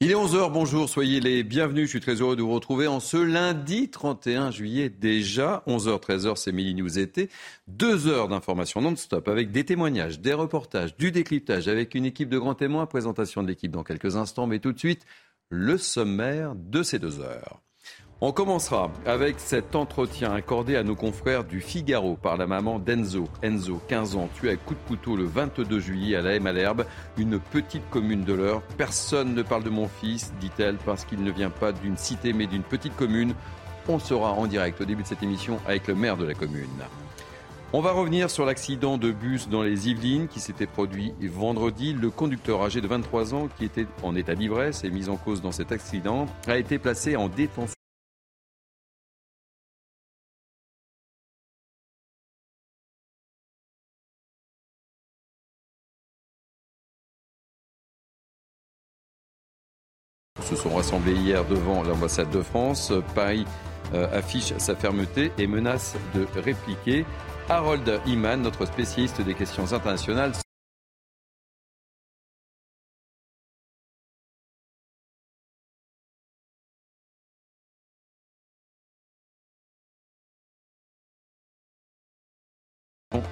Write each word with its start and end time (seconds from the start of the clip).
Il 0.00 0.10
est 0.10 0.14
11h, 0.14 0.52
bonjour, 0.52 0.90
soyez 0.90 1.20
les 1.20 1.42
bienvenus. 1.42 1.84
Je 1.84 1.88
suis 1.88 2.00
très 2.00 2.20
heureux 2.20 2.36
de 2.36 2.42
vous 2.42 2.52
retrouver 2.52 2.86
en 2.86 3.00
ce 3.00 3.16
lundi 3.16 3.88
31 3.88 4.50
juillet 4.50 4.90
déjà. 4.90 5.62
11h, 5.66 5.98
13h, 6.02 6.36
c'est 6.36 6.52
Mini 6.52 6.74
News 6.74 6.98
été. 6.98 7.30
Deux 7.66 8.06
heures 8.06 8.28
d'information 8.28 8.82
non-stop 8.82 9.26
avec 9.26 9.52
des 9.52 9.64
témoignages, 9.64 10.20
des 10.20 10.34
reportages, 10.34 10.98
du 10.98 11.12
décryptage 11.12 11.66
avec 11.66 11.94
une 11.94 12.04
équipe 12.04 12.28
de 12.28 12.38
grands 12.38 12.54
témoins. 12.54 12.84
Présentation 12.84 13.42
de 13.42 13.48
l'équipe 13.48 13.70
dans 13.72 13.84
quelques 13.84 14.16
instants, 14.16 14.46
mais 14.46 14.58
tout 14.58 14.72
de 14.72 14.78
suite, 14.78 15.06
le 15.48 15.78
sommaire 15.78 16.54
de 16.54 16.82
ces 16.82 16.98
deux 16.98 17.20
heures. 17.20 17.62
On 18.22 18.32
commencera 18.32 18.90
avec 19.04 19.38
cet 19.38 19.76
entretien 19.76 20.32
accordé 20.32 20.74
à 20.76 20.82
nos 20.82 20.94
confrères 20.94 21.44
du 21.44 21.60
Figaro 21.60 22.16
par 22.16 22.38
la 22.38 22.46
maman 22.46 22.78
d'Enzo. 22.78 23.28
Enzo, 23.42 23.78
15 23.88 24.16
ans, 24.16 24.30
tué 24.34 24.52
à 24.52 24.56
coup 24.56 24.72
de 24.72 24.88
couteau 24.88 25.16
le 25.16 25.24
22 25.24 25.78
juillet 25.80 26.16
à 26.16 26.22
la 26.22 26.40
Malherbe, 26.40 26.86
une 27.18 27.38
petite 27.38 27.86
commune 27.90 28.24
de 28.24 28.32
l'Eure. 28.32 28.62
Personne 28.78 29.34
ne 29.34 29.42
parle 29.42 29.64
de 29.64 29.70
mon 29.70 29.86
fils, 29.86 30.32
dit-elle, 30.40 30.76
parce 30.76 31.04
qu'il 31.04 31.22
ne 31.22 31.30
vient 31.30 31.50
pas 31.50 31.72
d'une 31.72 31.98
cité 31.98 32.32
mais 32.32 32.46
d'une 32.46 32.62
petite 32.62 32.96
commune. 32.96 33.34
On 33.86 33.98
sera 33.98 34.32
en 34.32 34.46
direct 34.46 34.80
au 34.80 34.86
début 34.86 35.02
de 35.02 35.08
cette 35.08 35.22
émission 35.22 35.58
avec 35.66 35.86
le 35.86 35.94
maire 35.94 36.16
de 36.16 36.24
la 36.24 36.32
commune. 36.32 36.70
On 37.74 37.82
va 37.82 37.92
revenir 37.92 38.30
sur 38.30 38.46
l'accident 38.46 38.96
de 38.96 39.12
bus 39.12 39.50
dans 39.50 39.62
les 39.62 39.90
Yvelines 39.90 40.28
qui 40.28 40.40
s'était 40.40 40.66
produit 40.66 41.12
vendredi. 41.20 41.92
Le 41.92 42.08
conducteur 42.08 42.62
âgé 42.62 42.80
de 42.80 42.86
23 42.86 43.34
ans 43.34 43.48
qui 43.58 43.66
était 43.66 43.86
en 44.02 44.16
état 44.16 44.34
d'ivresse 44.34 44.84
et 44.84 44.90
mis 44.90 45.10
en 45.10 45.16
cause 45.16 45.42
dans 45.42 45.52
cet 45.52 45.70
accident 45.70 46.24
a 46.46 46.56
été 46.56 46.78
placé 46.78 47.16
en 47.16 47.28
détention 47.28 47.75
se 60.46 60.54
sont 60.54 60.74
rassemblés 60.74 61.14
hier 61.14 61.44
devant 61.44 61.82
l'ambassade 61.82 62.30
de 62.30 62.40
France. 62.40 62.92
Paris 63.14 63.44
euh, 63.94 64.06
affiche 64.16 64.52
sa 64.58 64.76
fermeté 64.76 65.32
et 65.38 65.46
menace 65.46 65.96
de 66.14 66.26
répliquer. 66.40 67.04
Harold 67.48 68.00
Iman, 68.06 68.42
notre 68.42 68.64
spécialiste 68.66 69.20
des 69.22 69.34
questions 69.34 69.72
internationales. 69.72 70.32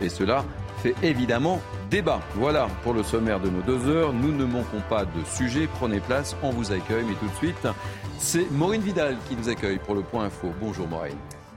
Et 0.01 0.09
cela 0.09 0.45
fait 0.83 0.95
évidemment 1.03 1.61
débat. 1.91 2.21
Voilà 2.35 2.69
pour 2.83 2.95
le 2.95 3.03
sommaire 3.03 3.41
de 3.41 3.49
nos 3.49 3.63
deux 3.63 3.89
heures. 3.89 4.13
Nous 4.13 4.33
ne 4.33 4.45
manquons 4.45 4.83
pas 4.89 5.05
de 5.05 5.25
sujets. 5.25 5.69
Prenez 5.79 6.01
place, 6.01 6.37
on 6.43 6.51
vous 6.51 6.73
accueille. 6.73 7.05
Mais 7.07 7.15
tout 7.15 7.29
de 7.29 7.37
suite, 7.37 7.69
c'est 8.19 8.51
Maureen 8.51 8.83
Vidal 8.83 9.17
qui 9.29 9.37
nous 9.37 9.49
accueille 9.49 9.79
pour 9.79 9.95
le 9.95 10.03
point 10.03 10.25
info. 10.25 10.53
Bonjour 10.61 10.89
Maureen. 10.89 11.17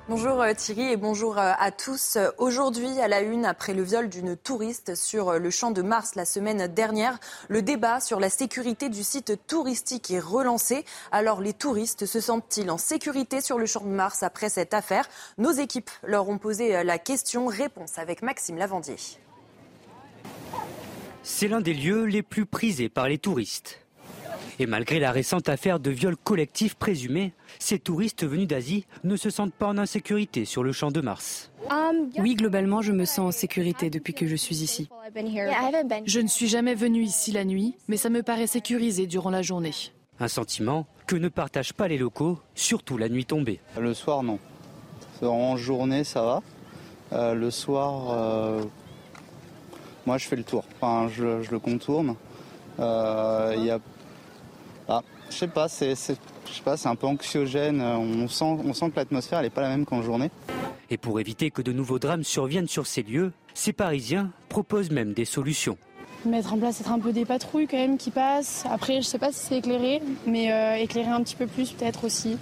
Bonjour 0.09 0.41
euh, 0.41 0.53
Thierry 0.53 0.89
et 0.89 0.95
bonjour 0.95 1.37
euh, 1.37 1.51
à 1.59 1.69
tous. 1.69 2.17
Aujourd'hui, 2.37 2.97
à 3.01 3.09
la 3.09 3.19
une, 3.19 3.43
après 3.43 3.73
le 3.73 3.83
viol 3.83 4.07
d'une 4.07 4.37
touriste 4.37 4.95
sur 4.95 5.27
euh, 5.27 5.37
le 5.37 5.49
champ 5.49 5.71
de 5.71 5.81
Mars 5.81 6.15
la 6.15 6.23
semaine 6.23 6.67
dernière, 6.67 7.19
le 7.49 7.61
débat 7.61 7.99
sur 7.99 8.21
la 8.21 8.29
sécurité 8.29 8.87
du 8.87 9.03
site 9.03 9.37
touristique 9.47 10.09
est 10.09 10.21
relancé. 10.21 10.85
Alors 11.11 11.41
les 11.41 11.51
touristes 11.51 12.05
se 12.05 12.21
sentent-ils 12.21 12.71
en 12.71 12.77
sécurité 12.77 13.41
sur 13.41 13.57
le 13.57 13.65
champ 13.65 13.81
de 13.81 13.89
Mars 13.89 14.23
après 14.23 14.47
cette 14.47 14.73
affaire? 14.73 15.09
Nos 15.37 15.51
équipes 15.51 15.91
leur 16.03 16.29
ont 16.29 16.37
posé 16.37 16.85
la 16.85 16.97
question. 16.99 17.47
Réponse 17.47 17.97
avec 17.97 18.21
Maxime 18.21 18.57
Lavandier. 18.57 18.95
C'est 21.21 21.49
l'un 21.49 21.59
des 21.59 21.73
lieux 21.73 22.05
les 22.05 22.23
plus 22.23 22.45
prisés 22.45 22.87
par 22.87 23.09
les 23.09 23.17
touristes. 23.17 23.81
Et 24.59 24.65
malgré 24.65 24.99
la 24.99 25.11
récente 25.11 25.49
affaire 25.49 25.79
de 25.79 25.91
viol 25.91 26.17
collectif 26.17 26.75
présumé, 26.75 27.33
ces 27.59 27.77
touristes 27.77 28.25
venus 28.25 28.47
d'Asie 28.47 28.85
ne 29.03 29.15
se 29.15 29.29
sentent 29.29 29.53
pas 29.53 29.67
en 29.67 29.77
insécurité 29.77 30.45
sur 30.45 30.63
le 30.63 30.71
champ 30.71 30.89
de 30.89 31.01
Mars. 31.01 31.51
Oui, 32.17 32.35
globalement, 32.35 32.81
je 32.81 32.91
me 32.91 33.05
sens 33.05 33.19
en 33.19 33.31
sécurité 33.31 33.89
depuis 33.89 34.13
que 34.13 34.25
je 34.25 34.35
suis 34.35 34.63
ici. 34.63 34.89
Je 36.05 36.19
ne 36.19 36.27
suis 36.27 36.47
jamais 36.47 36.73
venu 36.73 37.03
ici 37.03 37.31
la 37.31 37.45
nuit, 37.45 37.75
mais 37.87 37.97
ça 37.97 38.09
me 38.09 38.23
paraît 38.23 38.47
sécurisé 38.47 39.05
durant 39.05 39.29
la 39.29 39.43
journée. 39.43 39.73
Un 40.19 40.27
sentiment 40.27 40.87
que 41.05 41.15
ne 41.15 41.29
partagent 41.29 41.73
pas 41.73 41.87
les 41.87 41.99
locaux, 41.99 42.39
surtout 42.55 42.97
la 42.97 43.09
nuit 43.09 43.25
tombée. 43.25 43.59
Le 43.79 43.93
soir, 43.93 44.23
non. 44.23 44.39
En 45.21 45.55
journée, 45.57 46.03
ça 46.03 46.23
va. 46.23 46.43
Euh, 47.13 47.33
le 47.35 47.51
soir, 47.51 48.11
euh, 48.11 48.63
moi, 50.05 50.17
je 50.17 50.27
fais 50.27 50.35
le 50.35 50.43
tour. 50.43 50.63
Enfin, 50.81 51.09
je, 51.13 51.49
le 51.49 51.59
contourne. 51.59 52.15
Euh, 52.79 53.53
il 53.57 53.65
y 53.65 53.71
a 53.71 53.79
ah, 54.87 55.03
je 55.29 55.35
sais 55.35 55.47
pas, 55.47 55.67
c'est, 55.67 55.95
pas, 56.63 56.77
c'est 56.77 56.87
un 56.87 56.95
peu 56.95 57.07
anxiogène. 57.07 57.81
On 57.81 58.27
sent, 58.27 58.45
on 58.45 58.73
sent 58.73 58.89
que 58.91 58.95
l'atmosphère 58.95 59.41
n'est 59.41 59.49
pas 59.49 59.61
la 59.61 59.69
même 59.69 59.85
qu'en 59.85 60.01
journée. 60.01 60.31
Et 60.89 60.97
pour 60.97 61.19
éviter 61.19 61.51
que 61.51 61.61
de 61.61 61.73
nouveaux 61.73 61.99
drames 61.99 62.23
surviennent 62.23 62.67
sur 62.67 62.87
ces 62.87 63.03
lieux, 63.03 63.33
ces 63.53 63.73
Parisiens 63.73 64.31
proposent 64.47 64.91
même 64.91 65.13
des 65.13 65.25
solutions. 65.25 65.77
Mettre 66.25 66.53
en 66.53 66.57
place 66.57 66.81
être 66.81 66.91
un 66.91 66.99
peu 66.99 67.11
des 67.11 67.25
patrouilles 67.25 67.67
quand 67.67 67.77
même 67.77 67.97
qui 67.97 68.11
passent. 68.11 68.65
Après, 68.71 69.01
je 69.01 69.07
sais 69.07 69.19
pas 69.19 69.31
si 69.31 69.39
c'est 69.39 69.57
éclairé, 69.57 70.01
mais 70.25 70.51
euh, 70.51 70.75
éclairer 70.75 71.09
un 71.09 71.21
petit 71.21 71.35
peu 71.35 71.47
plus 71.47 71.71
peut-être 71.71 72.05
aussi. 72.05 72.37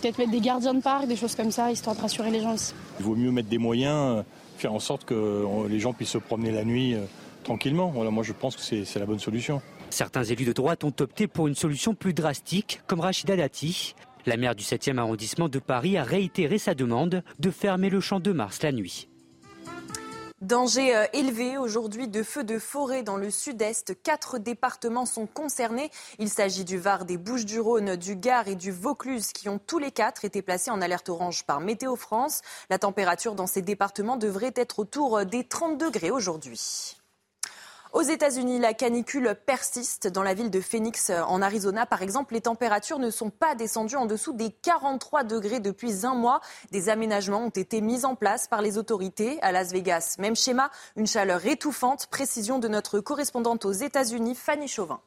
Peut-être 0.00 0.18
mettre 0.18 0.30
des 0.30 0.40
gardiens 0.40 0.74
de 0.74 0.80
parc, 0.80 1.06
des 1.06 1.16
choses 1.16 1.34
comme 1.34 1.50
ça, 1.50 1.70
histoire 1.72 1.96
de 1.96 2.00
rassurer 2.00 2.30
les 2.30 2.40
gens 2.40 2.54
aussi. 2.54 2.74
Il 3.00 3.04
vaut 3.04 3.16
mieux 3.16 3.30
mettre 3.30 3.48
des 3.48 3.58
moyens, 3.58 4.18
euh, 4.18 4.22
faire 4.58 4.72
en 4.72 4.78
sorte 4.78 5.04
que 5.04 5.44
les 5.68 5.80
gens 5.80 5.92
puissent 5.92 6.10
se 6.10 6.18
promener 6.18 6.52
la 6.52 6.64
nuit 6.64 6.94
euh, 6.94 7.04
tranquillement. 7.42 7.88
Voilà, 7.88 8.10
moi 8.10 8.22
je 8.22 8.32
pense 8.32 8.56
que 8.56 8.62
c'est 8.62 8.98
la 8.98 9.06
bonne 9.06 9.18
solution. 9.18 9.60
Certains 9.90 10.24
élus 10.24 10.44
de 10.44 10.52
droite 10.52 10.84
ont 10.84 10.94
opté 11.00 11.26
pour 11.26 11.46
une 11.48 11.54
solution 11.54 11.94
plus 11.94 12.14
drastique, 12.14 12.80
comme 12.86 13.00
Rachida 13.00 13.36
Dati. 13.36 13.94
La 14.26 14.36
maire 14.36 14.54
du 14.54 14.64
7e 14.64 14.98
arrondissement 14.98 15.48
de 15.48 15.58
Paris 15.58 15.98
a 15.98 16.02
réitéré 16.02 16.58
sa 16.58 16.74
demande 16.74 17.22
de 17.38 17.50
fermer 17.50 17.90
le 17.90 18.00
champ 18.00 18.20
de 18.20 18.32
Mars 18.32 18.62
la 18.62 18.72
nuit. 18.72 19.08
Danger 20.40 20.94
euh, 20.94 21.06
élevé 21.14 21.56
aujourd'hui 21.56 22.08
de 22.08 22.22
feux 22.22 22.44
de 22.44 22.58
forêt 22.58 23.02
dans 23.02 23.16
le 23.16 23.30
sud-est. 23.30 24.02
Quatre 24.02 24.38
départements 24.38 25.06
sont 25.06 25.26
concernés. 25.26 25.90
Il 26.18 26.28
s'agit 26.28 26.64
du 26.64 26.76
Var, 26.76 27.04
des 27.06 27.16
Bouches-du-Rhône, 27.16 27.96
du 27.96 28.16
Gard 28.16 28.48
et 28.48 28.54
du 28.54 28.70
Vaucluse 28.70 29.32
qui 29.32 29.48
ont 29.48 29.58
tous 29.58 29.78
les 29.78 29.90
quatre 29.90 30.24
été 30.24 30.42
placés 30.42 30.70
en 30.70 30.82
alerte 30.82 31.08
orange 31.08 31.44
par 31.44 31.60
Météo 31.60 31.96
France. 31.96 32.42
La 32.68 32.78
température 32.78 33.34
dans 33.34 33.46
ces 33.46 33.62
départements 33.62 34.16
devrait 34.16 34.52
être 34.56 34.80
autour 34.80 35.24
des 35.24 35.44
30 35.44 35.78
degrés 35.78 36.10
aujourd'hui. 36.10 36.96
Aux 37.94 38.02
États-Unis, 38.02 38.58
la 38.58 38.74
canicule 38.74 39.36
persiste. 39.46 40.08
Dans 40.08 40.24
la 40.24 40.34
ville 40.34 40.50
de 40.50 40.60
Phoenix, 40.60 41.12
en 41.28 41.40
Arizona, 41.40 41.86
par 41.86 42.02
exemple, 42.02 42.34
les 42.34 42.40
températures 42.40 42.98
ne 42.98 43.08
sont 43.08 43.30
pas 43.30 43.54
descendues 43.54 43.94
en 43.94 44.06
dessous 44.06 44.32
des 44.32 44.50
43 44.50 45.22
degrés 45.22 45.60
depuis 45.60 46.04
un 46.04 46.16
mois. 46.16 46.40
Des 46.72 46.88
aménagements 46.88 47.44
ont 47.44 47.50
été 47.50 47.80
mis 47.80 48.04
en 48.04 48.16
place 48.16 48.48
par 48.48 48.62
les 48.62 48.78
autorités. 48.78 49.38
À 49.42 49.52
Las 49.52 49.70
Vegas, 49.70 50.16
même 50.18 50.34
schéma, 50.34 50.72
une 50.96 51.06
chaleur 51.06 51.46
étouffante. 51.46 52.08
Précision 52.08 52.58
de 52.58 52.66
notre 52.66 52.98
correspondante 52.98 53.64
aux 53.64 53.70
États-Unis, 53.70 54.34
Fanny 54.34 54.66
Chauvin. 54.66 54.98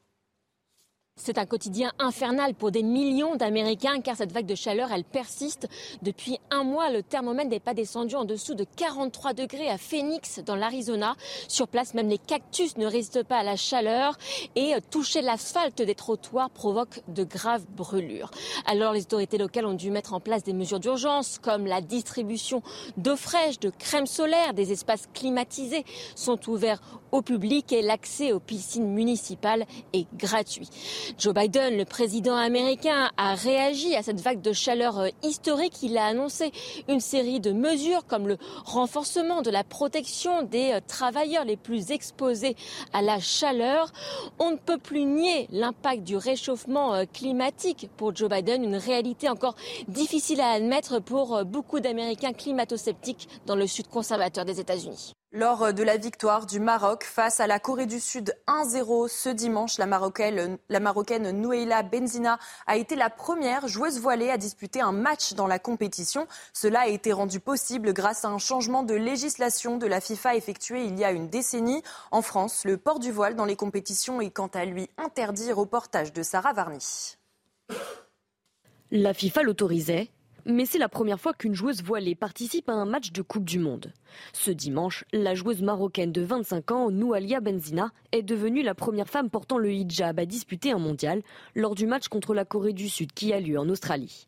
C'est 1.19 1.39
un 1.39 1.47
quotidien 1.47 1.91
infernal 1.97 2.53
pour 2.53 2.69
des 2.69 2.83
millions 2.83 3.35
d'Américains 3.35 4.01
car 4.01 4.15
cette 4.15 4.31
vague 4.31 4.45
de 4.45 4.53
chaleur, 4.53 4.91
elle 4.91 5.03
persiste. 5.03 5.67
Depuis 6.03 6.37
un 6.51 6.63
mois, 6.63 6.91
le 6.91 7.01
thermomètre 7.01 7.49
n'est 7.49 7.59
pas 7.59 7.73
descendu 7.73 8.15
en 8.15 8.23
dessous 8.23 8.53
de 8.53 8.63
43 8.75 9.33
degrés 9.33 9.67
à 9.67 9.79
Phoenix, 9.79 10.39
dans 10.45 10.55
l'Arizona. 10.55 11.15
Sur 11.47 11.67
place, 11.67 11.95
même 11.95 12.07
les 12.07 12.19
cactus 12.19 12.77
ne 12.77 12.85
résistent 12.85 13.23
pas 13.23 13.37
à 13.37 13.43
la 13.43 13.55
chaleur 13.55 14.15
et 14.55 14.73
toucher 14.91 15.21
l'asphalte 15.21 15.81
des 15.81 15.95
trottoirs 15.95 16.51
provoque 16.51 17.01
de 17.07 17.23
graves 17.23 17.65
brûlures. 17.75 18.29
Alors 18.67 18.93
les 18.93 19.01
autorités 19.01 19.39
locales 19.39 19.65
ont 19.65 19.73
dû 19.73 19.89
mettre 19.89 20.13
en 20.13 20.19
place 20.19 20.43
des 20.43 20.53
mesures 20.53 20.79
d'urgence 20.79 21.39
comme 21.39 21.65
la 21.65 21.81
distribution 21.81 22.61
d'eau 22.95 23.15
fraîche, 23.15 23.59
de 23.59 23.71
crème 23.71 24.05
solaire, 24.05 24.53
des 24.53 24.71
espaces 24.71 25.07
climatisés 25.15 25.83
sont 26.15 26.47
ouverts 26.47 26.79
au 27.11 27.23
public 27.23 27.71
et 27.71 27.81
l'accès 27.81 28.33
aux 28.33 28.39
piscines 28.39 28.87
municipales 28.87 29.65
est 29.93 30.07
gratuit. 30.15 30.69
Joe 31.17 31.33
Biden, 31.33 31.77
le 31.77 31.85
président 31.85 32.35
américain, 32.35 33.09
a 33.17 33.35
réagi 33.35 33.95
à 33.95 34.03
cette 34.03 34.19
vague 34.19 34.41
de 34.41 34.51
chaleur 34.51 34.99
euh, 34.99 35.09
historique. 35.23 35.81
Il 35.81 35.97
a 35.97 36.05
annoncé 36.05 36.51
une 36.87 36.99
série 36.99 37.39
de 37.39 37.51
mesures 37.51 38.05
comme 38.05 38.27
le 38.27 38.37
renforcement 38.65 39.41
de 39.41 39.49
la 39.49 39.63
protection 39.63 40.43
des 40.43 40.71
euh, 40.73 40.79
travailleurs 40.85 41.45
les 41.45 41.57
plus 41.57 41.91
exposés 41.91 42.55
à 42.93 43.01
la 43.01 43.19
chaleur. 43.19 43.91
On 44.39 44.51
ne 44.51 44.57
peut 44.57 44.77
plus 44.77 45.05
nier 45.05 45.47
l'impact 45.51 46.03
du 46.03 46.17
réchauffement 46.17 46.93
euh, 46.93 47.05
climatique 47.11 47.89
pour 47.97 48.15
Joe 48.15 48.29
Biden, 48.29 48.63
une 48.63 48.75
réalité 48.75 49.29
encore 49.29 49.55
difficile 49.87 50.41
à 50.41 50.51
admettre 50.51 50.99
pour 50.99 51.43
beaucoup 51.45 51.79
d'Américains 51.79 52.33
climato-sceptiques 52.33 53.27
dans 53.45 53.55
le 53.55 53.67
sud 53.67 53.87
conservateur 53.87 54.45
des 54.45 54.59
États-Unis. 54.59 55.13
Lors 55.33 55.73
de 55.73 55.83
la 55.83 55.97
victoire 55.97 56.45
du 56.45 56.61
Maroc 56.61 57.03
face 57.03 57.41
à 57.41 57.47
la 57.47 57.59
Corée 57.59 57.85
du 57.85 57.99
Sud 57.99 58.33
1-0 58.47 59.09
ce 59.09 59.27
dimanche, 59.27 59.77
la 59.77 59.85
Marocaine, 59.85 60.57
la 60.69 61.83
Benzina 61.83 62.39
a 62.65 62.77
été 62.77 62.95
la 62.95 63.09
première 63.09 63.67
joueuse 63.67 63.99
voilée 63.99 64.29
à 64.29 64.37
disputer 64.37 64.79
un 64.79 64.93
match 64.93 65.33
dans 65.33 65.45
la 65.45 65.59
compétition. 65.59 66.27
Cela 66.53 66.79
a 66.81 66.87
été 66.87 67.11
rendu 67.11 67.41
possible 67.41 67.91
grâce 67.91 68.23
à 68.23 68.29
un 68.29 68.37
changement 68.37 68.83
de 68.83 68.93
législation 68.93 69.77
de 69.77 69.85
la 69.85 69.99
FIFA 69.99 70.37
effectué 70.37 70.85
il 70.85 70.97
y 70.97 71.03
a 71.03 71.11
une 71.11 71.27
décennie. 71.27 71.83
En 72.11 72.21
France, 72.21 72.63
le 72.63 72.77
port 72.77 72.99
du 72.99 73.11
voile 73.11 73.35
dans 73.35 73.43
les 73.43 73.57
compétitions 73.57 74.21
est 74.21 74.29
quant 74.29 74.47
à 74.53 74.63
lui 74.63 74.89
interdit. 74.97 75.51
Reportage 75.51 76.13
de 76.13 76.23
Sarah 76.23 76.53
Varny. 76.53 77.17
La 78.91 79.13
FIFA 79.13 79.43
l'autorisait, 79.43 80.09
mais 80.47 80.65
c'est 80.65 80.77
la 80.77 80.89
première 80.89 81.19
fois 81.19 81.33
qu'une 81.33 81.53
joueuse 81.53 81.83
voilée 81.83 82.15
participe 82.15 82.69
à 82.69 82.73
un 82.73 82.85
match 82.85 83.11
de 83.11 83.21
Coupe 83.21 83.43
du 83.43 83.59
Monde. 83.59 83.91
Ce 84.31 84.49
dimanche, 84.49 85.03
la 85.11 85.35
joueuse 85.35 85.61
marocaine 85.61 86.13
de 86.13 86.21
25 86.21 86.71
ans, 86.71 86.89
Noualia 86.89 87.41
Benzina, 87.41 87.91
est 88.13 88.23
devenue 88.23 88.63
la 88.63 88.73
première 88.73 89.09
femme 89.09 89.29
portant 89.29 89.57
le 89.57 89.71
hijab 89.71 90.19
à 90.19 90.25
disputer 90.25 90.71
un 90.71 90.79
mondial 90.79 91.21
lors 91.53 91.75
du 91.75 91.85
match 91.85 92.07
contre 92.07 92.33
la 92.33 92.45
Corée 92.45 92.73
du 92.73 92.87
Sud 92.87 93.11
qui 93.11 93.33
a 93.33 93.41
lieu 93.41 93.59
en 93.59 93.67
Australie. 93.67 94.27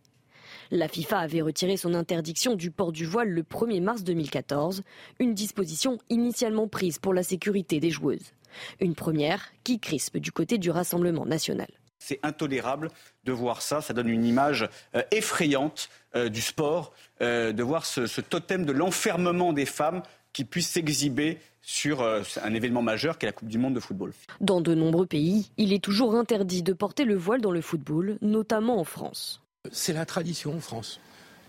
La 0.72 0.90
FIFA 0.90 1.20
avait 1.20 1.42
retiré 1.42 1.78
son 1.78 1.94
interdiction 1.94 2.56
du 2.56 2.70
port 2.70 2.92
du 2.92 3.06
voile 3.06 3.30
le 3.30 3.44
1er 3.44 3.82
mars 3.82 4.04
2014, 4.04 4.84
une 5.20 5.34
disposition 5.34 6.00
initialement 6.10 6.68
prise 6.68 7.00
pour 7.00 7.14
la 7.14 7.24
sécurité 7.24 7.80
des 7.80 7.92
joueuses. 7.92 8.34
Une 8.82 8.96
première 8.96 9.52
qui 9.64 9.80
crispe 9.80 10.18
du 10.18 10.32
côté 10.32 10.58
du 10.58 10.70
Rassemblement 10.70 11.26
national. 11.26 11.70
C'est 12.00 12.20
intolérable 12.24 12.90
de 13.26 13.32
voir 13.32 13.62
ça. 13.62 13.82
Ça 13.82 13.94
donne 13.94 14.08
une 14.08 14.26
image 14.26 14.68
euh, 14.96 15.04
effrayante 15.12 15.90
euh, 16.16 16.30
du 16.30 16.42
sport, 16.42 16.94
euh, 17.22 17.52
de 17.52 17.64
voir 17.64 17.86
ce, 17.86 18.22
totem 18.22 18.66
de 18.66 18.72
l'enfermement 18.72 19.54
des 19.54 19.66
femmes 19.66 20.02
qui 20.34 20.46
puisse 20.46 20.70
s'exhiber 20.70 21.40
sur 21.62 22.04
un 22.04 22.54
événement 22.54 22.82
majeur 22.82 23.18
qu'est 23.18 23.26
la 23.26 23.32
Coupe 23.32 23.50
du 23.50 23.58
Monde 23.58 23.74
de 23.74 23.80
football. 23.80 24.14
Dans 24.42 24.62
de 24.62 24.74
nombreux 24.74 25.06
pays, 25.06 25.52
il 25.58 25.74
est 25.74 25.84
toujours 25.84 26.16
interdit 26.16 26.64
de 26.64 26.74
porter 26.74 27.04
le 27.04 27.16
voile 27.16 27.42
dans 27.42 27.52
le 27.52 27.62
football, 27.62 28.18
notamment 28.22 28.80
en 28.80 28.84
France. 28.84 29.42
C'est 29.72 29.94
la 29.94 30.06
tradition 30.06 30.56
en 30.56 30.60
France 30.60 31.00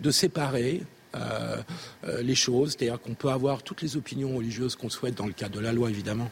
de 0.00 0.10
séparer 0.10 0.82
euh, 1.14 1.62
euh, 2.04 2.22
les 2.22 2.34
choses, 2.34 2.76
c'est-à-dire 2.76 3.00
qu'on 3.00 3.14
peut 3.14 3.30
avoir 3.30 3.62
toutes 3.62 3.82
les 3.82 3.96
opinions 3.96 4.36
religieuses 4.36 4.76
qu'on 4.76 4.90
souhaite 4.90 5.16
dans 5.16 5.26
le 5.26 5.32
cadre 5.32 5.56
de 5.56 5.60
la 5.60 5.72
loi 5.72 5.90
évidemment, 5.90 6.30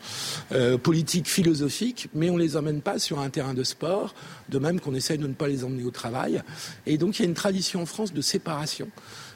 euh, 0.52 0.78
politiques, 0.78 1.28
philosophiques, 1.28 2.08
mais 2.14 2.30
on 2.30 2.36
les 2.36 2.56
emmène 2.56 2.80
pas 2.80 2.98
sur 2.98 3.18
un 3.18 3.30
terrain 3.30 3.54
de 3.54 3.64
sport, 3.64 4.14
de 4.48 4.58
même 4.58 4.80
qu'on 4.80 4.94
essaye 4.94 5.18
de 5.18 5.26
ne 5.26 5.34
pas 5.34 5.48
les 5.48 5.64
emmener 5.64 5.84
au 5.84 5.90
travail. 5.90 6.42
Et 6.86 6.96
donc 6.96 7.18
il 7.18 7.22
y 7.22 7.24
a 7.24 7.28
une 7.28 7.34
tradition 7.34 7.82
en 7.82 7.86
France 7.86 8.12
de 8.12 8.20
séparation 8.20 8.88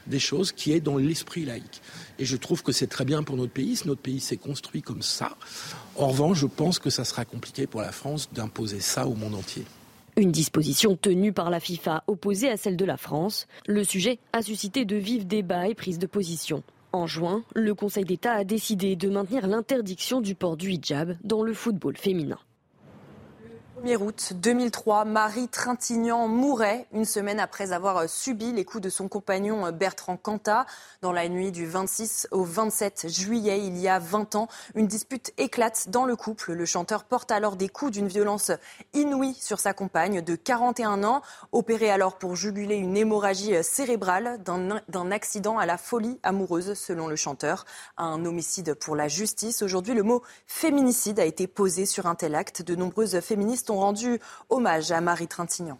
des 0.07 0.19
choses 0.19 0.53
qui 0.53 0.73
est 0.73 0.81
dans 0.81 0.97
l'esprit 0.97 1.45
laïque. 1.45 1.81
Et 2.19 2.25
je 2.25 2.37
trouve 2.37 2.63
que 2.63 2.73
c'est 2.73 2.87
très 2.87 3.05
bien 3.05 3.23
pour 3.23 3.37
notre 3.37 3.53
pays, 3.53 3.77
si 3.77 3.89
notre 3.89 4.01
pays 4.01 4.21
s'est 4.21 4.37
construit 4.37 4.83
comme 4.83 5.03
ça. 5.03 5.37
En 5.97 6.09
revanche, 6.09 6.39
je 6.39 6.47
pense 6.47 6.79
que 6.79 6.91
ça 6.91 7.05
sera 7.05 7.25
compliqué 7.25 7.67
pour 7.67 7.83
la 7.83 7.93
France 7.93 8.29
d'imposer 8.33 8.81
ça 8.81 9.07
au 9.07 9.15
monde 9.15 9.35
entier. 9.35 9.65
Une 10.19 10.31
disposition 10.31 10.95
tenue 10.95 11.33
par 11.33 11.49
la 11.49 11.59
FIFA 11.59 12.05
opposée 12.07 12.51
à 12.51 12.59
celle 12.59 12.77
de 12.77 12.85
la 12.85 12.99
France. 12.99 13.47
Le 13.67 13.83
sujet 13.83 14.19
a 14.35 14.43
suscité 14.43 14.85
de 14.85 14.97
vifs 14.97 15.27
débats 15.27 15.69
et 15.69 15.75
prises 15.75 15.99
de 15.99 16.07
position. 16.07 16.63
En 16.93 17.07
juin, 17.07 17.43
le 17.55 17.75
Conseil 17.75 18.05
d'État 18.05 18.33
a 18.33 18.45
décidé 18.45 18.95
de 18.95 19.09
maintenir 19.09 19.47
l'interdiction 19.47 20.21
du 20.21 20.35
port 20.35 20.59
du 20.59 20.71
hijab 20.71 21.17
dans 21.25 21.43
le 21.43 21.55
football 21.55 21.97
féminin. 21.97 22.39
1er 23.83 23.97
août 23.97 24.33
2003, 24.37 25.05
Marie 25.05 25.49
Trintignant 25.49 26.29
mourait 26.29 26.87
une 26.93 27.05
semaine 27.05 27.41
après 27.41 27.73
avoir 27.73 28.09
subi 28.09 28.53
les 28.53 28.65
coups 28.65 28.85
de 28.85 28.91
son 28.91 29.09
compagnon 29.09 29.73
Bertrand 29.73 30.17
Cantat. 30.17 30.67
Dans 31.01 31.11
la 31.11 31.29
nuit 31.29 31.51
du 31.51 31.67
26 31.67 32.29
au 32.31 32.45
27 32.45 33.09
juillet, 33.09 33.67
il 33.67 33.77
y 33.79 33.89
a 33.89 33.99
20 33.99 34.37
ans, 34.37 34.47
une 34.77 34.87
dispute 34.87 35.33
éclate 35.37 35.89
dans 35.89 36.05
le 36.05 36.15
couple. 36.15 36.53
Le 36.53 36.65
chanteur 36.65 37.03
porte 37.03 37.33
alors 37.33 37.57
des 37.57 37.69
coups 37.69 37.91
d'une 37.91 38.07
violence 38.07 38.53
inouïe 38.95 39.35
sur 39.35 39.59
sa 39.59 39.73
compagne 39.73 40.23
de 40.23 40.37
41 40.37 41.03
ans, 41.03 41.21
opérée 41.51 41.91
alors 41.91 42.19
pour 42.19 42.37
juguler 42.37 42.77
une 42.77 42.97
hémorragie 42.97 43.65
cérébrale 43.65 44.41
d'un 44.45 45.11
accident 45.11 45.59
à 45.59 45.67
la 45.67 45.77
folie 45.77 46.21
amoureuse, 46.23 46.75
selon 46.75 47.09
le 47.09 47.17
chanteur. 47.17 47.65
Un 47.97 48.25
homicide 48.27 48.75
pour 48.75 48.95
la 48.95 49.09
justice. 49.09 49.61
Aujourd'hui, 49.61 49.95
le 49.95 50.05
mot 50.05 50.23
féminicide 50.47 51.19
a 51.19 51.25
été 51.25 51.49
posé 51.49 51.85
sur 51.85 52.07
un 52.07 52.15
tel 52.15 52.37
acte. 52.37 52.63
De 52.63 52.77
nombreuses 52.77 53.19
féministes 53.19 53.72
rendu 53.77 54.19
hommage 54.49 54.91
à 54.93 55.01
Marie 55.01 55.29
Trintignant. 55.29 55.79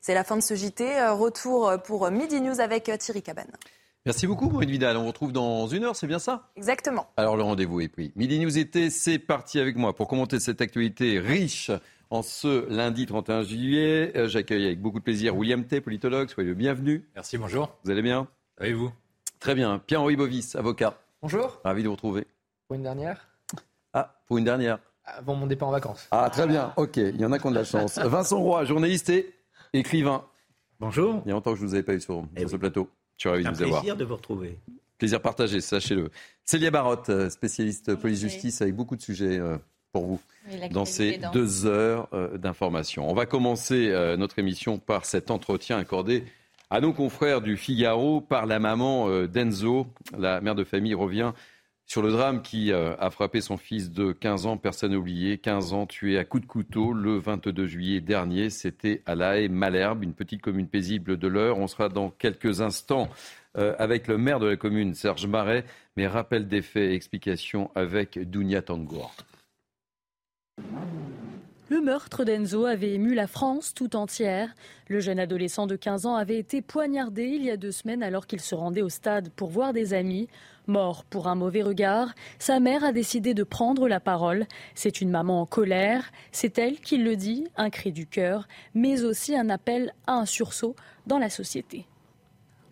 C'est 0.00 0.14
la 0.14 0.24
fin 0.24 0.36
de 0.36 0.42
ce 0.42 0.54
JT. 0.54 1.08
Retour 1.10 1.72
pour 1.84 2.10
Midi 2.10 2.40
News 2.40 2.60
avec 2.60 2.90
Thierry 2.98 3.22
Cabane. 3.22 3.50
Merci 4.06 4.26
beaucoup, 4.26 4.48
Maureen 4.48 4.70
Vidal. 4.70 4.96
On 4.96 5.02
vous 5.02 5.08
retrouve 5.08 5.32
dans 5.32 5.66
une 5.66 5.84
heure, 5.84 5.94
c'est 5.94 6.06
bien 6.06 6.18
ça? 6.18 6.48
Exactement. 6.56 7.10
Alors, 7.16 7.36
le 7.36 7.42
rendez-vous 7.42 7.80
est 7.80 7.88
pris. 7.88 8.12
Midi 8.16 8.38
News 8.38 8.56
été, 8.56 8.88
c'est 8.88 9.18
parti 9.18 9.60
avec 9.60 9.76
moi 9.76 9.94
pour 9.94 10.08
commenter 10.08 10.40
cette 10.40 10.60
actualité 10.62 11.18
riche 11.18 11.70
en 12.08 12.22
ce 12.22 12.66
lundi 12.70 13.04
31 13.04 13.42
juillet. 13.42 14.12
Euh, 14.16 14.28
j'accueille 14.28 14.64
avec 14.64 14.80
beaucoup 14.80 14.98
de 14.98 15.04
plaisir 15.04 15.36
William 15.36 15.64
T, 15.64 15.80
politologue. 15.80 16.30
Soyez 16.30 16.48
le 16.48 16.54
bienvenu. 16.54 17.06
Merci, 17.16 17.36
bonjour. 17.36 17.76
Vous 17.84 17.90
allez 17.90 18.00
bien? 18.00 18.28
Et 18.62 18.72
vous 18.72 18.90
Très 19.40 19.54
bien. 19.54 19.78
Pierre-Henri 19.78 20.16
Bovis, 20.16 20.56
avocat. 20.56 20.98
Bonjour. 21.20 21.60
Ravi 21.64 21.82
de 21.82 21.88
vous 21.88 21.94
retrouver. 21.94 22.26
Pour 22.66 22.76
une 22.76 22.84
dernière? 22.84 23.28
Ah, 23.92 24.22
pour 24.26 24.38
une 24.38 24.44
dernière 24.44 24.78
avant 25.16 25.34
mon 25.34 25.46
départ 25.46 25.68
en 25.68 25.72
vacances. 25.72 26.06
Ah, 26.10 26.28
très 26.30 26.46
bien. 26.46 26.72
OK. 26.76 26.96
Il 26.96 27.20
y 27.20 27.24
en 27.24 27.32
a 27.32 27.38
qui 27.38 27.46
ont 27.46 27.50
de 27.50 27.56
la 27.56 27.64
chance. 27.64 27.98
Vincent 28.04 28.40
Roy, 28.40 28.64
journaliste 28.64 29.10
et 29.10 29.34
écrivain. 29.72 30.24
Bonjour. 30.80 31.22
Il 31.24 31.28
y 31.28 31.30
a 31.30 31.34
longtemps 31.34 31.52
que 31.52 31.58
je 31.58 31.64
ne 31.64 31.68
vous 31.68 31.74
avais 31.74 31.82
pas 31.82 31.94
eu 31.94 32.00
sur, 32.00 32.24
eh 32.36 32.46
ce 32.46 32.56
plateau. 32.56 32.88
Je 33.16 33.22
suis 33.22 33.28
ravi 33.28 33.44
de 33.44 33.50
vous 33.50 33.62
avoir. 33.62 33.80
plaisir 33.80 33.96
de 33.96 34.04
vous 34.04 34.16
retrouver. 34.16 34.58
Plaisir 34.98 35.20
partagé, 35.20 35.60
sachez-le. 35.60 36.10
Célia 36.44 36.70
Barotte, 36.70 37.08
euh, 37.08 37.30
spécialiste 37.30 37.94
police-justice, 37.94 38.62
avec 38.62 38.74
beaucoup 38.74 38.96
de 38.96 39.00
sujets 39.02 39.38
euh, 39.38 39.56
pour 39.92 40.06
vous 40.06 40.20
dans 40.70 40.84
ces 40.84 41.20
deux 41.32 41.66
heures 41.66 42.08
euh, 42.12 42.36
d'information. 42.36 43.08
On 43.08 43.14
va 43.14 43.26
commencer 43.26 43.92
notre 44.16 44.38
émission 44.38 44.78
par 44.78 45.04
cet 45.04 45.30
entretien 45.30 45.78
accordé 45.78 46.24
à 46.70 46.80
nos 46.80 46.92
confrères 46.92 47.40
du 47.40 47.56
Figaro 47.56 48.20
par 48.20 48.46
la 48.46 48.58
maman 48.58 49.08
d'Enzo. 49.26 49.86
La 50.16 50.40
mère 50.40 50.54
de 50.54 50.64
famille 50.64 50.94
revient 50.94 51.32
sur 51.88 52.02
le 52.02 52.12
drame 52.12 52.42
qui 52.42 52.70
euh, 52.70 52.94
a 52.98 53.10
frappé 53.10 53.40
son 53.40 53.56
fils 53.56 53.90
de 53.90 54.12
15 54.12 54.44
ans, 54.44 54.56
personne 54.58 54.94
oublié, 54.94 55.38
15 55.38 55.72
ans 55.72 55.86
tué 55.86 56.18
à 56.18 56.24
coups 56.24 56.42
de 56.42 56.46
couteau 56.46 56.92
le 56.92 57.18
22 57.18 57.66
juillet 57.66 58.00
dernier. 58.02 58.50
C'était 58.50 59.02
à 59.06 59.14
La 59.14 59.38
Haye, 59.38 59.48
Malherbe, 59.48 60.04
une 60.04 60.12
petite 60.12 60.42
commune 60.42 60.68
paisible 60.68 61.16
de 61.16 61.26
l'heure. 61.26 61.58
On 61.58 61.66
sera 61.66 61.88
dans 61.88 62.10
quelques 62.10 62.60
instants 62.60 63.08
euh, 63.56 63.74
avec 63.78 64.06
le 64.06 64.18
maire 64.18 64.38
de 64.38 64.46
la 64.46 64.56
commune, 64.56 64.92
Serge 64.92 65.26
Marais, 65.26 65.64
mais 65.96 66.06
rappel 66.06 66.46
des 66.46 66.60
faits 66.60 66.90
et 66.90 66.94
explications 66.94 67.70
avec 67.74 68.18
Dounia 68.18 68.60
Tangour. 68.60 69.14
Le 71.70 71.80
meurtre 71.80 72.24
d'Enzo 72.24 72.66
avait 72.66 72.92
ému 72.92 73.14
la 73.14 73.26
France 73.26 73.72
tout 73.74 73.96
entière. 73.96 74.54
Le 74.88 75.00
jeune 75.00 75.18
adolescent 75.18 75.66
de 75.66 75.76
15 75.76 76.06
ans 76.06 76.16
avait 76.16 76.38
été 76.38 76.60
poignardé 76.62 77.24
il 77.24 77.44
y 77.44 77.50
a 77.50 77.58
deux 77.58 77.72
semaines 77.72 78.02
alors 78.02 78.26
qu'il 78.26 78.40
se 78.40 78.54
rendait 78.54 78.82
au 78.82 78.88
stade 78.88 79.30
pour 79.30 79.50
voir 79.50 79.74
des 79.74 79.92
amis. 79.92 80.28
Mort 80.68 81.04
pour 81.04 81.28
un 81.28 81.34
mauvais 81.34 81.62
regard, 81.62 82.14
sa 82.38 82.60
mère 82.60 82.84
a 82.84 82.92
décidé 82.92 83.32
de 83.32 83.42
prendre 83.42 83.88
la 83.88 84.00
parole. 84.00 84.46
C'est 84.74 85.00
une 85.00 85.08
maman 85.08 85.40
en 85.40 85.46
colère, 85.46 86.12
c'est 86.30 86.58
elle 86.58 86.78
qui 86.78 86.98
le 86.98 87.16
dit, 87.16 87.48
un 87.56 87.70
cri 87.70 87.90
du 87.90 88.06
cœur, 88.06 88.46
mais 88.74 89.02
aussi 89.02 89.34
un 89.34 89.48
appel 89.48 89.94
à 90.06 90.12
un 90.12 90.26
sursaut 90.26 90.76
dans 91.06 91.18
la 91.18 91.30
société. 91.30 91.86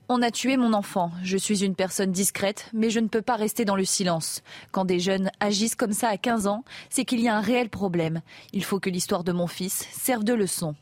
On 0.09 0.23
a 0.23 0.31
tué 0.31 0.57
mon 0.57 0.73
enfant. 0.73 1.11
Je 1.25 1.37
suis 1.37 1.65
une 1.65 1.75
personne 1.75 2.13
discrète, 2.13 2.71
mais 2.73 2.91
je 2.91 3.01
ne 3.01 3.09
peux 3.09 3.23
pas 3.23 3.35
rester 3.35 3.65
dans 3.65 3.75
le 3.75 3.85
silence. 3.85 4.43
Quand 4.71 4.85
des 4.85 5.01
jeunes 5.01 5.33
agissent 5.41 5.75
comme 5.75 5.93
ça 5.93 6.09
à 6.09 6.19
15 6.19 6.47
ans, 6.47 6.65
c'est 6.91 7.05
qu'il 7.05 7.21
y 7.21 7.29
a 7.29 7.37
un 7.37 7.41
réel 7.41 7.71
problème. 7.71 8.21
Il 8.53 8.63
faut 8.63 8.79
que 8.79 8.91
l'histoire 8.91 9.25
de 9.25 9.33
mon 9.33 9.49
fils 9.49 9.89
serve 9.91 10.23
de 10.23 10.35
leçon. 10.35 10.77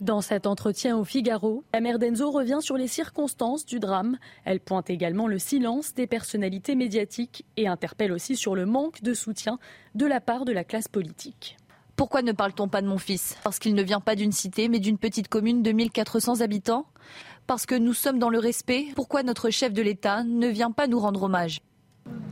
Dans 0.00 0.20
cet 0.20 0.46
entretien 0.46 0.96
au 0.96 1.02
Figaro, 1.02 1.64
la 1.74 1.80
mère 1.80 1.98
d'Enzo 1.98 2.30
revient 2.30 2.58
sur 2.60 2.76
les 2.76 2.86
circonstances 2.86 3.66
du 3.66 3.80
drame. 3.80 4.16
Elle 4.44 4.60
pointe 4.60 4.90
également 4.90 5.26
le 5.26 5.40
silence 5.40 5.92
des 5.92 6.06
personnalités 6.06 6.76
médiatiques 6.76 7.44
et 7.56 7.66
interpelle 7.66 8.12
aussi 8.12 8.36
sur 8.36 8.54
le 8.54 8.64
manque 8.64 9.02
de 9.02 9.12
soutien 9.12 9.58
de 9.96 10.06
la 10.06 10.20
part 10.20 10.44
de 10.44 10.52
la 10.52 10.62
classe 10.62 10.86
politique. 10.86 11.56
Pourquoi 11.96 12.22
ne 12.22 12.30
parle-t-on 12.30 12.68
pas 12.68 12.80
de 12.80 12.86
mon 12.86 12.98
fils? 12.98 13.36
Parce 13.42 13.58
qu'il 13.58 13.74
ne 13.74 13.82
vient 13.82 13.98
pas 13.98 14.14
d'une 14.14 14.30
cité, 14.30 14.68
mais 14.68 14.78
d'une 14.78 14.98
petite 14.98 15.26
commune 15.26 15.64
de 15.64 15.72
1400 15.72 16.42
habitants? 16.42 16.86
Parce 17.48 17.66
que 17.66 17.74
nous 17.74 17.94
sommes 17.94 18.20
dans 18.20 18.30
le 18.30 18.38
respect, 18.38 18.86
pourquoi 18.94 19.24
notre 19.24 19.50
chef 19.50 19.72
de 19.72 19.82
l'État 19.82 20.22
ne 20.22 20.46
vient 20.46 20.70
pas 20.70 20.86
nous 20.86 21.00
rendre 21.00 21.24
hommage? 21.24 21.60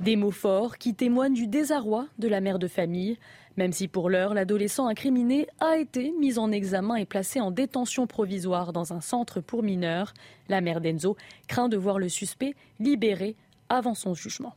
Des 0.04 0.14
mots 0.14 0.30
forts 0.30 0.78
qui 0.78 0.94
témoignent 0.94 1.34
du 1.34 1.48
désarroi 1.48 2.06
de 2.20 2.28
la 2.28 2.40
mère 2.40 2.60
de 2.60 2.68
famille. 2.68 3.18
Même 3.56 3.72
si 3.72 3.88
pour 3.88 4.10
l'heure, 4.10 4.34
l'adolescent 4.34 4.86
incriminé 4.86 5.46
a 5.60 5.78
été 5.78 6.12
mis 6.20 6.38
en 6.38 6.52
examen 6.52 6.96
et 6.96 7.06
placé 7.06 7.40
en 7.40 7.50
détention 7.50 8.06
provisoire 8.06 8.72
dans 8.72 8.92
un 8.92 9.00
centre 9.00 9.40
pour 9.40 9.62
mineurs, 9.62 10.12
la 10.48 10.60
mère 10.60 10.82
d'Enzo 10.82 11.16
craint 11.48 11.68
de 11.68 11.78
voir 11.78 11.98
le 11.98 12.10
suspect 12.10 12.54
libéré 12.80 13.34
avant 13.70 13.94
son 13.94 14.14
jugement. 14.14 14.54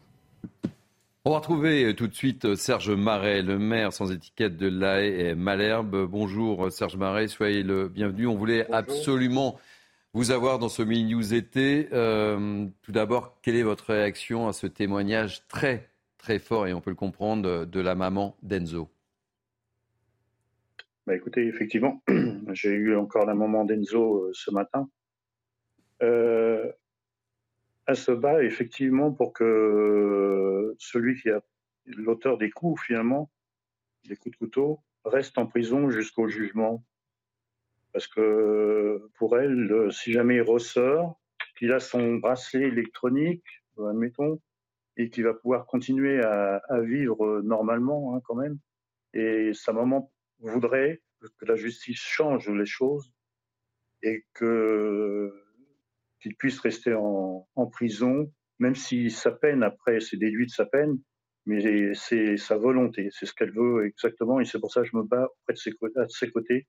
On 1.26 1.32
va 1.32 1.38
retrouver 1.38 1.94
tout 1.96 2.08
de 2.08 2.16
suite 2.16 2.56
Serge 2.56 2.92
Marais, 2.92 3.42
le 3.42 3.58
maire 3.58 3.94
sans 3.94 4.12
étiquette 4.12 4.58
de 4.58 4.68
l'AE 4.68 5.30
et 5.30 5.36
Malherbe. 5.36 6.06
Bonjour 6.06 6.72
Serge 6.72 6.98
Marais, 6.98 7.28
soyez 7.28 7.64
le 7.64 7.88
bienvenu. 7.88 8.28
On 8.28 8.36
voulait 8.36 8.70
absolument 8.72 9.58
vous 10.14 10.32
avoir 10.32 10.60
dans 10.60 10.70
ce 10.70 10.82
mini 10.82 11.14
news 11.14 11.34
été. 11.34 11.88
Euh, 11.94 12.66
tout 12.82 12.92
d'abord, 12.92 13.38
quelle 13.42 13.56
est 13.56 13.64
votre 13.64 13.94
réaction 13.94 14.48
à 14.48 14.54
ce 14.54 14.68
témoignage 14.68 15.44
très 15.48 15.90
très 16.30 16.38
fort, 16.38 16.68
et 16.68 16.76
on 16.76 16.80
peut 16.80 16.92
le 16.92 16.96
comprendre, 16.96 17.66
de 17.66 17.80
la 17.80 17.96
maman 17.96 18.38
d'Enzo. 18.44 18.88
Bah 21.08 21.16
écoutez, 21.16 21.48
effectivement, 21.48 22.04
j'ai 22.54 22.70
eu 22.70 22.96
encore 22.96 23.26
la 23.26 23.34
maman 23.34 23.66
d'Enzo 23.66 24.26
euh, 24.26 24.32
ce 24.36 24.52
matin. 24.52 24.88
Euh, 26.04 26.72
elle 27.88 27.96
se 27.96 28.12
bat 28.12 28.44
effectivement 28.44 29.12
pour 29.12 29.34
que 29.34 30.76
celui 30.78 31.20
qui 31.20 31.32
a 31.32 31.42
l'auteur 31.88 32.38
des 32.38 32.52
coups, 32.52 32.80
finalement, 32.80 33.32
des 34.08 34.16
coups 34.16 34.34
de 34.34 34.38
couteau, 34.38 34.82
reste 35.06 35.40
en 35.40 35.48
prison 35.48 35.90
jusqu'au 35.90 36.28
jugement. 36.28 36.86
Parce 37.92 38.06
que 38.06 39.10
pour 39.16 39.36
elle, 39.40 39.92
si 39.92 40.12
jamais 40.12 40.36
il 40.36 40.44
ressort, 40.44 41.20
qu'il 41.58 41.72
a 41.72 41.80
son 41.80 42.18
bracelet 42.18 42.68
électronique, 42.68 43.44
admettons, 43.80 44.40
et 45.00 45.10
qu'il 45.10 45.24
va 45.24 45.34
pouvoir 45.34 45.66
continuer 45.66 46.22
à, 46.22 46.62
vivre 46.82 47.42
normalement 47.42 48.14
hein, 48.14 48.22
quand 48.26 48.36
même. 48.36 48.60
Et 49.14 49.54
sa 49.54 49.72
maman 49.72 50.12
voudrait 50.40 51.02
que 51.40 51.46
la 51.46 51.56
justice 51.56 52.00
change 52.00 52.50
les 52.50 52.66
choses 52.66 53.12
et 54.04 54.26
que 54.34 55.34
qu'il 56.22 56.36
puisse 56.36 56.60
rester 56.60 56.94
en, 56.94 57.48
prison, 57.72 58.30
même 58.60 58.76
si 58.76 59.10
sa 59.10 59.32
peine 59.32 59.64
après 59.64 60.02
c'est 60.02 60.18
déduit 60.18 60.48
de 60.48 60.52
sa 60.52 60.66
peine, 60.66 61.00
mais 61.46 61.94
c'est 61.94 62.36
sa 62.36 62.58
volonté, 62.58 63.08
c'est 63.12 63.26
ce 63.26 63.34
qu'elle 63.34 63.54
veut 63.54 63.86
exactement, 63.86 64.42
et 64.42 64.46
c'est 64.46 64.60
pour 64.60 64.72
ça 64.72 64.82
que 64.82 64.88
je 64.88 64.98
me 64.98 65.04
bats 65.04 65.30
à 65.48 65.54
ses 66.10 66.32
côtés 66.32 66.68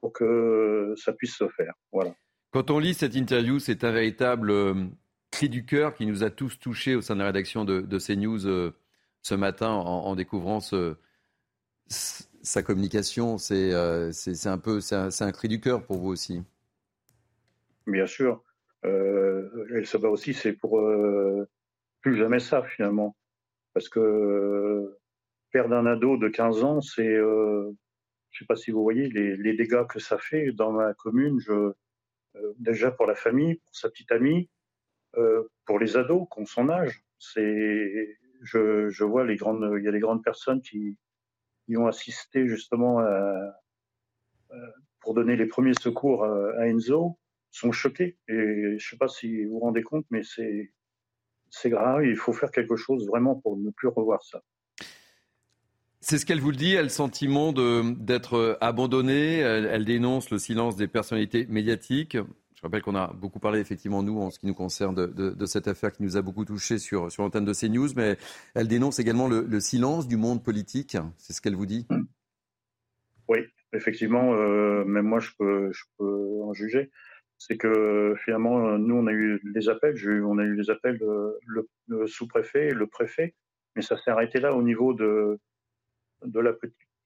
pour 0.00 0.12
que 0.12 0.92
ça 0.96 1.12
puisse 1.12 1.36
se 1.36 1.48
faire. 1.50 1.74
Voilà. 1.92 2.12
Quand 2.50 2.72
on 2.72 2.80
lit 2.80 2.94
cette 2.94 3.14
interview, 3.14 3.60
c'est 3.60 3.84
un 3.84 3.92
véritable 3.92 4.50
euh, 4.50 4.74
cri 5.30 5.48
du 5.48 5.64
cœur 5.64 5.94
qui 5.94 6.06
nous 6.06 6.24
a 6.24 6.30
tous 6.30 6.58
touchés 6.58 6.94
au 6.94 7.00
sein 7.00 7.14
de 7.14 7.20
la 7.20 7.26
rédaction 7.26 7.64
de, 7.64 7.98
CNews 7.98 8.46
euh, 8.46 8.72
ce 9.22 9.34
matin 9.34 9.68
en, 9.68 10.14
découvrant 10.16 10.60
sa 11.88 12.62
communication. 12.62 13.36
Euh, 13.50 14.10
c'est 14.12 14.46
un 14.46 14.58
peu, 14.58 14.80
c'est 14.80 14.94
un, 14.94 15.32
cri 15.32 15.48
du 15.48 15.60
cœur 15.60 15.84
pour 15.84 15.98
vous 15.98 16.08
aussi. 16.08 16.42
Bien 17.86 18.06
sûr. 18.06 18.42
elle 18.82 19.86
se 19.86 19.96
bat 19.96 20.08
aussi, 20.08 20.34
c'est 20.34 20.52
pour 20.52 20.80
plus 22.00 22.16
jamais 22.16 22.40
ça 22.40 22.62
finalement. 22.62 23.16
Parce 23.72 23.88
que 23.88 24.98
perdre 25.52 25.74
un 25.76 25.86
ado 25.86 26.16
de 26.16 26.28
15 26.28 26.64
ans, 26.64 26.80
c'est 26.80 27.16
je 28.30 28.36
ne 28.36 28.38
sais 28.38 28.46
pas 28.46 28.56
si 28.56 28.70
vous 28.70 28.82
voyez 28.82 29.08
les, 29.08 29.54
dégâts 29.54 29.86
que 29.88 29.98
ça 29.98 30.18
fait 30.18 30.52
dans 30.52 30.72
ma 30.72 30.94
commune. 30.94 31.40
Euh, 32.36 32.52
déjà 32.58 32.90
pour 32.90 33.06
la 33.06 33.14
famille, 33.14 33.56
pour 33.56 33.74
sa 33.74 33.90
petite 33.90 34.12
amie, 34.12 34.48
euh, 34.48 34.59
pour 35.64 35.78
les 35.78 35.96
ados 35.96 36.26
qui 36.32 36.40
ont 36.40 36.46
son 36.46 36.68
âge. 36.68 37.02
Je, 37.18 39.04
vois 39.04 39.24
les 39.24 39.36
grandes, 39.36 39.74
il 39.78 39.84
y 39.84 39.88
a 39.88 39.92
des 39.92 40.00
grandes 40.00 40.22
personnes 40.22 40.62
qui, 40.62 40.96
ont 41.76 41.86
assisté 41.86 42.48
justement 42.48 43.00
pour 45.00 45.14
donner 45.14 45.36
les 45.36 45.46
premiers 45.46 45.74
secours 45.80 46.24
à, 46.24 46.66
Enzo, 46.66 47.18
sont 47.50 47.72
choqués. 47.72 48.16
Et 48.28 48.34
je 48.34 48.74
ne 48.74 48.78
sais 48.78 48.96
pas 48.96 49.08
si 49.08 49.44
vous 49.44 49.52
vous 49.52 49.58
rendez 49.60 49.82
compte, 49.82 50.06
mais 50.10 50.22
c'est, 50.22 50.70
grave. 51.66 52.04
Il 52.04 52.16
faut 52.16 52.32
faire 52.32 52.50
quelque 52.50 52.76
chose 52.76 53.06
vraiment 53.06 53.34
pour 53.34 53.56
ne 53.56 53.70
plus 53.70 53.88
revoir 53.88 54.22
ça. 54.22 54.42
C'est 56.02 56.16
ce 56.16 56.24
qu'elle 56.24 56.40
vous 56.40 56.50
le 56.50 56.56
dit, 56.56 56.72
elle 56.72 56.90
sentiment 56.90 57.52
d'être 57.52 58.34
euh, 58.34 58.56
abandonnée, 58.62 59.38
elle, 59.40 59.84
dénonce 59.84 60.30
le 60.30 60.38
silence 60.38 60.74
des 60.74 60.88
personnalités 60.88 61.46
médiatiques. 61.50 62.16
Je 62.60 62.66
rappelle 62.66 62.82
qu'on 62.82 62.94
a 62.94 63.10
beaucoup 63.14 63.38
parlé, 63.38 63.58
effectivement, 63.58 64.02
nous, 64.02 64.20
en 64.20 64.30
ce 64.30 64.38
qui 64.38 64.46
nous 64.46 64.52
concerne, 64.52 64.94
de, 64.94 65.46
cette 65.46 65.66
affaire 65.66 65.92
qui 65.92 66.02
nous 66.02 66.18
a 66.18 66.22
beaucoup 66.22 66.44
touchés 66.44 66.76
sur, 66.76 67.08
l'antenne 67.18 67.46
de 67.46 67.54
CNews, 67.54 67.88
mais 67.96 68.18
elle 68.54 68.68
dénonce 68.68 68.98
également 68.98 69.28
le, 69.28 69.60
silence 69.60 70.06
du 70.06 70.18
monde 70.18 70.44
politique. 70.44 70.98
C'est 71.16 71.32
ce 71.32 71.40
qu'elle 71.40 71.54
vous 71.54 71.64
dit? 71.64 71.86
Oui, 73.28 73.38
effectivement, 73.72 74.34
euh, 74.34 74.84
même 74.84 75.06
moi, 75.06 75.20
je 75.20 75.30
peux, 75.38 75.72
je 75.72 75.84
peux 75.96 76.42
en 76.42 76.52
juger. 76.52 76.90
C'est 77.38 77.56
que 77.56 78.14
finalement, 78.22 78.76
nous, 78.76 78.94
on 78.94 79.06
a 79.06 79.12
eu 79.12 79.40
des 79.42 79.70
appels, 79.70 79.96
on 80.22 80.36
a 80.36 80.44
eu 80.44 80.54
des 80.54 80.68
appels 80.68 80.98
de 80.98 81.38
le 81.86 82.06
sous-préfet, 82.06 82.74
le 82.74 82.86
préfet, 82.88 83.34
mais 83.74 83.80
ça 83.80 83.96
s'est 83.96 84.10
arrêté 84.10 84.38
là 84.38 84.54
au 84.54 84.62
niveau 84.62 84.92
de, 84.92 85.38
la 86.22 86.52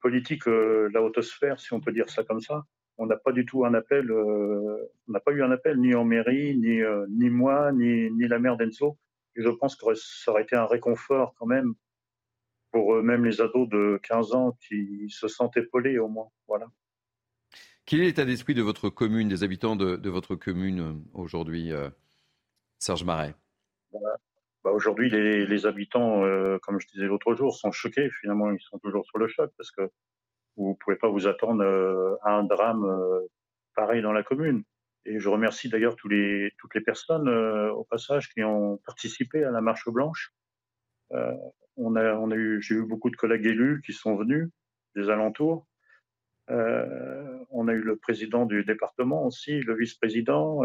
politique, 0.01 0.49
euh, 0.49 0.89
la 0.93 1.01
hautosphère, 1.01 1.61
si 1.61 1.71
on 1.71 1.79
peut 1.79 1.93
dire 1.93 2.09
ça 2.09 2.25
comme 2.25 2.41
ça. 2.41 2.65
On 2.97 3.05
n'a 3.05 3.17
pas 3.17 3.31
du 3.31 3.45
tout 3.45 3.65
un 3.65 3.73
appel, 3.73 4.09
euh, 4.09 4.91
on 5.07 5.11
n'a 5.11 5.19
pas 5.19 5.31
eu 5.31 5.43
un 5.43 5.51
appel 5.51 5.79
ni 5.79 5.93
en 5.95 6.05
mairie, 6.05 6.57
ni, 6.57 6.81
euh, 6.81 7.05
ni 7.09 7.29
moi, 7.29 7.71
ni, 7.71 8.09
ni 8.11 8.27
la 8.27 8.39
maire 8.39 8.57
d'Enzo. 8.57 8.97
Je 9.35 9.49
pense 9.49 9.75
que 9.75 9.93
ça 9.95 10.31
aurait 10.31 10.43
été 10.43 10.55
un 10.55 10.65
réconfort 10.65 11.35
quand 11.37 11.45
même 11.45 11.73
pour 12.71 13.01
même 13.03 13.25
les 13.25 13.41
ados 13.41 13.67
de 13.69 13.99
15 14.03 14.33
ans 14.33 14.57
qui 14.67 15.09
se 15.09 15.27
sentent 15.27 15.57
épaulés 15.57 15.97
au 15.97 16.07
moins. 16.07 16.29
Voilà. 16.47 16.67
Quel 17.85 18.01
est 18.01 18.05
l'état 18.05 18.25
d'esprit 18.25 18.53
de 18.53 18.61
votre 18.61 18.89
commune, 18.89 19.27
des 19.27 19.43
habitants 19.43 19.75
de, 19.75 20.09
votre 20.09 20.35
commune 20.35 21.03
aujourd'hui, 21.13 21.71
Serge 22.79 23.03
Marais? 23.03 23.35
Bah, 24.65 24.71
aujourd'hui, 24.71 25.11
les, 25.11 25.65
habitants, 25.67 26.25
euh, 26.25 26.57
comme 26.57 26.79
je 26.79 26.87
disais 26.87 27.05
l'autre 27.05 27.35
jour, 27.35 27.55
sont 27.55 27.71
choqués. 27.71 28.09
Finalement, 28.09 28.51
ils 28.51 28.59
sont 28.59 28.79
toujours 28.79 29.05
sur 29.05 29.19
le 29.19 29.27
choc 29.27 29.51
parce 29.57 29.69
que 29.69 29.91
vous 30.57 30.69
ne 30.69 30.75
pouvez 30.75 30.95
pas 30.95 31.09
vous 31.09 31.27
attendre 31.27 31.63
euh, 31.63 32.15
à 32.23 32.31
un 32.31 32.43
drame 32.43 32.85
euh, 32.85 33.21
pareil 33.75 34.01
dans 34.01 34.13
la 34.13 34.23
commune. 34.23 34.63
Et 35.05 35.19
je 35.19 35.29
remercie 35.29 35.69
d'ailleurs 35.69 35.95
toutes 35.95 36.11
les 36.11 36.81
personnes 36.83 37.29
au 37.29 37.83
passage 37.83 38.29
qui 38.29 38.43
ont 38.43 38.77
participé 38.87 39.43
à 39.43 39.51
la 39.51 39.61
marche 39.61 39.87
blanche. 39.87 40.33
on 41.77 41.95
a, 41.95 42.35
eu, 42.35 42.59
j'ai 42.63 42.73
eu 42.73 42.83
beaucoup 42.83 43.11
de 43.11 43.15
collègues 43.15 43.45
élus 43.45 43.83
qui 43.85 43.93
sont 43.93 44.15
venus 44.15 44.49
des 44.95 45.11
alentours. 45.11 45.67
on 46.47 47.67
a 47.67 47.73
eu 47.73 47.81
le 47.81 47.97
président 47.97 48.47
du 48.47 48.63
département 48.63 49.27
aussi, 49.27 49.59
le 49.59 49.75
vice-président. 49.75 50.63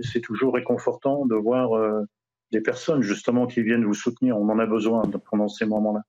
c'est 0.00 0.22
toujours 0.22 0.54
réconfortant 0.54 1.26
de 1.26 1.34
voir 1.34 2.06
des 2.52 2.62
personnes 2.62 3.02
justement 3.02 3.46
qui 3.46 3.60
viennent 3.60 3.84
vous 3.84 3.92
soutenir. 3.92 4.38
On 4.38 4.48
en 4.48 4.58
a 4.58 4.64
besoin 4.64 5.02
pendant 5.30 5.48
ces 5.48 5.66
moments-là. 5.66 6.04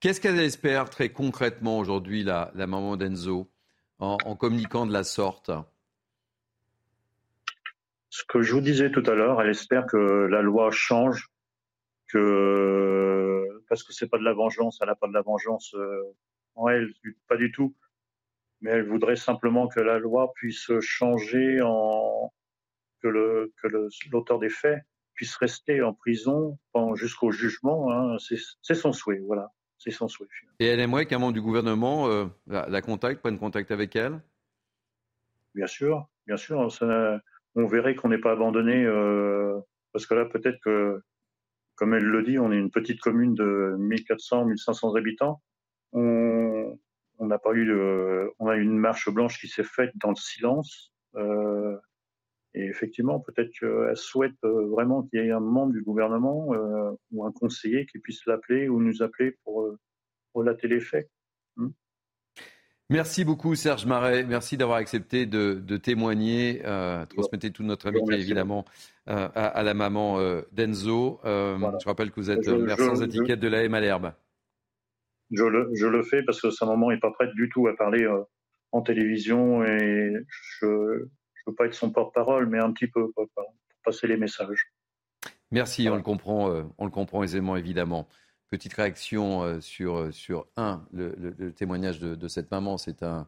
Qu'est-ce 0.00 0.20
qu'elle 0.20 0.38
espère 0.38 0.90
très 0.90 1.08
concrètement 1.08 1.78
aujourd'hui, 1.78 2.22
la, 2.22 2.52
maman 2.54 2.96
d'Enzo, 2.96 3.50
en, 3.98 4.36
communiquant 4.36 4.86
de 4.86 4.92
la 4.92 5.02
sorte? 5.02 5.50
Ce 8.08 8.22
que 8.24 8.40
je 8.42 8.52
vous 8.52 8.60
disais 8.60 8.92
tout 8.92 9.02
à 9.06 9.14
l'heure, 9.14 9.42
elle 9.42 9.50
espère 9.50 9.86
que 9.86 9.96
la 9.96 10.40
loi 10.40 10.70
change, 10.70 11.30
que 12.06 13.44
parce 13.68 13.82
que 13.82 13.92
c'est 13.92 14.06
pas 14.06 14.18
de 14.18 14.24
la 14.24 14.34
vengeance, 14.34 14.78
elle 14.80 14.86
n'a 14.86 14.94
pas 14.94 15.08
de 15.08 15.12
la 15.12 15.22
vengeance 15.22 15.74
euh, 15.74 16.14
en 16.54 16.68
elle, 16.68 16.92
pas 17.26 17.36
du 17.36 17.50
tout. 17.50 17.74
Mais 18.60 18.70
elle 18.70 18.86
voudrait 18.88 19.16
simplement 19.16 19.66
que 19.66 19.80
la 19.80 19.98
loi 19.98 20.32
puisse 20.34 20.70
changer 20.80 21.60
en 21.60 22.32
que 23.02 23.08
le 23.08 23.52
que 23.60 23.68
l'auteur 24.10 24.38
des 24.38 24.48
faits 24.48 24.80
puisse 25.14 25.36
rester 25.36 25.82
en 25.82 25.92
prison 25.92 26.56
jusqu'au 26.94 27.32
jugement. 27.32 27.90
Hein. 27.92 28.16
C'est 28.62 28.74
son 28.74 28.92
souhait, 28.92 29.20
voilà. 29.26 29.52
C'est 29.78 29.90
son 29.90 30.08
souhait. 30.08 30.26
Et 30.58 30.66
elle 30.66 30.80
aimerait 30.80 31.06
qu'un 31.06 31.18
membre 31.18 31.34
du 31.34 31.40
gouvernement 31.40 32.08
euh, 32.08 32.26
la, 32.46 32.82
contacte, 32.82 33.20
prenne 33.20 33.38
contact 33.38 33.70
avec 33.70 33.94
elle? 33.94 34.20
Bien 35.54 35.66
sûr, 35.66 36.08
bien 36.26 36.36
sûr. 36.36 36.68
on 37.54 37.66
verrait 37.66 37.94
qu'on 37.94 38.08
n'est 38.08 38.18
pas 38.18 38.32
abandonné, 38.32 38.84
euh, 38.84 39.58
parce 39.92 40.06
que 40.06 40.14
là, 40.14 40.24
peut-être 40.24 40.58
que, 40.60 41.00
comme 41.76 41.94
elle 41.94 42.04
le 42.04 42.22
dit, 42.24 42.38
on 42.38 42.52
est 42.52 42.58
une 42.58 42.70
petite 42.70 43.00
commune 43.00 43.34
de 43.34 43.76
1400, 43.78 44.46
1500 44.46 44.94
habitants. 44.96 45.40
On, 45.92 46.76
n'a 47.20 47.38
pas 47.38 47.52
eu, 47.52 47.72
on 48.38 48.48
a 48.48 48.56
eu 48.56 48.62
une 48.62 48.78
marche 48.78 49.08
blanche 49.10 49.40
qui 49.40 49.48
s'est 49.48 49.64
faite 49.64 49.92
dans 49.96 50.10
le 50.10 50.16
silence. 50.16 50.92
Euh, 51.16 51.76
et 52.54 52.64
effectivement, 52.64 53.20
peut-être 53.20 53.50
qu'elle 53.52 53.96
souhaite 53.96 54.32
euh, 54.44 54.66
vraiment 54.68 55.02
qu'il 55.02 55.20
y 55.20 55.26
ait 55.26 55.30
un 55.30 55.40
membre 55.40 55.72
du 55.72 55.82
gouvernement 55.82 56.48
euh, 56.54 56.90
ou 57.12 57.24
un 57.24 57.32
conseiller 57.32 57.86
qui 57.86 57.98
puisse 57.98 58.24
l'appeler 58.26 58.68
ou 58.68 58.80
nous 58.80 59.02
appeler 59.02 59.36
pour, 59.44 59.62
euh, 59.62 59.78
relater 60.34 60.68
les 60.68 60.80
faits. 60.80 61.10
Hmm. 61.56 61.70
Merci 62.90 63.24
beaucoup 63.24 63.54
Serge 63.54 63.84
Marais, 63.84 64.24
merci 64.24 64.56
d'avoir 64.56 64.78
accepté 64.78 65.26
de, 65.26 65.76
témoigner, 65.76 66.62
transmettez 67.10 67.50
toute 67.50 67.66
notre 67.66 67.88
amitié 67.88 68.14
évidemment 68.14 68.64
à, 69.06 69.62
la 69.62 69.74
maman 69.74 70.18
d'Enzo. 70.52 71.20
Je 71.24 71.84
rappelle 71.84 72.10
que 72.10 72.20
vous 72.20 72.30
êtes 72.30 72.48
maire 72.48 72.78
sans 72.78 73.02
étiquette 73.02 73.40
de 73.40 73.48
la 73.48 73.68
Malherbe. 73.68 74.12
Je 75.32 75.44
le, 75.44 75.70
je 75.74 75.86
le 75.86 76.02
fais 76.02 76.22
parce 76.22 76.40
que 76.40 76.50
sa 76.50 76.64
maman 76.64 76.90
n'est 76.90 77.00
pas 77.00 77.10
prête 77.10 77.34
du 77.34 77.50
tout 77.50 77.66
à 77.68 77.76
parler 77.76 78.06
en 78.72 78.80
télévision 78.80 79.64
et 79.64 80.14
je, 80.60 81.08
peux 81.48 81.54
pas 81.54 81.66
être 81.66 81.74
son 81.74 81.90
porte-parole, 81.90 82.46
mais 82.46 82.58
un 82.58 82.72
petit 82.72 82.88
peu 82.88 83.10
pour, 83.12 83.26
passer 83.84 84.06
les 84.06 84.16
messages. 84.16 84.72
Merci, 85.50 85.88
on, 85.88 85.96
le 85.96 86.02
comprend, 86.02 86.50
euh, 86.50 86.64
on 86.76 86.84
le 86.84 86.90
comprend 86.90 87.22
aisément, 87.22 87.56
évidemment. 87.56 88.06
Petite 88.50 88.74
réaction 88.74 89.42
euh, 89.42 89.60
sur, 89.60 89.96
euh, 89.96 90.10
sur 90.10 90.46
un, 90.56 90.84
le, 90.92 91.52
témoignage 91.52 92.00
de, 92.00 92.28
cette 92.28 92.50
maman. 92.50 92.76
C'est 92.76 93.02
un, 93.02 93.26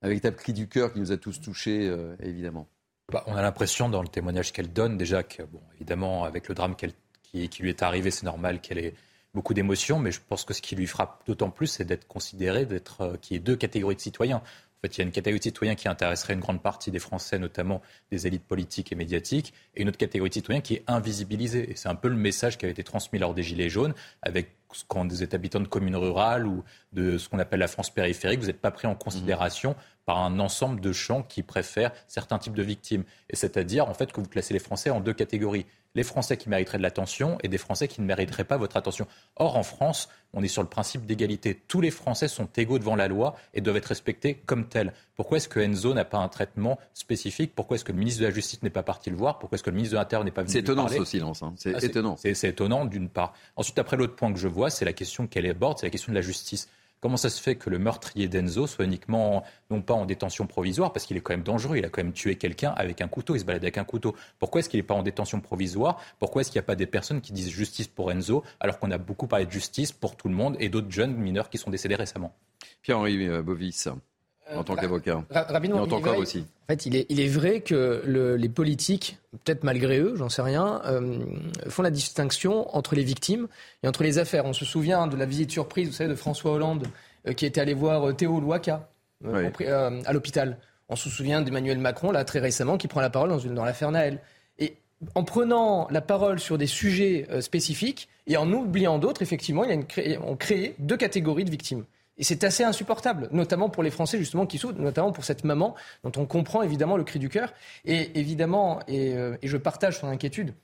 un, 0.00 0.08
véritable 0.08 0.36
cri 0.36 0.52
du 0.54 0.68
cœur 0.68 0.92
qui 0.92 1.00
nous 1.00 1.12
a 1.12 1.16
tous 1.16 1.40
touchés, 1.40 1.94
évidemment. 2.20 2.68
Bah, 3.12 3.22
on 3.26 3.34
a 3.34 3.42
l'impression, 3.42 3.90
dans 3.90 4.02
le 4.02 4.08
témoignage 4.08 4.52
qu'elle 4.52 4.72
donne, 4.72 4.96
déjà 4.96 5.22
que, 5.22 5.42
bon, 5.42 5.60
évidemment, 5.74 6.24
avec 6.24 6.48
le 6.48 6.54
drame 6.54 6.74
qui, 6.74 7.48
qui, 7.48 7.62
lui 7.62 7.68
est 7.68 7.82
arrivé, 7.82 8.10
c'est 8.10 8.24
normal 8.24 8.60
qu'elle 8.60 8.78
ait 8.78 8.94
beaucoup 9.34 9.54
d'émotions, 9.54 9.98
mais 9.98 10.12
je 10.12 10.20
pense 10.26 10.44
que 10.44 10.54
ce 10.54 10.62
qui 10.62 10.76
lui 10.76 10.86
frappe 10.86 11.22
d'autant 11.26 11.50
plus, 11.50 11.66
c'est 11.66 11.84
d'être 11.84 12.06
considéré, 12.06 12.66
d'être 12.66 13.00
euh, 13.00 13.16
qu'il 13.16 13.34
y 13.34 13.36
ait 13.38 13.42
deux 13.42 13.56
catégories 13.56 13.96
de 13.96 14.00
citoyens. 14.00 14.42
Fait, 14.82 14.96
il 14.96 14.98
y 14.98 15.02
a 15.02 15.04
une 15.04 15.12
catégorie 15.12 15.38
de 15.38 15.44
citoyens 15.44 15.76
qui 15.76 15.88
intéresserait 15.88 16.34
une 16.34 16.40
grande 16.40 16.60
partie 16.60 16.90
des 16.90 16.98
Français, 16.98 17.38
notamment 17.38 17.80
des 18.10 18.26
élites 18.26 18.44
politiques 18.44 18.90
et 18.90 18.96
médiatiques, 18.96 19.54
et 19.76 19.82
une 19.82 19.88
autre 19.88 19.96
catégorie 19.96 20.28
de 20.28 20.34
citoyens 20.34 20.60
qui 20.60 20.74
est 20.74 20.84
invisibilisée. 20.88 21.70
Et 21.70 21.76
c'est 21.76 21.88
un 21.88 21.94
peu 21.94 22.08
le 22.08 22.16
message 22.16 22.58
qui 22.58 22.64
avait 22.64 22.72
été 22.72 22.82
transmis 22.82 23.20
lors 23.20 23.32
des 23.32 23.44
Gilets 23.44 23.68
jaunes, 23.68 23.94
avec 24.22 24.56
quand 24.88 25.06
vous 25.06 25.22
êtes 25.22 25.34
habitant 25.34 25.60
de 25.60 25.68
communes 25.68 25.94
rurales 25.94 26.46
ou 26.46 26.64
de 26.92 27.16
ce 27.16 27.28
qu'on 27.28 27.38
appelle 27.38 27.60
la 27.60 27.68
France 27.68 27.90
périphérique, 27.90 28.40
vous 28.40 28.46
n'êtes 28.46 28.60
pas 28.60 28.70
pris 28.72 28.88
en 28.88 28.96
considération 28.96 29.76
par 30.04 30.18
un 30.18 30.40
ensemble 30.40 30.80
de 30.80 30.92
champs 30.92 31.22
qui 31.22 31.42
préfèrent 31.42 31.92
certains 32.08 32.38
types 32.38 32.54
de 32.54 32.62
victimes. 32.62 33.04
Et 33.30 33.36
c'est-à-dire, 33.36 33.88
en 33.88 33.94
fait, 33.94 34.12
que 34.12 34.20
vous 34.20 34.26
classez 34.26 34.52
les 34.52 34.60
Français 34.60 34.90
en 34.90 35.00
deux 35.00 35.12
catégories 35.12 35.66
les 35.94 36.02
Français 36.02 36.36
qui 36.36 36.48
mériteraient 36.48 36.78
de 36.78 36.82
l'attention 36.82 37.38
et 37.42 37.48
des 37.48 37.58
Français 37.58 37.88
qui 37.88 38.00
ne 38.00 38.06
mériteraient 38.06 38.44
pas 38.44 38.56
votre 38.56 38.76
attention. 38.76 39.06
Or, 39.36 39.56
en 39.56 39.62
France, 39.62 40.08
on 40.32 40.42
est 40.42 40.48
sur 40.48 40.62
le 40.62 40.68
principe 40.68 41.04
d'égalité. 41.06 41.60
Tous 41.68 41.80
les 41.80 41.90
Français 41.90 42.28
sont 42.28 42.48
égaux 42.56 42.78
devant 42.78 42.96
la 42.96 43.08
loi 43.08 43.36
et 43.54 43.60
doivent 43.60 43.76
être 43.76 43.86
respectés 43.86 44.34
comme 44.46 44.68
tels. 44.68 44.92
Pourquoi 45.16 45.36
est-ce 45.36 45.48
que 45.48 45.60
Enzo 45.60 45.92
n'a 45.92 46.04
pas 46.04 46.18
un 46.18 46.28
traitement 46.28 46.78
spécifique? 46.94 47.54
Pourquoi 47.54 47.74
est-ce 47.74 47.84
que 47.84 47.92
le 47.92 47.98
ministre 47.98 48.22
de 48.22 48.26
la 48.26 48.32
Justice 48.32 48.62
n'est 48.62 48.70
pas 48.70 48.82
parti 48.82 49.10
le 49.10 49.16
voir? 49.16 49.38
Pourquoi 49.38 49.56
est-ce 49.56 49.62
que 49.62 49.70
le 49.70 49.76
ministre 49.76 49.94
de 49.94 49.98
l'Intérieur 49.98 50.24
n'est 50.24 50.30
pas 50.30 50.42
venu 50.42 50.52
C'est 50.52 50.60
étonnant 50.60 50.88
ce 50.88 51.04
silence. 51.04 51.42
Hein. 51.42 51.54
C'est 51.56 51.74
ah, 51.74 51.84
étonnant. 51.84 52.16
C'est 52.16 52.48
étonnant 52.48 52.86
d'une 52.86 53.08
part. 53.08 53.34
Ensuite, 53.56 53.78
après 53.78 53.96
l'autre 53.96 54.16
point 54.16 54.32
que 54.32 54.38
je 54.38 54.48
vois, 54.48 54.70
c'est 54.70 54.84
la 54.84 54.94
question 54.94 55.26
qu'elle 55.26 55.46
aborde, 55.46 55.78
c'est 55.78 55.86
la 55.86 55.90
question 55.90 56.12
de 56.12 56.16
la 56.16 56.22
justice. 56.22 56.68
Comment 57.02 57.16
ça 57.16 57.30
se 57.30 57.42
fait 57.42 57.56
que 57.56 57.68
le 57.68 57.80
meurtrier 57.80 58.28
d'Enzo 58.28 58.68
soit 58.68 58.84
uniquement, 58.84 59.42
non 59.70 59.82
pas 59.82 59.92
en 59.92 60.06
détention 60.06 60.46
provisoire, 60.46 60.92
parce 60.92 61.04
qu'il 61.04 61.16
est 61.16 61.20
quand 61.20 61.32
même 61.32 61.42
dangereux, 61.42 61.76
il 61.76 61.84
a 61.84 61.88
quand 61.88 62.00
même 62.00 62.12
tué 62.12 62.36
quelqu'un 62.36 62.70
avec 62.76 63.00
un 63.00 63.08
couteau, 63.08 63.34
il 63.34 63.40
se 63.40 63.44
balade 63.44 63.64
avec 63.64 63.76
un 63.76 63.82
couteau. 63.82 64.14
Pourquoi 64.38 64.60
est-ce 64.60 64.68
qu'il 64.68 64.78
n'est 64.78 64.86
pas 64.86 64.94
en 64.94 65.02
détention 65.02 65.40
provisoire? 65.40 66.00
Pourquoi 66.20 66.42
est-ce 66.42 66.52
qu'il 66.52 66.60
n'y 66.60 66.64
a 66.64 66.66
pas 66.66 66.76
des 66.76 66.86
personnes 66.86 67.20
qui 67.20 67.32
disent 67.32 67.50
justice 67.50 67.88
pour 67.88 68.12
Enzo, 68.12 68.44
alors 68.60 68.78
qu'on 68.78 68.92
a 68.92 68.98
beaucoup 68.98 69.26
parlé 69.26 69.46
de 69.46 69.50
justice 69.50 69.90
pour 69.90 70.14
tout 70.14 70.28
le 70.28 70.34
monde 70.34 70.56
et 70.60 70.68
d'autres 70.68 70.92
jeunes 70.92 71.16
mineurs 71.16 71.50
qui 71.50 71.58
sont 71.58 71.70
décédés 71.70 71.96
récemment? 71.96 72.36
Pierre-Henri 72.82 73.26
euh, 73.26 73.42
Bovis, 73.42 73.88
en 74.54 74.60
euh, 74.60 74.62
tant 74.62 74.76
qu'avocat. 74.76 75.24
Rapidement, 75.30 75.82
en 75.82 75.86
tant 75.86 76.00
qu'homme 76.00 76.16
aussi. 76.16 76.44
En 76.64 76.72
fait, 76.72 76.86
il 76.86 76.96
est, 76.96 77.06
il 77.08 77.20
est 77.20 77.28
vrai 77.28 77.60
que 77.60 78.02
les 78.06 78.48
politiques, 78.48 79.18
peut-être 79.44 79.64
malgré 79.64 79.98
eux, 79.98 80.14
j'en 80.16 80.28
sais 80.28 80.42
rien, 80.42 80.80
euh, 80.86 81.18
font 81.68 81.82
la 81.82 81.90
distinction 81.90 82.74
entre 82.76 82.94
les 82.94 83.02
victimes 83.02 83.48
et 83.82 83.88
entre 83.88 84.02
les 84.02 84.18
affaires. 84.18 84.44
On 84.44 84.52
se 84.52 84.64
souvient 84.64 85.06
de 85.06 85.16
la 85.16 85.26
visite 85.26 85.50
surprise, 85.50 85.88
vous 85.88 85.94
savez, 85.94 86.10
de 86.10 86.14
François 86.14 86.52
Hollande 86.52 86.86
euh, 87.26 87.32
qui 87.32 87.46
était 87.46 87.60
allé 87.60 87.74
voir 87.74 88.14
Théo 88.14 88.40
Louaka 88.40 88.88
euh, 89.24 90.02
à 90.04 90.12
l'hôpital. 90.12 90.58
On 90.88 90.96
se 90.96 91.08
souvient 91.08 91.42
d'Emmanuel 91.42 91.78
Macron, 91.78 92.12
là, 92.12 92.24
très 92.24 92.38
récemment, 92.38 92.78
qui 92.78 92.86
prend 92.86 93.00
la 93.00 93.10
parole 93.10 93.30
dans, 93.30 93.38
une, 93.38 93.54
dans 93.54 93.64
l'affaire 93.64 93.90
Naël. 93.90 94.20
Et 94.58 94.76
en 95.14 95.24
prenant 95.24 95.88
la 95.90 96.00
parole 96.00 96.38
sur 96.38 96.58
des 96.58 96.66
sujets 96.66 97.26
spécifiques 97.40 98.08
et 98.28 98.36
en 98.36 98.50
oubliant 98.52 98.98
d'autres, 98.98 99.22
effectivement, 99.22 99.64
il 99.64 99.68
y 99.68 99.72
a 99.72 99.74
une 99.74 100.22
on 100.24 100.36
crée 100.36 100.74
deux 100.78 100.96
catégories 100.96 101.44
de 101.44 101.50
victimes. 101.50 101.84
Et 102.22 102.24
c'est 102.24 102.44
assez 102.44 102.62
insupportable, 102.62 103.28
notamment 103.32 103.68
pour 103.68 103.82
les 103.82 103.90
Français 103.90 104.16
justement 104.16 104.46
qui 104.46 104.56
souffrent, 104.56 104.78
notamment 104.78 105.10
pour 105.10 105.24
cette 105.24 105.42
maman 105.42 105.74
dont 106.04 106.12
on 106.16 106.24
comprend 106.24 106.62
évidemment 106.62 106.96
le 106.96 107.02
cri 107.02 107.18
du 107.18 107.28
cœur. 107.28 107.52
Et 107.84 108.18
évidemment, 108.18 108.78
et, 108.86 109.10
et 109.10 109.48
je 109.48 109.56
partage 109.56 109.98
son 109.98 110.06
inquiétude, 110.06 110.54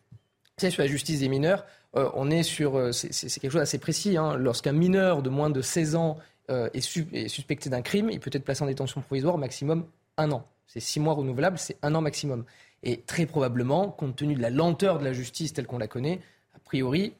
c'est 0.56 0.70
sur 0.70 0.82
la 0.82 0.88
justice 0.88 1.18
des 1.20 1.28
mineurs, 1.28 1.66
on 1.94 2.30
est 2.30 2.42
sur, 2.42 2.94
c'est, 2.94 3.10
quelque 3.40 3.50
chose 3.50 3.60
d'assez 3.60 3.78
précis. 3.78 4.16
Hein. 4.16 4.36
Lorsqu'un 4.36 4.72
mineur 4.72 5.22
de 5.22 5.30
moins 5.30 5.50
de 5.50 5.62
16 5.62 5.96
ans 5.96 6.18
euh, 6.50 6.70
est, 6.72 7.28
suspecté 7.28 7.68
d'un 7.68 7.82
crime, 7.82 8.08
il 8.10 8.20
peut 8.20 8.30
être 8.32 8.44
placé 8.44 8.62
en 8.62 8.66
détention 8.66 9.02
provisoire 9.02 9.36
maximum 9.36 9.86
un 10.16 10.32
an. 10.32 10.46
C'est 10.66 10.80
six 10.80 10.98
mois 11.00 11.14
renouvelables, 11.14 11.58
c'est 11.58 11.76
un 11.82 11.94
an 11.94 12.00
maximum. 12.00 12.44
Et 12.82 13.00
très 13.00 13.26
probablement, 13.26 13.90
compte 13.90 14.16
tenu 14.16 14.34
de 14.34 14.42
la 14.42 14.50
lenteur 14.50 14.98
de 14.98 15.04
la 15.04 15.12
justice 15.12 15.52
telle 15.52 15.66
qu'on 15.66 15.78
la 15.78 15.88
connaît, 15.88 16.20
a 16.54 16.58
priori, 16.60 17.12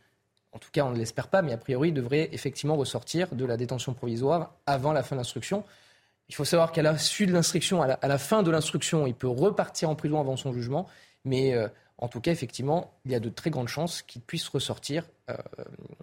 en 0.59 0.61
tout 0.61 0.71
cas 0.73 0.85
on 0.85 0.91
ne 0.91 0.99
l'espère 0.99 1.29
pas, 1.29 1.41
mais 1.41 1.53
a 1.53 1.57
priori, 1.57 1.93
devrait 1.93 2.31
effectivement 2.33 2.75
ressortir 2.75 3.29
de 3.33 3.45
la 3.45 3.57
détention 3.57 3.95
provisoire 3.95 4.55
avant 4.67 4.93
la 4.93 5.05
fin 5.05 5.15
de 5.15 5.21
l'instruction. 5.21 5.63
Il 6.29 6.35
faut 6.35 6.45
savoir 6.45 6.73
qu'à 6.73 6.83
la 6.83 6.99
suite 6.99 7.29
de 7.29 7.35
l'instruction, 7.35 7.81
à, 7.81 8.09
la 8.09 8.19
fin 8.19 8.43
de 8.43 8.51
l'instruction, 8.51 9.07
il 9.07 9.15
peut 9.15 9.29
repartir 9.29 9.89
en 9.89 9.95
prison 9.95 10.19
avant 10.19 10.37
son 10.37 10.53
jugement, 10.53 10.89
mais 11.25 11.55
euh, 11.55 11.69
en 12.01 12.07
tout 12.07 12.21
cas, 12.21 12.31
effectivement, 12.31 12.95
il 13.05 13.11
y 13.11 13.15
a 13.17 13.21
de 13.21 13.29
très 13.29 13.51
grandes 13.51 13.69
chances 13.69 14.03
qu'il 14.03 14.23
puisse 14.23 14.49
ressortir 14.49 15.05
euh, 15.29 15.35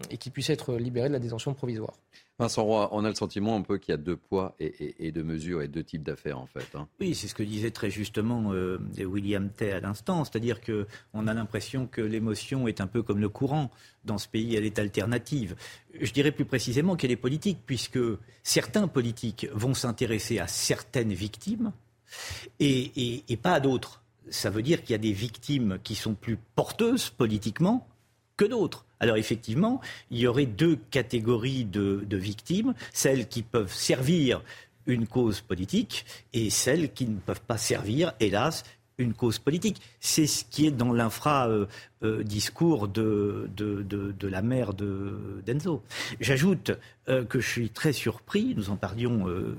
et 0.10 0.18
qu'il 0.18 0.34
puisse 0.34 0.50
être 0.50 0.75
libéré 0.75 1.08
de 1.08 1.14
la 1.14 1.20
détention 1.20 1.54
provisoire. 1.54 1.94
Vincent 2.38 2.66
Roy, 2.66 2.90
on 2.92 3.06
a 3.06 3.08
le 3.08 3.16
sentiment 3.16 3.56
un 3.56 3.62
peu 3.62 3.78
qu'il 3.78 3.94
y 3.94 3.96
a 3.96 3.98
deux 3.98 4.18
poids 4.18 4.58
et, 4.60 5.14
deux 5.14 5.24
mesures 5.24 5.62
et 5.62 5.70
deux 5.70 5.86
types 5.86 6.04
d'affaires 6.04 6.38
en 6.38 6.48
fait. 6.48 6.68
Hein. 6.75 6.90
Oui, 7.00 7.16
c'est 7.16 7.30
ce 7.30 7.34
que 7.34 7.44
disait 7.44 7.72
très 7.72 7.90
justement 7.90 8.52
euh, 8.52 8.78
William 9.00 9.50
Tay 9.50 9.72
à 9.72 9.80
l'instant, 9.80 10.26
c'est-à-dire 10.26 10.60
qu'on 10.60 11.28
a 11.28 11.34
l'impression 11.34 11.88
que 11.88 12.02
l'émotion 12.02 12.67
est 12.67 12.82
un 12.82 12.88
peu 12.88 13.02
comme 13.02 13.19
le 13.19 13.30
courant 13.30 13.72
dans 14.04 14.17
ce 14.17 14.28
pays, 14.28 14.54
elle 14.54 14.65
est 14.65 14.80
alternative. 14.80 15.56
Je 15.98 16.12
dirais 16.12 16.32
plus 16.32 16.43
précisément 16.43 16.98
qu'elle 16.98 17.12
est 17.12 17.15
politique, 17.15 17.60
puisque 17.65 18.00
certains 18.43 18.89
politiques 18.89 19.48
vont 19.54 19.74
s'intéresser 19.74 20.39
à 20.39 20.48
certaines 20.48 21.13
victimes 21.13 21.72
et 22.60 23.39
pas 23.41 23.54
à 23.54 23.60
d'autres. 23.62 24.05
Ça 24.30 24.50
veut 24.50 24.62
dire 24.62 24.82
qu'il 24.82 24.92
y 24.92 24.96
a 24.96 25.00
des 25.00 25.12
victimes 25.12 25.80
qui 25.84 25.96
sont 25.96 26.14
plus 26.14 26.38
porteuses 26.56 27.10
politiquement 27.10 27.88
que 28.38 28.46
d'autres. 28.46 28.86
Alors 29.00 29.18
effectivement, 29.18 29.82
il 30.12 30.20
y 30.20 30.28
aurait 30.28 30.46
deux 30.46 30.78
catégories 30.90 31.66
de, 31.66 32.06
victimes, 32.12 32.74
celles 32.94 33.28
qui 33.28 33.44
peuvent 33.44 33.74
servir 33.74 34.42
une 34.88 35.08
cause 35.08 35.42
politique 35.42 36.06
et 36.34 36.50
celles 36.50 36.94
qui 36.94 37.08
ne 37.08 37.20
peuvent 37.20 37.42
pas 37.42 37.58
servir, 37.58 38.14
hélas, 38.20 38.64
une 38.97 39.13
cause 39.13 39.39
politique. 39.39 39.81
C'est 39.99 40.27
ce 40.27 40.45
qui 40.45 40.65
est 40.65 40.71
dans 40.71 40.93
l'infra-discours 40.93 42.88
de, 42.88 43.49
de, 43.55 44.27
la 44.27 44.41
mère 44.41 44.73
d'Enzo. 44.73 45.84
J'ajoute 46.19 46.71
euh, 47.10 47.23
que 47.23 47.39
je 47.39 47.47
suis 47.47 47.69
très 47.69 47.93
surpris, 47.93 48.53
nous 48.58 48.69
en 48.71 48.75
parlions 48.75 49.27
euh, 49.29 49.55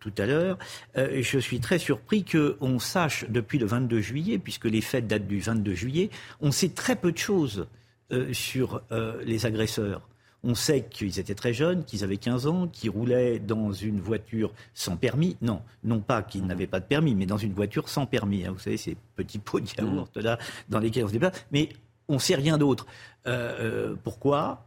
tout 0.00 0.12
à 0.18 0.26
l'heure, 0.26 0.58
euh, 0.96 1.20
je 1.22 1.38
suis 1.38 1.60
très 1.60 1.78
surpris 1.78 2.24
qu'on 2.24 2.78
sache 2.78 3.24
depuis 3.28 3.58
le 3.58 3.66
22 3.66 4.00
juillet, 4.00 4.38
puisque 4.38 4.66
les 4.66 4.80
fêtes 4.80 5.08
datent 5.08 5.26
du 5.26 5.40
22 5.40 5.74
juillet, 5.74 6.10
on 6.40 6.52
sait 6.52 6.68
très 6.68 6.96
peu 6.96 7.10
de 7.10 7.18
choses 7.18 7.66
euh, 8.12 8.34
sur 8.34 8.82
euh, 8.92 9.22
les 9.24 9.46
agresseurs. 9.46 10.02
On 10.44 10.54
sait 10.54 10.82
qu'ils 10.82 11.18
étaient 11.18 11.34
très 11.34 11.52
jeunes, 11.52 11.84
qu'ils 11.84 12.04
avaient 12.04 12.18
15 12.18 12.46
ans, 12.46 12.68
qu'ils 12.68 12.90
roulaient 12.90 13.38
dans 13.38 13.72
une 13.72 14.00
voiture 14.00 14.52
sans 14.74 14.96
permis. 14.96 15.36
Non, 15.40 15.62
non 15.82 16.00
pas 16.00 16.22
qu'ils 16.22 16.46
n'avaient 16.46 16.66
pas 16.66 16.80
de 16.80 16.84
permis, 16.84 17.14
mais 17.14 17.26
dans 17.26 17.38
une 17.38 17.54
voiture 17.54 17.88
sans 17.88 18.06
permis. 18.06 18.44
Hein. 18.44 18.52
Vous 18.52 18.58
savez, 18.58 18.76
ces 18.76 18.96
petits 19.16 19.38
pots 19.38 19.60
de 19.60 19.66
yaourt 19.78 20.16
là 20.16 20.38
dans 20.68 20.78
lesquels 20.78 21.04
on 21.04 21.08
se 21.08 21.12
déplace. 21.12 21.46
Mais 21.50 21.70
on 22.08 22.14
ne 22.14 22.18
sait 22.18 22.34
rien 22.34 22.58
d'autre. 22.58 22.86
Euh, 23.26 23.94
pourquoi? 24.02 24.64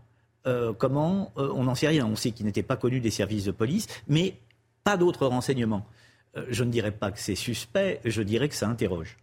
Comment? 0.78 1.34
On 1.36 1.66
n'en 1.66 1.76
sait 1.76 1.90
rien. 1.90 2.06
On 2.06 2.16
sait 2.16 2.32
qu'ils 2.32 2.46
n'étaient 2.46 2.63
pas 2.63 2.78
connus 2.78 3.02
des 3.02 3.12
services 3.12 3.44
de 3.44 3.52
police, 3.52 3.86
mais 4.08 4.38
pas 4.86 4.96
d'autres 4.96 5.28
renseignements. 5.28 5.86
je 6.48 6.63
ne 6.63 6.72
dirais 6.72 6.94
pas 6.94 7.12
que 7.12 7.20
c'est 7.20 7.36
suspect, 7.36 8.00
je 8.06 8.22
dirais 8.22 8.48
que 8.48 8.56
ça 8.56 8.70
interroge. 8.70 9.18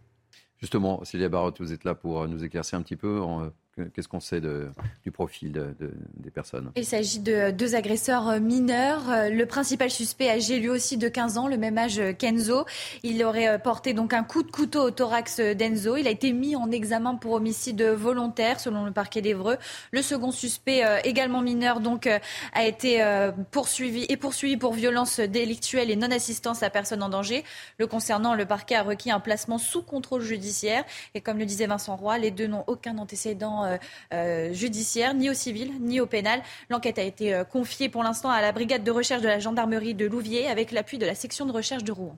Justement, 0.57 1.03
Célia 1.03 1.27
Barotte, 1.27 1.59
vous 1.61 1.73
êtes 1.73 1.83
là 1.83 1.95
pour 1.95 2.27
nous 2.27 2.43
éclaircir 2.43 2.77
un 2.77 2.83
petit 2.83 2.95
peu. 2.95 3.21
En 3.21 3.49
Qu'est-ce 3.93 4.07
qu'on 4.07 4.19
sait 4.19 4.41
du 4.41 5.11
profil 5.11 5.75
des 6.17 6.31
personnes? 6.31 6.71
Il 6.75 6.85
s'agit 6.85 7.19
de 7.19 7.51
deux 7.51 7.75
agresseurs 7.75 8.39
mineurs. 8.39 9.03
Le 9.29 9.45
principal 9.45 9.91
suspect 9.91 10.29
âgé 10.29 10.59
lui 10.59 10.69
aussi 10.69 10.97
de 10.97 11.09
15 11.09 11.37
ans, 11.37 11.47
le 11.47 11.57
même 11.57 11.77
âge 11.77 12.01
qu'Enzo. 12.17 12.65
Il 13.03 13.23
aurait 13.23 13.59
porté 13.59 13.93
donc 13.93 14.13
un 14.13 14.23
coup 14.23 14.43
de 14.43 14.51
couteau 14.51 14.83
au 14.83 14.91
thorax 14.91 15.39
d'Enzo. 15.39 15.97
Il 15.97 16.07
a 16.07 16.11
été 16.11 16.31
mis 16.31 16.55
en 16.55 16.71
examen 16.71 17.15
pour 17.15 17.33
homicide 17.33 17.81
volontaire 17.83 18.59
selon 18.59 18.85
le 18.85 18.91
parquet 18.91 19.21
d'Evreux. 19.21 19.57
Le 19.91 20.01
second 20.01 20.31
suspect, 20.31 20.85
euh, 20.85 20.99
également 21.03 21.41
mineur, 21.41 21.79
donc 21.79 22.07
euh, 22.07 22.19
a 22.53 22.65
été 22.65 23.01
euh, 23.01 23.31
poursuivi 23.51 24.05
et 24.09 24.17
poursuivi 24.17 24.57
pour 24.57 24.73
violence 24.73 25.19
délictuelle 25.19 25.91
et 25.91 25.95
non-assistance 25.95 26.63
à 26.63 26.69
personne 26.69 27.03
en 27.03 27.09
danger. 27.09 27.43
Le 27.77 27.87
concernant, 27.87 28.35
le 28.35 28.45
parquet 28.45 28.75
a 28.75 28.83
requis 28.83 29.11
un 29.11 29.19
placement 29.19 29.57
sous 29.57 29.81
contrôle 29.81 30.21
judiciaire. 30.21 30.83
Et 31.13 31.21
comme 31.21 31.37
le 31.37 31.45
disait 31.45 31.67
Vincent 31.67 31.95
Roy, 31.95 32.17
les 32.17 32.31
deux 32.31 32.47
n'ont 32.47 32.63
aucun 32.67 32.97
antécédent 32.97 33.64
euh, 33.65 33.77
euh, 34.13 34.53
judiciaire, 34.53 35.13
ni 35.13 35.29
au 35.29 35.33
civil, 35.33 35.71
ni 35.81 35.99
au 35.99 36.05
pénal. 36.05 36.41
L'enquête 36.69 36.99
a 36.99 37.03
été 37.03 37.33
euh, 37.33 37.43
confiée 37.43 37.89
pour 37.89 38.03
l'instant 38.03 38.29
à 38.29 38.41
la 38.41 38.51
brigade 38.51 38.83
de 38.83 38.91
recherche 38.91 39.21
de 39.21 39.27
la 39.27 39.39
gendarmerie 39.39 39.93
de 39.93 40.05
Louviers 40.05 40.47
avec 40.47 40.71
l'appui 40.71 40.97
de 40.97 41.05
la 41.05 41.15
section 41.15 41.45
de 41.45 41.51
recherche 41.51 41.83
de 41.83 41.91
Rouen. 41.91 42.17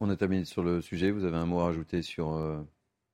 On 0.00 0.10
a 0.10 0.16
terminé 0.16 0.44
sur 0.44 0.62
le 0.62 0.80
sujet. 0.80 1.10
Vous 1.10 1.24
avez 1.24 1.36
un 1.36 1.46
mot 1.46 1.60
à 1.60 1.64
rajouter 1.64 2.02
sur. 2.02 2.40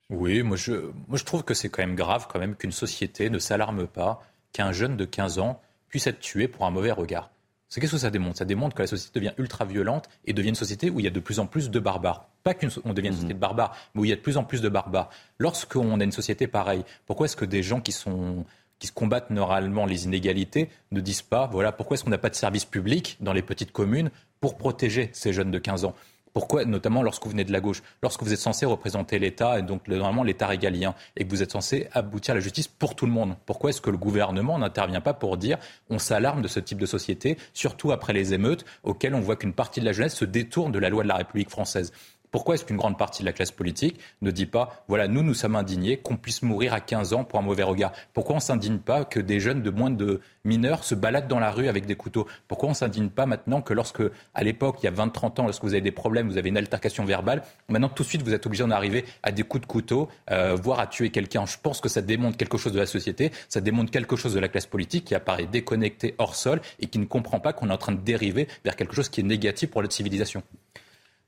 Oui, 0.08 0.42
moi 0.42 0.56
je, 0.56 0.72
moi 1.08 1.18
je 1.18 1.24
trouve 1.24 1.42
que 1.42 1.52
c'est 1.52 1.68
quand 1.68 1.82
même 1.82 1.96
grave 1.96 2.28
quand 2.30 2.38
même 2.38 2.54
qu'une 2.54 2.70
société 2.70 3.28
ne 3.28 3.40
s'alarme 3.40 3.88
pas 3.88 4.22
qu'un 4.52 4.70
jeune 4.70 4.96
de 4.96 5.04
15 5.04 5.40
ans 5.40 5.60
puisse 5.88 6.06
être 6.06 6.20
tué 6.20 6.46
pour 6.46 6.64
un 6.64 6.70
mauvais 6.70 6.92
regard. 6.92 7.30
C'est 7.68 7.80
qu'est-ce 7.80 7.92
que 7.92 7.98
ça 7.98 8.10
démontre? 8.10 8.38
Ça 8.38 8.44
démontre 8.44 8.76
que 8.76 8.82
la 8.82 8.86
société 8.86 9.18
devient 9.18 9.34
ultra 9.38 9.64
violente 9.64 10.08
et 10.24 10.32
devient 10.32 10.50
une 10.50 10.54
société 10.54 10.88
où 10.88 11.00
il 11.00 11.04
y 11.04 11.08
a 11.08 11.10
de 11.10 11.20
plus 11.20 11.40
en 11.40 11.46
plus 11.46 11.70
de 11.70 11.80
barbares. 11.80 12.28
Pas 12.44 12.54
qu'on 12.54 12.92
devienne 12.92 13.12
une 13.12 13.18
société 13.18 13.34
de 13.34 13.38
barbares, 13.38 13.76
mais 13.94 14.02
où 14.02 14.04
il 14.04 14.08
y 14.08 14.12
a 14.12 14.16
de 14.16 14.20
plus 14.20 14.36
en 14.36 14.44
plus 14.44 14.60
de 14.60 14.68
barbares. 14.68 15.10
Lorsqu'on 15.38 15.98
a 15.98 16.04
une 16.04 16.12
société 16.12 16.46
pareille, 16.46 16.84
pourquoi 17.06 17.26
est-ce 17.26 17.36
que 17.36 17.44
des 17.44 17.62
gens 17.62 17.80
qui 17.80 17.92
sont 17.92 18.44
qui 18.78 18.88
se 18.88 18.92
combattent 18.92 19.30
normalement 19.30 19.86
les 19.86 20.04
inégalités 20.04 20.68
ne 20.92 21.00
disent 21.00 21.22
pas 21.22 21.46
voilà 21.46 21.72
pourquoi 21.72 21.94
est-ce 21.94 22.04
qu'on 22.04 22.10
n'a 22.10 22.18
pas 22.18 22.28
de 22.28 22.34
service 22.34 22.66
public 22.66 23.16
dans 23.20 23.32
les 23.32 23.40
petites 23.40 23.72
communes 23.72 24.10
pour 24.38 24.58
protéger 24.58 25.08
ces 25.14 25.32
jeunes 25.32 25.50
de 25.50 25.58
15 25.58 25.86
ans? 25.86 25.94
Pourquoi, 26.36 26.66
notamment 26.66 27.02
lorsque 27.02 27.24
vous 27.24 27.30
venez 27.30 27.44
de 27.44 27.52
la 27.52 27.62
gauche, 27.62 27.82
lorsque 28.02 28.22
vous 28.22 28.30
êtes 28.30 28.38
censé 28.38 28.66
représenter 28.66 29.18
l'État, 29.18 29.58
et 29.58 29.62
donc 29.62 29.88
normalement 29.88 30.22
l'État 30.22 30.46
régalien, 30.46 30.94
et 31.16 31.24
que 31.24 31.30
vous 31.30 31.42
êtes 31.42 31.52
censé 31.52 31.88
aboutir 31.92 32.32
à 32.32 32.34
la 32.34 32.42
justice 32.42 32.68
pour 32.68 32.94
tout 32.94 33.06
le 33.06 33.12
monde? 33.12 33.36
Pourquoi 33.46 33.70
est-ce 33.70 33.80
que 33.80 33.88
le 33.88 33.96
gouvernement 33.96 34.58
n'intervient 34.58 35.00
pas 35.00 35.14
pour 35.14 35.38
dire 35.38 35.56
on 35.88 35.98
s'alarme 35.98 36.42
de 36.42 36.48
ce 36.48 36.60
type 36.60 36.76
de 36.76 36.84
société, 36.84 37.38
surtout 37.54 37.90
après 37.90 38.12
les 38.12 38.34
émeutes, 38.34 38.66
auxquelles 38.82 39.14
on 39.14 39.20
voit 39.20 39.36
qu'une 39.36 39.54
partie 39.54 39.80
de 39.80 39.86
la 39.86 39.92
jeunesse 39.92 40.14
se 40.14 40.26
détourne 40.26 40.72
de 40.72 40.78
la 40.78 40.90
loi 40.90 41.04
de 41.04 41.08
la 41.08 41.16
République 41.16 41.48
française 41.48 41.90
pourquoi 42.30 42.54
est-ce 42.54 42.64
qu'une 42.64 42.76
grande 42.76 42.98
partie 42.98 43.22
de 43.22 43.26
la 43.26 43.32
classe 43.32 43.50
politique 43.50 43.98
ne 44.22 44.30
dit 44.30 44.46
pas, 44.46 44.84
voilà, 44.88 45.08
nous, 45.08 45.22
nous 45.22 45.34
sommes 45.34 45.56
indignés 45.56 45.96
qu'on 45.96 46.16
puisse 46.16 46.42
mourir 46.42 46.72
à 46.72 46.80
15 46.80 47.12
ans 47.12 47.24
pour 47.24 47.38
un 47.38 47.42
mauvais 47.42 47.62
regard? 47.62 47.92
Pourquoi 48.12 48.34
on 48.34 48.38
ne 48.38 48.42
s'indigne 48.42 48.78
pas 48.78 49.04
que 49.04 49.20
des 49.20 49.40
jeunes 49.40 49.62
de 49.62 49.70
moins 49.70 49.90
de 49.90 50.20
mineurs 50.44 50.84
se 50.84 50.94
baladent 50.94 51.28
dans 51.28 51.38
la 51.38 51.50
rue 51.50 51.68
avec 51.68 51.86
des 51.86 51.96
couteaux? 51.96 52.26
Pourquoi 52.48 52.68
on 52.68 52.72
ne 52.72 52.76
s'indigne 52.76 53.08
pas 53.08 53.26
maintenant 53.26 53.62
que 53.62 53.74
lorsque, 53.74 54.02
à 54.34 54.42
l'époque, 54.42 54.78
il 54.82 54.86
y 54.86 54.88
a 54.88 54.92
20-30 54.92 55.40
ans, 55.40 55.44
lorsque 55.44 55.62
vous 55.62 55.72
avez 55.72 55.80
des 55.80 55.92
problèmes, 55.92 56.28
vous 56.28 56.38
avez 56.38 56.48
une 56.48 56.58
altercation 56.58 57.04
verbale, 57.04 57.42
maintenant 57.68 57.88
tout 57.88 58.02
de 58.02 58.08
suite 58.08 58.22
vous 58.22 58.34
êtes 58.34 58.46
obligé 58.46 58.64
d'en 58.64 58.70
arriver 58.70 59.04
à 59.22 59.32
des 59.32 59.42
coups 59.42 59.62
de 59.62 59.66
couteau, 59.66 60.08
euh, 60.30 60.54
voire 60.54 60.80
à 60.80 60.86
tuer 60.86 61.10
quelqu'un? 61.10 61.46
Je 61.46 61.56
pense 61.62 61.80
que 61.80 61.88
ça 61.88 62.02
démontre 62.02 62.36
quelque 62.36 62.58
chose 62.58 62.72
de 62.72 62.78
la 62.78 62.86
société, 62.86 63.32
ça 63.48 63.60
démontre 63.60 63.90
quelque 63.90 64.16
chose 64.16 64.34
de 64.34 64.40
la 64.40 64.48
classe 64.48 64.66
politique 64.66 65.04
qui 65.04 65.14
apparaît 65.14 65.46
déconnectée 65.46 66.14
hors 66.18 66.34
sol 66.34 66.60
et 66.80 66.86
qui 66.86 66.98
ne 66.98 67.04
comprend 67.04 67.40
pas 67.40 67.52
qu'on 67.52 67.70
est 67.70 67.72
en 67.72 67.78
train 67.78 67.92
de 67.92 68.00
dériver 68.00 68.48
vers 68.64 68.76
quelque 68.76 68.94
chose 68.94 69.08
qui 69.08 69.20
est 69.20 69.24
négatif 69.24 69.70
pour 69.70 69.82
notre 69.82 69.94
civilisation. 69.94 70.42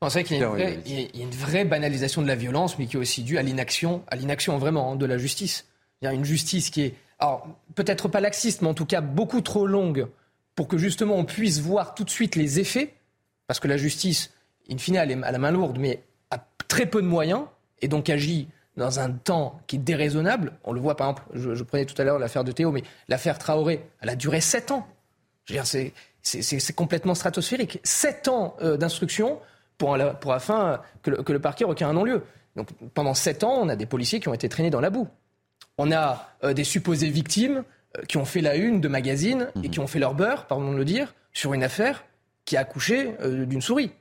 C'est 0.03 0.09
vrai 0.11 0.25
qu'il 0.25 0.37
y, 0.37 1.21
a 1.21 1.23
une 1.25 1.31
vraie 1.31 1.65
banalisation 1.65 2.23
de 2.23 2.29
la 2.29 2.37
violence, 2.37 2.79
mais 2.79 2.87
qui 2.87 2.97
est 2.97 3.01
aussi 3.01 3.25
due 3.25 3.37
à 3.37 3.43
l'inaction, 3.43 4.05
à 4.07 4.15
l'inaction 4.15 4.57
vraiment 4.57 4.93
hein, 4.93 4.97
de 4.97 5.07
la 5.07 5.19
justice. 5.19 5.67
Il 6.01 6.05
y 6.05 6.09
a 6.09 6.13
une 6.13 6.25
justice 6.25 6.71
qui 6.71 6.83
est, 6.83 6.95
alors 7.19 7.49
peut-être 7.75 8.07
pas 8.07 8.21
laxiste, 8.21 8.63
mais 8.63 8.69
en 8.69 8.75
tout 8.75 8.87
cas 8.87 9.01
beaucoup 9.01 9.41
trop 9.41 9.67
longue 9.67 10.07
pour 10.55 10.69
que 10.69 10.79
justement 10.79 11.17
on 11.17 11.25
puisse 11.25 11.61
voir 11.61 11.95
tout 11.95 12.05
de 12.05 12.11
suite 12.11 12.37
les 12.37 12.61
effets, 12.61 12.95
parce 13.49 13.59
que 13.59 13.67
la 13.67 13.77
justice, 13.77 14.33
in 14.71 14.79
fine, 14.79 14.97
elle 14.97 15.11
est 15.11 15.23
à 15.25 15.33
la 15.33 15.39
main 15.39 15.51
lourde, 15.51 15.79
mais 15.81 16.05
a 16.31 16.39
très 16.69 16.87
peu 16.87 17.03
de 17.03 17.07
moyens, 17.09 17.43
et 17.83 17.89
donc 17.89 18.09
agit 18.09 18.49
dans 18.77 19.01
un 19.01 19.11
temps 19.11 19.61
qui 19.67 19.77
est 19.77 19.81
déraisonnable. 19.81 20.53
On 20.63 20.73
le 20.73 20.81
voit 20.81 20.97
par 20.97 21.09
exemple, 21.09 21.25
je, 21.35 21.63
prenais 21.65 21.87
tout 21.87 22.01
à 22.01 22.05
l'heure 22.05 22.21
l'affaire 22.21 22.45
de 22.45 22.53
Théo, 22.53 22.71
mais 22.71 22.85
l'affaire 23.09 23.37
Traoré, 23.37 23.85
elle 24.01 24.11
a 24.11 24.15
duré 24.15 24.41
sept 24.41 24.71
ans. 24.71 24.87
Je 25.45 25.55
veux 25.55 25.61
dire, 25.61 25.93
c'est 26.23 26.73
complètement 26.75 27.17
stratosphérique. 27.17 27.81
Sept 27.83 28.29
ans 28.29 28.55
euh, 28.63 28.77
d'instruction 28.77 29.41
pour, 29.79 29.97
afin 30.33 30.81
que 31.03 31.11
le, 31.11 31.23
que 31.23 31.33
le 31.33 31.39
parquet 31.39 31.65
requiert 31.65 31.89
un 31.89 31.95
non-lieu. 31.95 32.25
Donc 32.57 32.69
pendant 32.95 33.15
sept 33.15 33.45
ans, 33.45 33.55
on 33.61 33.69
a 33.69 33.77
des 33.77 33.87
policiers 33.87 34.21
qui 34.21 34.29
ont 34.29 34.35
été 34.35 34.49
traînés 34.49 34.71
dans 34.71 34.81
la 34.81 34.91
boue. 34.91 35.09
On 35.79 35.93
a 35.93 36.29
euh, 36.43 36.53
des 36.53 36.65
supposées 36.65 37.09
victimes 37.09 37.63
euh, 37.97 38.03
qui 38.03 38.17
ont 38.17 38.25
fait 38.25 38.41
la 38.41 38.57
une 38.57 38.81
de 38.81 38.89
magazines 38.89 39.51
et 39.57 39.59
mhm. 39.59 39.71
qui 39.71 39.81
ont 39.81 39.87
fait 39.87 40.01
leur 40.01 40.15
beurre, 40.15 40.47
pardon 40.47 40.73
de 40.73 40.77
le 40.77 40.85
dire, 40.85 41.15
sur 41.33 41.55
une 41.55 41.63
affaire 41.63 42.05
qui 42.45 42.57
a 42.57 42.61
accouché 42.61 43.15
euh, 43.21 43.47
d'une 43.47 43.63
souris. 43.63 43.93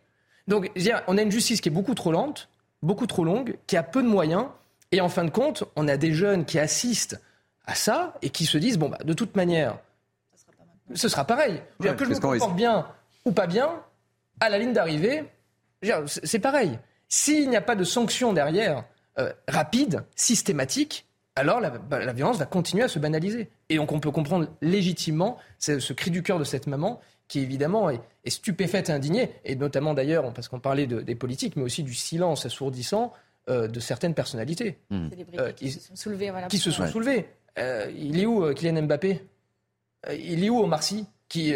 Donc 0.48 0.72
on 1.08 1.18
a 1.18 1.22
une 1.22 1.32
justice 1.32 1.62
qui 1.62 1.70
est 1.70 1.72
beaucoup 1.72 1.94
trop 1.94 2.12
lente, 2.12 2.50
beaucoup 2.82 3.06
trop 3.06 3.24
longue, 3.24 3.58
qui 3.68 3.78
a 3.78 3.84
peu 3.84 4.02
de 4.02 4.08
moyens, 4.08 4.46
et 4.92 5.02
en 5.02 5.10
fin 5.10 5.26
de 5.26 5.30
compte, 5.30 5.66
on 5.76 5.88
a 5.90 5.98
des 5.98 6.14
jeunes 6.14 6.46
qui 6.46 6.58
assistent 6.58 7.22
à 7.66 7.76
ça 7.76 8.14
et 8.22 8.30
qui 8.30 8.46
se 8.46 8.58
disent 8.58 8.78
bon 8.78 8.88
bah 8.88 9.00
de 9.04 9.14
toute 9.14 9.36
manière, 9.36 9.78
ce 10.94 11.10
sera 11.10 11.26
pareil. 11.26 11.62
que 11.82 12.06
je 12.06 12.10
me 12.10 12.20
comporte 12.20 12.56
bien 12.56 12.88
ou 13.26 13.34
pas 13.34 13.46
bien, 13.46 13.70
à 14.40 14.48
la 14.48 14.58
ligne 14.58 14.72
d'arrivée, 14.72 15.26
c'est 16.06 16.40
pareil. 16.40 16.80
S'il 17.10 17.50
n'y 17.50 17.56
a 17.56 17.62
pas 17.62 17.76
de 17.76 17.84
sanction 17.84 18.34
derrière, 18.34 18.84
euh, 19.20 19.32
rapide, 19.48 20.04
systématique, 20.16 21.06
alors 21.36 21.60
bah, 21.62 22.04
la, 22.04 22.14
violence 22.14 22.38
va 22.38 22.46
continuer 22.46 22.84
à 22.84 22.88
se 22.88 23.00
banaliser. 23.00 23.50
Et 23.70 23.78
donc 23.78 23.92
on 23.92 24.00
peut 24.00 24.12
comprendre 24.12 24.48
légitimement 24.62 25.38
ce, 25.58 25.94
cri 25.94 26.12
du 26.12 26.22
cœur 26.22 26.38
de 26.38 26.44
cette 26.44 26.68
maman 26.68 27.00
qui 27.28 27.40
évidemment 27.40 27.90
est, 27.90 28.00
stupéfaite 28.28 28.90
et 28.90 28.94
indignée, 28.94 29.32
et 29.44 29.56
notamment 29.56 29.94
d'ailleurs, 29.94 30.32
parce 30.34 30.48
qu'on 30.48 30.60
parlait 30.60 30.88
des 30.88 31.16
politiques, 31.16 31.56
mais 31.56 31.64
aussi 31.64 31.84
du 31.84 31.94
silence 31.94 32.46
assourdissant 32.46 33.12
euh, 33.50 33.68
de 33.68 33.80
certaines 33.80 34.14
personnalités. 34.14 34.78
Mmh. 34.90 35.10
Euh, 35.40 35.52
qui, 35.52 35.72
se 35.72 35.80
sont 35.80 35.96
soulevées. 35.96 36.32
qui 36.50 36.58
se 36.58 36.72
sont 36.72 36.88
soulevées. 36.88 37.28
il 37.58 38.20
est 38.20 38.26
où 38.26 38.54
Kylian 38.54 38.84
Mbappé? 38.84 39.26
Il 40.14 40.44
est 40.44 40.50
où 40.50 40.60
Omar 40.60 40.84
Sy 40.84 41.06
qui, 41.28 41.56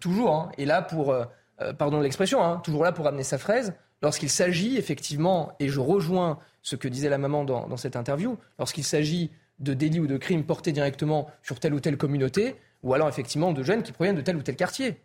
toujours, 0.00 0.34
hein, 0.34 0.52
est 0.58 0.64
là 0.64 0.82
pour 0.82 1.14
euh, 1.62 1.72
pardon 1.72 2.00
l'expression, 2.00 2.42
hein, 2.42 2.60
toujours 2.64 2.84
là 2.84 2.92
pour 2.92 3.06
amener 3.06 3.22
sa 3.22 3.38
fraise, 3.38 3.74
lorsqu'il 4.02 4.30
s'agit 4.30 4.76
effectivement, 4.76 5.52
et 5.60 5.68
je 5.68 5.80
rejoins 5.80 6.38
ce 6.62 6.76
que 6.76 6.88
disait 6.88 7.08
la 7.08 7.18
maman 7.18 7.44
dans, 7.44 7.76
cette 7.76 7.96
interview, 7.96 8.38
lorsqu'il 8.58 8.84
s'agit 8.84 9.30
de 9.58 9.74
délits 9.74 10.00
ou 10.00 10.06
de 10.06 10.16
crimes 10.16 10.44
portés 10.44 10.72
directement 10.72 11.30
sur 11.42 11.60
telle 11.60 11.74
ou 11.74 11.80
telle 11.80 11.96
communauté, 11.96 12.56
ou 12.82 12.94
alors 12.94 13.08
effectivement 13.08 13.52
de 13.52 13.62
jeunes 13.62 13.82
qui 13.82 13.92
proviennent 13.92 14.16
de 14.16 14.22
tel 14.22 14.36
ou 14.36 14.42
tel 14.42 14.56
quartier. 14.56 15.00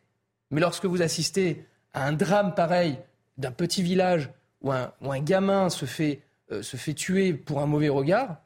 Mais 0.51 0.61
lorsque 0.61 0.85
vous 0.85 1.01
assistez 1.01 1.65
à 1.93 2.05
un 2.05 2.13
drame 2.13 2.55
pareil 2.55 2.97
d'un 3.37 3.51
petit 3.51 3.83
village 3.83 4.29
où 4.61 4.71
un, 4.71 4.91
gamin 5.21 5.69
se 5.69 5.85
fait, 5.85 6.21
euh, 6.51 6.61
se 6.61 6.77
fait 6.77 6.93
tuer 6.93 7.33
pour 7.33 7.61
un 7.61 7.65
mauvais 7.65 7.89
regard, 7.89 8.41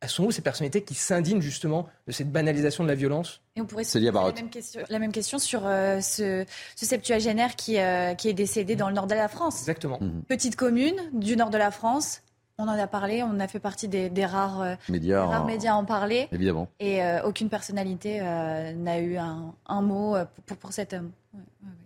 elles 0.00 0.08
sont 0.08 0.24
où 0.24 0.30
ces 0.30 0.40
personnalités 0.40 0.82
qui 0.82 0.94
s'indignent 0.94 1.42
justement 1.42 1.86
de 2.06 2.12
cette 2.12 2.32
banalisation 2.32 2.84
de 2.84 2.88
la 2.88 2.94
violence? 2.94 3.42
Et 3.54 3.60
on 3.60 3.66
pourrait 3.66 3.84
se 3.84 3.92
poser 3.98 4.10
la 4.10 4.32
même, 4.32 4.48
question, 4.48 4.80
la 4.88 4.98
même 4.98 5.12
question 5.12 5.38
sur 5.38 5.66
euh, 5.66 6.00
ce, 6.00 6.44
septuagénaire 6.74 7.54
qui, 7.54 7.78
euh, 7.78 8.14
qui 8.14 8.28
est 8.28 8.34
décédé 8.34 8.76
dans 8.76 8.88
le 8.88 8.94
nord 8.94 9.06
de 9.06 9.14
la 9.14 9.28
France. 9.28 9.60
Exactement. 9.60 9.98
Mhm. 10.00 10.22
Petite 10.26 10.56
commune 10.56 10.96
du 11.12 11.36
nord 11.36 11.50
de 11.50 11.58
la 11.58 11.70
France. 11.70 12.22
On 12.56 12.64
en 12.64 12.78
a 12.78 12.86
parlé, 12.86 13.22
on 13.22 13.40
a 13.40 13.48
fait 13.48 13.58
partie 13.58 13.88
des, 13.88 14.26
rares, 14.26 14.62
euh, 14.62 14.74
médias, 14.88 15.24
rares 15.24 15.46
médias 15.46 15.72
à 15.72 15.76
en 15.76 15.84
parler. 15.84 16.28
Évidemment. 16.32 16.68
Et 16.78 17.00
aucune 17.24 17.48
personnalité 17.48 18.20
n'a 18.20 19.00
eu 19.00 19.16
un, 19.16 19.80
mot 19.80 20.16
pour, 20.44 20.56
pour, 20.58 20.72
cet 20.72 20.92
homme. 20.92 21.10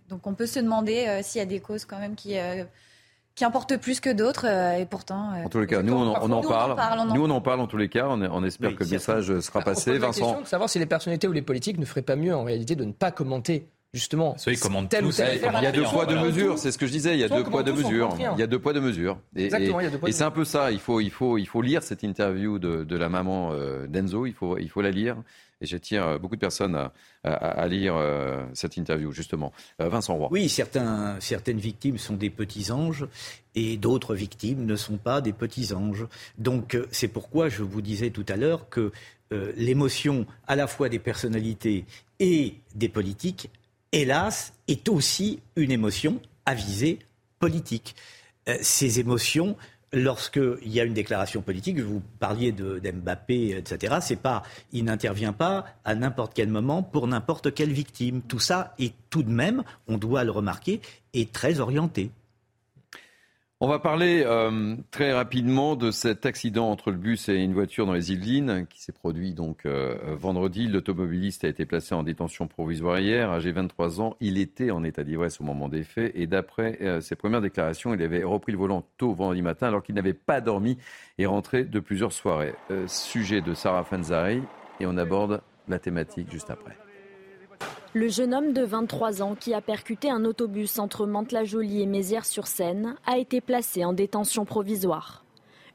Donc 0.09 0.27
on 0.27 0.33
peut 0.33 0.47
se 0.47 0.59
demander 0.59 1.21
s'il 1.23 1.39
y 1.39 1.41
a 1.41 1.45
des 1.45 1.61
causes 1.61 1.85
quand 1.85 1.97
même 1.97 2.15
qui 2.15 2.35
qui 3.35 3.43
importe 3.43 3.77
plus 3.77 3.99
que 3.99 4.09
d'autres 4.09 4.45
euh, 4.47 4.79
et 4.79 4.85
pourtant. 4.85 5.33
Euh, 5.33 5.45
en 5.45 5.49
tous 5.49 5.59
les 5.59 5.67
cas, 5.67 5.83
nous 5.83 5.93
on, 5.93 6.07
en, 6.31 6.41
parle. 6.41 7.13
Nous 7.13 7.25
on 7.25 7.29
en 7.29 7.41
parle 7.41 7.59
en 7.59 7.67
tous 7.67 7.77
les 7.77 7.89
cas. 7.89 8.07
On, 8.07 8.43
espère 8.43 8.75
que 8.75 8.83
le 8.83 8.89
message 8.89 9.39
sera 9.41 9.59
bah, 9.59 9.65
passé. 9.65 9.97
Vincent. 9.97 10.19
La 10.19 10.25
question 10.25 10.41
de 10.41 10.47
savoir 10.47 10.69
si 10.69 10.79
les 10.79 10.85
personnalités 10.85 11.27
ou 11.27 11.33
les 11.33 11.41
politiques 11.41 11.77
ne 11.77 11.85
feraient 11.85 12.01
pas 12.01 12.15
mieux 12.15 12.33
en 12.33 12.43
réalité 12.43 12.75
de 12.75 12.85
ne 12.85 12.93
pas 12.93 13.11
commenter 13.11 13.67
justement 13.93 14.35
tel 14.89 15.05
ou 15.05 15.11
tel 15.11 15.39
Il 15.41 15.63
y 15.63 15.65
a 15.65 15.71
deux 15.71 15.83
poids 15.83 16.05
deux 16.05 16.19
mesures. 16.19 16.57
C'est 16.57 16.71
ce 16.71 16.77
que 16.77 16.85
je 16.85 16.91
disais. 16.91 17.15
Il 17.15 17.19
y 17.19 17.23
a 17.23 17.29
deux 17.29 17.43
poids 17.43 17.63
deux 17.63 17.73
mesures. 17.73 18.15
Il 18.17 18.39
y 18.39 18.43
a 18.43 18.47
deux 18.47 18.59
poids 18.59 18.73
deux 18.73 18.81
mesures. 18.81 19.17
Et, 19.35 19.47
et 19.47 20.11
c'est 20.11 20.23
un 20.23 20.31
peu 20.31 20.45
ça. 20.45 20.71
Il 20.71 20.79
faut 20.79 21.01
il 21.01 21.11
faut 21.11 21.37
il 21.37 21.45
faut 21.47 21.61
lire 21.61 21.83
cette 21.83 22.03
interview 22.03 22.59
de, 22.59 22.83
de 22.83 22.95
la 22.95 23.09
maman 23.09 23.51
euh, 23.51 23.87
d'Enzo. 23.87 24.25
Il 24.25 24.33
faut 24.33 24.57
il 24.57 24.69
faut 24.69 24.81
la 24.81 24.91
lire. 24.91 25.17
Et 25.61 25.65
j'attire 25.65 26.05
euh, 26.05 26.17
beaucoup 26.17 26.35
de 26.35 26.41
personnes 26.41 26.89
à, 27.23 27.67
lire 27.67 27.95
euh, 27.95 28.45
cette 28.53 28.77
interview, 28.77 29.11
justement. 29.11 29.51
Euh, 29.81 29.89
Vincent 29.89 30.15
Roy. 30.15 30.27
Oui, 30.31 30.49
certaines 30.49 31.19
victimes 31.57 31.97
sont 31.97 32.15
des 32.15 32.29
petits 32.29 32.71
anges 32.71 33.07
et 33.55 33.77
d'autres 33.77 34.15
victimes 34.15 34.65
ne 34.65 34.75
sont 34.75 34.97
pas 34.97 35.21
des 35.21 35.33
petits 35.33 35.73
anges. 35.73 36.07
Donc 36.37 36.77
c'est 36.91 37.07
pourquoi 37.07 37.49
je 37.49 37.63
vous 37.63 37.81
disais 37.81 38.09
tout 38.09 38.25
à 38.27 38.35
l'heure 38.35 38.69
que 38.69 38.91
l'émotion 39.31 40.27
à 40.45 40.55
la 40.55 40.67
fois 40.67 40.87
des 40.87 40.99
personnalités 40.99 41.85
et 42.19 42.55
des 42.75 42.89
politiques, 42.89 43.49
hélas, 43.91 44.53
est 44.67 44.87
aussi 44.87 45.39
une 45.55 45.71
émotion 45.71 46.21
à 46.45 46.53
visée 46.53 46.99
politique. 47.39 47.95
ces 48.61 48.99
émotions 48.99 49.57
lorsqu'il 49.95 50.67
y 50.67 50.79
a 50.79 50.83
une 50.83 50.93
déclaration 50.93 51.41
politique, 51.41 51.79
vous 51.79 52.01
parliez 52.19 52.51
d'Mbappé, 52.51 53.57
etc., 53.57 53.95
c'est 54.01 54.19
pas, 54.19 54.43
il 54.71 54.83
n'intervient 54.83 55.33
pas 55.33 55.65
à 55.85 55.95
n'importe 55.95 56.33
quel 56.35 56.49
moment 56.49 56.83
pour 56.83 57.07
n'importe 57.07 57.53
quelle 57.53 57.71
victime. 57.71 58.21
Tout 58.21 58.39
ça 58.39 58.75
est 58.77 58.93
tout 59.09 59.23
de 59.23 59.31
même, 59.31 59.63
on 59.87 59.97
doit 59.97 60.23
le 60.23 60.31
remarquer, 60.31 60.81
est 61.13 61.31
très 61.31 61.59
orienté. 61.59 62.11
On 63.65 63.67
va 63.67 63.79
parler 63.79 64.21
euh, 64.23 64.75
très 64.91 65.11
rapidement 65.11 65.75
de 65.75 65.89
cet 65.89 66.27
accident 66.27 66.69
entre 66.69 66.91
le 66.91 66.97
bus 66.97 67.29
et 67.29 67.33
une 67.33 67.55
voiture 67.55 67.87
dans 67.87 67.93
les 67.93 68.11
Yvelines 68.11 68.67
qui 68.69 68.79
s'est 68.79 68.91
produit 68.91 69.33
donc 69.33 69.65
euh, 69.65 69.97
vendredi. 70.15 70.67
L'automobiliste 70.67 71.45
a 71.45 71.47
été 71.47 71.65
placé 71.65 71.95
en 71.95 72.03
détention 72.03 72.47
provisoire 72.47 72.99
hier, 72.99 73.31
âgé 73.31 73.51
23 73.51 74.01
ans. 74.01 74.17
Il 74.19 74.37
était 74.37 74.69
en 74.69 74.83
état 74.83 75.03
d'ivresse 75.03 75.41
au 75.41 75.45
moment 75.45 75.67
des 75.67 75.81
faits 75.81 76.11
et 76.13 76.27
d'après 76.27 76.77
euh, 76.81 77.01
ses 77.01 77.15
premières 77.15 77.41
déclarations, 77.41 77.95
il 77.95 78.03
avait 78.03 78.23
repris 78.23 78.51
le 78.51 78.59
volant 78.59 78.85
tôt 78.99 79.13
vendredi 79.13 79.41
matin 79.41 79.69
alors 79.69 79.81
qu'il 79.81 79.95
n'avait 79.95 80.13
pas 80.13 80.41
dormi 80.41 80.77
et 81.17 81.25
rentré 81.25 81.63
de 81.63 81.79
plusieurs 81.79 82.13
soirées. 82.13 82.53
sujet 82.85 83.41
de 83.41 83.55
Sarah 83.55 83.83
Fanzari 83.83 84.43
et 84.79 84.85
on 84.85 84.95
aborde 84.95 85.41
la 85.67 85.79
thématique 85.79 86.31
juste 86.31 86.51
après. 86.51 86.84
Le 87.95 88.09
jeune 88.09 88.33
homme 88.33 88.51
de 88.51 88.61
23 88.61 89.21
ans 89.21 89.35
qui 89.35 89.53
a 89.53 89.61
percuté 89.61 90.09
un 90.09 90.25
autobus 90.25 90.79
entre 90.79 91.05
Mantes-la-Jolie 91.05 91.81
et 91.81 91.85
Mézières-sur-Seine 91.85 92.97
a 93.05 93.17
été 93.17 93.39
placé 93.39 93.85
en 93.85 93.93
détention 93.93 94.43
provisoire. 94.43 95.23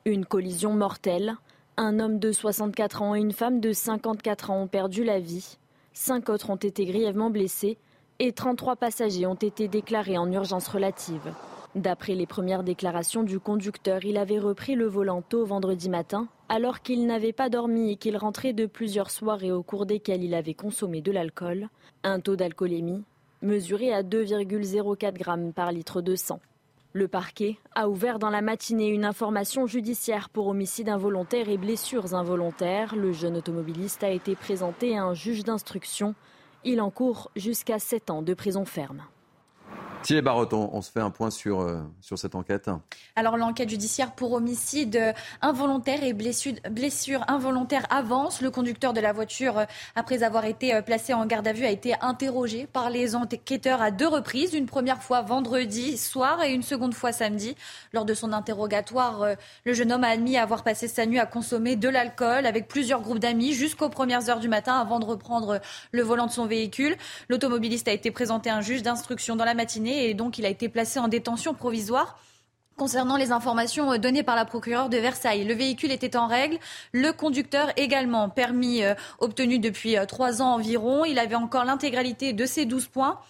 Une 0.05 0.27
collision 0.27 0.75
mortelle. 0.75 1.37
Un 1.79 1.99
homme 1.99 2.19
de 2.19 2.31
64 2.31 3.01
ans 3.01 3.15
et 3.15 3.21
une 3.21 3.33
femme 3.33 3.59
de 3.59 3.73
54 3.73 4.51
ans 4.51 4.65
ont 4.65 4.67
perdu 4.67 5.03
la 5.03 5.19
vie. 5.19 5.57
Cinq 5.95 6.29
autres 6.29 6.51
ont 6.51 6.57
été 6.57 6.85
grièvement 6.85 7.31
blessés 7.31 7.79
et 8.19 8.33
33 8.33 8.77
passagers 8.77 9.25
ont 9.25 9.33
été 9.33 9.67
déclarés 9.67 10.19
en 10.19 10.31
urgence 10.31 10.69
relative. 10.69 11.33
D'après 11.77 12.15
les 12.15 12.27
premières 12.27 12.65
déclarations 12.65 13.23
du 13.23 13.39
conducteur, 13.39 14.05
il 14.05 14.17
avait 14.17 14.41
repris 14.41 14.75
le 14.75 14.87
volant 14.87 15.23
tôt 15.23 15.45
vendredi 15.45 15.89
matin, 15.89 16.27
alors 16.49 16.83
qu'il 16.83 17.07
n'avait 17.07 17.33
pas 17.33 17.49
dormi 17.49 17.93
et 17.93 17.97
qu'il 17.97 18.17
rentrait 18.17 18.53
de 18.53 18.67
plusieurs 18.67 19.11
soirées 19.11 19.53
au 19.53 19.63
cours 19.63 19.87
desquelles 19.87 20.25
il 20.25 20.35
avait 20.35 20.55
consommé 20.55 21.01
de 21.01 21.13
l'alcool, 21.13 21.69
un 22.03 22.19
taux 22.19 22.35
d'alcoolémie 22.37 23.05
mesuré 23.43 23.93
à 23.93 24.03
2,04 24.03 25.15
grammes 25.15 25.53
par 25.53 25.73
litre 25.73 26.03
de 26.03 26.17
sang. 26.17 26.41
Le 26.93 27.07
parquet 27.07 27.57
a 27.75 27.89
ouvert 27.89 28.19
dans 28.19 28.31
la 28.31 28.43
matinée 28.43 28.89
une 28.89 29.05
information 29.05 29.67
judiciaire 29.67 30.29
pour 30.29 30.49
homicide 30.49 30.89
involontaire 30.89 31.49
et 31.49 31.57
blessures 31.57 32.15
involontaires. 32.15 32.97
Le 32.97 33.13
jeune 33.13 33.37
automobiliste 33.37 34.03
a 34.03 34.11
été 34.11 34.35
présenté 34.35 34.99
à 34.99 35.05
un 35.05 35.15
juge 35.15 35.45
d'instruction. 35.45 36.17
Il 36.65 36.81
encourt 36.81 37.31
jusqu'à 37.37 37.79
7 37.79 38.11
ans 38.11 38.23
de 38.23 38.35
prison 38.35 38.65
ferme. 38.65 39.05
Thierry 40.03 40.23
Baroton, 40.23 40.71
on 40.73 40.81
se 40.81 40.91
fait 40.91 41.01
un 41.01 41.11
point 41.11 41.31
sur, 41.31 41.61
euh, 41.61 41.83
sur 42.01 42.19
cette 42.19 42.35
enquête. 42.35 42.71
Alors 43.17 43.37
l'enquête 43.37 43.69
judiciaire 43.69 44.13
pour 44.13 44.33
homicide 44.33 45.15
involontaire 45.43 46.03
et 46.03 46.15
blessure, 46.15 46.55
blessure 46.71 47.23
involontaire 47.29 47.87
avance. 47.91 48.41
Le 48.41 48.51
conducteur 48.51 48.95
de 48.95 49.01
la 49.01 49.13
voiture, 49.13 49.59
euh, 49.59 49.65
après 49.95 50.23
avoir 50.23 50.47
été 50.47 50.75
euh, 50.75 50.81
placé 50.81 51.13
en 51.13 51.27
garde 51.27 51.47
à 51.47 51.53
vue, 51.53 51.67
a 51.67 51.71
été 51.71 51.95
interrogé 52.01 52.67
par 52.67 52.89
les 52.89 53.15
enquêteurs 53.15 53.83
à 53.83 53.91
deux 53.91 54.09
reprises. 54.09 54.55
Une 54.55 54.67
première 54.67 55.03
fois 55.03 55.21
vendredi 55.21 55.99
soir 55.99 56.43
et 56.43 56.53
une 56.55 56.63
seconde 56.63 56.95
fois 56.95 57.13
samedi. 57.13 57.55
Lors 57.93 58.07
de 58.07 58.15
son 58.15 58.33
interrogatoire, 58.33 59.27
le 59.65 59.75
jeune 59.75 59.93
homme 59.93 60.05
a 60.05 60.09
admis 60.09 60.39
avoir 60.39 60.63
passé 60.63 60.89
sa 60.89 61.05
nuit 61.05 61.19
à 61.19 61.27
consommer 61.27 61.77
de 61.77 61.89
l'alcool 61.89 62.47
avec 62.47 62.69
plusieurs 62.69 63.03
groupes 63.03 63.19
d'amis 63.19 63.53
jusqu'aux 63.53 63.91
premières 63.91 64.31
heures 64.31 64.41
du 64.41 64.49
matin 64.49 64.79
avant 64.81 64.99
de 64.99 65.05
reprendre 65.05 65.61
le 65.93 66.03
volant 66.03 66.27
de 66.27 66.33
son 66.33 66.47
véhicule. 66.47 66.97
L'automobiliste 67.29 67.89
a 67.89 67.93
été 67.93 68.11
présenté 68.11 68.49
à 68.49 68.57
un 68.57 68.61
juge 68.61 68.83
d'instruction 68.83 69.37
dans 69.37 69.45
la 69.45 69.55
matinée 69.55 69.90
et 69.91 70.15
donc 70.15 70.39
il 70.39 70.47
a 70.47 70.49
été 70.49 70.69
placé 70.69 70.99
en 70.99 71.09
détention 71.09 71.55
provisoire 71.55 72.19
concernant 72.81 73.19
les 73.19 73.31
informations 73.31 73.93
euh, 73.93 73.99
données 73.99 74.23
par 74.23 74.37
la 74.37 74.47
procureure 74.47 74.89
de 74.89 74.97
Versailles. 74.97 75.45
Le 75.45 75.53
véhicule 75.53 75.93
était 75.93 76.17
en 76.17 76.27
règle, 76.27 76.59
le 76.93 77.13
conducteur 77.13 77.71
également, 77.77 78.31
permis 78.31 78.83
euh, 78.83 78.95
obtenu 79.19 79.59
depuis 79.59 79.99
euh, 79.99 80.07
trois 80.07 80.41
ans 80.41 80.55
environ. 80.55 81.05
Il 81.05 81.19
avait 81.19 81.35
encore 81.35 81.67
l'intégralité 81.67 82.33
de 82.33 82.47
ses 82.47 82.65
12 82.65 82.87
points. 82.87 83.21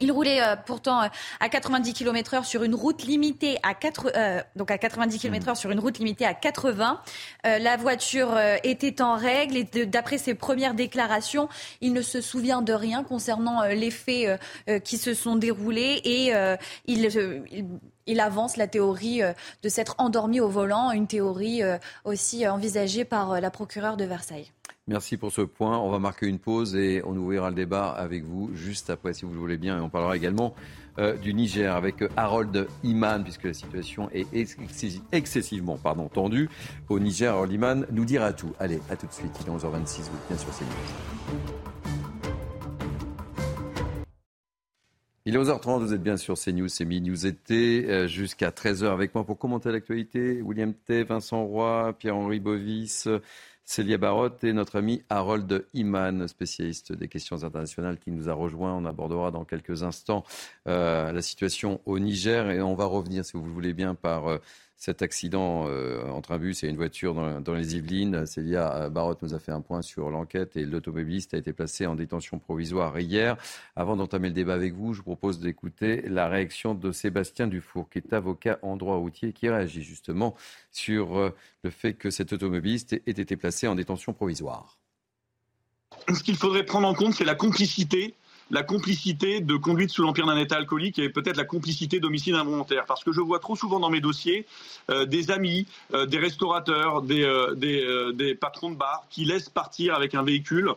Il 0.00 0.12
roulait 0.12 0.40
pourtant 0.66 1.08
à 1.40 1.48
90 1.48 1.94
km/h 1.94 2.44
sur 2.44 2.62
une 2.62 2.74
route 2.74 3.04
limitée 3.04 3.58
à 3.62 3.74
4, 3.74 4.12
donc 4.54 4.70
à 4.70 4.76
90 4.76 5.18
km/h 5.18 5.54
sur 5.54 5.70
une 5.70 5.78
route 5.78 5.98
limitée 5.98 6.26
à 6.26 6.34
80. 6.34 7.00
la 7.44 7.76
voiture 7.76 8.36
était 8.62 9.00
en 9.00 9.16
règle 9.16 9.56
et 9.56 9.86
d'après 9.86 10.18
ses 10.18 10.34
premières 10.34 10.74
déclarations, 10.74 11.48
il 11.80 11.94
ne 11.94 12.02
se 12.02 12.20
souvient 12.20 12.60
de 12.60 12.74
rien 12.74 13.04
concernant 13.04 13.64
les 13.64 13.90
faits 13.90 14.38
qui 14.84 14.98
se 14.98 15.14
sont 15.14 15.36
déroulés 15.36 16.00
et 16.04 16.32
il, 16.86 17.78
il, 18.06 18.20
avance 18.20 18.58
la 18.58 18.66
théorie 18.66 19.22
de 19.62 19.68
s'être 19.68 19.94
endormi 19.98 20.40
au 20.40 20.48
volant, 20.48 20.90
une 20.90 21.06
théorie 21.06 21.62
aussi 22.04 22.46
envisagée 22.46 23.04
par 23.04 23.40
la 23.40 23.50
procureure 23.50 23.96
de 23.96 24.04
Versailles. 24.04 24.52
Merci 24.88 25.16
pour 25.16 25.32
ce 25.32 25.40
point. 25.40 25.78
On 25.78 25.90
va 25.90 25.98
marquer 25.98 26.26
une 26.28 26.38
pause 26.38 26.76
et 26.76 27.02
on 27.04 27.16
ouvrira 27.16 27.48
le 27.50 27.56
débat 27.56 27.88
avec 27.88 28.22
vous 28.24 28.54
juste 28.54 28.88
après, 28.88 29.14
si 29.14 29.24
vous 29.24 29.32
le 29.32 29.38
voulez 29.38 29.56
bien. 29.56 29.78
Et 29.78 29.80
on 29.80 29.88
parlera 29.88 30.16
également 30.16 30.54
euh, 31.00 31.16
du 31.16 31.34
Niger 31.34 31.74
avec 31.74 32.04
Harold 32.16 32.68
Iman, 32.84 33.24
puisque 33.24 33.44
la 33.44 33.52
situation 33.52 34.08
est 34.12 34.28
excessivement 35.10 35.76
pardon, 35.76 36.06
tendue 36.08 36.48
au 36.88 37.00
Niger. 37.00 37.34
Harold 37.34 37.50
Iman 37.50 37.84
nous 37.90 38.04
dira 38.04 38.32
tout. 38.32 38.52
Allez, 38.60 38.78
à 38.88 38.94
tout 38.94 39.08
de 39.08 39.12
suite. 39.12 39.32
Il 39.40 39.48
est 39.48 39.56
11h26, 39.56 40.02
vous 40.02 40.16
êtes 40.16 40.28
bien 40.28 40.38
sur 40.38 40.50
CNews. 40.56 41.56
Il 45.28 45.34
est 45.34 45.38
11h30, 45.38 45.80
vous 45.80 45.92
êtes 45.92 46.02
bien 46.04 46.16
sur 46.16 46.38
CNews, 46.38 46.68
c'est 46.68 46.84
News 46.84 47.26
été, 47.26 47.90
euh, 47.90 48.06
jusqu'à 48.06 48.50
13h 48.50 48.84
avec 48.92 49.12
moi 49.16 49.24
pour 49.24 49.36
commenter 49.36 49.72
l'actualité. 49.72 50.40
William 50.40 50.72
T, 50.72 51.02
Vincent 51.02 51.44
Roy, 51.44 51.92
Pierre-Henri 51.98 52.38
Bovis, 52.38 53.08
Célia 53.66 53.98
Barotte 53.98 54.44
et 54.44 54.52
notre 54.52 54.76
ami 54.76 55.02
Harold 55.10 55.66
Iman, 55.74 56.28
spécialiste 56.28 56.92
des 56.92 57.08
questions 57.08 57.42
internationales, 57.42 57.98
qui 57.98 58.12
nous 58.12 58.28
a 58.28 58.32
rejoint. 58.32 58.72
On 58.72 58.84
abordera 58.84 59.32
dans 59.32 59.44
quelques 59.44 59.82
instants 59.82 60.24
euh, 60.68 61.10
la 61.10 61.20
situation 61.20 61.80
au 61.84 61.98
Niger 61.98 62.48
et 62.50 62.62
on 62.62 62.76
va 62.76 62.84
revenir, 62.84 63.24
si 63.24 63.32
vous 63.36 63.44
le 63.44 63.50
voulez 63.50 63.74
bien, 63.74 63.96
par 63.96 64.28
euh, 64.28 64.38
cet 64.76 65.00
accident 65.02 65.66
euh, 65.68 66.06
entre 66.10 66.32
un 66.32 66.38
bus 66.38 66.62
et 66.62 66.68
une 66.68 66.76
voiture 66.76 67.14
dans, 67.14 67.54
les 67.54 67.76
Yvelines. 67.76 68.26
Célia 68.26 68.90
Barotte 68.90 69.22
nous 69.22 69.34
a 69.34 69.38
fait 69.38 69.52
un 69.52 69.62
point 69.62 69.80
sur 69.82 70.10
l'enquête 70.10 70.56
et 70.56 70.64
l'automobiliste 70.64 71.34
a 71.34 71.38
été 71.38 71.52
placé 71.52 71.86
en 71.86 71.94
détention 71.94 72.38
provisoire 72.38 72.98
hier. 72.98 73.36
Avant 73.74 73.96
d'entamer 73.96 74.28
le 74.28 74.34
débat 74.34 74.54
avec 74.54 74.74
vous, 74.74 74.92
je 74.92 74.98
vous 74.98 75.04
propose 75.04 75.40
d'écouter 75.40 76.02
la 76.08 76.28
réaction 76.28 76.74
de 76.74 76.92
Sébastien 76.92 77.46
Dufour, 77.46 77.88
qui 77.88 77.98
est 77.98 78.12
avocat 78.12 78.58
en 78.62 78.76
droit 78.76 78.96
routier, 78.96 79.32
qui 79.32 79.48
réagit 79.48 79.82
justement 79.82 80.34
sur 80.70 81.16
euh, 81.16 81.34
le 81.62 81.70
fait 81.70 81.94
que 81.94 82.10
cet 82.10 82.32
automobiliste 82.32 82.92
ait 82.92 83.02
été 83.06 83.36
placé 83.36 83.66
en 83.66 83.74
détention 83.74 84.12
provisoire. 84.12 84.78
Ce 86.12 86.22
qu'il 86.22 86.36
faudrait 86.36 86.64
prendre 86.64 86.86
en 86.86 86.94
compte, 86.94 87.14
c'est 87.14 87.24
la 87.24 87.34
complicité 87.34 88.14
la 88.50 88.62
complicité 88.62 89.40
de 89.40 89.56
conduite 89.56 89.90
sous 89.90 90.02
l'empire 90.02 90.26
d'un 90.26 90.36
état 90.36 90.56
alcoolique 90.56 90.98
et 90.98 91.08
peut-être 91.08 91.36
la 91.36 91.44
complicité 91.44 91.98
d'homicide 91.98 92.34
involontaire. 92.34 92.84
Parce 92.86 93.02
que 93.02 93.12
je 93.12 93.20
vois 93.20 93.38
trop 93.38 93.56
souvent 93.56 93.80
dans 93.80 93.90
mes 93.90 94.00
dossiers 94.00 94.46
euh, 94.90 95.04
des 95.04 95.30
amis, 95.30 95.66
euh, 95.94 96.06
des 96.06 96.18
restaurateurs, 96.18 97.02
des, 97.02 97.22
euh, 97.24 98.12
des, 98.12 98.34
patrons 98.34 98.70
de 98.70 98.76
bar 98.76 99.04
qui 99.10 99.24
laissent 99.24 99.48
partir 99.48 99.94
avec 99.94 100.14
un 100.14 100.22
véhicule 100.22 100.70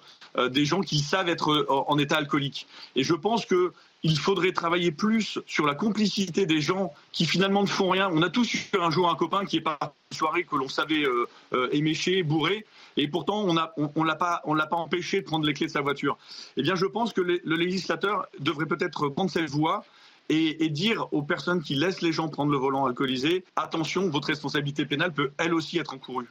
des 0.50 0.64
gens 0.64 0.82
qui 0.82 1.00
savent 1.00 1.28
être 1.28 1.66
en 1.70 1.98
état 1.98 2.18
alcoolique. 2.18 2.68
Et 2.96 3.04
je 3.04 3.14
pense 3.14 3.46
que 3.46 3.74
il 4.04 4.18
faudrait 4.18 4.54
travailler 4.54 4.92
plus 4.92 5.40
sur 5.46 5.66
la 5.66 5.76
complicité 5.76 6.46
des 6.46 6.62
gens 6.62 6.94
qui 7.12 7.26
finalement 7.26 7.62
ne 7.62 7.68
font 7.68 7.90
rien. 7.90 8.10
On 8.12 8.22
a 8.22 8.30
tous 8.30 8.54
eu 8.54 8.60
un 8.80 8.92
jour 8.92 9.10
un 9.10 9.16
copain 9.16 9.46
qui 9.46 9.58
est 9.58 9.62
parti 9.62 9.94
une 10.12 10.18
soirée 10.18 10.44
que 10.44 10.56
l'on 10.56 10.70
savait 10.70 11.04
euh, 11.04 11.28
euh, 11.54 12.24
bourré, 12.24 12.66
et 13.02 13.08
pourtant 13.08 13.46
on 13.46 13.54
ne 13.54 14.06
l'a 14.06 14.16
pas 14.16 14.42
empêché 14.76 15.22
de 15.22 15.26
prendre 15.26 15.46
les 15.46 15.54
clés 15.54 15.68
de 15.68 15.72
sa 15.72 15.82
voiture. 15.82 16.18
Eh 16.58 16.62
bien, 16.62 16.76
je 16.76 16.86
pense 16.86 17.14
que 17.14 17.22
le 17.22 17.56
législateur 17.56 18.28
devrait 18.40 18.66
peut-être 18.66 19.10
prendre 19.10 19.30
cette 19.30 19.50
voie 19.50 19.84
et, 20.30 20.64
et, 20.64 20.70
dire 20.70 21.08
aux 21.12 21.24
personnes 21.24 21.62
qui 21.62 21.76
laissent 21.76 22.02
les 22.02 22.12
gens 22.12 22.30
prendre 22.30 22.52
le 22.52 22.58
volant 22.58 22.86
alcoolisé, 22.86 23.44
attention, 23.56 24.10
votre 24.10 24.28
responsabilité 24.28 24.86
pénale 24.86 25.12
peut 25.12 25.32
elle 25.40 25.56
aussi 25.56 25.80
être 25.80 25.94
encourue. 25.94 26.30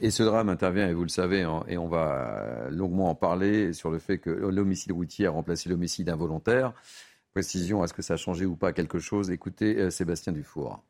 Et 0.00 0.10
ce 0.10 0.24
drame 0.24 0.48
intervient, 0.48 0.88
et 0.88 0.94
vous 0.94 1.04
le 1.04 1.08
savez, 1.08 1.46
et 1.68 1.78
on 1.78 1.86
va 1.86 2.68
longuement 2.70 3.08
en 3.08 3.14
parler, 3.14 3.72
sur 3.72 3.90
le 3.90 4.00
fait 4.00 4.18
que 4.18 4.30
l'homicide 4.30 4.90
routier 4.90 5.26
a 5.26 5.30
remplacé 5.30 5.68
l'homicide 5.68 6.08
involontaire. 6.08 6.72
Précision, 7.32 7.84
est-ce 7.84 7.94
que 7.94 8.02
ça 8.02 8.14
a 8.14 8.16
changé 8.16 8.46
ou 8.46 8.56
pas 8.56 8.72
quelque 8.72 8.98
chose? 8.98 9.30
Écoutez 9.30 9.78
euh, 9.78 9.90
Sébastien 9.90 10.32
Dufour. 10.32 10.82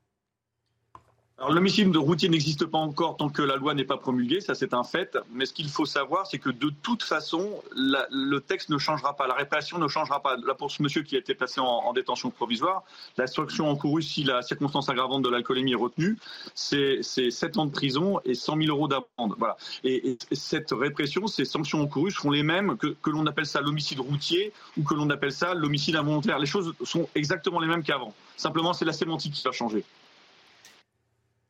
Alors 1.38 1.52
l'homicide 1.52 1.94
routier 1.94 2.30
n'existe 2.30 2.64
pas 2.64 2.78
encore 2.78 3.18
tant 3.18 3.28
que 3.28 3.42
la 3.42 3.56
loi 3.56 3.74
n'est 3.74 3.84
pas 3.84 3.98
promulguée, 3.98 4.40
ça 4.40 4.54
c'est 4.54 4.72
un 4.72 4.84
fait. 4.84 5.18
Mais 5.30 5.44
ce 5.44 5.52
qu'il 5.52 5.68
faut 5.68 5.84
savoir, 5.84 6.26
c'est 6.26 6.38
que 6.38 6.48
de 6.48 6.70
toute 6.82 7.02
façon, 7.02 7.62
le 7.74 8.38
texte 8.38 8.70
ne 8.70 8.78
changera 8.78 9.14
pas, 9.16 9.26
la 9.26 9.34
répression 9.34 9.76
ne 9.76 9.86
changera 9.86 10.22
pas. 10.22 10.38
Là 10.38 10.54
pour 10.54 10.70
ce 10.70 10.82
monsieur 10.82 11.02
qui 11.02 11.14
a 11.14 11.18
été 11.18 11.34
placé 11.34 11.60
en, 11.60 11.92
détention 11.92 12.30
provisoire, 12.30 12.84
la 13.18 13.26
sanction 13.26 13.68
encourue 13.68 14.00
si 14.00 14.24
la 14.24 14.40
circonstance 14.40 14.88
aggravante 14.88 15.24
de 15.24 15.28
l'alcoolémie 15.28 15.72
est 15.72 15.76
retenue, 15.76 16.16
c'est 16.54 17.02
7 17.02 17.58
ans 17.58 17.66
de 17.66 17.70
prison 17.70 18.18
et 18.24 18.34
100 18.34 18.56
000 18.56 18.74
euros 18.74 18.88
d'amende. 18.88 19.36
Et, 19.84 20.16
cette 20.32 20.70
répression, 20.72 21.26
ces 21.26 21.44
sanctions 21.44 21.82
encourues 21.82 22.12
seront 22.12 22.30
les 22.30 22.44
mêmes 22.44 22.78
que, 22.78 22.96
que 23.02 23.10
l'on 23.10 23.26
appelle 23.26 23.46
ça 23.46 23.60
l'homicide 23.60 24.00
routier 24.00 24.54
ou 24.78 24.84
que 24.84 24.94
l'on 24.94 25.10
appelle 25.10 25.32
ça 25.32 25.52
l'homicide 25.52 25.96
involontaire. 25.96 26.38
Les 26.38 26.46
choses 26.46 26.72
sont 26.82 27.10
exactement 27.14 27.60
les 27.60 27.68
mêmes 27.68 27.82
qu'avant. 27.82 28.14
Simplement, 28.38 28.72
c'est 28.72 28.86
la 28.86 28.94
sémantique 28.94 29.34
qui 29.34 29.42
va 29.42 29.52
changer. 29.52 29.84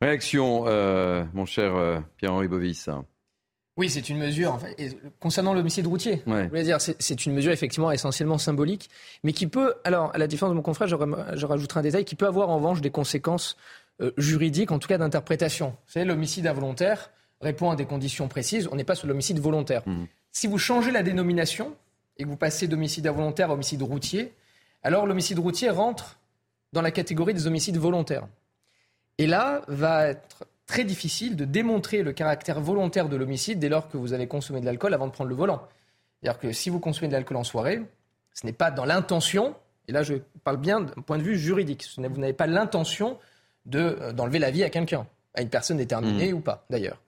Réaction, 0.07 0.67
euh, 0.69 1.25
mon 1.35 1.47
cher 1.47 1.75
euh, 1.75 1.99
Pierre-Henri 2.17 2.47
Bovis. 2.47 2.89
Oui, 3.77 3.91
c'est 3.91 4.09
une 4.09 4.19
mesure. 4.19 4.57
concernant 5.19 5.53
l'homicide 5.53 5.89
routier, 5.89 6.23
je 6.25 6.63
dire, 6.63 6.81
c'est 6.81 7.27
une 7.27 7.35
mesure 7.35 7.51
effectivement 7.51 7.91
essentiellement 7.91 8.39
symbolique, 8.39 8.89
mais 9.25 9.33
qui 9.33 9.49
peut, 9.49 9.75
alors 9.83 10.15
à 10.15 10.19
la 10.19 10.29
différence 10.29 10.53
de 10.53 10.57
mon 10.57 10.63
confrère, 10.63 10.87
je 10.87 11.45
rajouterai 11.45 11.81
un 11.81 11.83
détail, 11.83 12.05
qui 12.05 12.15
peut 12.15 12.29
avoir 12.29 12.51
en 12.51 12.59
revanche 12.59 12.81
des 12.83 12.91
conséquences 12.91 13.57
euh, 14.01 14.13
juridiques, 14.17 14.71
en 14.71 14.79
tout 14.79 14.87
cas 14.87 14.97
d'interprétation. 14.97 15.71
Vous 15.71 15.93
savez, 15.93 16.07
l'homicide 16.07 16.47
involontaire 16.47 17.11
répond 17.41 17.73
à 17.73 17.75
des 17.75 17.85
conditions 17.85 18.29
précises. 18.29 18.69
On 18.71 18.77
n'est 18.77 18.85
pas 18.85 18.95
sur 18.95 19.09
l'homicide 19.09 19.41
volontaire. 19.41 19.83
Mmh. 19.87 20.05
Si 20.31 20.47
vous 20.47 20.59
changez 20.59 20.93
la 20.93 21.03
dénomination 21.03 21.75
et 22.17 22.23
que 22.23 22.29
vous 22.29 22.37
passez 22.37 22.69
d'homicide 22.69 23.09
involontaire 23.09 23.51
à 23.51 23.55
homicide 23.55 23.83
routier, 23.83 24.33
alors 24.85 25.05
l'homicide 25.05 25.41
routier 25.41 25.69
rentre 25.69 26.21
dans 26.73 26.81
la 26.81 26.93
catégorie 26.93 27.35
des 27.35 27.49
homicides 27.49 27.77
volontaires. 27.77 28.29
Et 29.19 29.27
là, 29.27 29.63
va 29.69 30.09
être 30.09 30.47
très 30.67 30.85
difficile 30.85 31.37
de 31.37 31.45
démontrer 31.45 32.03
le 32.03 32.13
caractère 32.13 32.61
volontaire 32.61 33.09
de 33.09 33.17
l'homicide 33.17 33.59
dès 33.59 33.69
lors 33.69 33.89
que 33.89 33.97
vous 33.97 34.13
avez 34.13 34.27
consommé 34.27 34.61
de 34.61 34.67
l'alcool 34.67 34.93
avant 34.95 35.07
de 35.07 35.13
prendre 35.13 35.31
le 35.31 35.37
volant. 35.37 35.63
C'est-à-dire 36.21 36.41
que 36.41 36.53
si 36.53 36.71
vous 36.71 36.81
consommez 36.81 37.09
de 37.09 37.13
l'alcool 37.13 37.37
en 37.37 37.45
soirée, 37.45 37.83
ce 38.35 38.47
n'est 38.47 38.53
pas 38.53 38.71
dans 38.71 38.85
l'intention, 38.85 39.55
et 39.89 39.93
là 39.93 40.03
je 40.03 40.15
parle 40.45 40.57
bien 40.57 40.81
d'un 40.81 41.03
point 41.03 41.19
de 41.19 41.23
vue 41.23 41.39
juridique, 41.39 41.87
vous 41.97 42.03
n'avez 42.03 42.33
pas 42.33 42.47
l'intention 42.47 43.19
euh, 43.75 44.13
d'enlever 44.13 44.39
la 44.39 44.51
vie 44.51 44.65
à 44.65 44.71
quelqu'un, 44.71 45.07
à 45.35 45.43
une 45.43 45.49
personne 45.49 45.77
déterminée 45.77 46.33
mmh. 46.33 46.37
ou 46.37 46.41
pas 46.41 46.65
d'ailleurs. 46.69 47.01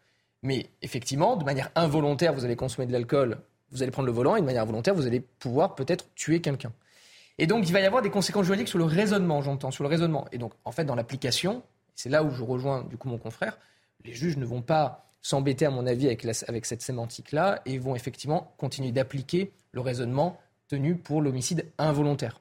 Mais 0.42 0.66
effectivement, 0.82 1.36
de 1.36 1.44
manière 1.44 1.70
involontaire, 1.74 2.32
vous 2.32 2.44
allez 2.44 2.56
consommer 2.56 2.86
de 2.86 2.92
l'alcool, 2.92 3.38
vous 3.72 3.82
allez 3.82 3.90
prendre 3.90 4.06
le 4.06 4.12
volant, 4.12 4.36
et 4.36 4.40
de 4.40 4.46
manière 4.46 4.64
volontaire, 4.64 4.94
vous 4.94 5.06
allez 5.06 5.20
pouvoir 5.20 5.74
peut-être 5.74 6.06
tuer 6.14 6.40
quelqu'un. 6.40 6.72
Et 7.38 7.46
donc 7.46 7.68
il 7.68 7.72
va 7.72 7.80
y 7.80 7.86
avoir 7.86 8.02
des 8.02 8.10
conséquences 8.10 8.46
juridiques 8.46 8.68
sur 8.68 8.78
le 8.78 8.84
raisonnement, 8.84 9.42
j'entends, 9.42 9.70
sur 9.70 9.82
le 9.82 9.90
raisonnement. 9.90 10.26
Et 10.32 10.38
donc 10.38 10.52
en 10.64 10.72
fait, 10.72 10.84
dans 10.84 10.94
l'application, 10.94 11.62
c'est 11.98 12.08
là 12.08 12.22
où 12.22 12.30
je 12.30 12.44
rejoins 12.44 12.84
du 12.84 12.96
coup 12.96 13.08
mon 13.08 13.18
confrère. 13.18 13.58
Les 14.04 14.14
juges 14.14 14.36
ne 14.36 14.44
vont 14.44 14.62
pas 14.62 15.10
s'embêter, 15.20 15.66
à 15.66 15.70
mon 15.70 15.84
avis, 15.84 16.06
avec, 16.06 16.24
avec 16.46 16.64
cette 16.64 16.80
sémantique-là 16.80 17.60
et 17.66 17.76
vont 17.76 17.96
effectivement 17.96 18.54
continuer 18.56 18.92
d'appliquer 18.92 19.52
le 19.72 19.80
raisonnement 19.80 20.38
tenu 20.68 20.96
pour 20.96 21.20
l'homicide 21.20 21.66
involontaire. 21.76 22.40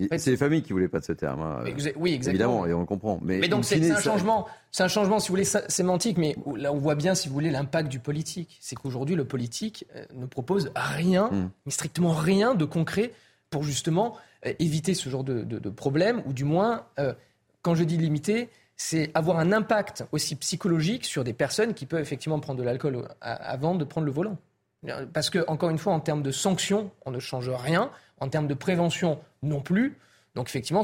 c'est 0.00 0.32
les 0.32 0.36
familles 0.36 0.62
qui 0.62 0.72
voulaient 0.72 0.88
pas 0.88 0.98
de 0.98 1.04
ce 1.04 1.12
terme. 1.12 1.40
Hein. 1.40 1.62
Oui, 1.96 2.14
exactement. 2.14 2.64
Évidemment, 2.64 2.66
et 2.66 2.74
on 2.74 2.80
le 2.80 2.86
comprend. 2.86 3.20
Mais, 3.22 3.46
donc 3.46 3.64
c'est 3.64 3.90
un 3.92 4.00
changement, 4.00 4.48
c'est 4.72 4.82
un 4.82 4.88
changement, 4.88 5.20
si 5.20 5.28
vous 5.28 5.34
voulez, 5.34 5.44
sémantique. 5.44 6.18
Mais 6.18 6.34
là, 6.56 6.72
on 6.72 6.78
voit 6.78 6.96
bien, 6.96 7.14
si 7.14 7.28
vous 7.28 7.34
voulez, 7.34 7.50
l'impact 7.50 7.88
du 7.88 8.00
politique. 8.00 8.58
C'est 8.60 8.74
qu'aujourd'hui, 8.74 9.14
le 9.14 9.24
politique 9.24 9.86
euh, 9.94 10.04
ne 10.14 10.26
propose 10.26 10.72
rien, 10.74 11.28
hmm. 11.30 11.50
mais 11.64 11.70
strictement 11.70 12.10
rien 12.10 12.56
de 12.56 12.64
concret 12.64 13.12
pour 13.50 13.62
justement 13.62 14.16
euh, 14.46 14.52
éviter 14.58 14.94
ce 14.94 15.08
genre 15.08 15.22
de, 15.22 15.44
de, 15.44 15.70
problème, 15.70 16.24
ou 16.26 16.32
du 16.32 16.42
moins, 16.42 16.86
euh, 16.98 17.14
quand 17.62 17.76
je 17.76 17.84
dis 17.84 17.96
limiter, 17.96 18.50
c'est 18.76 19.10
avoir 19.14 19.38
un 19.38 19.52
impact 19.52 20.04
aussi 20.12 20.36
psychologique 20.36 21.04
sur 21.04 21.24
des 21.24 21.32
personnes 21.32 21.74
qui 21.74 21.86
peuvent 21.86 22.00
effectivement 22.00 22.38
prendre 22.40 22.58
de 22.58 22.64
l'alcool 22.64 23.08
avant 23.20 23.74
de 23.74 23.84
prendre 23.84 24.06
le 24.06 24.12
volant. 24.12 24.36
Parce 25.12 25.30
que, 25.30 25.44
encore 25.48 25.70
une 25.70 25.78
fois, 25.78 25.94
en 25.94 26.00
termes 26.00 26.22
de 26.22 26.30
sanctions, 26.30 26.90
on 27.04 27.10
ne 27.10 27.18
change 27.18 27.48
rien. 27.48 27.90
En 28.20 28.28
termes 28.28 28.46
de 28.46 28.54
prévention, 28.54 29.18
non 29.42 29.60
plus. 29.60 29.98
Donc, 30.34 30.48
effectivement, 30.48 30.82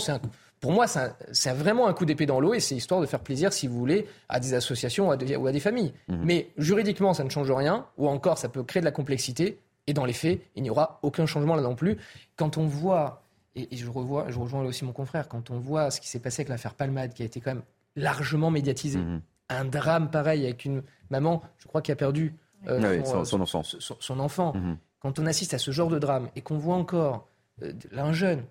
pour 0.60 0.72
moi, 0.72 0.86
c'est 0.86 1.52
vraiment 1.52 1.86
un 1.86 1.92
coup 1.92 2.04
d'épée 2.04 2.26
dans 2.26 2.40
l'eau 2.40 2.54
et 2.54 2.60
c'est 2.60 2.74
histoire 2.74 3.00
de 3.00 3.06
faire 3.06 3.20
plaisir, 3.20 3.52
si 3.52 3.66
vous 3.66 3.78
voulez, 3.78 4.06
à 4.28 4.40
des 4.40 4.54
associations 4.54 5.08
ou 5.08 5.46
à 5.46 5.52
des, 5.52 5.60
familles. 5.60 5.92
Mmh. 6.08 6.16
Mais 6.24 6.48
juridiquement, 6.56 7.14
ça 7.14 7.24
ne 7.24 7.28
change 7.28 7.50
rien, 7.50 7.86
ou 7.98 8.08
encore, 8.08 8.38
ça 8.38 8.48
peut 8.48 8.62
créer 8.62 8.80
de 8.80 8.86
la 8.86 8.92
complexité. 8.92 9.58
Et 9.86 9.92
dans 9.92 10.04
les 10.04 10.12
faits, 10.12 10.40
il 10.54 10.62
n'y 10.62 10.70
aura 10.70 11.00
aucun 11.02 11.26
changement 11.26 11.54
là 11.54 11.62
non 11.62 11.74
plus. 11.74 11.98
Quand 12.36 12.56
on 12.56 12.66
voit, 12.66 13.22
et, 13.54 13.76
je, 13.76 13.88
revois, 13.88 14.26
je 14.28 14.38
rejoins 14.38 14.62
aussi 14.62 14.84
mon 14.84 14.92
confrère, 14.92 15.28
quand 15.28 15.50
on 15.50 15.58
voit 15.58 15.90
ce 15.90 16.00
qui 16.00 16.08
s'est 16.08 16.20
passé 16.20 16.42
avec 16.42 16.48
l'affaire 16.48 16.74
Palmade, 16.74 17.12
qui 17.12 17.22
a 17.22 17.26
été 17.26 17.40
quand 17.40 17.54
même 17.54 17.62
largement 17.96 18.50
médiatisé, 18.50 18.98
mmh. 18.98 19.22
un 19.50 19.64
drame 19.64 20.10
pareil 20.10 20.44
avec 20.44 20.64
une 20.64 20.82
maman, 21.10 21.42
je 21.58 21.66
crois, 21.66 21.82
qui 21.82 21.92
a 21.92 21.96
perdu 21.96 22.34
euh, 22.68 23.02
son, 23.24 23.40
enfant. 23.40 23.62
Son, 23.62 24.20
enfant. 24.20 24.52
Mhm. 24.54 24.76
Quand 25.00 25.18
on 25.18 25.26
assiste 25.26 25.54
à 25.54 25.58
ce 25.58 25.70
genre 25.70 25.88
de 25.88 25.98
drame 25.98 26.28
et 26.36 26.42
qu'on 26.42 26.58
voit 26.58 26.76
encore 26.76 27.28
euh, 27.62 27.72
un 27.96 28.12
jeune 28.12 28.44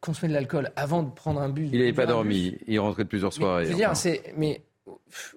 consommer 0.00 0.28
de 0.28 0.34
l'alcool 0.34 0.70
avant 0.76 1.02
de 1.02 1.10
prendre 1.10 1.40
un 1.40 1.48
bus. 1.48 1.70
Il 1.72 1.78
n'avait 1.78 1.94
pas 1.94 2.04
dormi, 2.04 2.58
il 2.66 2.78
rentrait 2.78 3.04
de 3.04 3.08
plusieurs 3.08 3.32
soirées. 3.32 3.62
Mais, 3.62 3.66
je 3.66 3.70
veux 3.72 3.78
dire, 3.78 3.96
c'est, 3.96 4.34
mais 4.36 4.62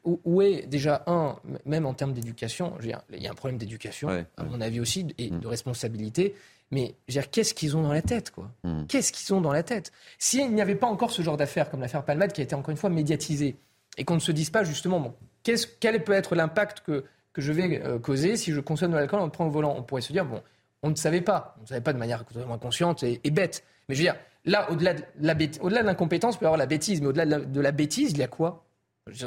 où 0.03 0.41
est 0.41 0.67
déjà 0.67 1.03
un, 1.07 1.37
même 1.65 1.85
en 1.85 1.93
termes 1.93 2.11
d'éducation, 2.11 2.73
il 2.81 2.89
y 3.21 3.27
a 3.27 3.31
un 3.31 3.33
problème 3.33 3.57
d'éducation, 3.57 4.09
à 4.35 4.43
mon 4.43 4.59
avis 4.59 4.81
aussi, 4.81 5.07
et 5.17 5.31
mhm. 5.31 5.39
de 5.39 5.47
responsabilité. 5.47 6.35
Mais 6.71 6.95
qu'est-ce 7.31 7.53
qu'ils 7.53 7.77
ont 7.77 7.81
dans 7.81 7.93
la 7.93 8.01
tête, 8.01 8.31
quoi? 8.31 8.51
Mhm. 8.63 8.87
Qu'est-ce 8.87 9.11
qu'ils 9.13 9.33
ont 9.33 9.41
dans 9.41 9.53
la 9.53 9.63
tête? 9.63 9.91
S'il 10.19 10.53
n'y 10.53 10.61
avait 10.61 10.75
pas 10.75 10.87
encore 10.87 11.11
ce 11.11 11.21
genre 11.21 11.37
d'affaire 11.37 11.69
comme 11.69 11.79
l'affaire 11.79 12.03
Palmade 12.03 12.33
qui 12.33 12.41
a 12.41 12.43
été 12.43 12.55
encore 12.55 12.71
une 12.71 12.77
fois 12.77 12.89
médiatisée, 12.89 13.57
et 13.97 14.05
qu'on 14.05 14.15
ne 14.15 14.19
se 14.19 14.31
dise 14.31 14.49
pas 14.49 14.63
justement, 14.63 14.99
bon, 14.99 15.13
quel 15.43 16.03
peut 16.03 16.13
être 16.13 16.35
l'impact 16.35 16.81
que 16.81 17.05
que 17.37 17.43
je 17.43 17.51
vais 17.51 17.83
euh, 17.83 17.99
causer 17.99 18.35
si 18.35 18.51
je 18.51 18.59
consomme 18.59 18.91
de 18.91 18.95
l'alcool 18.95 19.19
en 19.19 19.29
prenant 19.29 19.49
au 19.49 19.51
volant? 19.51 19.75
On 19.77 19.83
pourrait 19.83 20.01
se 20.01 20.11
dire, 20.11 20.25
bon, 20.25 20.41
on 20.81 20.89
ne 20.89 20.95
savait 20.95 21.21
pas, 21.21 21.55
on 21.59 21.61
ne 21.61 21.67
savait 21.67 21.81
pas 21.81 21.93
de 21.93 21.99
manière 21.99 22.25
totalement 22.25 22.57
consciente 22.57 23.03
et, 23.03 23.19
bête. 23.29 23.63
Mais 23.87 23.93
je 23.93 23.99
veux 23.99 24.05
dire, 24.05 24.15
là, 24.43 24.71
au-delà 24.71 24.95
de, 24.95 25.85
l'incompétence, 25.85 26.33
il 26.33 26.39
peut 26.39 26.45
y 26.45 26.47
avoir 26.47 26.57
la 26.57 26.65
bêtise, 26.65 26.99
mais 26.99 27.07
au-delà 27.07 27.25
de, 27.27 27.61
la, 27.61 27.71
bêtise, 27.71 28.11
il 28.11 28.17
y 28.17 28.23
a 28.23 28.27
quoi? 28.27 28.65
Parce 29.05 29.19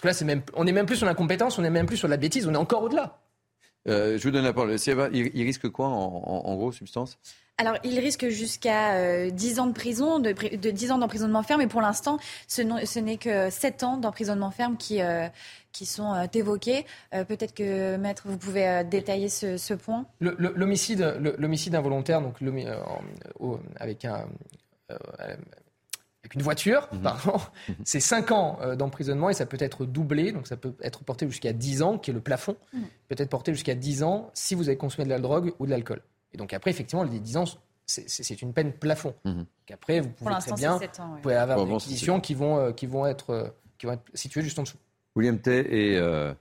que 0.00 0.06
là, 0.06 0.14
c'est 0.14 0.24
même, 0.24 0.40
on 0.54 0.64
n'est 0.64 0.72
même 0.72 0.86
plus 0.86 0.96
sur 0.96 1.06
l'incompétence, 1.06 1.58
on 1.58 1.62
n'est 1.62 1.68
même 1.68 1.84
plus 1.84 1.98
sur 1.98 2.08
la 2.08 2.16
bêtise, 2.16 2.48
on 2.48 2.54
est 2.54 2.56
encore 2.56 2.84
au-delà. 2.84 3.20
Euh, 3.88 4.18
je 4.18 4.22
vous 4.22 4.30
donne 4.30 4.44
la 4.44 4.52
parole. 4.52 4.76
Il, 5.12 5.30
il 5.34 5.42
risque 5.44 5.68
quoi 5.68 5.88
en 5.88 6.54
gros, 6.56 6.72
substance? 6.72 7.18
Alors, 7.58 7.76
il 7.84 7.98
risque 8.00 8.28
jusqu'à 8.28 9.30
10 9.30 9.58
euh, 9.58 9.62
ans 9.62 9.66
de 9.66 9.72
prison, 9.72 10.18
de, 10.18 10.32
10 10.32 10.90
ans 10.90 10.98
d'emprisonnement 10.98 11.42
ferme, 11.42 11.60
et 11.60 11.66
pour 11.66 11.80
l'instant, 11.80 12.18
ce, 12.48 12.98
n'est 12.98 13.18
que 13.18 13.50
7 13.50 13.82
ans 13.84 13.96
d'emprisonnement 13.98 14.50
ferme 14.50 14.76
qui, 14.76 15.02
euh, 15.02 15.28
qui 15.70 15.86
sont 15.86 16.12
euh, 16.14 16.26
évoqués. 16.34 16.86
Peut-être 17.12 17.54
que, 17.54 17.96
maître, 17.96 18.24
vous 18.26 18.38
pouvez 18.38 18.82
détailler 18.84 19.28
ce, 19.28 19.74
point. 19.74 20.06
L'homicide 20.20 21.74
involontaire, 21.74 22.20
donc 22.20 22.36
avec 23.78 24.04
un 24.06 24.26
avec 26.32 26.34
une 26.34 26.42
voiture, 26.42 26.88
mhm. 26.92 27.02
pardon, 27.02 27.40
mhm. 27.68 27.74
c'est 27.84 28.00
5 28.00 28.32
ans 28.32 28.58
d'emprisonnement 28.76 29.30
et 29.30 29.34
ça 29.34 29.46
peut 29.46 29.58
être 29.60 29.84
doublé, 29.84 30.32
donc 30.32 30.46
ça 30.46 30.56
peut 30.56 30.74
être 30.82 31.04
porté 31.04 31.26
jusqu'à 31.26 31.52
10 31.52 31.82
ans, 31.82 31.98
qui 31.98 32.10
est 32.10 32.14
le 32.14 32.20
plafond, 32.20 32.56
mhm. 32.72 32.82
peut 33.08 33.16
être 33.18 33.30
porté 33.30 33.52
jusqu'à 33.52 33.74
10 33.74 34.02
ans 34.02 34.30
si 34.34 34.54
vous 34.54 34.68
avez 34.68 34.78
consommé 34.78 35.04
de 35.04 35.10
la 35.10 35.20
drogue 35.20 35.52
ou 35.58 35.66
de 35.66 35.70
l'alcool. 35.70 36.02
Et 36.32 36.38
donc 36.38 36.52
après, 36.52 36.70
effectivement, 36.70 37.04
les 37.04 37.20
10 37.20 37.36
ans, 37.36 37.44
c'est 37.86 38.42
une 38.42 38.52
peine 38.52 38.72
plafond. 38.72 39.14
Mmh. 39.24 39.42
Après, 39.72 40.00
vous 40.00 40.10
pouvez 40.10 40.34
très 40.38 40.52
bien, 40.52 40.78
vous 40.78 41.20
pouvez 41.20 41.34
avoir 41.34 41.64
des 41.64 41.70
conditions 41.70 42.20
qui 42.20 42.34
vont, 42.34 42.58
euh, 42.58 42.72
qui, 42.72 42.86
vont 42.86 43.06
être, 43.06 43.30
euh, 43.30 43.48
qui 43.78 43.86
vont 43.86 43.92
être 43.92 44.04
situées 44.14 44.42
juste 44.42 44.58
en 44.58 44.62
dessous. 44.62 44.78
William 45.16 45.38
Tay 45.38 45.66
et, 45.68 45.96
euh, 45.98 46.32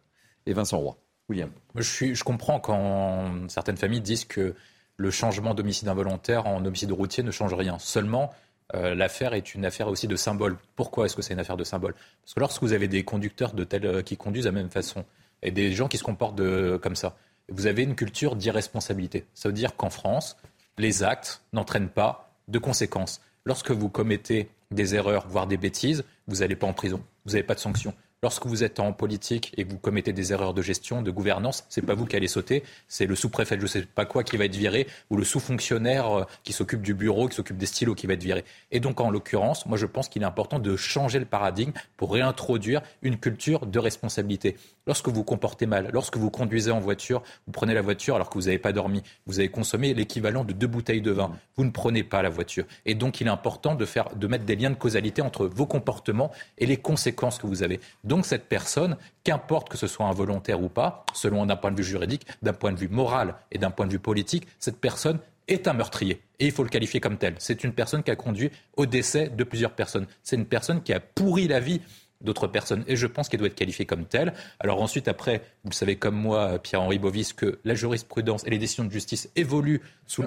et 0.46 0.54
Vincent 0.54 0.78
Roy. 0.80 0.98
William. 1.30 1.50
Je, 1.76 1.84
suis, 1.84 2.16
je 2.16 2.24
comprends 2.24 2.60
quand 2.60 3.48
certaines 3.48 3.78
familles 3.78 4.02
disent 4.02 4.26
que 4.26 4.54
le 4.98 5.12
changement 5.12 5.54
d'homicide 5.54 5.88
involontaire 5.88 6.46
en 6.46 6.64
homicide 6.66 6.92
routier 6.92 7.24
ne 7.24 7.32
change 7.32 7.54
rien. 7.54 7.80
Seulement, 7.80 8.32
l'affaire 8.74 9.34
est 9.34 9.54
une 9.54 9.66
affaire 9.66 9.88
aussi 9.88 10.08
de 10.08 10.16
symbole. 10.16 10.58
Pourquoi 10.76 11.06
est-ce 11.06 11.16
que 11.16 11.22
c'est 11.22 11.34
une 11.34 11.40
affaire 11.40 11.58
de 11.58 11.64
symbole? 11.64 11.94
Parce 12.22 12.34
que 12.34 12.40
lorsque 12.40 12.62
vous 12.62 12.74
avez 12.74 12.88
des 12.88 13.04
conducteurs 13.04 13.54
tels, 13.66 14.04
qui 14.04 14.18
conduisent 14.18 14.46
de 14.46 14.50
la 14.50 14.54
même 14.54 14.70
façon 14.70 15.06
et 15.42 15.52
des 15.52 15.72
gens 15.72 15.88
qui 15.88 15.98
se 15.98 16.04
comportent 16.04 16.36
de, 16.36 16.80
comme 16.82 16.96
ça, 16.96 17.16
vous 17.50 17.68
avez 17.68 17.84
une 17.84 17.96
culture 17.96 18.36
d'irresponsabilité. 18.36 19.26
Ça 19.34 19.50
veut 19.50 19.54
dire 19.54 19.76
qu'en 19.76 19.90
France, 19.90 20.38
les 20.78 21.04
actes 21.04 21.42
n'entraînent 21.54 21.90
pas 21.90 22.34
de 22.48 22.60
conséquences. 22.60 23.22
Lorsque 23.46 23.72
vous 23.72 23.90
commettez 23.90 24.50
des 24.72 24.96
erreurs, 24.96 25.28
voire 25.28 25.48
des 25.48 25.58
bêtises, 25.58 26.04
vous 26.28 26.38
n'allez 26.38 26.56
pas 26.56 26.68
en 26.68 26.74
prison, 26.74 27.02
vous 27.26 27.32
n'avez 27.32 27.44
pas 27.44 27.56
de 27.56 27.60
sanctions. 27.60 27.94
Lorsque 28.24 28.46
vous 28.46 28.64
êtes 28.64 28.80
en 28.80 28.94
politique 28.94 29.52
et 29.58 29.66
que 29.66 29.72
vous 29.72 29.80
commettez 29.80 30.14
des 30.14 30.32
erreurs 30.32 30.54
de 30.54 30.62
gestion, 30.62 31.02
de 31.02 31.10
gouvernance, 31.10 31.66
c'est 31.70 31.82
pas 31.82 31.96
vous 31.96 32.06
qui 32.06 32.16
allez 32.16 32.28
sauter, 32.28 32.62
c'est 32.88 33.08
le 33.08 33.16
sous-préfet 33.16 33.56
de 33.56 33.62
je 33.62 33.66
sais 33.66 33.82
pas 33.82 34.06
quoi 34.06 34.24
qui 34.24 34.38
va 34.38 34.46
être 34.46 34.56
viré 34.56 34.86
ou 35.10 35.18
le 35.18 35.24
sous-fonctionnaire 35.24 36.20
euh, 36.20 36.24
qui 36.44 36.54
s'occupe 36.54 36.84
du 36.84 36.94
bureau, 36.94 37.28
qui 37.28 37.36
s'occupe 37.36 37.58
des 37.58 37.66
stylos 37.66 37.96
qui 37.96 38.06
va 38.06 38.14
être 38.14 38.22
viré. 38.22 38.46
Et 38.70 38.80
donc 38.80 39.02
en 39.02 39.10
l'occurrence, 39.10 39.66
moi 39.66 39.76
je 39.76 39.88
pense 39.88 40.08
qu'il 40.08 40.22
est 40.22 40.26
important 40.26 40.60
de 40.60 40.76
changer 40.76 41.18
le 41.18 41.26
paradigme 41.26 41.72
pour 41.98 42.14
réintroduire 42.14 42.84
une 43.02 43.18
culture 43.18 43.66
de 43.66 43.80
responsabilité. 43.80 44.56
Lorsque 44.88 45.10
vous 45.10 45.24
comportez 45.24 45.68
mal, 45.68 45.90
lorsque 45.94 46.18
vous 46.18 46.32
conduisez 46.32 46.72
en 46.72 46.80
voiture, 46.80 47.22
vous 47.46 47.52
prenez 47.52 47.76
la 47.76 47.84
voiture 47.84 48.16
alors 48.16 48.30
que 48.30 48.40
vous 48.40 48.46
n'avez 48.46 48.58
pas 48.58 48.74
dormi, 48.74 49.04
vous 49.28 49.40
avez 49.40 49.50
consommé 49.50 49.94
l'équivalent 49.94 50.44
de 50.44 50.54
deux 50.54 50.68
bouteilles 50.68 51.02
de 51.02 51.12
vin, 51.12 51.32
vous 51.56 51.66
ne 51.66 51.70
prenez 51.70 52.04
pas 52.04 52.24
la 52.24 52.30
voiture. 52.30 52.66
Et 52.88 52.96
donc 52.96 53.22
il 53.22 53.28
est 53.28 53.32
important 53.32 53.76
de, 53.76 53.86
faire, 53.86 54.16
de 54.16 54.28
mettre 54.28 54.46
des 54.46 54.56
liens 54.56 54.72
de 54.72 54.76
causalité 54.76 55.22
entre 55.22 55.46
vos 55.46 55.68
comportements 55.68 56.32
et 56.58 56.66
les 56.66 56.78
conséquences 56.78 57.38
que 57.38 57.46
vous 57.46 57.62
avez. 57.62 57.80
Donc 58.04 58.26
cette 58.26 58.46
personne, 58.46 58.98
qu'importe 59.24 59.70
que 59.70 59.78
ce 59.78 59.86
soit 59.86 60.08
involontaire 60.08 60.64
ou 60.64 60.70
pas, 60.70 61.06
selon 61.14 61.46
d'un 61.46 61.56
point 61.56 61.72
de 61.72 61.78
vue 61.78 61.84
juridique, 61.84 62.26
d'un 62.42 62.54
point 62.54 62.72
de 62.72 62.80
vue 62.80 62.90
moral 62.90 63.36
et 63.52 63.60
d'un 63.60 63.70
point 63.70 63.86
de 63.86 63.92
vue 63.92 64.00
politique, 64.00 64.48
cette 64.60 64.78
personne 64.80 65.20
est 65.48 65.68
un 65.68 65.74
meurtrier. 65.74 66.22
Et 66.40 66.46
il 66.46 66.52
faut 66.52 66.64
le 66.64 66.70
qualifier 66.70 67.00
comme 67.00 67.18
tel. 67.18 67.36
C'est 67.38 67.64
une 67.64 67.74
personne 67.74 68.04
qui 68.04 68.12
a 68.12 68.16
conduit 68.16 68.52
au 68.78 68.86
décès 68.86 69.30
de 69.30 69.44
plusieurs 69.44 69.74
personnes. 69.74 70.08
C'est 70.24 70.36
une 70.36 70.46
personne 70.46 70.82
qui 70.82 70.94
a 70.94 71.00
pourri 71.00 71.48
la 71.48 71.60
vie 71.60 71.82
d'autres 72.24 72.48
personnes. 72.48 72.84
Et 72.88 72.96
je 72.96 73.08
pense 73.08 73.30
qu'elle 73.30 73.40
doit 73.40 73.48
être 73.48 73.56
qualifiée 73.56 73.86
comme 73.86 74.06
telle. 74.06 74.34
Alors 74.60 74.82
ensuite, 74.82 75.08
après, 75.08 75.42
vous 75.64 75.70
le 75.72 75.76
savez 75.76 75.96
comme 75.96 76.16
moi, 76.16 76.60
Pierre-Henri 76.60 77.00
Bovis, 77.00 77.34
que 77.34 77.60
la 77.64 77.74
jurisprudence 77.74 78.46
et 78.46 78.50
les 78.50 78.58
décisions 78.58 78.86
de 78.86 78.92
justice 78.92 79.30
évoluent 79.36 79.82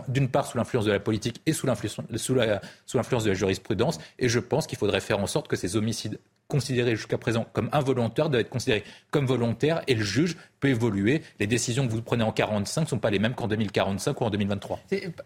d'une 0.08 0.28
part 0.28 0.46
sous 0.46 0.58
l'influence 0.58 0.84
de 0.84 0.92
la 0.92 1.00
politique 1.00 1.40
et 1.46 1.52
sous 1.52 1.66
l'influence 1.66 2.00
sous 2.16 2.34
de 2.34 3.28
la 3.28 3.34
jurisprudence. 3.34 3.98
Et 4.18 4.28
je 4.28 4.38
pense 4.38 4.66
qu'il 4.66 4.78
faudrait 4.78 5.00
faire 5.00 5.18
en 5.18 5.26
sorte 5.26 5.48
que 5.48 5.56
ces 5.56 5.76
homicides 5.76 6.18
considérés 6.48 6.96
jusqu'à 6.96 7.18
présent 7.18 7.46
comme 7.52 7.68
involontaires 7.72 8.28
doivent 8.28 8.42
être 8.42 8.50
considérés 8.50 8.84
comme 9.10 9.26
volontaires 9.26 9.82
et 9.86 9.94
le 9.94 10.02
juge 10.02 10.36
peut 10.60 10.68
évoluer. 10.68 11.22
Les 11.40 11.46
décisions 11.46 11.86
que 11.86 11.92
vous 11.92 12.02
prenez 12.02 12.24
en 12.24 12.32
45 12.32 12.82
ne 12.82 12.86
sont 12.86 12.98
pas 12.98 13.10
les 13.10 13.18
mêmes 13.18 13.34
qu'en 13.34 13.48
2045 13.48 14.20
ou 14.20 14.24
en 14.24 14.30
2023. 14.30 14.80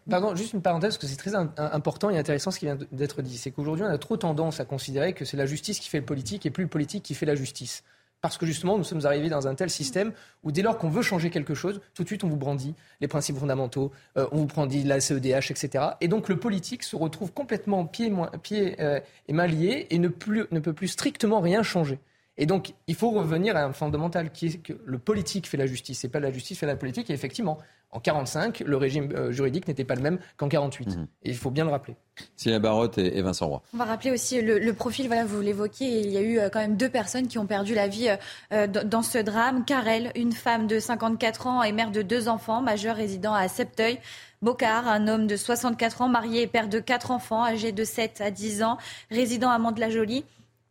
Pardon, 0.09 0.35
juste 0.35 0.53
une 0.53 0.63
parenthèse, 0.63 0.97
parce 0.97 0.99
que 0.99 1.07
c'est 1.07 1.17
très 1.17 1.35
important 1.35 2.11
et 2.11 2.19
intéressant 2.19 2.51
ce 2.51 2.59
qui 2.59 2.67
vient 2.67 2.79
d'être 2.93 3.23
dit. 3.23 3.37
C'est 3.37 3.51
qu'aujourd'hui, 3.51 3.85
on 3.85 3.91
a 3.91 3.99
trop 3.99 4.17
tendance 4.17 4.61
à 4.61 4.65
considérer 4.65 5.13
que 5.13 5.25
c'est 5.25 5.37
la 5.37 5.47
justice 5.47 5.81
qui 5.81 5.89
fait 5.89 5.99
le 5.99 6.05
politique 6.05 6.47
et 6.47 6.51
plus 6.51 6.65
le 6.65 6.71
politique 6.71 7.03
qui 7.03 7.15
fait 7.15 7.27
la 7.27 7.35
justice. 7.35 7.85
Parce 8.21 8.37
que 8.37 8.47
justement, 8.47 8.77
nous 8.77 8.85
sommes 8.85 9.07
arrivés 9.07 9.29
dans 9.29 9.47
un 9.47 9.55
tel 9.55 9.71
système 9.71 10.13
où 10.43 10.51
dès 10.51 10.63
lors 10.63 10.77
qu'on 10.77 10.89
veut 10.89 11.03
changer 11.03 11.31
quelque 11.31 11.55
chose, 11.55 11.81
tout 11.95 12.03
de 12.03 12.09
suite 12.09 12.25
on 12.25 12.29
vous 12.29 12.37
brandit 12.37 12.75
les 13.01 13.07
principes 13.07 13.37
fondamentaux, 13.37 13.93
euh, 14.17 14.27
on 14.33 14.39
vous 14.39 14.47
brandit 14.47 14.83
la 14.83 15.01
CEDH, 15.01 15.51
etc. 15.51 15.85
Et 16.01 16.09
donc 16.09 16.29
le 16.29 16.37
politique 16.37 16.83
se 16.83 16.97
retrouve 16.97 17.33
complètement 17.33 17.87
pied, 17.87 18.13
pied 18.43 18.77
euh, 18.81 18.99
et 19.29 19.33
main 19.33 19.47
liés 19.47 19.87
et 19.91 19.99
ne 19.99 20.09
peut 20.09 20.73
plus 20.73 20.89
strictement 20.89 21.41
rien 21.41 21.63
changer. 21.63 22.01
Et 22.39 22.47
donc, 22.47 22.73
il 22.87 22.95
faut 22.95 23.11
revenir 23.11 23.57
à 23.57 23.65
un 23.65 23.73
fondamental 23.73 24.31
qui 24.31 24.47
est 24.47 24.59
que 24.63 24.73
le 24.85 24.99
politique 24.99 25.49
fait 25.49 25.57
la 25.57 25.67
justice, 25.67 26.05
et 26.05 26.09
pas 26.09 26.21
la 26.21 26.31
justice 26.31 26.59
fait 26.59 26.67
la 26.67 26.77
politique. 26.77 27.11
Et 27.11 27.13
effectivement, 27.13 27.59
en 27.91 27.99
45, 27.99 28.61
le 28.61 28.77
régime 28.77 29.09
euh, 29.15 29.33
juridique 29.33 29.67
n'était 29.67 29.85
pas 29.85 29.97
le 29.97 30.03
même 30.03 30.19
qu'en 30.37 30.49
48. 30.49 30.97
Mhm. 30.97 31.07
Et 31.25 31.31
il 31.31 31.37
faut 31.37 31.51
bien 31.51 31.65
le 31.65 31.71
rappeler. 31.71 31.97
Sylvia 32.37 32.61
Barotte 32.61 32.99
et, 32.99 33.23
Vincent 33.23 33.49
Roy. 33.49 33.63
On 33.75 33.79
va 33.79 33.85
rappeler 33.85 34.13
aussi 34.13 34.41
le, 34.41 34.73
profil, 34.73 35.09
voilà, 35.09 35.25
vous 35.25 35.41
l'évoquiez, 35.41 36.01
il 36.01 36.11
y 36.11 36.17
a 36.17 36.21
eu 36.21 36.39
euh, 36.39 36.49
quand 36.49 36.61
même 36.61 36.77
deux 36.77 36.89
personnes 36.89 37.27
qui 37.27 37.39
ont 37.39 37.47
perdu 37.47 37.75
la 37.75 37.89
vie 37.89 38.09
euh, 38.53 38.67
dans 38.67 39.03
ce 39.03 39.19
drame. 39.19 39.65
Karel, 39.65 40.13
une 40.15 40.33
femme 40.33 40.69
de 40.69 40.79
54 40.79 41.47
ans 41.49 41.63
et 41.65 41.73
mère 41.73 41.91
de 41.91 42.03
deux 42.03 42.29
enfants, 42.29 42.61
majeur 42.61 42.95
résident 42.95 43.35
à 43.35 43.49
Septeuil. 43.49 43.99
Bocard, 44.43 44.87
un 44.87 45.09
homme 45.09 45.27
de 45.27 45.37
64 45.37 46.03
ans, 46.03 46.09
marié 46.09 46.43
et 46.43 46.47
père 46.47 46.69
de 46.69 46.79
quatre 46.79 47.11
enfants, 47.11 47.45
âgé 47.45 47.73
de 47.73 47.83
7 47.83 48.21
à 48.21 48.31
10 48.31 48.63
ans, 48.63 48.79
résident 49.11 49.51
à 49.51 49.59
Mont-de-la-Jolie. 49.59 50.25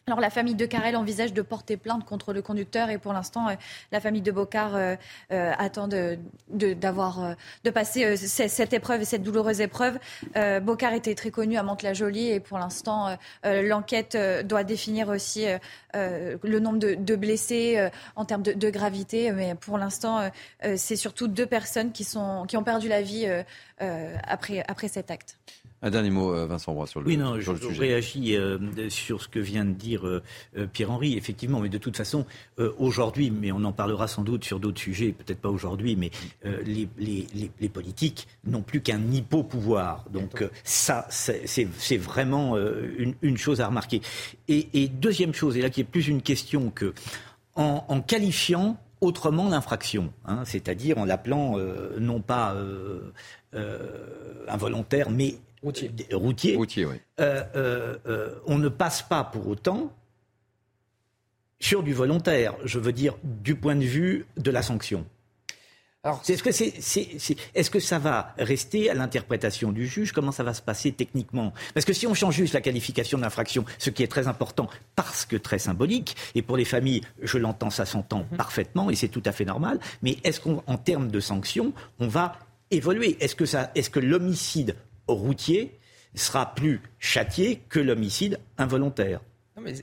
Alors 0.09 0.21
la 0.21 0.29
famille 0.29 0.55
de 0.55 0.65
Carrel 0.65 0.95
envisage 0.95 1.33
de 1.33 1.41
porter 1.41 1.75
plainte 1.75 2.05
contre 2.05 2.31
le 2.31 2.41
conducteur 2.41 2.89
et 2.89 2.97
pour 2.97 3.11
l'instant 3.11 3.49
euh, 3.49 3.55
la 3.91 3.99
famille 3.99 4.21
de 4.21 4.31
Bocard 4.31 4.73
euh, 4.73 4.95
euh, 5.33 5.51
attend 5.57 5.89
de, 5.89 6.17
d'avoir, 6.49 7.35
de, 7.65 7.69
passer 7.69 8.15
cette 8.15 8.71
épreuve 8.71 9.01
et 9.01 9.05
cette 9.05 9.21
douloureuse 9.21 9.59
épreuve. 9.59 9.99
Bocard 10.61 10.93
était 10.93 11.13
très 11.13 11.29
connu 11.29 11.57
à 11.57 11.63
Mantes-la-Jolie 11.63 12.29
et 12.29 12.39
pour 12.39 12.57
l'instant 12.57 13.17
l'enquête 13.43 14.17
doit 14.45 14.63
définir 14.63 15.09
aussi 15.09 15.45
le 15.93 16.59
nombre 16.59 16.79
de, 16.79 17.15
blessés 17.15 17.89
en 18.15 18.23
termes 18.23 18.43
de, 18.43 18.69
gravité. 18.69 19.31
Mais 19.31 19.55
pour 19.55 19.77
l'instant 19.77 20.31
c'est 20.77 20.95
surtout 20.95 21.27
deux 21.27 21.45
personnes 21.45 21.91
qui, 21.91 22.05
sont, 22.05 22.45
qui 22.47 22.55
ont 22.55 22.63
perdu 22.63 22.87
la 22.87 23.01
vie 23.01 23.27
après, 23.79 24.63
après 24.67 24.87
cet 24.87 25.11
acte. 25.11 25.37
Un 25.83 25.91
dernier 25.91 26.09
mot, 26.09 26.33
euh, 26.33 26.47
Vincent 26.47 26.73
Roy, 26.73 26.87
sur 26.87 27.01
le, 27.01 27.07
oui, 27.07 27.17
non, 27.17 27.39
je, 27.39 27.51
réagis 27.79 28.35
euh, 28.35 28.57
sur 28.89 29.21
ce 29.21 29.27
que 29.27 29.37
vient 29.37 29.63
de 29.63 29.73
dire 29.73 30.07
euh, 30.07 30.21
Pierre-Henri, 30.73 31.15
effectivement, 31.15 31.59
mais 31.59 31.69
de 31.69 31.77
toute 31.77 31.95
façon, 31.95 32.25
aujourd'hui, 32.79 33.29
mais 33.29 33.51
on 33.51 33.63
en 33.63 33.71
parlera 33.71 34.07
sans 34.07 34.23
doute 34.23 34.43
sur 34.43 34.59
d'autres 34.59 34.79
sujets, 34.79 35.11
peut-être 35.11 35.39
pas 35.39 35.49
aujourd'hui, 35.49 35.95
mais 35.95 36.09
les, 36.43 36.87
les, 36.97 37.27
les, 37.59 37.69
politiques 37.69 38.27
n'ont 38.45 38.63
plus 38.63 38.81
qu'un 38.81 39.11
hypo-pouvoir. 39.11 40.05
Donc 40.11 40.43
ça, 40.63 41.05
c'est 41.09 41.97
vraiment 41.97 42.57
une, 42.57 43.13
une, 43.21 43.37
chose 43.37 43.61
à 43.61 43.67
remarquer. 43.67 44.01
Et, 44.47 44.69
et, 44.73 44.87
deuxième 44.87 45.33
chose, 45.33 45.57
et 45.57 45.61
là 45.61 45.69
qui 45.69 45.81
est 45.81 45.85
plus 45.85 46.07
une 46.07 46.21
question 46.21 46.71
que, 46.71 46.93
en, 47.55 47.85
en 47.87 48.01
qualifiant 48.01 48.77
autrement 48.99 49.47
l'infraction, 49.49 50.11
hein, 50.25 50.43
c'est-à-dire 50.45 50.97
en 50.97 51.05
l'appelant 51.05 51.57
non 51.99 52.19
pas 52.21 52.55
involontaire, 54.47 55.11
mais 55.11 55.35
routier. 55.63 56.55
routier, 56.55 56.85
oui. 56.85 56.95
Euh, 57.19 57.43
euh, 57.55 57.97
euh, 58.07 58.35
on 58.45 58.57
ne 58.57 58.69
passe 58.69 59.01
pas 59.01 59.23
pour 59.23 59.47
autant 59.47 59.93
sur 61.59 61.83
du 61.83 61.93
volontaire, 61.93 62.55
je 62.63 62.79
veux 62.79 62.93
dire 62.93 63.15
du 63.23 63.55
point 63.55 63.75
de 63.75 63.83
vue 63.83 64.25
de 64.37 64.51
la 64.51 64.61
sanction. 64.61 65.05
Est-ce 66.29 66.43
que, 66.43 66.49
est, 67.55 67.69
que, 67.69 67.79
ça 67.79 67.99
va 67.99 68.33
rester 68.37 68.89
à 68.89 68.93
l'interprétation 68.93 69.71
du 69.71 69.87
juge? 69.87 70.13
Comment 70.13 70.31
ça 70.31 70.43
va 70.43 70.53
se 70.53 70.61
passer 70.61 70.91
techniquement? 70.91 71.53
Parce 71.73 71.85
que 71.85 71.93
si 71.93 72.07
on 72.07 72.13
change 72.13 72.35
juste 72.35 72.53
la 72.53 72.61
qualification 72.61 73.17
d'infraction, 73.17 73.65
ce 73.77 73.89
qui 73.89 74.03
est 74.03 74.07
très 74.07 74.27
important 74.27 74.69
parce 74.95 75.25
que 75.25 75.35
très 75.35 75.59
symbolique, 75.59 76.15
et 76.35 76.41
pour 76.41 76.55
les 76.55 76.65
familles, 76.65 77.01
je 77.21 77.37
l'entends, 77.37 77.69
ça 77.69 77.85
s'entend 77.85 78.25
mhm. 78.31 78.37
parfaitement 78.37 78.89
et 78.89 78.95
c'est 78.95 79.09
tout 79.09 79.23
à 79.25 79.31
fait 79.31 79.45
normal, 79.45 79.79
mais 80.01 80.17
est-ce 80.23 80.39
qu'en 80.39 80.77
termes 80.77 81.09
de 81.09 81.19
sanctions, 81.19 81.73
on 81.99 82.07
va 82.07 82.39
évoluer? 82.71 83.17
Est-ce 83.19 83.35
que, 83.35 83.45
est 83.75 83.89
que 83.89 83.99
l'homicide 83.99 84.75
routier 85.07 85.77
sera 86.15 86.53
plus 86.55 86.81
châtié 86.99 87.61
que 87.69 87.79
l'homicide 87.79 88.39
involontaire. 88.57 89.21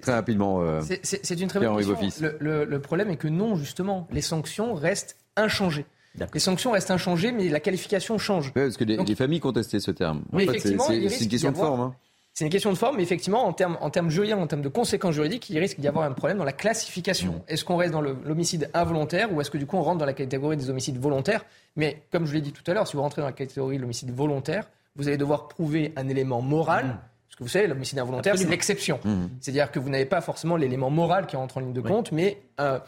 très 0.03 0.13
rapidement. 0.13 0.63
Euh, 0.63 0.81
c'est 1.03 1.41
une 1.41 1.49
très 1.49 1.61
bonne 1.61 1.77
question. 1.77 2.33
Le, 2.41 2.79
problème 2.79 3.11
est 3.11 3.17
que 3.17 3.29
non, 3.29 3.57
justement, 3.57 4.09
les 4.11 4.23
sanctions 4.23 4.75
restent 4.75 5.17
inchangées. 5.37 5.87
Les 6.33 6.41
sanctions 6.41 6.71
restent 6.71 6.91
inchangées, 6.91 7.33
mais 7.33 7.49
la 7.49 7.61
qualification 7.61 8.19
change. 8.19 8.53
parce 8.53 8.77
que 8.77 8.85
les, 8.85 9.15
familles 9.15 9.41
contestaient 9.41 9.81
ce 9.81 9.91
terme. 9.91 10.23
c'est 10.33 10.71
une 10.71 11.29
question 11.29 11.51
de 11.51 11.57
forme. 11.57 11.81
Hein. 11.81 11.95
C'est 12.37 12.45
une 12.45 12.51
question 12.51 12.73
de 12.73 12.77
forme, 12.77 12.97
mais 12.97 13.05
effectivement, 13.05 13.47
en 13.47 13.53
termes, 13.53 13.79
en 13.81 13.91
termes 13.91 14.11
juridiques, 14.11 14.37
en 14.37 14.49
termes 14.49 14.63
de 14.63 14.69
conséquences 14.69 15.15
juridiques, 15.15 15.49
il 15.51 15.59
risque 15.61 15.79
d'y 15.79 15.87
avoir 15.87 16.05
un 16.05 16.11
problème 16.11 16.37
dans 16.37 16.45
la 16.45 16.53
classification. 16.53 17.35
Mm. 17.35 17.43
Est-ce 17.47 17.65
qu'on 17.65 17.77
reste 17.77 17.93
dans 17.93 18.01
l'homicide 18.01 18.71
involontaire 18.75 19.33
ou 19.33 19.41
est-ce 19.41 19.53
que 19.53 19.59
du 19.59 19.67
coup 19.67 19.77
on 19.77 19.83
rentre 19.83 19.99
dans 19.99 20.05
la 20.05 20.15
catégorie 20.15 20.57
des 20.57 20.69
homicides 20.69 20.99
volontaires? 20.99 21.45
Mais 21.77 22.03
comme 22.11 22.27
je 22.27 22.33
l'ai 22.33 22.41
dit 22.41 22.51
tout 22.51 22.69
à 22.69 22.75
l'heure, 22.75 22.89
si 22.89 22.97
vous 22.97 23.03
rentrez 23.03 23.23
dans 23.23 23.29
la 23.29 23.33
catégorie 23.33 23.77
de 23.77 23.83
l'homicide 23.83 24.11
volontaire, 24.13 24.69
vous 24.97 25.09
allez 25.09 25.17
devoir 25.17 25.49
prouver 25.49 25.93
un 25.97 26.09
élément 26.09 26.41
moral. 26.41 26.87
Mmh. 26.87 26.99
Parce 27.27 27.37
que 27.39 27.43
vous 27.43 27.49
savez, 27.49 27.67
l'homicide 27.67 27.99
involontaire, 27.99 28.39
c'est 28.39 28.49
l'exception. 28.49 29.01
Mmh. 29.03 29.25
C'est-à-dire 29.41 29.73
que 29.73 29.81
vous 29.81 29.91
n'avez 29.91 30.05
pas 30.05 30.21
forcément 30.21 30.57
l'élément 30.57 30.91
moral 30.91 31.27
qui 31.27 31.35
rentre 31.35 31.57
en 31.57 31.61
ligne 31.61 31.73
de 31.73 31.81
compte, 31.81 32.13
mais 32.13 32.43
un, 32.59 32.81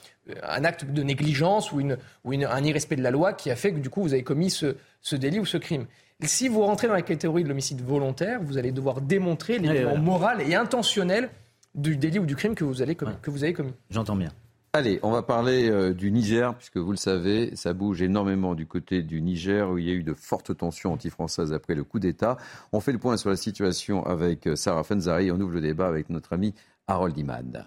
acte 0.64 0.84
de 0.84 1.02
négligence 1.02 1.72
ou, 1.72 1.80
une, 1.80 1.98
ou 2.24 2.32
un 2.32 2.62
irrespect 2.62 2.96
de 2.96 3.02
la 3.02 3.10
loi 3.10 3.32
qui 3.32 3.50
a 3.50 3.56
fait 3.56 3.72
que 3.72 3.78
du 3.78 3.90
coup 3.90 4.02
vous 4.02 4.12
avez 4.12 4.22
commis 4.22 4.50
ce, 4.50 4.76
ce 5.00 5.16
délit 5.16 5.40
ou 5.40 5.46
ce 5.46 5.56
crime. 5.56 5.86
si 6.22 6.46
vous 6.46 6.62
rentrez 6.62 6.86
dans 6.86 6.94
la 6.94 7.02
catégorie 7.02 7.42
de 7.42 7.48
l'homicide 7.48 7.82
volontaire, 7.82 8.40
vous 8.40 8.56
allez 8.56 8.70
devoir 8.70 9.00
démontrer 9.00 9.58
l'élément 9.58 9.96
moral 9.96 10.40
et 10.42 10.54
intentionnel 10.54 11.28
du 11.74 11.96
délit 11.96 12.20
ou 12.20 12.26
du 12.26 12.36
crime 12.36 12.54
que 12.54 12.64
vous, 12.64 12.82
allez 12.82 12.94
que 12.94 13.30
vous 13.30 13.42
avez 13.42 13.52
commis. 13.52 13.74
J'entends 13.90 14.16
bien. 14.16 14.30
Allez, 14.76 15.00
on 15.02 15.10
va 15.10 15.22
parler 15.22 15.70
euh, 15.70 15.94
du 15.94 16.10
Niger, 16.12 16.54
puisque 16.54 16.76
vous 16.76 16.90
le 16.90 16.98
savez, 16.98 17.56
ça 17.56 17.72
bouge 17.72 18.02
énormément 18.02 18.54
du 18.54 18.66
côté 18.66 19.00
du 19.02 19.22
Niger, 19.22 19.70
où 19.70 19.78
il 19.78 19.86
y 19.86 19.90
a 19.90 19.94
eu 19.94 20.02
de 20.02 20.12
fortes 20.12 20.54
tensions 20.54 20.92
anti-françaises 20.92 21.54
après 21.54 21.74
le 21.74 21.82
coup 21.82 21.98
d'État. 21.98 22.36
On 22.74 22.80
fait 22.80 22.92
le 22.92 22.98
point 22.98 23.16
sur 23.16 23.30
la 23.30 23.36
situation 23.36 24.04
avec 24.04 24.46
euh, 24.46 24.54
Sarah 24.54 24.84
Fenzari. 24.84 25.30
On 25.30 25.40
ouvre 25.40 25.54
le 25.54 25.62
débat 25.62 25.86
avec 25.88 26.10
notre 26.10 26.34
ami 26.34 26.52
Harold 26.88 27.16
Imad. 27.16 27.64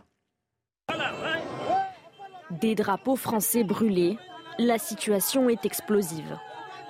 Des 2.61 2.75
drapeaux 2.75 3.15
français 3.15 3.63
brûlés, 3.63 4.19
la 4.59 4.77
situation 4.77 5.49
est 5.49 5.65
explosive. 5.65 6.37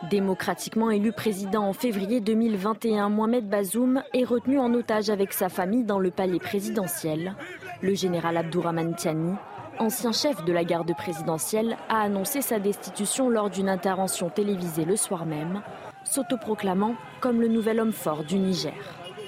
Démocratiquement 0.09 0.91
élu 0.91 1.13
président 1.13 1.63
en 1.63 1.71
février 1.71 2.19
2021, 2.19 3.07
Mohamed 3.07 3.47
Bazoum 3.47 4.03
est 4.13 4.25
retenu 4.25 4.59
en 4.59 4.73
otage 4.73 5.09
avec 5.09 5.31
sa 5.31 5.47
famille 5.47 5.85
dans 5.85 5.99
le 5.99 6.11
palais 6.11 6.39
présidentiel. 6.39 7.37
Le 7.81 7.93
général 7.93 8.35
Abdourahman 8.35 8.93
Tiani 8.97 9.35
ancien 9.79 10.11
chef 10.11 10.43
de 10.43 10.51
la 10.51 10.63
garde 10.63 10.93
présidentielle, 10.95 11.77
a 11.87 12.01
annoncé 12.01 12.41
sa 12.41 12.59
destitution 12.59 13.29
lors 13.29 13.49
d'une 13.49 13.69
intervention 13.69 14.29
télévisée 14.29 14.85
le 14.85 14.95
soir 14.97 15.25
même, 15.25 15.61
s'autoproclamant 16.03 16.95
comme 17.21 17.41
le 17.41 17.47
nouvel 17.47 17.79
homme 17.79 17.93
fort 17.93 18.23
du 18.23 18.37
Niger. 18.37 18.73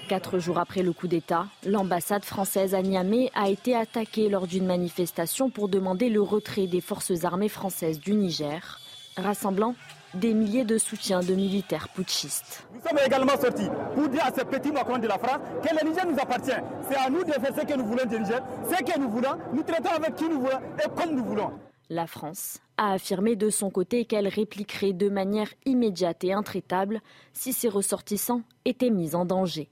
Quatre 0.10 0.40
jours 0.40 0.60
après 0.60 0.84
le 0.84 0.92
coup 0.92 1.08
d'État, 1.08 1.46
l'ambassade 1.66 2.26
française 2.26 2.76
à 2.76 2.82
Niamey 2.82 3.32
a 3.34 3.50
été 3.50 3.76
attaquée 3.76 4.28
lors 4.28 4.46
d'une 4.46 4.66
manifestation 4.66 5.50
pour 5.50 5.70
demander 5.70 6.10
le 6.10 6.22
retrait 6.22 6.68
des 6.68 6.82
forces 6.82 7.24
armées 7.24 7.48
françaises 7.48 8.00
du 8.02 8.14
Niger, 8.14 8.80
rassemblant 9.16 9.74
des 10.14 10.34
milliers 10.34 10.66
de 10.66 10.78
soutiens 10.78 11.22
de 11.22 11.34
militaires 11.34 11.90
putschistes. 11.90 12.66
Nous 12.74 12.82
sommes 12.82 13.00
également 13.06 13.38
sortis 13.40 13.70
pour 13.96 14.08
dire 14.10 14.26
à 14.26 14.32
ces 14.32 14.46
petits 14.46 14.72
Macron 14.72 14.98
de 14.98 15.08
la 15.08 15.18
France 15.18 15.40
que 15.64 15.70
le 15.76 15.90
Niger 15.90 16.06
nous 16.06 16.20
appartient. 16.20 16.52
C'est 16.90 16.98
à 16.98 17.10
nous 17.10 17.24
de 17.24 17.32
faire 17.32 17.56
ce 17.56 17.66
que 17.66 17.78
nous 17.78 17.86
voulons 17.86 18.06
du 18.06 18.20
Niger, 18.20 18.42
ce 18.70 18.84
que 18.84 19.00
nous 19.00 19.10
voulons, 19.10 19.38
nous 19.54 19.64
traitons 19.64 19.90
avec 19.92 20.16
qui 20.16 20.28
nous 20.30 20.40
voulons 20.42 20.60
et 20.84 20.90
comme 21.00 21.16
nous 21.16 21.24
voulons. 21.26 21.52
La 21.90 22.08
France 22.08 22.60
a 22.78 22.94
affirmé 22.94 23.36
de 23.36 23.50
son 23.50 23.70
côté 23.70 24.06
qu'elle 24.06 24.28
répliquerait 24.28 24.94
de 24.94 25.10
manière 25.10 25.50
immédiate 25.66 26.24
et 26.24 26.32
intraitable 26.34 27.02
si 27.34 27.52
ses 27.52 27.68
ressortissants 27.68 28.44
étaient 28.66 28.90
mis 28.90 29.14
en 29.14 29.26
danger. 29.26 29.70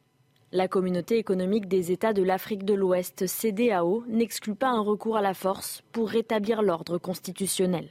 La 0.52 0.68
communauté 0.68 1.18
économique 1.18 1.68
des 1.68 1.92
États 1.92 2.12
de 2.12 2.24
l'Afrique 2.24 2.66
de 2.66 2.74
l'Ouest, 2.74 3.28
CDAO, 3.28 4.04
n'exclut 4.08 4.56
pas 4.56 4.70
un 4.70 4.82
recours 4.82 5.16
à 5.16 5.22
la 5.22 5.36
force 5.36 5.84
pour 5.92 6.10
rétablir 6.10 6.62
l'ordre 6.64 6.98
constitutionnel. 6.98 7.88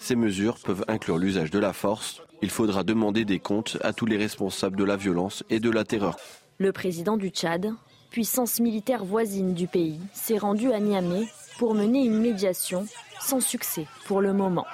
Ces 0.00 0.16
mesures 0.16 0.58
peuvent 0.58 0.84
inclure 0.88 1.18
l'usage 1.18 1.50
de 1.50 1.58
la 1.58 1.72
force. 1.72 2.22
Il 2.42 2.50
faudra 2.50 2.84
demander 2.84 3.24
des 3.24 3.38
comptes 3.38 3.78
à 3.82 3.92
tous 3.92 4.06
les 4.06 4.16
responsables 4.16 4.76
de 4.76 4.84
la 4.84 4.96
violence 4.96 5.42
et 5.50 5.58
de 5.60 5.70
la 5.70 5.84
terreur. 5.84 6.16
Le 6.58 6.72
président 6.72 7.16
du 7.16 7.28
Tchad, 7.30 7.72
puissance 8.10 8.60
militaire 8.60 9.04
voisine 9.04 9.54
du 9.54 9.66
pays, 9.66 9.98
s'est 10.12 10.38
rendu 10.38 10.72
à 10.72 10.80
Niamey 10.80 11.26
pour 11.58 11.74
mener 11.74 12.04
une 12.04 12.20
médiation 12.20 12.86
sans 13.20 13.40
succès 13.40 13.86
pour 14.06 14.20
le 14.20 14.32
moment. 14.32 14.66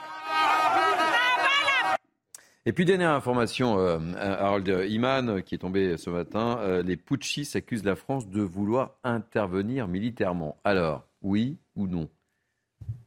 Et 2.64 2.72
puis 2.72 2.84
dernière 2.84 3.10
information, 3.10 3.78
euh, 3.78 3.98
Harold 4.16 4.68
Iman, 4.88 5.42
qui 5.42 5.56
est 5.56 5.58
tombé 5.58 5.96
ce 5.96 6.10
matin, 6.10 6.58
euh, 6.60 6.82
les 6.82 6.96
putschistes 6.96 7.56
accusent 7.56 7.84
la 7.84 7.96
France 7.96 8.28
de 8.28 8.40
vouloir 8.40 8.92
intervenir 9.02 9.88
militairement. 9.88 10.56
Alors, 10.62 11.04
oui 11.22 11.58
ou 11.74 11.88
non? 11.88 12.08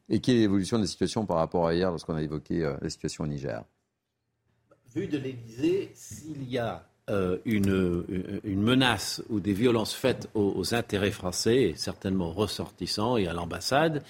Et 0.09 0.19
quelle 0.19 0.35
est 0.37 0.41
l'évolution 0.41 0.77
de 0.77 0.83
la 0.83 0.87
situation 0.87 1.25
par 1.25 1.37
rapport 1.37 1.67
à 1.67 1.73
hier 1.73 1.89
lorsqu'on 1.89 2.15
a 2.15 2.21
évoqué 2.21 2.63
euh, 2.63 2.75
la 2.81 2.89
situation 2.89 3.23
au 3.23 3.27
Niger? 3.27 3.63
Vu 4.93 5.07
de 5.07 5.17
l'Élysée, 5.17 5.91
s'il 5.93 6.49
y 6.49 6.57
a 6.57 6.87
euh, 7.09 7.37
une, 7.45 8.05
une, 8.43 8.61
menace 8.61 9.21
ou 9.29 9.39
des 9.39 9.53
violences 9.53 9.93
faites 9.93 10.29
aux, 10.33 10.73
intérêts 10.73 11.11
français, 11.11 11.61
et 11.63 11.75
certainement 11.75 12.31
ressortissants 12.31 13.17
et 13.17 13.27
à 13.27 13.33
l'ambassade, 13.33 14.03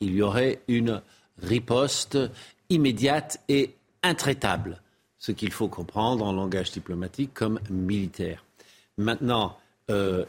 il 0.00 0.14
y 0.14 0.22
aurait 0.22 0.60
une 0.66 1.02
riposte 1.42 2.18
immédiate 2.68 3.40
et 3.48 3.74
intraitable, 4.02 4.80
ce 5.18 5.32
qu'il 5.32 5.52
faut 5.52 5.68
comprendre 5.68 6.24
en 6.24 6.32
langage 6.32 6.72
diplomatique 6.72 7.34
comme 7.34 7.60
militaire. 7.68 8.44
Maintenant, 8.96 9.58
euh, 9.90 10.24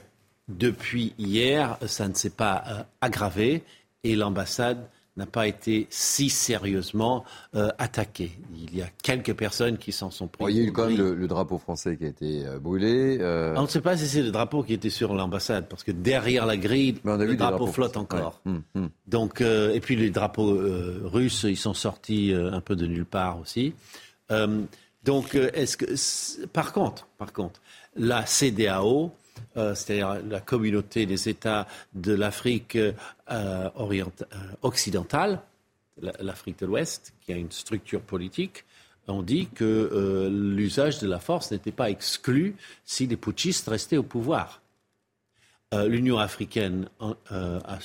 depuis 0.48 1.14
hier, 1.18 1.78
ça 1.88 2.08
ne 2.08 2.14
s'est 2.14 2.32
pas 2.32 2.86
aggravé 3.00 3.64
et 4.04 4.16
l'ambassade 4.16 4.90
n'a 5.18 5.26
pas 5.26 5.48
été 5.48 5.88
si 5.90 6.30
sérieusement 6.30 7.26
euh, 7.56 7.70
attaqué. 7.78 8.32
Il 8.56 8.76
y 8.76 8.82
a 8.82 8.88
quelques 9.04 9.34
personnes 9.34 9.78
qui 9.78 9.92
s'en 9.92 10.10
sont 10.10 10.28
prises. 10.28 10.56
il 10.56 10.62
y 10.62 10.66
a 10.66 10.68
eu 10.70 10.72
quand 10.72 10.88
même 10.88 10.98
le, 10.98 11.28
drapeau 11.28 11.58
français 11.58 11.98
qui 11.98 12.06
a 12.06 12.08
été 12.08 12.46
euh, 12.46 12.60
brûlé. 12.60 13.18
Euh. 13.20 13.54
On 13.58 13.64
ne 13.64 13.68
sait 13.68 13.82
pas 13.82 13.98
si 13.98 14.08
c'est 14.08 14.22
le 14.22 14.32
drapeau 14.32 14.64
qui 14.64 14.74
était 14.74 14.90
sur 14.90 15.14
l'ambassade, 15.14 15.68
parce 15.68 15.84
que 15.84 15.92
derrière 15.92 16.46
la 16.46 16.56
grille, 16.56 16.96
le 17.04 17.36
drapeau 17.36 17.68
flotte 17.68 17.98
encore. 17.98 18.42
Hum, 18.46 18.64
hum. 18.76 18.90
Donc, 19.08 19.42
et 19.42 19.80
puis 19.82 19.96
les 19.96 20.10
drapeaux 20.10 20.58
russes, 21.04 21.44
ils 21.44 21.58
sont 21.58 21.74
sortis 21.74 22.34
un 22.34 22.62
peu 22.62 22.76
de 22.76 22.88
nulle 22.88 23.06
part 23.06 23.40
aussi. 23.40 23.74
donc, 25.04 25.36
est-ce 25.36 25.76
que, 25.76 26.46
par 26.48 26.72
contre, 26.72 27.08
par 27.18 27.34
contre, 27.34 27.62
la 27.96 28.26
CDAO 28.26 29.12
euh, 29.58 29.76
c'est-à-dire 29.76 30.22
la 30.28 30.40
communauté 30.40 31.06
des 31.06 31.30
États 31.30 31.68
de 31.94 32.14
l'Afrique 32.14 32.78
occidentale, 34.62 35.42
l'Afrique 36.20 36.60
de 36.60 36.66
l'Ouest, 36.66 37.14
qui 37.22 37.34
a 37.34 37.36
une 37.36 37.52
structure 37.52 38.02
politique, 38.02 38.66
ont 39.08 39.24
dit 39.24 39.48
que 39.48 40.30
l'usage 40.32 41.00
de 41.00 41.08
la 41.08 41.20
force 41.20 41.52
n'était 41.52 41.72
pas 41.72 41.90
exclu 41.90 42.56
si 42.86 43.08
les 43.08 43.18
putschistes 43.18 43.68
restaient 43.68 43.98
au 43.98 44.04
pouvoir. 44.04 44.62
L'Union 45.74 46.18
africaine 46.18 46.88
a 47.00 47.80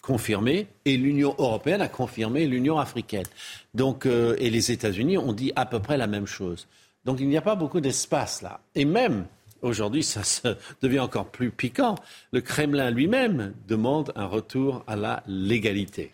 confirmé 0.00 0.68
et 0.84 0.96
l'Union 0.96 1.34
européenne 1.38 1.80
a 1.80 1.88
confirmé 1.88 2.46
l'Union 2.46 2.78
africaine. 2.78 3.26
Donc, 3.72 4.06
et 4.06 4.50
les 4.50 4.70
États-Unis 4.70 5.18
ont 5.18 5.32
dit 5.32 5.52
à 5.56 5.66
peu 5.66 5.80
près 5.80 5.96
la 5.96 6.06
même 6.06 6.26
chose. 6.26 6.68
Donc 7.04 7.20
il 7.20 7.28
n'y 7.28 7.36
a 7.36 7.42
pas 7.42 7.54
beaucoup 7.54 7.80
d'espace 7.80 8.42
là. 8.42 8.60
Et 8.74 8.84
même 8.84 9.26
aujourd'hui, 9.64 10.02
ça 10.02 10.22
devient 10.82 11.00
encore 11.00 11.30
plus 11.30 11.50
piquant. 11.50 11.96
Le 12.32 12.40
Kremlin 12.40 12.90
lui-même 12.90 13.54
demande 13.66 14.12
un 14.14 14.26
retour 14.26 14.84
à 14.86 14.96
la 14.96 15.22
légalité. 15.26 16.12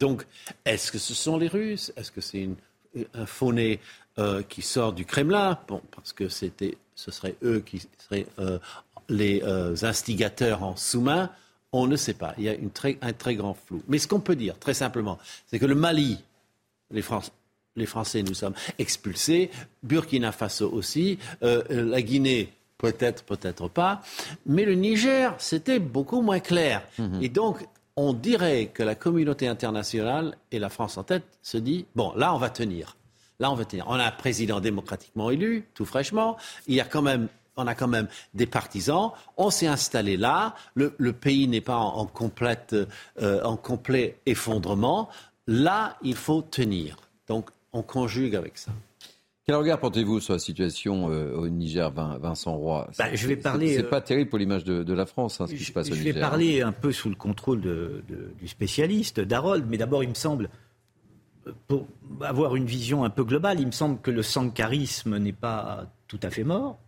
Donc, 0.00 0.26
est-ce 0.64 0.90
que 0.90 0.98
ce 0.98 1.14
sont 1.14 1.36
les 1.36 1.48
Russes? 1.48 1.92
Est-ce 1.96 2.10
que 2.10 2.20
c'est 2.20 2.48
un 3.14 3.26
fauné 3.26 3.80
euh, 4.18 4.42
qui 4.42 4.62
sort 4.62 4.92
du 4.92 5.04
Kremlin? 5.04 5.58
Bon, 5.68 5.82
parce 5.90 6.12
que 6.12 6.28
ce 6.28 6.50
seraient 6.96 7.36
eux 7.42 7.60
qui 7.60 7.86
seraient 7.98 8.26
euh, 8.38 8.58
les 9.08 9.42
euh, 9.42 9.74
instigateurs 9.82 10.62
en 10.62 10.76
sous-main. 10.76 11.30
On 11.72 11.86
ne 11.86 11.96
sait 11.96 12.14
pas. 12.14 12.34
Il 12.38 12.44
y 12.44 12.48
a 12.48 12.54
un 13.02 13.12
très 13.12 13.34
grand 13.34 13.54
flou. 13.54 13.82
Mais 13.88 13.98
ce 13.98 14.06
qu'on 14.06 14.20
peut 14.20 14.36
dire, 14.36 14.58
très 14.58 14.74
simplement, 14.74 15.18
c'est 15.48 15.58
que 15.58 15.66
le 15.66 15.74
Mali, 15.74 16.22
les 16.90 17.02
Français, 17.02 17.32
les 17.76 17.86
Français, 17.86 18.22
nous 18.22 18.34
sommes 18.34 18.54
expulsés. 18.78 19.50
Burkina 19.82 20.32
Faso 20.32 20.70
aussi. 20.70 21.18
Euh, 21.42 21.62
la 21.68 22.02
Guinée, 22.02 22.52
peut-être, 22.78 23.24
peut-être 23.24 23.68
pas. 23.68 24.02
Mais 24.46 24.64
le 24.64 24.74
Niger, 24.74 25.34
c'était 25.38 25.78
beaucoup 25.78 26.22
moins 26.22 26.40
clair. 26.40 26.82
Mhm. 26.98 27.22
Et 27.22 27.28
donc, 27.28 27.66
on 27.96 28.12
dirait 28.12 28.66
que 28.66 28.82
la 28.82 28.94
communauté 28.94 29.46
internationale, 29.46 30.36
et 30.50 30.58
la 30.58 30.68
France 30.68 30.98
en 30.98 31.04
tête, 31.04 31.24
se 31.42 31.58
dit, 31.58 31.86
bon, 31.94 32.12
là, 32.16 32.34
on 32.34 32.38
va 32.38 32.50
tenir. 32.50 32.96
Là, 33.40 33.50
on 33.50 33.54
va 33.54 33.64
tenir. 33.64 33.86
On 33.88 33.94
a 33.94 34.04
un 34.04 34.10
président 34.10 34.60
démocratiquement 34.60 35.30
élu, 35.30 35.66
tout 35.74 35.84
fraîchement. 35.84 36.36
Il 36.66 36.74
y 36.74 36.80
a 36.80 36.84
quand 36.84 37.02
même 37.02 37.28
on 37.56 37.68
a 37.68 37.74
quand 37.76 37.86
même 37.86 38.08
des 38.34 38.46
partisans. 38.46 39.12
On 39.36 39.50
s'est 39.50 39.68
installé 39.68 40.16
là. 40.16 40.56
Le, 40.74 40.90
pays 41.12 41.46
n'est 41.46 41.60
pas 41.60 41.76
en, 41.76 42.04
complète, 42.04 42.74
euh, 43.22 43.42
en 43.44 43.56
complet 43.56 44.18
effondrement. 44.26 45.08
Là, 45.46 45.96
il 46.02 46.16
faut 46.16 46.42
tenir. 46.42 46.96
Donc, 47.28 47.50
on 47.74 47.82
conjugue 47.82 48.34
avec 48.34 48.56
ça. 48.56 48.72
Quel 49.46 49.56
regard 49.56 49.78
portez-vous 49.78 50.20
sur 50.20 50.32
la 50.32 50.38
situation 50.38 51.10
euh, 51.10 51.34
au 51.34 51.48
Niger, 51.48 51.90
Vincent 51.92 52.56
Roy? 52.56 52.88
Bah, 52.98 53.14
Je 53.14 53.28
vais 53.28 53.36
parler. 53.36 53.76
C'est 53.76 53.82
pas 53.82 53.98
euh, 53.98 54.00
terrible 54.00 54.30
pour 54.30 54.38
l'image 54.38 54.64
de, 54.64 54.92
la 54.94 55.04
France, 55.04 55.38
hein, 55.40 55.46
ce 55.46 55.52
qui 55.52 55.64
se 55.64 55.72
passe 55.72 55.88
au 55.88 55.90
Niger. 55.90 56.06
Je 56.06 56.12
vais 56.12 56.20
parler 56.20 56.62
un 56.62 56.72
peu 56.72 56.92
sous 56.92 57.10
le 57.10 57.14
contrôle 57.14 57.60
du 57.60 58.48
spécialiste, 58.48 59.20
d'Harold, 59.20 59.66
mais 59.68 59.76
d'abord, 59.76 60.02
il 60.02 60.08
me 60.08 60.14
semble, 60.14 60.48
pour 61.66 61.86
avoir 62.22 62.56
une 62.56 62.64
vision 62.64 63.04
un 63.04 63.10
peu 63.10 63.22
globale, 63.22 63.60
il 63.60 63.66
me 63.66 63.72
semble 63.72 64.00
que 64.00 64.10
le 64.10 64.22
sankarisme 64.22 65.18
n'est 65.18 65.32
pas 65.34 65.92
tout 66.08 66.20
à 66.22 66.30
fait 66.30 66.44
mort. 66.44 66.78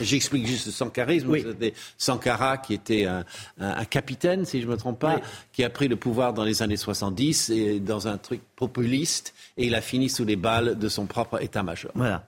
J'explique 0.00 0.46
juste 0.46 0.66
le 0.66 0.72
sankarisme. 0.72 1.34
C'était 1.36 1.74
Sankara 1.96 2.58
qui 2.58 2.74
était 2.74 3.06
un, 3.06 3.84
capitaine, 3.84 4.44
si 4.44 4.60
je 4.60 4.66
ne 4.66 4.72
me 4.72 4.76
trompe 4.76 4.98
pas, 4.98 5.20
qui 5.52 5.64
a 5.64 5.70
pris 5.70 5.88
le 5.88 5.96
pouvoir 5.96 6.32
dans 6.32 6.44
les 6.44 6.62
années 6.62 6.76
70 6.76 7.50
et 7.50 7.80
dans 7.80 8.08
un 8.08 8.18
truc 8.18 8.40
populiste 8.56 9.34
et 9.56 9.66
il 9.66 9.74
a 9.74 9.80
fini 9.80 10.08
sous 10.08 10.24
les 10.24 10.36
balles 10.36 10.78
de 10.78 10.88
son 10.88 11.06
propre 11.06 11.42
état-major. 11.42 11.92
Voilà. 11.94 12.26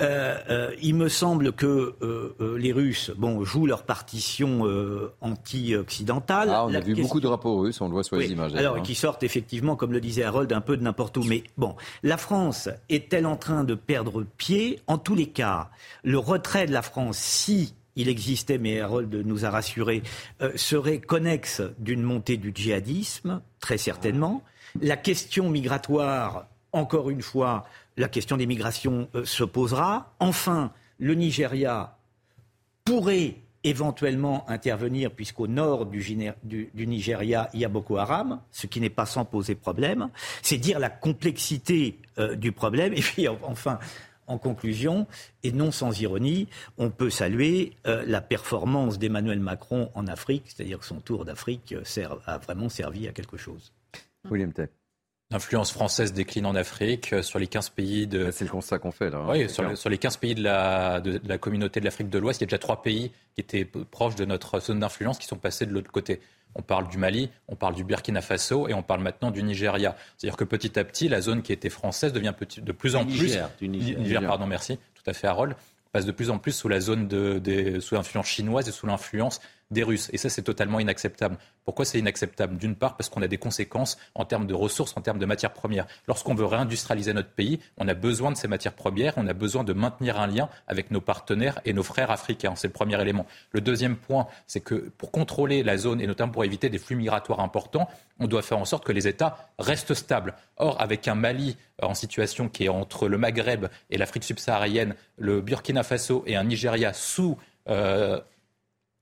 Euh, 0.00 0.38
euh, 0.48 0.74
il 0.80 0.94
me 0.94 1.08
semble 1.08 1.52
que 1.52 1.94
euh, 2.02 2.56
les 2.58 2.72
Russes 2.72 3.10
bon, 3.16 3.44
jouent 3.44 3.66
leur 3.66 3.82
partition 3.82 4.64
anti-occidentale. 5.20 6.50
Ah, 6.52 6.64
on 6.66 6.74
a 6.74 6.80
vu 6.80 6.94
beaucoup 6.94 7.20
de 7.20 7.26
drapeaux 7.26 7.58
russes, 7.58 7.80
on 7.80 7.86
le 7.86 7.92
voit 7.92 8.04
sur 8.04 8.16
les 8.16 8.30
images. 8.30 8.54
Alors, 8.54 8.76
hein. 8.76 8.80
qui 8.80 8.94
sortent 8.94 9.22
effectivement, 9.22 9.76
comme 9.76 9.92
le 9.92 10.00
disait 10.00 10.24
Harold, 10.24 10.52
un 10.52 10.60
peu 10.60 10.76
de 10.76 10.82
n'importe 10.82 11.16
où. 11.16 11.24
Mais 11.24 11.44
bon, 11.56 11.74
la 12.02 12.16
France 12.16 12.68
est-elle 12.88 13.26
en 13.26 13.36
train 13.36 13.64
de 13.64 13.74
perdre 13.74 14.24
pied? 14.36 14.80
En 14.86 14.98
tous 14.98 15.14
les 15.14 15.26
cas, 15.26 15.70
le 16.02 16.18
retrait 16.18 16.66
de 16.66 16.72
la 16.72 16.82
France, 16.82 17.18
si 17.18 17.74
il 17.96 18.08
existait, 18.08 18.58
mais 18.58 18.80
Harold 18.80 19.12
nous 19.12 19.44
a 19.44 19.50
rassurés, 19.50 20.02
serait 20.54 21.00
connexe 21.00 21.62
d'une 21.78 22.02
montée 22.02 22.36
du 22.36 22.52
djihadisme, 22.54 23.42
très 23.58 23.78
certainement. 23.78 24.44
La 24.80 24.96
question 24.96 25.50
migratoire 25.50 26.46
encore 26.72 27.10
une 27.10 27.22
fois, 27.22 27.66
la 27.96 28.08
question 28.08 28.36
des 28.36 28.46
migrations 28.46 29.08
euh, 29.14 29.24
se 29.24 29.44
posera. 29.44 30.14
Enfin, 30.20 30.72
le 30.98 31.14
Nigeria 31.14 31.96
pourrait 32.84 33.36
éventuellement 33.64 34.48
intervenir, 34.48 35.10
puisqu'au 35.10 35.46
nord 35.46 35.86
du, 35.86 36.00
Nigeria, 36.74 37.50
il 37.52 37.60
y 37.60 37.64
a 37.64 37.68
Boko 37.68 37.96
Haram, 37.96 38.40
ce 38.50 38.66
qui 38.66 38.80
n'est 38.80 38.90
pas 38.90 39.06
sans 39.06 39.24
poser 39.24 39.54
problème. 39.54 40.10
C'est 40.42 40.58
dire 40.58 40.78
la 40.78 40.90
complexité 40.90 41.98
euh, 42.18 42.36
du 42.36 42.52
problème. 42.52 42.92
Et 42.94 43.00
puis, 43.00 43.26
enfin, 43.28 43.78
en 44.26 44.38
conclusion, 44.38 45.06
et 45.42 45.52
non 45.52 45.70
sans 45.70 46.00
ironie, 46.00 46.48
on 46.76 46.90
peut 46.90 47.10
saluer 47.10 47.72
euh, 47.86 48.04
la 48.06 48.20
performance 48.20 48.98
d'Emmanuel 48.98 49.40
Macron 49.40 49.90
en 49.94 50.06
Afrique, 50.06 50.44
c'est-à-dire 50.46 50.78
que 50.78 50.84
son 50.84 51.00
tour 51.00 51.24
d'Afrique 51.24 51.74
a 52.26 52.38
vraiment 52.38 52.68
servi 52.68 53.08
à 53.08 53.12
quelque 53.12 53.36
chose. 53.36 53.72
William 54.30 54.52
Tey. 54.52 54.68
L'influence 55.30 55.70
française 55.72 56.14
décline 56.14 56.46
en 56.46 56.54
Afrique 56.54 57.12
euh, 57.12 57.22
sur 57.22 57.38
les 57.38 57.46
15 57.46 57.68
pays 57.70 58.06
de. 58.06 58.30
C'est 58.30 58.44
le 58.44 58.50
constat 58.50 58.78
qu'on 58.78 58.92
fait 58.92 59.10
là. 59.10 59.18
Hein, 59.18 59.26
oui, 59.28 59.48
sur, 59.48 59.90
les 59.90 59.98
15 59.98 60.16
pays 60.16 60.34
de 60.34 60.42
la, 60.42 61.00
de, 61.00 61.20
la 61.26 61.36
communauté 61.36 61.80
de 61.80 61.84
l'Afrique 61.84 62.08
de 62.08 62.18
l'Ouest, 62.18 62.40
il 62.40 62.44
y 62.44 62.46
a 62.46 62.46
déjà 62.46 62.58
trois 62.58 62.80
pays 62.80 63.10
qui 63.34 63.42
étaient 63.42 63.66
proches 63.66 64.14
de 64.14 64.24
notre 64.24 64.58
zone 64.60 64.80
d'influence 64.80 65.18
qui 65.18 65.26
sont 65.26 65.36
passés 65.36 65.66
de 65.66 65.72
l'autre 65.72 65.92
côté. 65.92 66.20
On 66.54 66.62
parle 66.62 66.88
du 66.88 66.96
Mali, 66.96 67.28
on 67.46 67.56
parle 67.56 67.74
du 67.74 67.84
Burkina 67.84 68.22
Faso 68.22 68.68
et 68.68 68.74
on 68.74 68.82
parle 68.82 69.02
maintenant 69.02 69.30
du 69.30 69.42
Nigeria. 69.42 69.96
C'est-à-dire 70.16 70.38
que 70.38 70.44
petit 70.44 70.78
à 70.78 70.84
petit, 70.84 71.08
la 71.10 71.20
zone 71.20 71.42
qui 71.42 71.52
était 71.52 71.68
française 71.68 72.14
devient 72.14 72.32
de 72.56 72.72
plus 72.72 72.96
en 72.96 73.04
plus. 73.04 73.38
Du 73.60 73.68
Niger, 73.68 73.98
Niger, 73.98 74.22
pardon, 74.22 74.46
merci, 74.46 74.78
tout 74.94 75.10
à 75.10 75.12
fait, 75.12 75.26
Harold 75.26 75.54
passe 75.92 76.04
de 76.04 76.12
plus 76.12 76.30
en 76.30 76.38
plus 76.38 76.52
sous 76.52 76.68
la 76.68 76.80
zone 76.80 77.08
de, 77.08 77.80
sous 77.80 77.94
l'influence 77.94 78.26
chinoise 78.26 78.68
et 78.68 78.72
sous 78.72 78.86
l'influence 78.86 79.40
des 79.70 79.82
Russes. 79.82 80.08
Et 80.12 80.18
ça, 80.18 80.28
c'est 80.28 80.42
totalement 80.42 80.80
inacceptable. 80.80 81.36
Pourquoi 81.64 81.84
c'est 81.84 81.98
inacceptable? 81.98 82.56
D'une 82.56 82.74
part, 82.74 82.96
parce 82.96 83.08
qu'on 83.08 83.22
a 83.22 83.28
des 83.28 83.38
conséquences 83.38 83.98
en 84.14 84.24
termes 84.24 84.46
de 84.46 84.54
ressources, 84.54 84.96
en 84.96 85.00
termes 85.00 85.18
de 85.18 85.26
matières 85.26 85.52
premières. 85.52 85.86
Lorsqu'on 86.06 86.34
veut 86.34 86.46
réindustrialiser 86.46 87.12
notre 87.12 87.30
pays, 87.30 87.60
on 87.76 87.86
a 87.88 87.94
besoin 87.94 88.32
de 88.32 88.36
ces 88.36 88.48
matières 88.48 88.72
premières, 88.72 89.14
on 89.16 89.26
a 89.26 89.34
besoin 89.34 89.64
de 89.64 89.72
maintenir 89.72 90.18
un 90.18 90.26
lien 90.26 90.48
avec 90.66 90.90
nos 90.90 91.00
partenaires 91.00 91.60
et 91.64 91.72
nos 91.72 91.82
frères 91.82 92.10
africains. 92.10 92.54
C'est 92.56 92.68
le 92.68 92.72
premier 92.72 93.00
élément. 93.00 93.26
Le 93.52 93.60
deuxième 93.60 93.96
point, 93.96 94.26
c'est 94.46 94.60
que 94.60 94.74
pour 94.96 95.10
contrôler 95.10 95.62
la 95.62 95.76
zone 95.76 96.00
et 96.00 96.06
notamment 96.06 96.32
pour 96.32 96.44
éviter 96.44 96.70
des 96.70 96.78
flux 96.78 96.96
migratoires 96.96 97.40
importants, 97.40 97.88
on 98.18 98.26
doit 98.26 98.42
faire 98.42 98.58
en 98.58 98.64
sorte 98.64 98.84
que 98.84 98.92
les 98.92 99.06
États 99.06 99.50
restent 99.58 99.94
stables. 99.94 100.34
Or, 100.56 100.80
avec 100.80 101.06
un 101.08 101.14
Mali 101.14 101.56
en 101.82 101.94
situation 101.94 102.48
qui 102.48 102.64
est 102.64 102.68
entre 102.68 103.08
le 103.08 103.18
Maghreb 103.18 103.66
et 103.90 103.98
l'Afrique 103.98 104.24
subsaharienne, 104.24 104.94
le 105.16 105.40
Burkina 105.40 105.82
Faso 105.82 106.24
et 106.26 106.36
un 106.36 106.44
Nigeria 106.44 106.92
sous 106.92 107.38
euh, 107.68 108.20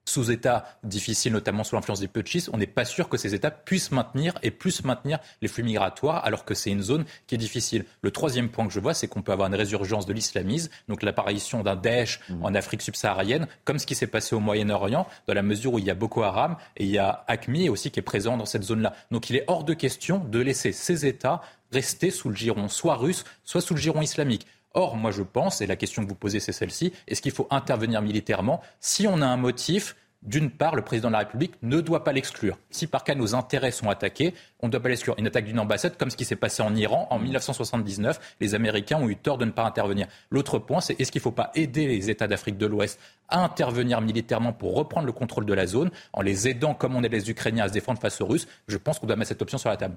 sous 0.07 0.31
États 0.31 0.79
difficiles, 0.85 1.33
notamment 1.33 1.65
sous 1.65 1.75
l'influence 1.75 2.01
des 2.01 2.09
putschistes, 2.09 2.49
on 2.53 2.59
n'est 2.59 2.67
pas 2.67 2.85
sûr 2.85 3.09
que 3.09 3.17
ces 3.17 3.35
États 3.35 3.51
puissent 3.51 3.91
maintenir 3.91 4.35
et 4.43 4.51
puissent 4.51 4.85
maintenir 4.85 5.19
les 5.43 5.49
flux 5.49 5.65
migratoires, 5.65 6.25
alors 6.25 6.45
que 6.45 6.55
c'est 6.55 6.71
une 6.71 6.83
zone 6.83 7.05
qui 7.27 7.35
est 7.35 7.39
difficile. 7.39 7.85
Le 8.03 8.11
troisième 8.11 8.49
point 8.49 8.67
que 8.67 8.73
je 8.73 8.81
vois, 8.81 8.95
c'est 8.95 9.09
qu'on 9.09 9.23
peut 9.23 9.33
avoir 9.33 9.49
une 9.49 9.55
résurgence 9.55 10.07
de 10.07 10.13
l'islamisme, 10.13 10.71
donc 10.89 11.03
l'apparition 11.03 11.63
d'un 11.63 11.77
Daesh 11.77 12.21
mmh. 12.29 12.45
en 12.45 12.55
Afrique 12.55 12.83
subsaharienne, 12.83 13.49
comme 13.65 13.79
ce 13.79 13.87
qui 13.87 13.95
s'est 13.95 14.07
passé 14.07 14.35
au 14.35 14.41
Moyen-Orient, 14.41 15.07
dans 15.27 15.35
la 15.35 15.43
mesure 15.43 15.75
où 15.75 15.79
il 15.79 15.85
y 15.85 15.91
a 15.91 15.95
Boko 15.95 16.23
Haram 16.23 16.57
et 16.77 16.85
il 16.85 16.91
y 16.91 16.99
a 16.99 17.25
ACMI 17.27 17.69
aussi 17.69 17.91
qui 17.91 17.99
est 17.99 18.03
présent 18.03 18.37
dans 18.37 18.47
cette 18.47 18.63
zone-là. 18.63 18.95
Donc 19.11 19.29
il 19.29 19.37
est 19.37 19.45
hors 19.49 19.65
de 19.65 19.75
question 19.75 20.19
de 20.19 20.39
laisser 20.39 20.73
ces 20.73 21.05
États 21.05 21.43
rester 21.73 22.11
sous 22.11 22.29
le 22.29 22.37
giron 22.37 22.69
soit 22.69 22.97
russe, 22.97 23.25
soit 23.45 23.61
sous 23.61 23.75
le 23.75 23.81
giron 23.81 24.03
islamique. 24.03 24.47
Or, 24.77 24.95
moi 24.95 25.11
je 25.11 25.23
pense, 25.23 25.63
et 25.63 25.67
la 25.67 25.75
question 25.75 26.05
que 26.05 26.09
vous 26.09 26.15
posez 26.15 26.39
c'est 26.39 26.53
celle-ci, 26.53 26.93
est-ce 27.09 27.23
qu'il 27.23 27.33
faut 27.33 27.49
intervenir 27.51 28.03
militairement 28.03 28.61
Si 28.79 29.07
on 29.07 29.23
a 29.23 29.27
un 29.27 29.39
motif, 29.39 29.97
d'une 30.23 30.51
part, 30.51 30.75
le 30.75 30.83
président 30.83 31.09
de 31.09 31.15
la 31.15 31.21
République 31.21 31.55
ne 31.63 31.81
doit 31.81 32.05
pas 32.05 32.13
l'exclure. 32.13 32.59
Si 32.69 32.87
par 32.87 33.03
cas 33.03 33.15
nos 33.15 33.35
intérêts 33.35 33.71
sont 33.71 33.89
attaqués, 33.89 34.35
on 34.61 34.67
ne 34.67 34.73
doit 34.73 34.83
pas 34.83 34.91
l'exclure. 34.91 35.15
Une 35.17 35.27
attaque 35.27 35.47
d'une 35.47 35.59
ambassade, 35.59 35.97
comme 35.97 36.11
ce 36.11 36.17
qui 36.17 36.27
s'est 36.27 36.37
passé 36.37 36.63
en 36.63 36.75
Iran 36.75 37.07
en 37.11 37.19
1979, 37.19 38.37
les 38.41 38.55
Américains 38.55 38.99
ont 38.99 39.09
eu 39.09 39.17
tort 39.17 39.39
de 39.39 39.47
ne 39.47 39.51
pas 39.51 39.65
intervenir. 39.65 40.09
L'autre 40.31 40.59
point, 40.59 40.83
c'est 40.83 41.01
est-ce 41.01 41.11
qu'il 41.11 41.21
ne 41.21 41.25
faut 41.25 41.33
pas 41.33 41.53
aider 41.55 41.87
les 41.87 42.11
États 42.11 42.29
d'Afrique 42.29 42.59
de 42.59 42.67
l'Ouest 42.67 43.01
à 43.29 43.45
intervenir 43.45 44.01
militairement 44.01 44.53
pour 44.53 44.75
reprendre 44.75 45.07
le 45.07 45.13
contrôle 45.13 45.47
de 45.47 45.55
la 45.55 45.67
zone, 45.67 45.91
en 46.13 46.23
les 46.23 46.49
aidant, 46.49 46.75
comme 46.75 46.95
on 46.97 47.03
aide 47.03 47.13
les 47.13 47.31
Ukrainiens, 47.31 47.65
à 47.65 47.69
se 47.69 47.73
défendre 47.73 48.01
face 48.01 48.21
aux 48.21 48.27
Russes 48.27 48.47
Je 48.69 48.77
pense 48.77 48.99
qu'on 48.99 49.07
doit 49.07 49.17
mettre 49.17 49.29
cette 49.29 49.43
option 49.43 49.59
sur 49.59 49.71
la 49.71 49.77
table. 49.77 49.97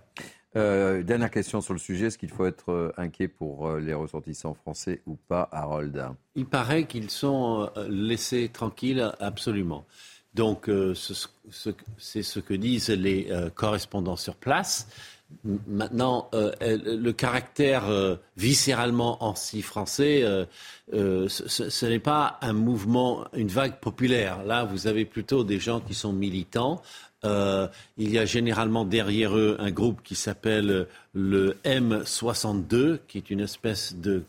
Euh, 0.56 1.04
dernière 1.04 1.30
question 1.30 1.62
sur 1.62 1.74
le 1.74 1.80
sujet, 1.80 2.08
est-ce 2.08 2.18
qu'il 2.18 2.30
faut 2.30 2.46
être 2.46 2.72
euh, 2.72 2.92
inquiet 2.98 3.28
pour 3.28 3.68
euh, 3.68 3.80
les 3.80 3.94
ressortissants 3.94 4.56
français 4.56 5.02
ou 5.06 5.16
pas, 5.16 5.48
Harold? 5.52 6.04
Il 6.36 6.46
paraît 6.46 6.86
qu'ils 6.86 7.12
sont 7.12 7.70
laissés 7.88 8.50
tranquilles, 8.50 9.12
absolument. 9.20 9.86
Donc, 10.34 10.70
c'est 10.94 12.22
ce 12.24 12.40
que 12.40 12.54
disent 12.54 12.90
les 12.90 13.28
correspondants 13.56 14.16
sur 14.16 14.36
place. 14.36 14.88
Maintenant, 15.68 16.30
euh, 16.34 16.52
le 16.62 17.12
caractère 17.14 17.88
euh, 17.88 18.16
viscéralement 18.36 19.24
anti-français, 19.24 20.22
euh, 20.24 21.28
ce, 21.30 21.86
n'est 21.86 22.00
pas 22.00 22.40
un 22.42 22.54
mouvement, 22.54 23.26
une 23.34 23.48
vague 23.48 23.80
populaire. 23.80 24.44
Là, 24.44 24.66
vous 24.66 24.88
avez 24.88 25.06
plutôt 25.06 25.44
des 25.44 25.60
gens 25.60 25.80
qui 25.80 25.94
sont 25.94 26.12
militants. 26.12 26.82
il 27.24 27.70
y 28.12 28.18
a 28.18 28.26
généralement 28.26 28.86
derrière 28.86 29.38
eux 29.38 29.56
un 29.60 29.72
groupe 29.72 30.02
qui 30.04 30.16
s'appelle 30.16 30.88
le 31.14 31.58
M62, 31.64 33.00
qui 33.08 33.20
est 33.20 33.30
une 33.30 33.42
espèce 33.42 33.96
de 33.96 34.24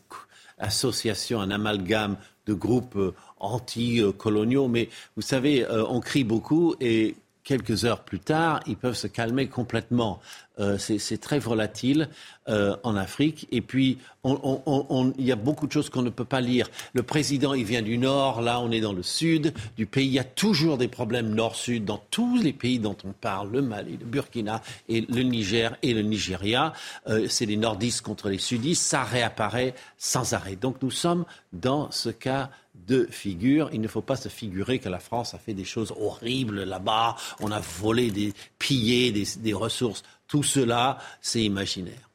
association, 0.59 1.41
un 1.41 1.51
amalgame 1.51 2.19
de 2.47 2.55
groupes 2.55 2.99
anti-coloniaux. 3.39 4.69
Mais 4.69 4.91
vous 5.17 5.23
savez, 5.23 5.67
on 5.89 6.01
crie 6.01 6.25
beaucoup 6.25 6.75
et 6.81 7.17
quelques 7.51 7.85
heures 7.85 8.05
plus 8.05 8.21
tard, 8.21 8.61
ils 8.69 8.77
peuvent 8.77 8.95
se 8.95 9.09
calmer 9.09 9.49
complètement. 9.49 10.21
Euh, 10.61 10.79
c'est 10.79 11.19
très 11.19 11.41
volatile 11.41 12.09
euh, 12.49 12.77
en 12.85 12.95
Afrique. 12.95 13.49
Et 13.51 13.61
puis, 13.61 13.99
il 14.25 15.27
y 15.27 15.33
a 15.33 15.37
beaucoup 15.37 15.67
de 15.67 15.73
choses 15.73 15.91
qu'on 15.91 16.03
ne 16.03 16.11
peut 16.11 16.25
pas 16.25 16.41
lire. 16.41 16.69
Le 16.93 17.03
président, 17.03 17.53
il 17.53 17.65
vient 17.65 17.83
du 17.83 17.99
nord, 17.99 18.41
là, 18.41 18.61
on 18.61 18.71
est 18.71 18.81
dans 18.81 18.93
le 18.93 19.03
sud 19.03 19.53
du 19.77 19.87
pays. 19.87 20.07
Il 20.07 20.13
y 20.13 20.21
a 20.21 20.25
toujours 20.25 20.79
des 20.79 20.87
problèmes 20.87 21.35
nord-sud 21.35 21.85
dans 21.85 22.01
tous 22.13 22.37
les 22.37 22.53
pays 22.53 22.79
dont 22.79 22.97
on 23.05 23.11
parle, 23.13 23.51
le 23.51 23.63
Mali, 23.63 23.97
le 23.99 24.07
Burkina, 24.07 24.63
et 24.89 25.01
le 25.01 25.23
Niger 25.25 25.77
et 25.83 25.93
le 25.93 26.03
Nigeria. 26.03 26.73
Euh, 27.09 27.27
c'est 27.29 27.47
les 27.47 27.57
nordistes 27.57 28.03
contre 28.03 28.29
les 28.29 28.39
sudistes. 28.39 28.85
Ça 28.85 29.03
réapparaît 29.03 29.75
sans 29.99 30.35
arrêt. 30.35 30.55
Donc, 30.55 30.77
nous 30.83 30.93
sommes 30.93 31.25
dans 31.53 31.91
ce 31.91 32.11
cas 32.11 32.49
de 32.87 33.07
figure. 33.11 33.70
Il 33.72 33.81
ne 33.81 33.89
faut 33.89 34.03
pas 34.03 34.16
se 34.16 34.28
figurer 34.28 34.78
que 34.78 34.89
la 34.89 35.01
France 35.01 35.35
a 35.35 35.39
fait 35.39 35.55
des 35.55 35.64
choses 35.64 35.93
horribles 35.99 36.64
là-bas. 36.64 37.16
On 37.41 37.51
a 37.51 37.61
volé, 37.61 38.11
des, 38.11 38.33
pillé 38.59 39.12
des 39.12 39.53
ressources 39.53 40.03
tout 40.31 40.45
cela, 40.45 40.99
c'est 41.20 41.43
imaginaire. 41.43 42.10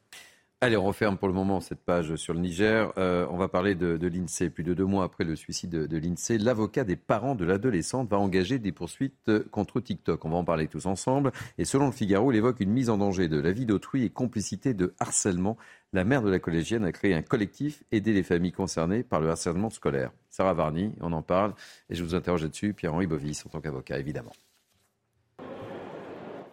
Allez, 0.65 0.77
on 0.77 0.83
referme 0.83 1.15
pour 1.15 1.27
le 1.27 1.33
moment 1.35 1.61
cette 1.61 1.85
page 1.85 2.15
sur 2.15 2.33
le 2.33 2.39
Niger. 2.39 2.91
Euh, 2.97 3.27
on 3.29 3.37
va 3.37 3.47
parler 3.47 3.75
de, 3.75 4.07
l'INSEE. 4.07 4.49
Plus 4.49 4.63
de 4.63 4.73
deux 4.73 4.85
mois 4.85 5.03
après 5.03 5.23
le 5.23 5.35
suicide 5.35 5.69
de, 5.69 5.85
de 5.85 5.97
l'INSEE, 5.99 6.39
l'avocat 6.39 6.83
des 6.83 6.95
parents 6.95 7.35
de 7.35 7.45
l'adolescente 7.45 8.09
va 8.09 8.17
engager 8.17 8.57
des 8.57 8.71
poursuites 8.71 9.29
contre 9.51 9.79
TikTok. 9.79 10.25
On 10.25 10.29
va 10.31 10.37
en 10.37 10.43
parler 10.43 10.67
tous 10.67 10.87
ensemble. 10.87 11.31
Et 11.59 11.65
selon 11.65 11.85
le 11.85 11.91
Figaro, 11.91 12.31
il 12.31 12.37
évoque 12.37 12.61
une 12.61 12.71
mise 12.71 12.89
en 12.89 12.97
danger 12.97 13.27
de 13.27 13.39
la 13.39 13.51
vie 13.51 13.67
d'autrui 13.67 14.05
et 14.05 14.09
complicité 14.09 14.73
de 14.73 14.95
harcèlement. 14.99 15.55
La 15.93 16.03
mère 16.03 16.23
de 16.23 16.31
la 16.31 16.39
collégienne 16.39 16.83
a 16.83 16.91
créé 16.91 17.13
un 17.13 17.21
collectif 17.21 17.83
aider 17.91 18.13
les 18.13 18.23
familles 18.23 18.51
concernées 18.51 19.03
par 19.03 19.21
le 19.21 19.29
harcèlement 19.29 19.69
scolaire. 19.69 20.09
Sarah 20.31 20.55
Varny, 20.55 20.95
on 20.99 21.13
en 21.13 21.21
parle. 21.21 21.53
Et 21.91 21.95
je 21.95 22.03
vous 22.03 22.15
interroge 22.15 22.41
là-dessus, 22.41 22.73
Pierre-Henri 22.73 23.05
Bovis, 23.05 23.45
en 23.45 23.49
tant 23.49 23.61
qu'avocat, 23.61 23.99
évidemment. 23.99 24.31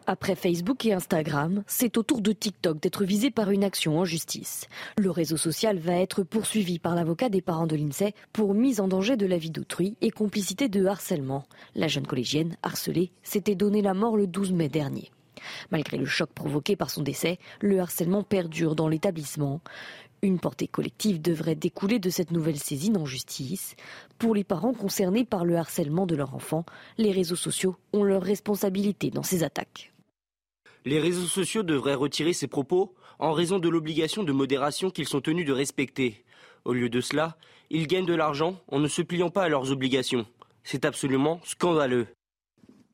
Après 0.07 0.35
Facebook 0.35 0.85
et 0.85 0.93
Instagram, 0.93 1.63
c'est 1.69 1.97
au 1.97 2.03
tour 2.03 2.23
de 2.23 2.33
TikTok 2.33 2.81
d'être 2.81 3.05
visé 3.05 3.31
par 3.31 3.51
une 3.51 3.63
action 3.63 4.01
en 4.01 4.05
justice. 4.05 4.67
Le 4.99 5.13
réseau 5.13 5.37
social 5.37 5.79
va 5.79 5.95
être 5.95 6.25
poursuivi 6.25 6.81
par 6.81 6.97
l'avocat 6.97 7.29
des 7.29 7.41
parents 7.41 7.69
de 7.69 7.77
l'INSEE 7.77 8.15
pour 8.33 8.53
mise 8.53 8.81
en 8.81 8.89
danger 8.89 9.17
de 9.17 9.27
la 9.27 9.39
vie 9.39 9.51
d'autrui 9.51 9.97
et 10.01 10.11
complicité 10.11 10.69
de 10.69 10.85
harcèlement. 10.87 11.45
La 11.77 11.87
jeune 11.87 12.07
collégienne, 12.07 12.57
harcelée, 12.65 13.13
s'était 13.23 13.55
donné 13.55 13.81
la 13.81 13.95
mort 13.95 14.17
le 14.17 14.27
12 14.27 14.53
mai 14.53 14.69
dernier. 14.69 15.13
Malgré 15.71 15.99
le 15.99 16.07
choc 16.07 16.31
provoqué 16.33 16.75
par 16.75 16.91
son 16.91 17.03
décès, 17.03 17.39
le 17.61 17.81
harcèlement 17.81 18.25
perdure 18.25 18.75
dans 18.75 18.89
l'établissement. 18.89 19.61
Une 20.23 20.39
portée 20.41 20.69
collective 20.69 21.21
devrait 21.21 21.57
découler 21.57 21.99
de 21.99 22.11
cette 22.11 22.31
nouvelle 22.33 22.59
saisine 22.59 22.97
en 22.97 23.07
justice. 23.07 23.77
Pour 24.19 24.35
les 24.35 24.45
parents 24.45 24.75
concernés 24.75 25.25
par 25.25 25.45
le 25.45 25.57
harcèlement 25.57 26.07
de 26.07 26.17
leur 26.17 26.35
enfant, 26.35 26.65
les 26.99 27.13
réseaux 27.13 27.37
sociaux 27.37 27.77
ont 27.93 28.05
leur 28.05 28.23
responsabilité 28.23 29.11
dans 29.11 29.25
ces 29.25 29.43
attaques. 29.43 29.92
Les 30.85 30.99
réseaux 30.99 31.27
sociaux 31.27 31.63
devraient 31.63 31.95
retirer 31.95 32.33
ces 32.33 32.49
propos 32.49 32.95
en 33.21 33.33
raison 33.33 33.59
de 33.59 33.69
l'obligation 33.69 34.25
de 34.25 34.33
modération 34.33 34.91
qu'ils 34.91 35.09
sont 35.09 35.21
tenus 35.21 35.47
de 35.47 35.53
respecter. 35.53 36.25
Au 36.65 36.73
lieu 36.73 36.89
de 36.89 37.01
cela, 37.01 37.37
ils 37.71 37.87
gagnent 37.87 38.07
de 38.07 38.15
l'argent 38.15 38.61
en 38.69 38.81
ne 38.81 38.89
se 38.89 39.03
pliant 39.03 39.31
pas 39.31 39.45
à 39.45 39.49
leurs 39.49 39.71
obligations. 39.71 40.27
C'est 40.65 40.85
absolument 40.85 41.41
scandaleux. 41.45 42.09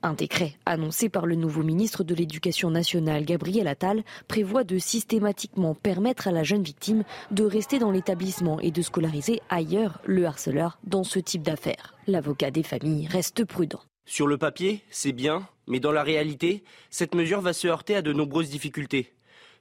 Un 0.03 0.15
décret 0.15 0.55
annoncé 0.65 1.09
par 1.09 1.27
le 1.27 1.35
nouveau 1.35 1.63
ministre 1.65 2.05
de 2.05 2.15
l'Éducation 2.15 2.71
nationale, 2.71 3.25
Gabriel 3.25 3.67
Attal, 3.67 4.05
prévoit 4.29 4.63
de 4.63 4.79
systématiquement 4.79 5.75
permettre 5.75 6.29
à 6.29 6.33
la 6.33 6.45
jeune 6.45 6.63
victime 6.63 7.03
de 7.33 7.43
rester 7.43 7.81
dans 7.81 7.91
l'établissement 7.91 8.61
et 8.61 8.71
de 8.71 8.83
scolariser 8.83 9.41
ailleurs 9.49 10.01
le 10.05 10.27
harceleur 10.27 10.79
dans 10.85 11.03
ce 11.03 11.19
type 11.19 11.43
d'affaires. 11.43 11.97
L'avocat 12.07 12.53
des 12.53 12.63
familles 12.63 13.09
reste 13.09 13.45
prudent. 13.45 13.81
Sur 14.09 14.27
le 14.27 14.39
papier, 14.39 14.81
c'est 14.89 15.13
bien, 15.13 15.47
mais 15.67 15.81
dans 15.81 15.93
la 15.93 16.03
réalité, 16.03 16.65
cette 16.89 17.15
mesure 17.15 17.43
va 17.43 17.53
se 17.53 17.69
heurter 17.69 17.95
à 17.95 18.01
de 18.01 18.15
nombreuses 18.15 18.49
difficultés. 18.49 19.13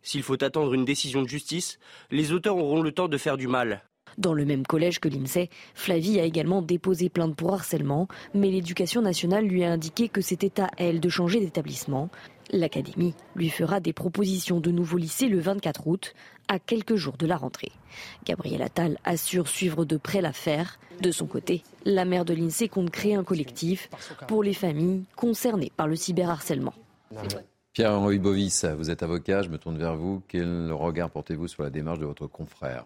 S'il 0.04 0.24
faut 0.24 0.42
attendre 0.42 0.74
une 0.74 0.86
décision 0.86 1.22
de 1.22 1.28
justice, 1.28 1.80
les 2.12 2.32
auteurs 2.32 2.56
auront 2.56 2.82
le 2.82 2.94
temps 2.94 3.10
de 3.10 3.18
faire 3.18 3.36
du 3.36 3.50
mal. 3.50 3.84
Dans 4.18 4.34
le 4.34 4.46
même 4.46 4.66
collège 4.66 5.00
que 5.00 5.10
l'INSEE, 5.10 5.50
Flavie 5.76 6.22
a 6.22 6.24
également 6.24 6.62
déposé 6.62 7.10
plainte 7.10 7.36
pour 7.36 7.54
harcèlement, 7.54 8.08
mais 8.34 8.50
l'éducation 8.50 9.02
nationale 9.02 9.46
lui 9.46 9.66
a 9.66 9.72
indiqué 9.74 10.08
que 10.08 10.22
c'était 10.22 10.62
à 10.62 10.72
elle 10.78 11.02
de 11.02 11.10
changer 11.10 11.42
d'établissement. 11.42 12.10
L'Académie 12.52 13.14
lui 13.36 13.50
fera 13.50 13.80
des 13.80 13.94
propositions 13.94 14.60
de 14.60 14.72
nouveaux 14.72 14.98
lycées 14.98 15.28
le 15.28 15.40
24 15.40 15.88
août, 15.88 16.14
à 16.48 16.60
quelques 16.60 16.96
jours 16.96 17.18
de 17.18 17.28
la 17.28 17.36
rentrée. 17.36 17.72
Gabriel 18.26 18.62
Attal 18.62 18.98
assure 19.04 19.48
suivre 19.48 19.84
de 19.84 19.98
près 19.98 20.22
l'affaire. 20.22 20.80
De 21.02 21.12
son 21.12 21.26
côté, 21.26 21.64
la 21.84 22.06
maire 22.06 22.26
de 22.26 22.34
l'INSEE 22.34 22.70
compte 22.70 22.90
créer 22.90 23.16
un 23.16 23.24
collectif 23.24 23.90
pour 24.28 24.44
les 24.44 24.54
familles 24.54 25.04
concernées 25.16 25.72
par 25.76 25.88
le 25.88 25.96
cyberharcèlement. 25.96 26.74
Pierre-Henri 27.74 28.18
Bovis, 28.18 28.66
vous 28.66 28.90
êtes 28.90 29.04
avocat, 29.04 29.42
je 29.42 29.50
me 29.50 29.58
tourne 29.58 29.78
vers 29.78 29.96
vous. 29.96 30.24
Quel 30.28 30.72
regard 30.72 31.10
portez-vous 31.10 31.48
sur 31.48 31.64
la 31.64 31.70
démarche 31.70 32.00
de 32.00 32.06
votre 32.06 32.28
confrère? 32.28 32.86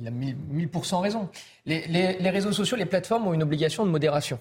Il 0.00 0.06
a 0.06 0.10
1000% 0.10 1.00
raison. 1.00 1.28
les, 1.66 2.30
réseaux 2.30 2.52
sociaux, 2.52 2.76
les 2.76 2.86
plateformes 2.86 3.26
ont 3.26 3.34
une 3.34 3.42
obligation 3.42 3.84
de 3.84 3.90
modération. 3.90 4.38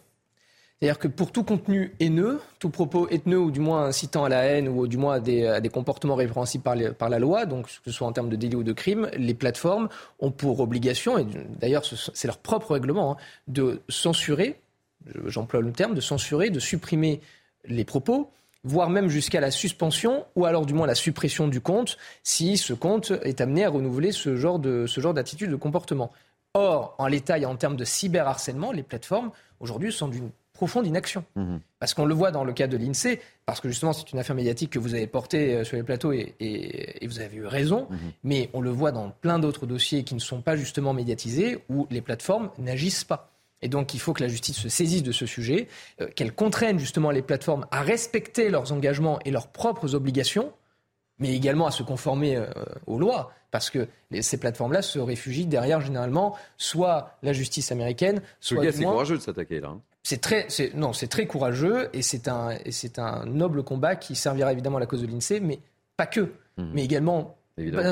C'est-à-dire 0.80 1.00
que 1.00 1.08
pour 1.08 1.32
tout 1.32 1.44
contenu 1.44 1.96
haineux, 2.00 2.40
tout 2.60 2.70
propos 2.70 3.08
haineux 3.10 3.40
ou 3.40 3.50
du 3.50 3.60
moins 3.60 3.86
incitant 3.86 4.26
à 4.26 4.30
la 4.30 4.44
haine 4.44 4.68
ou 4.68 4.86
du 4.86 4.98
moins 4.98 5.16
à 5.16 5.20
des, 5.20 5.70
comportements 5.74 6.14
répréhensibles 6.14 6.64
par, 6.94 7.10
la 7.10 7.20
loi, 7.20 7.48
donc 7.48 7.66
que 7.66 7.72
ce 7.86 7.92
soit 7.92 8.06
en 8.06 8.12
termes 8.12 8.30
de 8.30 8.36
délit 8.36 8.56
ou 8.56 8.64
de 8.64 8.74
crime, 8.74 9.10
les 9.18 9.34
plateformes 9.34 9.90
ont 10.20 10.30
pour 10.30 10.60
obligation, 10.60 11.18
et 11.18 11.26
d'ailleurs 11.60 11.84
c'est 11.86 12.28
leur 12.28 12.38
propre 12.38 12.74
règlement, 12.74 13.14
hein, 13.14 13.18
de 13.48 13.82
censurer, 13.90 14.60
j'emploie 15.26 15.62
le 15.62 15.72
terme, 15.72 15.96
de 15.96 16.02
censurer, 16.02 16.52
de 16.52 16.60
supprimer 16.60 17.22
les 17.66 17.84
propos, 17.84 18.30
voire 18.64 18.92
même 18.92 19.08
jusqu'à 19.08 19.40
la 19.40 19.50
suspension 19.50 20.26
ou 20.36 20.46
alors 20.46 20.68
du 20.68 20.74
moins 20.76 20.86
la 20.86 20.96
suppression 20.96 21.48
du 21.48 21.60
compte 21.60 21.98
si 22.24 22.58
ce 22.58 22.74
compte 22.74 23.14
est 23.24 23.42
amené 23.42 23.66
à 23.66 23.70
renouveler 23.70 24.12
ce 24.12 24.36
genre 24.36 24.60
de 24.60 24.86
ce 24.88 25.02
genre 25.02 25.14
d'attitude 25.14 25.50
de 25.50 25.56
comportement. 25.56 26.12
Or, 26.54 26.96
en 26.98 27.08
l'état 27.08 27.38
et 27.38 27.46
en 27.46 27.56
termes 27.56 27.76
de 27.78 27.86
cyberharcèlement, 27.86 28.72
les 28.72 28.84
plateformes 28.84 29.32
aujourd'hui 29.60 29.92
sont 29.92 30.08
d'une 30.08 30.30
profonde 30.58 30.88
inaction. 30.88 31.24
Mhm. 31.36 31.62
Parce 31.80 31.94
qu'on 31.94 32.06
le 32.06 32.14
voit 32.14 32.32
dans 32.32 32.44
le 32.44 32.52
cas 32.52 32.68
de 32.68 32.76
l'INSEE, 32.76 33.20
parce 33.46 33.62
que 33.62 33.70
justement 33.70 33.94
c'est 33.94 34.12
une 34.12 34.20
affaire 34.20 34.36
médiatique 34.36 34.72
que 34.72 34.80
vous 34.80 34.96
avez 34.96 35.08
portée 35.08 35.54
euh, 35.54 35.64
sur 35.64 35.78
les 35.78 35.84
plateaux 35.84 36.12
et, 36.12 36.98
vous 37.08 37.20
avez 37.20 37.38
eu 37.38 37.46
raison, 37.46 37.88
mhm. 37.90 37.98
mais 38.24 38.50
on 38.54 38.60
le 38.60 38.72
voit 38.72 38.92
dans 38.92 39.12
plein 39.12 39.40
d'autres 39.40 39.66
dossiers 39.66 40.04
qui 40.04 40.16
ne 40.16 40.20
sont 40.20 40.42
pas 40.42 40.58
justement 40.58 40.94
médiatisés, 40.94 41.60
où 41.70 41.88
les 41.90 42.02
plateformes 42.02 42.50
n'agissent 42.58 43.06
pas. 43.06 43.32
Et 43.62 43.70
donc 43.70 43.94
il 43.94 44.00
faut 44.00 44.14
que 44.14 44.22
la 44.22 44.28
justice 44.28 44.58
se 44.58 44.70
saisisse 44.70 45.04
de 45.04 45.12
ce 45.12 45.26
sujet, 45.26 45.68
euh, 46.02 46.08
qu'elle 46.16 46.34
contraigne 46.34 46.80
justement 46.80 47.12
les 47.12 47.22
plateformes 47.22 47.66
à 47.72 47.82
respecter 47.82 48.50
leurs 48.50 48.72
engagements 48.72 49.20
et 49.26 49.32
leurs 49.32 49.48
propres 49.48 49.96
obligations, 49.96 50.52
mais 51.20 51.34
également 51.36 51.68
à 51.68 51.72
se 51.72 51.84
conformer 51.84 52.36
euh, 52.36 52.48
aux 52.88 53.00
lois, 53.00 53.32
parce 53.52 53.70
que 53.70 53.88
ces 54.22 54.38
plateformes-là 54.38 54.82
se 54.82 55.00
réfugient 55.00 55.46
derrière 55.46 55.82
généralement 55.82 56.36
soit 56.58 57.18
la 57.24 57.34
justice 57.34 57.72
américaine, 57.72 58.22
soit. 58.40 58.72
C'est 58.72 58.84
courageux 58.84 59.18
de 59.18 59.22
s'attaquer 59.22 59.60
là. 59.60 59.70
Hein. 59.70 59.82
C'est 60.10 60.22
très, 60.22 60.48
non, 60.74 60.94
c'est 60.94 61.08
très 61.08 61.26
courageux 61.26 61.90
et 61.92 62.02
c'est 62.02 62.30
un, 62.30 62.58
c'est 62.70 62.98
un 62.98 63.26
noble 63.26 63.62
combat 63.62 63.98
qui 63.98 64.16
servira 64.16 64.54
évidemment 64.54 64.78
à 64.78 64.80
la 64.80 64.86
cause 64.86 65.02
de 65.02 65.08
l'INSEE, 65.08 65.42
mais 65.42 65.60
pas 65.98 66.06
que, 66.06 66.32
mmh. 66.56 66.64
mais 66.74 66.86
également 66.86 67.36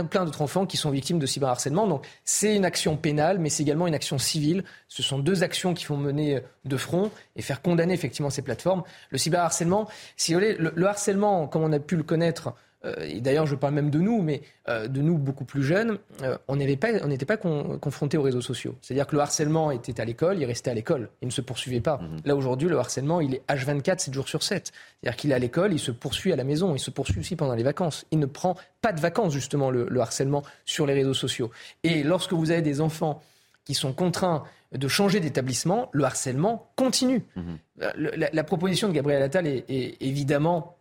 plein 0.09 0.23
d'autres 0.23 0.41
enfants 0.41 0.65
qui 0.65 0.77
sont 0.77 0.91
victimes 0.91 1.19
de 1.19 1.25
cyberharcèlement. 1.25 1.87
Donc 1.87 2.07
c'est 2.23 2.55
une 2.55 2.63
action 2.63 2.95
pénale, 2.95 3.37
mais 3.39 3.49
c'est 3.49 3.63
également 3.63 3.85
une 3.85 3.95
action 3.95 4.17
civile. 4.17 4.63
Ce 4.87 5.03
sont 5.03 5.19
deux 5.19 5.43
actions 5.43 5.73
qui 5.73 5.83
font 5.83 5.97
mener 5.97 6.41
de 6.63 6.77
front 6.77 7.11
et 7.35 7.41
faire 7.41 7.61
condamner 7.61 7.93
effectivement 7.93 8.29
ces 8.29 8.43
plateformes. 8.43 8.83
Le 9.09 9.17
cyberharcèlement, 9.17 9.89
si 10.15 10.33
vous 10.33 10.39
voulez, 10.39 10.55
le 10.57 10.87
harcèlement, 10.87 11.47
comme 11.49 11.63
on 11.63 11.73
a 11.73 11.79
pu 11.79 11.97
le 11.97 12.03
connaître 12.03 12.53
et 12.99 13.21
d'ailleurs 13.21 13.45
je 13.45 13.55
parle 13.55 13.73
même 13.73 13.89
de 13.89 13.99
nous, 13.99 14.21
mais 14.21 14.41
euh, 14.69 14.87
de 14.87 15.01
nous 15.01 15.17
beaucoup 15.17 15.45
plus 15.45 15.63
jeunes, 15.63 15.97
euh, 16.21 16.37
on 16.47 16.55
n'était 16.55 16.77
pas, 16.77 17.37
pas 17.37 17.37
confrontés 17.37 18.17
aux 18.17 18.21
réseaux 18.21 18.41
sociaux. 18.41 18.75
C'est-à-dire 18.81 19.07
que 19.07 19.15
le 19.15 19.21
harcèlement 19.21 19.71
était 19.71 19.99
à 19.99 20.05
l'école, 20.05 20.39
il 20.39 20.45
restait 20.45 20.71
à 20.71 20.73
l'école, 20.73 21.09
il 21.21 21.27
ne 21.27 21.31
se 21.31 21.41
poursuivait 21.41 21.81
pas. 21.81 21.97
Mhm. 21.97 22.21
Là 22.25 22.35
aujourd'hui, 22.35 22.69
le 22.69 22.77
harcèlement, 22.77 23.21
il 23.21 23.35
est 23.35 23.41
H24, 23.47 23.99
7 23.99 24.13
jours 24.13 24.27
sur 24.27 24.43
7. 24.43 24.71
C'est-à-dire 25.01 25.17
qu'il 25.17 25.31
est 25.31 25.35
à 25.35 25.39
l'école, 25.39 25.73
il 25.73 25.79
se 25.79 25.91
poursuit 25.91 26.33
à 26.33 26.35
la 26.35 26.43
maison, 26.43 26.75
il 26.75 26.79
se 26.79 26.91
poursuit 26.91 27.19
aussi 27.19 27.35
pendant 27.35 27.55
les 27.55 27.63
vacances. 27.63 28.05
Il 28.11 28.19
ne 28.19 28.25
prend 28.25 28.55
pas 28.81 28.91
de 28.91 28.99
vacances 28.99 29.33
justement 29.33 29.71
le, 29.71 29.87
le 29.89 29.99
harcèlement 29.99 30.43
sur 30.65 30.85
les 30.85 30.93
réseaux 30.93 31.13
sociaux. 31.13 31.51
Et 31.83 32.03
lorsque 32.03 32.33
vous 32.33 32.51
avez 32.51 32.61
des 32.61 32.81
enfants 32.81 33.21
qui 33.65 33.73
sont 33.73 33.93
contraints 33.93 34.43
de 34.71 34.87
changer 34.87 35.19
d'établissement, 35.19 35.89
le 35.91 36.03
harcèlement 36.03 36.71
continue. 36.75 37.23
Mhm. 37.35 37.57
La, 38.31 38.43
proposition 38.43 38.87
de 38.87 38.93
Gabriel 38.93 39.21
Attal 39.21 39.47
est, 39.47 39.97
évidemment 39.99 40.77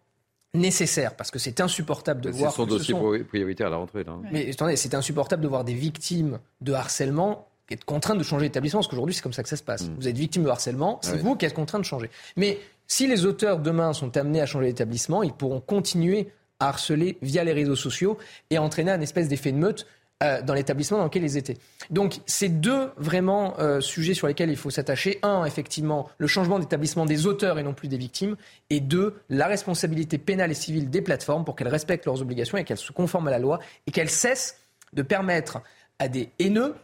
nécessaire 0.55 1.17
parce 1.17 1.31
que 1.31 1.39
c'est 1.39 1.61
insupportable 1.61 2.21
de 2.21 2.31
voir. 2.31 2.51
C'est 2.51 2.57
son 2.57 2.67
dossier 2.67 2.95
prioritaire 3.25 3.67
à 3.67 3.71
la 3.71 3.77
rentrée. 3.77 4.05
Là. 4.05 4.17
Mais 4.33 4.51
attendez, 4.51 4.77
c'est 4.77 4.95
insupportable 4.95 5.43
de 5.43 5.49
voir 5.49 5.65
des 5.65 5.75
victimes 5.75 6.39
de 6.61 6.73
harcèlement 6.73 7.49
être 7.71 7.85
contraintes 7.85 8.19
de 8.19 8.23
changer 8.25 8.47
d'établissement 8.47 8.81
parce 8.81 8.89
qu'aujourd'hui 8.89 9.15
c'est 9.15 9.23
comme 9.23 9.33
ça 9.33 9.43
que 9.43 9.49
ça 9.49 9.57
se 9.57 9.63
passe. 9.63 9.85
Mhm. 9.85 9.97
Vous 9.99 10.09
êtes 10.09 10.17
victime 10.17 10.45
de 10.45 10.49
harcèlement, 10.49 10.99
c'est 11.03 11.17
vous 11.17 11.37
qui 11.37 11.47
êtes 11.47 11.55
contraint 11.55 11.79
de 11.79 11.85
changer. 11.85 12.11
Mais 12.37 12.59
si 12.87 13.07
les 13.07 13.25
auteurs 13.25 13.59
demain 13.59 13.93
sont 13.93 14.17
amenés 14.17 14.41
à 14.41 14.47
changer 14.47 14.67
d'établissement, 14.67 15.23
ils 15.23 15.33
pourront 15.33 15.61
continuer 15.61 16.29
à 16.61 16.69
harceler 16.69 17.19
via 17.23 17.43
les 17.43 17.53
réseaux 17.53 17.77
sociaux 17.77 18.19
et 18.51 18.59
entraîner 18.59 18.91
un 18.91 19.01
espèce 19.01 19.29
d'effet 19.29 19.53
de 19.53 19.57
meute 19.57 19.87
euh, 20.25 20.43
dans 20.43 20.55
l'établissement 20.55 20.99
dans 20.99 21.05
lequel 21.05 21.22
ils 21.22 21.37
étaient. 21.37 21.59
Donc, 21.91 22.20
c'est 22.25 22.49
deux 22.49 22.91
vraiment 22.97 23.59
euh, 23.59 23.81
sujets 23.81 24.14
sur 24.14 24.27
lesquels 24.27 24.49
il 24.49 24.57
faut 24.57 24.70
s'attacher. 24.70 25.18
Un, 25.22 25.45
effectivement, 25.45 26.09
le 26.18 26.27
changement 26.27 26.59
d'établissement 26.59 27.05
des 27.05 27.27
auteurs 27.27 27.59
et 27.59 27.62
non 27.62 27.75
plus 27.75 27.89
des 27.89 27.99
victimes. 27.99 28.37
Et 28.70 28.81
deux, 28.81 29.20
la 29.29 29.47
responsabilité 29.47 30.16
pénale 30.18 30.51
et 30.51 30.55
civile 30.55 30.89
des 30.89 31.03
plateformes 31.03 31.45
pour 31.45 31.55
qu'elles 31.57 31.68
respectent 31.68 32.07
leurs 32.07 32.22
obligations 32.22 32.57
et 32.57 32.64
qu'elles 32.64 32.79
se 32.79 32.91
conforment 32.91 33.29
à 33.29 33.33
la 33.33 33.39
loi 33.39 33.61
et 33.87 33.91
qu'elles 33.91 34.11
cessent 34.11 34.57
de 34.95 35.03
permettre 35.03 35.61
à 35.99 36.09
des 36.09 36.31
haineux 36.39 36.75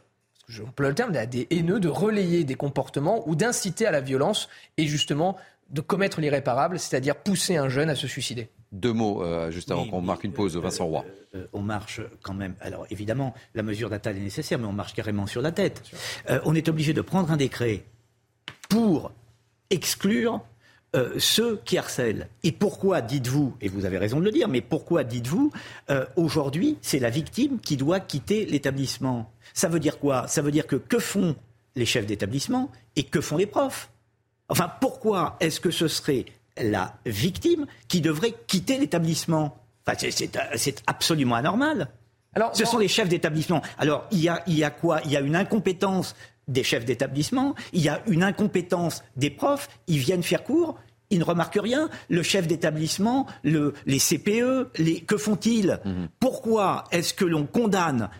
j'emploie 0.50 0.88
le 0.88 0.94
terme, 0.94 1.12
des 1.12 1.46
haineux 1.50 1.80
de 1.80 1.88
relayer 1.88 2.44
des 2.44 2.56
comportements 2.56 3.26
ou 3.28 3.36
d'inciter 3.36 3.86
à 3.86 3.90
la 3.90 4.00
violence 4.00 4.48
et 4.76 4.86
justement 4.86 5.36
de 5.70 5.80
commettre 5.80 6.20
l'irréparable, 6.20 6.78
c'est-à-dire 6.78 7.16
pousser 7.16 7.56
un 7.56 7.68
jeune 7.68 7.90
à 7.90 7.94
se 7.94 8.08
suicider. 8.08 8.48
Deux 8.72 8.92
mots, 8.92 9.22
euh, 9.22 9.50
juste 9.50 9.70
avant 9.70 9.86
qu'on 9.86 10.00
marque 10.00 10.24
une 10.24 10.32
pause, 10.32 10.56
Vincent 10.56 10.86
Roy. 10.86 11.04
Euh, 11.34 11.38
euh, 11.38 11.46
on 11.52 11.60
marche 11.60 12.00
quand 12.22 12.34
même. 12.34 12.54
Alors 12.60 12.86
évidemment, 12.90 13.34
la 13.54 13.62
mesure 13.62 13.88
d'attaque 13.88 14.16
est 14.16 14.20
nécessaire, 14.20 14.58
mais 14.58 14.66
on 14.66 14.72
marche 14.72 14.94
carrément 14.94 15.26
sur 15.26 15.42
la 15.42 15.52
tête. 15.52 15.82
on 16.44 16.54
est 16.54 16.68
obligé 16.68 16.92
de 16.92 17.00
prendre 17.00 17.30
un 17.30 17.36
décret 17.36 17.84
pour 18.68 19.12
exclure 19.70 20.40
ceux 21.18 21.60
qui 21.64 21.78
harcèlent. 21.78 22.28
Et 22.42 22.50
pourquoi 22.50 23.00
dites-vous, 23.00 23.54
et 23.60 23.68
vous 23.68 23.84
avez 23.84 23.96
raison 23.96 24.18
de 24.18 24.24
le 24.24 24.32
dire, 24.32 24.48
mais 24.48 24.60
pourquoi 24.60 25.04
dites-vous, 25.04 25.52
aujourd'hui, 26.16 26.78
c'est 26.80 26.98
la 26.98 27.10
victime 27.10 27.60
qui 27.60 27.76
doit 27.76 28.00
quitter 28.00 28.44
l'établissement? 28.44 29.30
Ça 29.54 29.68
veut 29.68 29.80
dire 29.80 29.98
quoi? 29.98 30.26
Ça 30.28 30.42
veut 30.42 30.50
dire 30.50 30.66
que 30.66 30.76
que 30.76 30.98
font 30.98 31.36
les 31.76 31.86
chefs 31.86 32.06
d'établissement 32.06 32.70
et 32.96 33.04
que 33.04 33.20
font 33.20 33.36
les 33.36 33.46
profs? 33.46 33.90
Enfin, 34.48 34.70
pourquoi 34.80 35.36
est-ce 35.40 35.60
que 35.60 35.70
ce 35.70 35.88
serait 35.88 36.24
la 36.60 36.94
victime 37.06 37.66
qui 37.88 38.00
devrait 38.00 38.34
quitter 38.46 38.78
l'établissement? 38.78 39.56
Enfin, 39.86 39.96
c'est 40.56 40.82
absolument 40.86 41.36
anormal. 41.36 41.88
Alors, 42.34 42.54
Ce 42.54 42.64
sont 42.64 42.78
les 42.78 42.88
chefs 42.88 43.08
d'établissement. 43.08 43.62
Alors, 43.78 44.06
il 44.10 44.20
y, 44.20 44.28
a, 44.28 44.42
il 44.46 44.56
y 44.56 44.64
a 44.64 44.70
quoi? 44.70 45.00
Il 45.04 45.10
y 45.10 45.16
a 45.16 45.20
une 45.20 45.34
incompétence 45.36 46.14
des 46.48 46.64
chefs 46.64 46.84
d'établissement, 46.84 47.54
il 47.72 47.80
y 47.80 47.88
a 47.88 48.02
une 48.08 48.22
incompétence 48.24 49.04
des 49.16 49.30
profs, 49.30 49.68
ils 49.86 49.98
viennent 49.98 50.22
faire 50.22 50.42
cours, 50.42 50.76
ils 51.10 51.18
ne 51.18 51.24
remarquent 51.24 51.60
rien. 51.60 51.88
Le 52.08 52.22
chef 52.22 52.46
d'établissement, 52.46 53.26
le, 53.42 53.74
les 53.86 53.98
CPE, 53.98 54.70
les, 54.78 55.00
que 55.00 55.16
font-ils? 55.16 55.78
Mhm. 55.84 56.08
Pourquoi 56.18 56.84
est-ce 56.90 57.14
que 57.14 57.24
l'on 57.24 57.46
condamne 57.46 58.10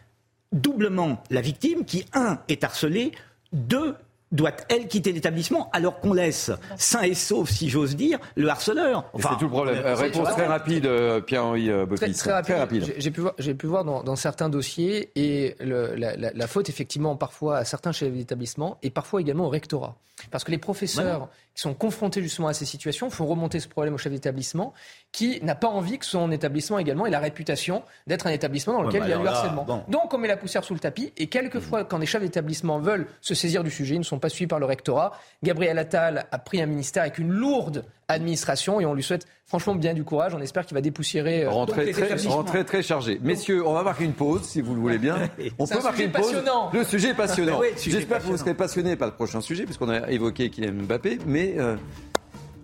doublement 0.52 1.22
la 1.30 1.40
victime 1.40 1.84
qui, 1.84 2.04
un, 2.12 2.38
est 2.48 2.64
harcelée, 2.64 3.12
deux, 3.52 3.94
doit, 4.32 4.52
elle, 4.68 4.86
quitter 4.86 5.12
l'établissement 5.12 5.70
alors 5.72 6.00
qu'on 6.00 6.12
laisse 6.12 6.50
sain 6.76 7.02
et 7.02 7.14
sauf, 7.14 7.50
si 7.50 7.68
j'ose 7.68 7.96
dire, 7.96 8.18
le 8.36 8.48
harceleur 8.48 9.04
C'est 9.18 9.28
tout 9.38 9.44
le 9.44 9.50
problème. 9.50 9.82
Euh, 9.84 9.94
réponse 9.94 10.28
très 10.30 10.46
rapide, 10.46 10.86
euh, 10.86 11.20
Pierre-Henri 11.20 11.70
euh, 11.70 11.86
Très, 11.86 12.42
très, 12.42 12.58
rapide. 12.58 12.94
J'ai 12.98 13.10
pu 13.10 13.20
voir, 13.20 13.34
pu 13.34 13.66
voir 13.66 13.84
dans, 13.84 14.16
certains 14.16 14.48
dossiers 14.48 15.10
et 15.16 15.56
le, 15.60 15.94
la, 15.96 16.16
la, 16.16 16.46
faute, 16.46 16.68
effectivement, 16.68 17.16
parfois 17.16 17.58
à 17.58 17.64
certains 17.64 17.92
chefs 17.92 18.12
d'établissement 18.12 18.78
et 18.82 18.90
parfois 18.90 19.20
également 19.20 19.46
au 19.46 19.50
rectorat. 19.50 19.96
Parce 20.30 20.44
que 20.44 20.50
les 20.50 20.58
professeurs 20.58 21.28
qui 21.54 21.62
sont 21.62 21.74
confrontés 21.74 22.22
justement 22.22 22.48
à 22.48 22.52
ces 22.52 22.64
situations 22.64 23.10
font 23.10 23.26
remonter 23.26 23.60
ce 23.60 23.68
problème 23.68 23.94
au 23.94 23.98
chef 23.98 24.12
d'établissement 24.12 24.72
qui 25.12 25.40
n'a 25.42 25.54
pas 25.54 25.68
envie 25.68 25.98
que 25.98 26.06
son 26.06 26.30
établissement 26.30 26.78
également 26.78 27.06
ait 27.06 27.10
la 27.10 27.18
réputation 27.18 27.82
d'être 28.06 28.26
un 28.26 28.30
établissement 28.30 28.74
dans 28.74 28.82
lequel 28.82 29.02
il 29.04 29.10
y 29.10 29.12
a 29.12 29.18
du 29.18 29.26
harcèlement. 29.26 29.84
Donc 29.88 30.14
on 30.14 30.18
met 30.18 30.28
la 30.28 30.36
poussière 30.36 30.64
sous 30.64 30.74
le 30.74 30.80
tapis 30.80 31.12
et 31.16 31.26
quelquefois, 31.26 31.82
mmh. 31.82 31.86
quand 31.88 31.98
les 31.98 32.06
chefs 32.06 32.22
d'établissement 32.22 32.78
veulent 32.78 33.06
se 33.20 33.34
saisir 33.34 33.64
du 33.64 33.70
sujet, 33.70 33.96
ils 33.96 34.00
ne 34.00 34.04
sont 34.04 34.18
pas 34.18 34.28
suivis 34.28 34.48
par 34.48 34.60
le 34.60 34.66
rectorat. 34.66 35.12
Gabriel 35.42 35.78
Attal 35.78 36.26
a 36.30 36.38
pris 36.38 36.60
un 36.62 36.66
ministère 36.66 37.02
avec 37.02 37.18
une 37.18 37.30
lourde 37.30 37.84
administration 38.12 38.80
et 38.80 38.86
on 38.86 38.94
lui 38.94 39.02
souhaite 39.02 39.26
franchement 39.46 39.74
bien 39.74 39.94
du 39.94 40.04
courage. 40.04 40.34
On 40.34 40.40
espère 40.40 40.66
qu'il 40.66 40.74
va 40.74 40.80
dépoussiérer. 40.80 41.44
Euh, 41.44 41.50
rentrée 41.50 41.90
très, 41.90 42.64
très 42.64 42.82
chargé. 42.82 43.20
Messieurs, 43.22 43.66
on 43.66 43.72
va 43.72 43.82
marquer 43.82 44.04
une 44.04 44.12
pause 44.12 44.42
si 44.42 44.60
vous 44.60 44.74
le 44.74 44.80
voulez 44.80 44.98
bien. 44.98 45.16
On 45.58 45.66
peut 45.66 45.82
marquer 45.82 46.04
une 46.04 46.12
pause. 46.12 46.42
Le 46.72 46.84
sujet 46.84 47.10
est 47.10 47.14
passionnant. 47.14 47.60
J'espère 47.76 48.18
que 48.18 48.24
vous 48.24 48.36
serez 48.36 48.54
passionné 48.54 48.96
par 48.96 49.08
le 49.08 49.14
prochain 49.14 49.40
sujet 49.40 49.64
puisqu'on 49.64 49.88
a 49.88 50.10
évoqué 50.10 50.50
Kylian 50.50 50.84
Mbappé, 50.84 51.18
mais 51.26 51.54
euh, 51.58 51.76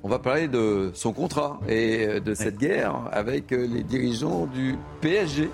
on 0.03 0.09
va 0.09 0.19
parler 0.19 0.49
de 0.49 0.91
son 0.95 1.13
contrat 1.13 1.61
et 1.69 2.07
euh, 2.07 2.21
de 2.21 2.35
cette 2.35 2.59
guerre 2.59 3.09
avec 3.13 3.51
les 3.51 3.83
dirigeants 3.83 4.47
du 4.47 4.77
PSG. 5.01 5.51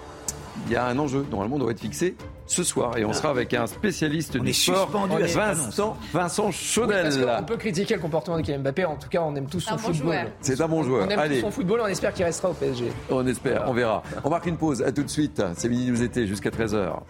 Il 0.67 0.73
y 0.73 0.77
a 0.77 0.87
un 0.87 0.99
enjeu. 0.99 1.25
Normalement, 1.31 1.57
on 1.57 1.61
doit 1.61 1.73
être 1.73 1.81
fixé 1.81 2.15
ce 2.47 2.63
soir. 2.63 2.97
Et 2.97 3.05
on 3.05 3.13
sera 3.13 3.31
avec 3.31 3.55
un 3.55 3.67
spécialiste 3.67 4.37
du 4.37 4.53
sport, 4.53 4.91
Vincent, 4.91 5.97
Vincent 6.13 6.51
Chaudel. 6.51 7.27
On 7.39 7.45
peut 7.45 7.57
critiquer 7.57 7.95
le 7.95 8.01
comportement 8.01 8.37
de 8.37 8.43
Kylian 8.43 8.61
Mbappé. 8.61 8.85
En 8.85 8.97
tout 8.97 9.09
cas, 9.09 9.23
on 9.23 9.35
aime 9.35 9.47
tous 9.47 9.61
son 9.61 9.79
football. 9.79 10.33
C'est 10.41 10.61
un 10.61 10.69
bon 10.69 10.83
joueur. 10.83 11.07
On 11.07 11.11
aime 11.11 11.31
tous 11.31 11.41
son 11.41 11.51
football. 11.51 11.81
On 11.83 11.87
espère 11.87 12.13
qu'il 12.13 12.25
restera 12.25 12.51
au 12.51 12.55
PSG. 12.55 12.93
On 13.11 13.27
espère. 13.27 13.65
On 13.67 13.73
verra. 13.73 14.03
On 14.25 14.31
marque 14.31 14.47
une 14.47 14.57
pause. 14.57 14.83
À 14.83 14.93
tout 14.93 15.03
de 15.03 15.11
suite. 15.11 15.43
C'est 15.57 15.69
midi 15.69 15.91
nous 15.91 16.03
était 16.03 16.27
jusqu'à 16.27 16.51
13h. 16.51 17.01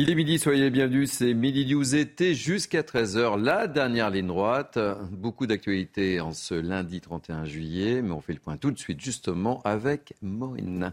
Il 0.00 0.10
est 0.10 0.14
midi, 0.14 0.38
soyez 0.38 0.62
les 0.62 0.70
bienvenus. 0.70 1.10
C'est 1.10 1.34
Midi 1.34 1.66
News 1.66 1.96
été 1.96 2.32
jusqu'à 2.32 2.82
13h, 2.82 3.36
la 3.36 3.66
dernière 3.66 4.10
ligne 4.10 4.28
droite. 4.28 4.78
Beaucoup 5.10 5.48
d'actualités 5.48 6.20
en 6.20 6.30
ce 6.30 6.54
lundi 6.54 7.00
31 7.00 7.44
juillet, 7.44 8.00
mais 8.00 8.12
on 8.12 8.20
fait 8.20 8.32
le 8.32 8.38
point 8.38 8.56
tout 8.56 8.70
de 8.70 8.78
suite 8.78 9.00
justement 9.00 9.60
avec 9.64 10.14
Maureen. 10.22 10.92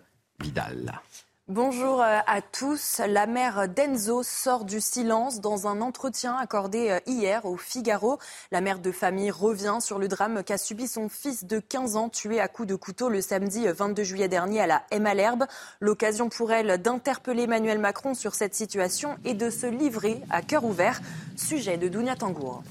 Bonjour 1.48 2.02
euh, 2.02 2.18
à 2.26 2.42
tous. 2.42 3.02
La 3.08 3.28
mère 3.28 3.70
d'Enzo 3.70 4.24
sort 4.24 4.66
du 4.66 4.82
silence 4.82 5.42
dans 5.42 5.68
un 5.68 5.80
entretien 5.80 6.36
accordé 6.36 6.90
euh, 6.90 7.00
hier 7.06 7.46
au 7.46 7.56
Figaro. 7.56 8.18
La 8.52 8.62
mère 8.62 8.80
de 8.80 8.92
famille 8.92 9.30
revient 9.30 9.78
sur 9.80 10.00
le 10.00 10.08
drame 10.08 10.44
qu'a 10.44 10.58
subi 10.58 10.88
son 10.88 11.08
fils 11.08 11.46
de 11.46 11.60
15 11.60 11.98
ans 11.98 12.10
tué 12.10 12.40
à 12.40 12.48
coups 12.48 12.68
de 12.68 12.74
couteau 12.74 13.10
le 13.10 13.22
samedi 13.22 13.68
22 13.68 14.02
euh, 14.02 14.06
juillet 14.06 14.28
dernier 14.28 14.62
à 14.62 14.66
la 14.66 14.84
M 14.90 15.06
à 15.06 15.14
l'herbe. 15.14 15.46
L'occasion 15.82 16.30
pour 16.30 16.52
elle 16.52 16.82
d'interpeller 16.82 17.44
Emmanuel 17.44 17.78
Macron 17.78 18.16
sur 18.16 18.34
cette 18.34 18.56
situation 18.56 19.16
et 19.24 19.36
de 19.36 19.52
se 19.52 19.68
livrer 19.68 20.24
à 20.32 20.42
cœur 20.42 20.64
ouvert. 20.64 21.00
Sujet 21.38 21.78
de 21.78 21.90
Dounia 21.90 22.16
Tangour. 22.16 22.64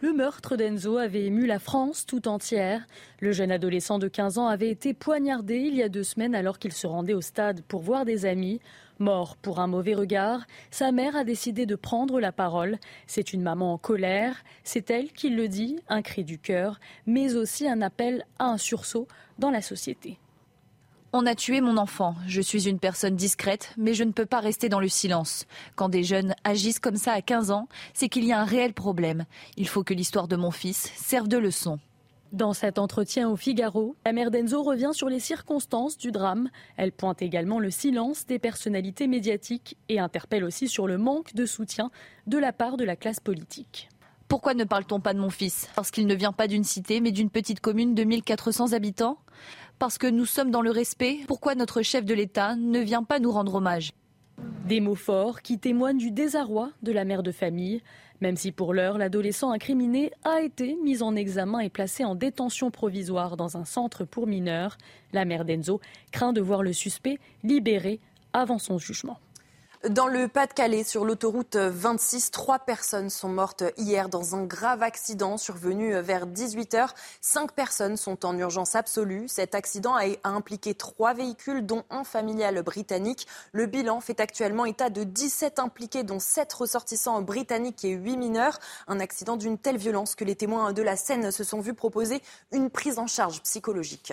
Le 0.00 0.12
meurtre 0.12 0.54
d'Enzo 0.54 0.96
avait 0.96 1.24
ému 1.24 1.44
la 1.44 1.58
France 1.58 2.06
tout 2.06 2.28
entière. 2.28 2.86
Le 3.18 3.32
jeune 3.32 3.50
adolescent 3.50 3.98
de 3.98 4.06
15 4.06 4.38
ans 4.38 4.46
avait 4.46 4.70
été 4.70 4.94
poignardé 4.94 5.56
il 5.56 5.74
y 5.74 5.82
a 5.82 5.88
deux 5.88 6.04
semaines 6.04 6.36
alors 6.36 6.60
qu'il 6.60 6.72
se 6.72 6.86
rendait 6.86 7.14
au 7.14 7.20
stade 7.20 7.62
pour 7.62 7.82
voir 7.82 8.04
des 8.04 8.24
amis. 8.24 8.60
Mort 9.00 9.36
pour 9.36 9.58
un 9.58 9.66
mauvais 9.66 9.94
regard, 9.94 10.46
sa 10.70 10.92
mère 10.92 11.16
a 11.16 11.24
décidé 11.24 11.66
de 11.66 11.74
prendre 11.74 12.20
la 12.20 12.30
parole. 12.30 12.78
C'est 13.08 13.32
une 13.32 13.42
maman 13.42 13.72
en 13.72 13.78
colère. 13.78 14.44
C'est 14.62 14.88
elle 14.88 15.10
qui 15.10 15.30
le 15.30 15.48
dit, 15.48 15.80
un 15.88 16.02
cri 16.02 16.22
du 16.22 16.38
cœur, 16.38 16.78
mais 17.06 17.34
aussi 17.34 17.66
un 17.66 17.82
appel 17.82 18.24
à 18.38 18.46
un 18.50 18.56
sursaut 18.56 19.08
dans 19.40 19.50
la 19.50 19.62
société. 19.62 20.20
On 21.14 21.24
a 21.24 21.34
tué 21.34 21.62
mon 21.62 21.78
enfant. 21.78 22.16
Je 22.26 22.42
suis 22.42 22.68
une 22.68 22.78
personne 22.78 23.16
discrète, 23.16 23.72
mais 23.78 23.94
je 23.94 24.04
ne 24.04 24.12
peux 24.12 24.26
pas 24.26 24.40
rester 24.40 24.68
dans 24.68 24.78
le 24.78 24.90
silence. 24.90 25.46
Quand 25.74 25.88
des 25.88 26.04
jeunes 26.04 26.34
agissent 26.44 26.80
comme 26.80 26.96
ça 26.96 27.12
à 27.12 27.22
15 27.22 27.50
ans, 27.50 27.66
c'est 27.94 28.10
qu'il 28.10 28.26
y 28.26 28.32
a 28.32 28.38
un 28.38 28.44
réel 28.44 28.74
problème. 28.74 29.24
Il 29.56 29.68
faut 29.68 29.82
que 29.82 29.94
l'histoire 29.94 30.28
de 30.28 30.36
mon 30.36 30.50
fils 30.50 30.92
serve 30.96 31.26
de 31.26 31.38
leçon. 31.38 31.78
Dans 32.32 32.52
cet 32.52 32.78
entretien 32.78 33.30
au 33.30 33.36
Figaro, 33.36 33.96
la 34.04 34.12
mère 34.12 34.30
d'Enzo 34.30 34.62
revient 34.62 34.90
sur 34.92 35.08
les 35.08 35.18
circonstances 35.18 35.96
du 35.96 36.10
drame. 36.10 36.50
Elle 36.76 36.92
pointe 36.92 37.22
également 37.22 37.58
le 37.58 37.70
silence 37.70 38.26
des 38.26 38.38
personnalités 38.38 39.06
médiatiques 39.06 39.78
et 39.88 40.00
interpelle 40.00 40.44
aussi 40.44 40.68
sur 40.68 40.86
le 40.86 40.98
manque 40.98 41.34
de 41.34 41.46
soutien 41.46 41.90
de 42.26 42.36
la 42.36 42.52
part 42.52 42.76
de 42.76 42.84
la 42.84 42.96
classe 42.96 43.20
politique. 43.20 43.88
Pourquoi 44.28 44.52
ne 44.52 44.64
parle-t-on 44.64 45.00
pas 45.00 45.14
de 45.14 45.20
mon 45.20 45.30
fils? 45.30 45.70
Parce 45.74 45.90
qu'il 45.90 46.06
ne 46.06 46.14
vient 46.14 46.34
pas 46.34 46.48
d'une 46.48 46.64
cité, 46.64 47.00
mais 47.00 47.12
d'une 47.12 47.30
petite 47.30 47.60
commune 47.60 47.94
de 47.94 48.04
1400 48.04 48.74
habitants? 48.74 49.16
Parce 49.78 49.98
que 49.98 50.06
nous 50.06 50.26
sommes 50.26 50.50
dans 50.50 50.62
le 50.62 50.70
respect, 50.70 51.20
pourquoi 51.26 51.54
notre 51.54 51.82
chef 51.82 52.04
de 52.04 52.14
l'État 52.14 52.56
ne 52.56 52.80
vient 52.80 53.04
pas 53.04 53.20
nous 53.20 53.30
rendre 53.30 53.54
hommage? 53.54 53.92
Des 54.66 54.80
mots 54.80 54.94
forts 54.94 55.40
qui 55.40 55.58
témoignent 55.58 55.98
du 55.98 56.10
désarroi 56.10 56.70
de 56.82 56.92
la 56.92 57.04
mère 57.04 57.22
de 57.22 57.32
famille. 57.32 57.82
Même 58.20 58.36
si 58.36 58.50
pour 58.50 58.74
l'heure, 58.74 58.98
l'adolescent 58.98 59.52
incriminé 59.52 60.10
a 60.24 60.40
été 60.40 60.76
mis 60.82 61.02
en 61.02 61.14
examen 61.14 61.60
et 61.60 61.70
placé 61.70 62.04
en 62.04 62.16
détention 62.16 62.70
provisoire 62.70 63.36
dans 63.36 63.56
un 63.56 63.64
centre 63.64 64.04
pour 64.04 64.26
mineurs, 64.26 64.76
la 65.12 65.24
mère 65.24 65.44
d'Enzo 65.44 65.80
craint 66.10 66.32
de 66.32 66.40
voir 66.40 66.62
le 66.62 66.72
suspect 66.72 67.18
libéré 67.44 68.00
avant 68.32 68.58
son 68.58 68.78
jugement. 68.78 69.18
Dans 69.86 70.08
le 70.08 70.26
Pas-de-Calais, 70.26 70.82
sur 70.82 71.04
l'autoroute 71.04 71.54
26, 71.54 72.32
trois 72.32 72.58
personnes 72.58 73.10
sont 73.10 73.28
mortes 73.28 73.62
hier 73.76 74.08
dans 74.08 74.34
un 74.34 74.42
grave 74.44 74.82
accident 74.82 75.36
survenu 75.36 75.94
vers 76.00 76.26
18h. 76.26 76.88
Cinq 77.20 77.52
personnes 77.52 77.96
sont 77.96 78.26
en 78.26 78.36
urgence 78.36 78.74
absolue. 78.74 79.28
Cet 79.28 79.54
accident 79.54 79.94
a 79.94 80.06
impliqué 80.24 80.74
trois 80.74 81.14
véhicules, 81.14 81.64
dont 81.64 81.84
un 81.90 82.02
familial 82.02 82.60
britannique. 82.64 83.28
Le 83.52 83.66
bilan 83.66 84.00
fait 84.00 84.18
actuellement 84.18 84.64
état 84.64 84.90
de 84.90 85.04
17 85.04 85.60
impliqués, 85.60 86.02
dont 86.02 86.18
7 86.18 86.52
ressortissants 86.54 87.22
britanniques 87.22 87.84
et 87.84 87.92
8 87.92 88.16
mineurs. 88.16 88.58
Un 88.88 88.98
accident 88.98 89.36
d'une 89.36 89.58
telle 89.58 89.76
violence 89.76 90.16
que 90.16 90.24
les 90.24 90.34
témoins 90.34 90.72
de 90.72 90.82
la 90.82 90.96
scène 90.96 91.30
se 91.30 91.44
sont 91.44 91.60
vus 91.60 91.74
proposer 91.74 92.20
une 92.50 92.68
prise 92.68 92.98
en 92.98 93.06
charge 93.06 93.42
psychologique. 93.42 94.12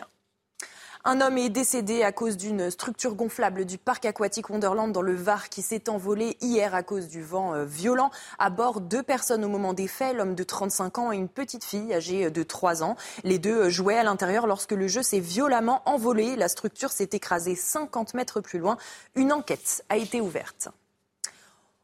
Un 1.08 1.22
homme 1.22 1.38
est 1.38 1.49
décédé 1.49 2.01
à 2.01 2.12
cause 2.12 2.36
d'une 2.36 2.72
structure 2.72 3.14
gonflable 3.14 3.66
du 3.66 3.78
parc 3.78 4.06
aquatique 4.06 4.49
Wonderland 4.49 4.91
dans 4.91 5.03
le 5.03 5.14
Var 5.14 5.49
qui 5.49 5.62
s'est 5.62 5.88
envolée 5.88 6.36
hier 6.41 6.74
à 6.74 6.82
cause 6.82 7.10
du 7.10 7.22
vent 7.22 7.53
euh, 7.53 7.64
violent. 7.64 8.10
À 8.39 8.49
bord, 8.49 8.82
deux 8.82 9.03
personnes 9.03 9.45
au 9.45 9.47
moment 9.47 9.74
des 9.74 9.88
faits, 9.88 10.16
l'homme 10.16 10.34
de 10.34 10.43
35 10.43 10.97
ans 10.97 11.12
et 11.12 11.18
une 11.18 11.30
petite 11.30 11.64
fille 11.64 11.93
âgée 11.93 12.32
de 12.32 12.41
3 12.41 12.82
ans. 12.82 12.95
Les 13.24 13.38
deux 13.38 13.70
jouaient 13.70 13.99
à 13.99 14.03
l'intérieur 14.03 14.47
lorsque 14.47 14.72
le 14.72 14.88
jeu 14.88 15.03
s'est 15.03 15.20
violemment 15.20 15.84
envolé. 15.86 16.36
La 16.36 16.47
structure 16.47 16.91
s'est 16.91 17.10
écrasée 17.14 17.53
50 17.53 18.16
mètres 18.16 18.41
plus 18.41 18.58
loin. 18.58 18.76
Une 19.14 19.32
enquête 19.32 19.86
a 19.89 19.97
été 19.97 20.22
ouverte. 20.22 20.70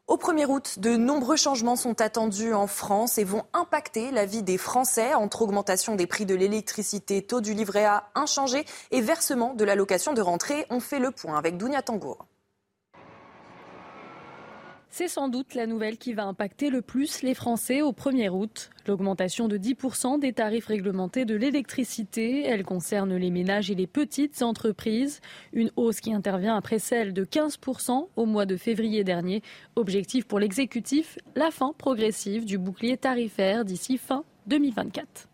Au 0.08 0.16
1er 0.16 0.46
août, 0.46 0.80
de 0.80 0.96
nombreux 0.96 1.36
changements 1.36 1.76
sont 1.76 2.00
attendus 2.00 2.52
en 2.52 2.66
France 2.66 3.18
et 3.18 3.24
vont 3.24 3.44
impacter 3.52 4.10
la 4.10 4.26
vie 4.26 4.42
des 4.42 4.58
Français, 4.58 5.14
entre 5.14 5.42
augmentation 5.42 5.94
des 5.94 6.08
prix 6.08 6.26
de 6.26 6.34
l'électricité, 6.34 7.22
taux 7.22 7.40
du 7.40 7.54
livret 7.54 7.84
A 7.84 8.10
inchangé 8.16 8.64
et 8.90 9.00
versement 9.00 9.54
de 9.54 9.64
l'allocation 9.64 10.12
de 10.12 10.20
rentrée. 10.20 10.66
On 10.70 10.80
fait 10.80 10.98
le 10.98 11.12
point 11.12 11.38
avec 11.38 11.56
Dounia 11.56 11.82
Tangour. 11.82 12.26
C'est 14.94 15.08
sans 15.08 15.30
doute 15.30 15.54
la 15.54 15.66
nouvelle 15.66 15.96
qui 15.96 16.12
va 16.12 16.26
impacter 16.26 16.68
le 16.68 16.82
plus 16.82 17.22
les 17.22 17.32
Français 17.32 17.80
au 17.80 17.92
1er 17.92 18.28
août. 18.28 18.68
L'augmentation 18.86 19.48
de 19.48 19.56
10% 19.56 20.20
des 20.20 20.34
tarifs 20.34 20.66
réglementés 20.66 21.24
de 21.24 21.34
l'électricité, 21.34 22.44
elle 22.44 22.62
concerne 22.62 23.16
les 23.16 23.30
ménages 23.30 23.70
et 23.70 23.74
les 23.74 23.86
petites 23.86 24.42
entreprises. 24.42 25.22
Une 25.54 25.70
hausse 25.76 26.00
qui 26.00 26.12
intervient 26.12 26.56
après 26.56 26.78
celle 26.78 27.14
de 27.14 27.24
15% 27.24 28.08
au 28.16 28.26
mois 28.26 28.44
de 28.44 28.58
février 28.58 29.02
dernier. 29.02 29.42
Objectif 29.76 30.26
pour 30.26 30.38
l'exécutif, 30.38 31.18
la 31.36 31.50
fin 31.50 31.72
progressive 31.78 32.44
du 32.44 32.58
bouclier 32.58 32.98
tarifaire 32.98 33.64
d'ici 33.64 33.96
fin 33.96 34.24
2024. 34.46 35.31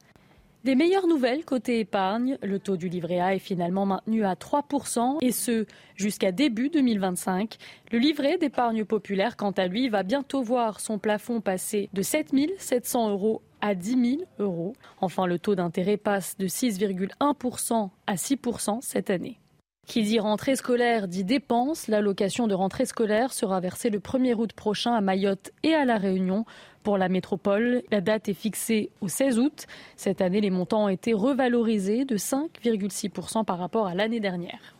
Des 0.64 0.74
meilleures 0.74 1.06
nouvelles 1.06 1.44
côté 1.44 1.78
épargne, 1.78 2.36
le 2.42 2.58
taux 2.58 2.76
du 2.76 2.88
livret 2.88 3.20
A 3.20 3.34
est 3.36 3.38
finalement 3.38 3.86
maintenu 3.86 4.24
à 4.24 4.34
3% 4.34 5.18
et 5.20 5.30
ce 5.30 5.66
jusqu'à 5.94 6.32
début 6.32 6.68
2025. 6.68 7.56
Le 7.92 7.98
livret 7.98 8.38
d'épargne 8.38 8.84
populaire, 8.84 9.36
quant 9.36 9.52
à 9.52 9.68
lui, 9.68 9.88
va 9.88 10.02
bientôt 10.02 10.42
voir 10.42 10.80
son 10.80 10.98
plafond 10.98 11.40
passer 11.40 11.88
de 11.92 12.02
7 12.02 12.32
700 12.58 13.10
euros 13.10 13.40
à 13.60 13.76
10 13.76 14.18
000 14.18 14.22
euros. 14.40 14.74
Enfin, 15.00 15.26
le 15.26 15.38
taux 15.38 15.54
d'intérêt 15.54 15.96
passe 15.96 16.36
de 16.38 16.48
6,1% 16.48 17.90
à 18.08 18.14
6% 18.16 18.78
cette 18.82 19.10
année. 19.10 19.38
Qui 19.88 20.02
dit 20.02 20.18
rentrée 20.18 20.54
scolaire 20.54 21.08
dit 21.08 21.24
dépenses. 21.24 21.88
L'allocation 21.88 22.46
de 22.46 22.52
rentrée 22.52 22.84
scolaire 22.84 23.32
sera 23.32 23.58
versée 23.58 23.88
le 23.88 24.00
1er 24.00 24.34
août 24.34 24.52
prochain 24.52 24.92
à 24.92 25.00
Mayotte 25.00 25.50
et 25.62 25.72
à 25.72 25.86
La 25.86 25.96
Réunion. 25.96 26.44
Pour 26.88 26.96
la 26.96 27.10
métropole, 27.10 27.82
la 27.90 28.00
date 28.00 28.30
est 28.30 28.32
fixée 28.32 28.88
au 29.02 29.08
16 29.08 29.38
août. 29.38 29.66
Cette 29.94 30.22
année, 30.22 30.40
les 30.40 30.48
montants 30.48 30.84
ont 30.84 30.88
été 30.88 31.12
revalorisés 31.12 32.06
de 32.06 32.16
5,6% 32.16 33.44
par 33.44 33.58
rapport 33.58 33.86
à 33.86 33.94
l'année 33.94 34.20
dernière. 34.20 34.74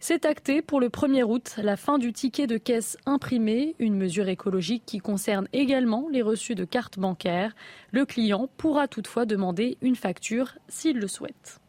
C'est 0.00 0.24
acté 0.24 0.60
pour 0.60 0.80
le 0.80 0.88
1er 0.88 1.22
août 1.22 1.54
la 1.62 1.76
fin 1.76 1.98
du 1.98 2.12
ticket 2.12 2.48
de 2.48 2.58
caisse 2.58 2.96
imprimé, 3.06 3.76
une 3.78 3.94
mesure 3.94 4.28
écologique 4.28 4.82
qui 4.86 4.98
concerne 4.98 5.46
également 5.52 6.08
les 6.10 6.20
reçus 6.20 6.56
de 6.56 6.64
cartes 6.64 6.98
bancaires. 6.98 7.54
Le 7.92 8.04
client 8.04 8.48
pourra 8.56 8.88
toutefois 8.88 9.24
demander 9.24 9.78
une 9.82 9.94
facture 9.94 10.56
s'il 10.66 10.98
le 10.98 11.06
souhaite. 11.06 11.60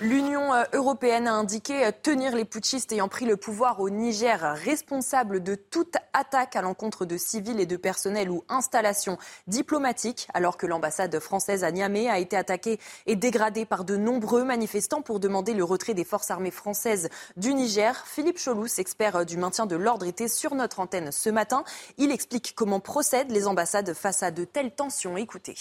L'Union 0.00 0.54
euh, 0.54 0.62
européenne 0.74 1.26
a 1.26 1.32
indiqué 1.32 1.84
euh, 1.84 1.90
tenir 1.90 2.36
les 2.36 2.44
putschistes 2.44 2.92
ayant 2.92 3.08
pris 3.08 3.24
le 3.26 3.36
pouvoir 3.36 3.80
au 3.80 3.90
Niger 3.90 4.54
responsables 4.54 5.42
de 5.42 5.56
toute 5.56 5.96
attaque 6.12 6.54
à 6.54 6.62
l'encontre 6.62 7.04
de 7.04 7.16
civils 7.16 7.58
et 7.58 7.66
de 7.66 7.76
personnel 7.76 8.30
ou 8.30 8.44
installations 8.48 9.18
diplomatiques, 9.48 10.28
alors 10.34 10.56
que 10.56 10.66
l'ambassade 10.66 11.18
française 11.18 11.64
à 11.64 11.72
Niamey 11.72 12.08
a 12.08 12.20
été 12.20 12.36
attaquée 12.36 12.78
et 13.06 13.16
dégradée 13.16 13.64
par 13.64 13.84
de 13.84 13.96
nombreux 13.96 14.44
manifestants 14.44 15.02
pour 15.02 15.18
demander 15.18 15.52
le 15.52 15.64
retrait 15.64 15.94
des 15.94 16.04
forces 16.04 16.30
armées 16.30 16.52
françaises 16.52 17.08
du 17.36 17.52
Niger. 17.52 18.06
Philippe 18.06 18.38
Cholous, 18.38 18.78
expert 18.78 19.16
euh, 19.16 19.24
du 19.24 19.36
maintien 19.36 19.66
de 19.66 19.74
l'ordre, 19.74 20.06
était 20.06 20.28
sur 20.28 20.54
notre 20.54 20.78
antenne 20.78 21.10
ce 21.10 21.28
matin. 21.28 21.64
Il 21.96 22.12
explique 22.12 22.52
comment 22.54 22.78
procèdent 22.78 23.32
les 23.32 23.48
ambassades 23.48 23.94
face 23.94 24.22
à 24.22 24.30
de 24.30 24.44
telles 24.44 24.72
tensions. 24.76 25.16
Écoutez. 25.16 25.56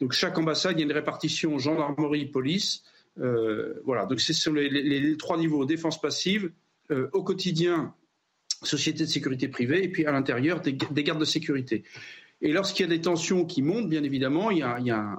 Donc 0.00 0.12
chaque 0.12 0.38
ambassade, 0.38 0.74
il 0.76 0.78
y 0.78 0.82
a 0.82 0.86
une 0.86 0.92
répartition 0.92 1.58
gendarmerie, 1.58 2.26
police. 2.26 2.84
Euh, 2.84 2.99
voilà, 3.84 4.06
donc 4.06 4.20
c'est 4.20 4.32
sur 4.32 4.52
les, 4.52 5.16
trois 5.16 5.36
niveaux 5.36 5.64
défense 5.64 6.00
passive, 6.00 6.50
euh, 6.90 7.08
au 7.12 7.22
quotidien, 7.22 7.94
société 8.62 9.04
de 9.04 9.08
sécurité 9.08 9.46
privée, 9.46 9.84
et 9.84 9.88
puis 9.88 10.06
à 10.06 10.12
l'intérieur, 10.12 10.60
des, 10.60 10.74
gardes 10.74 11.20
de 11.20 11.24
sécurité. 11.24 11.84
Et 12.42 12.52
lorsqu'il 12.52 12.84
y 12.84 12.88
a 12.88 12.96
des 12.96 13.00
tensions 13.00 13.44
qui 13.44 13.62
montent, 13.62 13.88
bien 13.88 14.02
évidemment, 14.02 14.50
il 14.50 14.58
y 14.58 14.62
a, 14.62 14.76
un, 14.76 15.18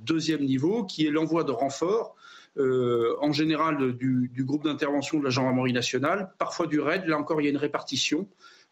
deuxième 0.00 0.44
niveau 0.44 0.84
qui 0.84 1.06
est 1.06 1.10
l'envoi 1.10 1.44
de 1.44 1.50
renforts, 1.50 2.16
euh, 2.56 3.16
en 3.20 3.32
général 3.32 3.92
du, 3.98 4.30
groupe 4.38 4.64
d'intervention 4.64 5.18
de 5.18 5.24
la 5.24 5.30
gendarmerie 5.30 5.74
nationale, 5.74 6.32
parfois 6.38 6.66
du 6.66 6.80
RAID. 6.80 7.04
Là 7.06 7.18
encore, 7.18 7.42
il 7.42 7.44
y 7.44 7.48
a 7.48 7.50
une 7.50 7.58
répartition. 7.58 8.26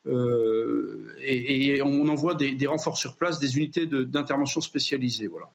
et, 0.06 1.82
on 1.84 2.08
envoie 2.08 2.34
des, 2.34 2.52
des, 2.52 2.66
renforts 2.66 2.96
sur 2.96 3.16
place, 3.16 3.40
des 3.40 3.58
unités 3.58 3.86
d'intervention 3.86 4.62
spécialisées. 4.62 5.26
Voilà. 5.26 5.50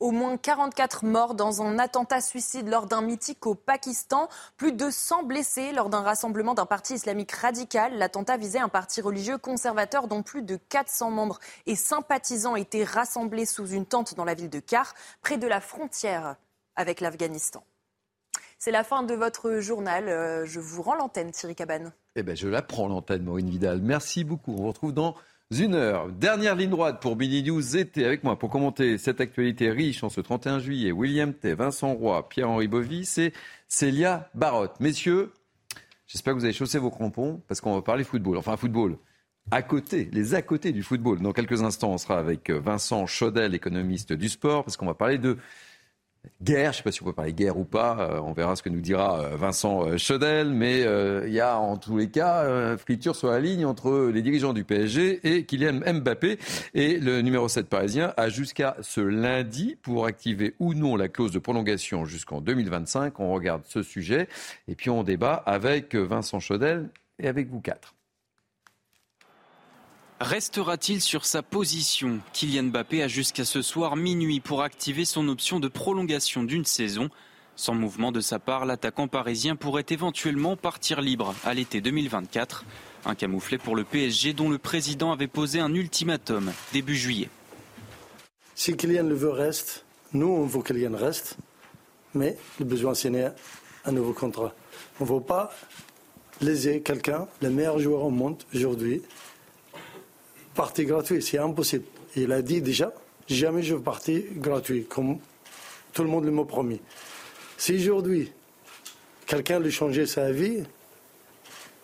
Au 0.00 0.12
moins 0.12 0.38
44 0.38 1.04
morts 1.04 1.34
dans 1.34 1.60
un 1.60 1.78
attentat 1.78 2.22
suicide 2.22 2.66
lors 2.68 2.86
d'un 2.86 3.02
mythique 3.02 3.44
au 3.44 3.54
Pakistan. 3.54 4.30
Plus 4.56 4.72
de 4.72 4.88
100 4.88 5.24
blessés 5.24 5.72
lors 5.72 5.90
d'un 5.90 6.00
rassemblement 6.00 6.54
d'un 6.54 6.64
parti 6.64 6.94
islamique 6.94 7.32
radical. 7.32 7.98
L'attentat 7.98 8.38
visait 8.38 8.60
un 8.60 8.70
parti 8.70 9.02
religieux 9.02 9.36
conservateur 9.36 10.08
dont 10.08 10.22
plus 10.22 10.40
de 10.40 10.56
400 10.56 11.10
membres 11.10 11.38
et 11.66 11.76
sympathisants 11.76 12.56
étaient 12.56 12.82
rassemblés 12.82 13.44
sous 13.44 13.66
une 13.66 13.84
tente 13.84 14.14
dans 14.14 14.24
la 14.24 14.32
ville 14.32 14.48
de 14.48 14.58
Kar, 14.58 14.94
près 15.20 15.36
de 15.36 15.46
la 15.46 15.60
frontière 15.60 16.36
avec 16.76 17.02
l'Afghanistan. 17.02 17.62
C'est 18.58 18.70
la 18.70 18.84
fin 18.84 19.02
de 19.02 19.14
votre 19.14 19.60
journal. 19.60 20.08
Euh, 20.08 20.46
je 20.46 20.60
vous 20.60 20.80
rends 20.80 20.94
l'antenne, 20.94 21.30
Thierry 21.30 21.54
Cabane. 21.54 21.92
Eh 22.16 22.22
bien, 22.22 22.34
je 22.34 22.48
la 22.48 22.62
prends 22.62 22.88
l'antenne, 22.88 23.24
Maureen 23.24 23.50
Vidal. 23.50 23.82
Merci 23.82 24.24
beaucoup. 24.24 24.52
On 24.52 24.62
vous 24.62 24.68
retrouve 24.68 24.94
dans 24.94 25.14
une 25.58 25.74
heure. 25.74 26.08
Dernière 26.12 26.54
ligne 26.54 26.70
droite 26.70 27.02
pour 27.02 27.16
Mini 27.16 27.42
News 27.42 27.76
été 27.76 28.04
avec 28.04 28.22
moi 28.22 28.38
pour 28.38 28.50
commenter 28.50 28.98
cette 28.98 29.20
actualité 29.20 29.70
riche 29.70 30.04
en 30.04 30.08
ce 30.08 30.20
31 30.20 30.60
juillet. 30.60 30.92
William 30.92 31.34
T, 31.34 31.54
Vincent 31.54 31.92
Roy, 31.92 32.28
Pierre-Henri 32.28 32.68
Bovis 32.68 33.18
et 33.18 33.32
Célia 33.66 34.30
Barotte. 34.34 34.78
Messieurs, 34.78 35.32
j'espère 36.06 36.34
que 36.34 36.38
vous 36.38 36.44
avez 36.44 36.54
chaussé 36.54 36.78
vos 36.78 36.90
crampons 36.90 37.42
parce 37.48 37.60
qu'on 37.60 37.74
va 37.74 37.82
parler 37.82 38.04
football. 38.04 38.36
Enfin, 38.36 38.56
football. 38.56 38.96
À 39.50 39.62
côté, 39.62 40.08
les 40.12 40.34
à 40.36 40.42
côté 40.42 40.70
du 40.70 40.84
football. 40.84 41.20
Dans 41.20 41.32
quelques 41.32 41.62
instants, 41.62 41.90
on 41.90 41.98
sera 41.98 42.20
avec 42.20 42.48
Vincent 42.48 43.06
Chaudel, 43.06 43.52
économiste 43.52 44.12
du 44.12 44.28
sport, 44.28 44.62
parce 44.62 44.76
qu'on 44.76 44.86
va 44.86 44.94
parler 44.94 45.18
de 45.18 45.36
guerre. 46.42 46.72
Je 46.72 46.78
ne 46.78 46.78
sais 46.78 46.82
pas 46.82 46.92
si 46.92 47.02
on 47.02 47.06
peut 47.06 47.12
parler 47.12 47.32
guerre 47.32 47.58
ou 47.58 47.64
pas. 47.64 47.98
Euh, 48.00 48.20
on 48.20 48.32
verra 48.32 48.56
ce 48.56 48.62
que 48.62 48.68
nous 48.68 48.80
dira 48.80 49.20
euh, 49.20 49.36
Vincent 49.36 49.86
euh, 49.86 49.96
Chodel. 49.96 50.50
Mais 50.50 50.80
il 51.26 51.32
y 51.32 51.40
a 51.40 51.58
en 51.58 51.76
tous 51.76 51.98
les 51.98 52.08
cas 52.08 52.76
friture 52.76 53.16
sur 53.16 53.30
la 53.30 53.40
ligne 53.40 53.66
entre 53.66 54.10
les 54.12 54.22
dirigeants 54.22 54.52
du 54.52 54.64
PSG 54.64 55.20
et 55.24 55.44
Kylian 55.44 55.80
Mbappé. 55.94 56.38
Et 56.74 56.98
le 56.98 57.22
numéro 57.22 57.48
7 57.48 57.68
parisien 57.68 58.12
a 58.16 58.28
jusqu'à 58.28 58.76
ce 58.80 59.00
lundi 59.00 59.76
pour 59.82 60.06
activer 60.06 60.54
ou 60.58 60.74
non 60.74 60.96
la 60.96 61.08
clause 61.08 61.32
de 61.32 61.38
prolongation 61.38 62.04
jusqu'en 62.04 62.40
2025. 62.40 63.20
On 63.20 63.32
regarde 63.32 63.62
ce 63.66 63.82
sujet 63.82 64.28
et 64.68 64.74
puis 64.74 64.90
on 64.90 65.02
débat 65.02 65.34
avec 65.46 65.94
Vincent 65.94 66.40
Chodel 66.40 66.90
et 67.18 67.28
avec 67.28 67.48
vous 67.48 67.60
quatre. 67.60 67.94
Restera-t-il 70.20 71.00
sur 71.00 71.24
sa 71.24 71.42
position? 71.42 72.20
Kylian 72.34 72.64
Mbappé 72.64 73.02
a 73.02 73.08
jusqu'à 73.08 73.46
ce 73.46 73.62
soir 73.62 73.96
minuit 73.96 74.40
pour 74.40 74.62
activer 74.62 75.06
son 75.06 75.26
option 75.28 75.60
de 75.60 75.68
prolongation 75.68 76.42
d'une 76.42 76.66
saison. 76.66 77.08
Sans 77.56 77.72
mouvement 77.72 78.12
de 78.12 78.20
sa 78.20 78.38
part, 78.38 78.66
l'attaquant 78.66 79.08
parisien 79.08 79.56
pourrait 79.56 79.86
éventuellement 79.88 80.56
partir 80.56 81.00
libre 81.00 81.34
à 81.42 81.54
l'été 81.54 81.80
2024. 81.80 82.66
Un 83.06 83.14
camouflet 83.14 83.56
pour 83.56 83.74
le 83.74 83.84
PSG 83.84 84.34
dont 84.34 84.50
le 84.50 84.58
président 84.58 85.10
avait 85.10 85.26
posé 85.26 85.58
un 85.58 85.72
ultimatum 85.72 86.52
début 86.74 86.96
juillet. 86.96 87.30
Si 88.54 88.76
Kylian 88.76 89.04
le 89.04 89.14
veut, 89.14 89.30
reste. 89.30 89.86
Nous, 90.12 90.28
on 90.28 90.44
veut 90.44 90.62
Kylian 90.62 90.98
reste. 90.98 91.38
Mais 92.12 92.36
le 92.58 92.66
besoin, 92.66 92.92
c'est 92.92 93.10
un 93.86 93.92
nouveau 93.92 94.12
contrat. 94.12 94.54
On 95.00 95.04
ne 95.04 95.10
veut 95.14 95.20
pas 95.22 95.50
léser 96.42 96.82
quelqu'un, 96.82 97.26
le 97.40 97.48
meilleur 97.48 97.78
joueur 97.78 98.04
au 98.04 98.10
monde 98.10 98.42
aujourd'hui, 98.54 99.02
partie 100.60 100.84
gratuit, 100.84 101.22
c'est 101.22 101.38
impossible. 101.38 101.86
Il 102.16 102.30
a 102.32 102.42
dit 102.42 102.60
déjà, 102.60 102.92
jamais 103.26 103.62
je 103.62 103.76
partir 103.76 104.20
gratuit, 104.36 104.84
comme 104.84 105.16
tout 105.94 106.02
le 106.02 106.10
monde 106.10 106.26
le 106.26 106.30
m'a 106.30 106.44
promis. 106.44 106.82
Si 107.56 107.76
aujourd'hui, 107.76 108.30
quelqu'un 109.26 109.58
lui 109.58 109.72
changeait 109.72 110.04
sa 110.04 110.30
vie, 110.30 110.62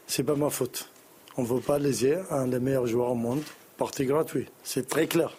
c'est 0.06 0.24
pas 0.24 0.34
ma 0.34 0.50
faute. 0.50 0.90
On 1.38 1.42
ne 1.42 1.46
veut 1.46 1.60
pas 1.60 1.78
léser 1.78 2.18
un 2.30 2.48
des 2.48 2.60
meilleurs 2.60 2.86
joueurs 2.86 3.12
au 3.12 3.14
monde, 3.14 3.42
partie 3.78 4.04
gratuite. 4.04 4.52
C'est 4.62 4.86
très 4.86 5.06
clair. 5.06 5.30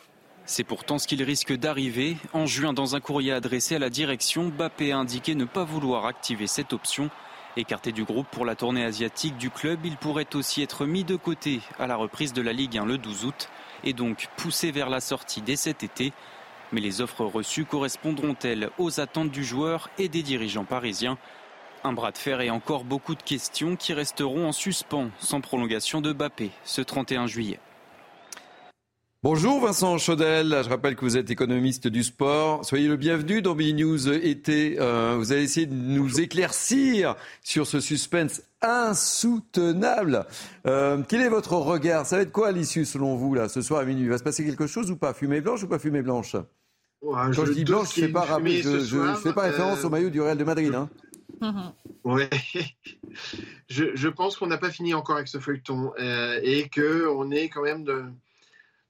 C'est 0.47 0.63
pourtant 0.63 0.97
ce 0.97 1.07
qu'il 1.07 1.21
risque 1.21 1.53
d'arriver. 1.53 2.17
En 2.33 2.47
juin, 2.47 2.73
dans 2.73 2.95
un 2.95 2.99
courrier 2.99 3.33
adressé 3.33 3.75
à 3.75 3.79
la 3.79 3.91
direction, 3.91 4.47
Bappé 4.47 4.91
a 4.93 4.97
indiqué 4.97 5.35
ne 5.35 5.45
pas 5.45 5.63
vouloir 5.63 6.07
activer 6.07 6.47
cette 6.47 6.73
option. 6.73 7.11
Écarté 7.57 7.91
du 7.91 8.03
groupe 8.03 8.27
pour 8.29 8.45
la 8.45 8.55
tournée 8.55 8.85
asiatique 8.85 9.35
du 9.35 9.49
club, 9.49 9.79
il 9.83 9.97
pourrait 9.97 10.35
aussi 10.35 10.61
être 10.61 10.85
mis 10.85 11.03
de 11.03 11.15
côté 11.15 11.61
à 11.79 11.87
la 11.87 11.95
reprise 11.95 12.31
de 12.31 12.43
la 12.43 12.53
Ligue 12.53 12.77
1 12.77 12.85
le 12.85 12.99
12 12.99 13.25
août 13.25 13.49
et 13.83 13.93
donc 13.93 14.27
poussé 14.37 14.69
vers 14.69 14.91
la 14.91 15.01
sortie 15.01 15.41
dès 15.41 15.55
cet 15.55 15.81
été. 15.81 16.13
Mais 16.71 16.81
les 16.81 17.01
offres 17.01 17.25
reçues 17.25 17.65
correspondront-elles 17.65 18.69
aux 18.77 18.99
attentes 18.99 19.31
du 19.31 19.43
joueur 19.43 19.89
et 19.97 20.07
des 20.07 20.21
dirigeants 20.21 20.65
parisiens? 20.65 21.17
Un 21.83 21.93
bras 21.93 22.11
de 22.11 22.19
fer 22.19 22.41
et 22.41 22.51
encore 22.51 22.83
beaucoup 22.83 23.15
de 23.15 23.23
questions 23.23 23.75
qui 23.75 23.91
resteront 23.91 24.47
en 24.47 24.51
suspens 24.51 25.09
sans 25.17 25.41
prolongation 25.41 25.99
de 25.99 26.13
Bappé 26.13 26.51
ce 26.63 26.81
31 26.81 27.25
juillet. 27.25 27.59
Bonjour 29.23 29.59
Vincent 29.59 29.97
Chaudel, 29.97 30.61
je 30.63 30.69
rappelle 30.69 30.95
que 30.95 31.01
vous 31.01 31.17
êtes 31.17 31.31
économiste 31.31 31.87
du 31.87 32.03
sport. 32.03 32.63
Soyez 32.63 32.87
le 32.87 32.97
bienvenu 32.97 33.41
dans 33.41 33.55
BNews 33.55 33.97
News 33.97 34.09
été. 34.09 34.79
Euh, 34.79 35.15
vous 35.17 35.31
allez 35.31 35.41
essayer 35.41 35.65
de 35.65 35.73
nous 35.73 36.21
éclaircir 36.21 37.15
sur 37.41 37.65
ce 37.65 37.79
suspense 37.79 38.43
insoutenable. 38.61 40.27
Euh, 40.67 41.01
quel 41.09 41.21
est 41.21 41.29
votre 41.29 41.53
regard? 41.53 42.05
Ça 42.05 42.17
va 42.17 42.21
être 42.21 42.31
quoi 42.31 42.51
l'issue 42.51 42.85
selon 42.85 43.15
vous 43.15 43.33
là 43.33 43.49
ce 43.49 43.63
soir 43.63 43.81
à 43.81 43.85
minuit? 43.85 44.07
Va 44.07 44.19
se 44.19 44.23
passer 44.23 44.45
quelque 44.45 44.67
chose 44.67 44.91
ou 44.91 44.97
pas? 44.97 45.15
Fumée 45.15 45.41
blanche 45.41 45.63
ou 45.63 45.67
pas 45.67 45.79
fumée 45.79 46.03
blanche? 46.03 46.35
Quand 47.01 47.31
je, 47.31 47.53
dis 47.53 47.65
blanche, 47.65 47.95
je 47.95 48.01
ne 48.01 48.07
fais 48.07 48.13
pas, 48.13 48.27
fais 49.15 49.33
pas 49.33 49.41
référence 49.41 49.83
au 49.83 49.89
maillot 49.89 50.11
du 50.11 50.21
Real 50.21 50.37
de 50.37 50.43
Madrid. 50.43 50.75
Hein. 50.75 50.89
Ouais, 52.03 52.29
je, 53.69 54.07
pense 54.07 54.37
qu'on 54.37 54.47
n'a 54.47 54.57
pas 54.57 54.69
fini 54.69 54.93
encore 54.93 55.17
avec 55.17 55.27
ce 55.27 55.39
feuilleton 55.39 55.91
euh, 55.99 56.39
et 56.41 56.69
que 56.69 57.05
on 57.09 57.31
est 57.31 57.49
quand 57.49 57.63
même 57.63 57.83
de, 57.83 58.05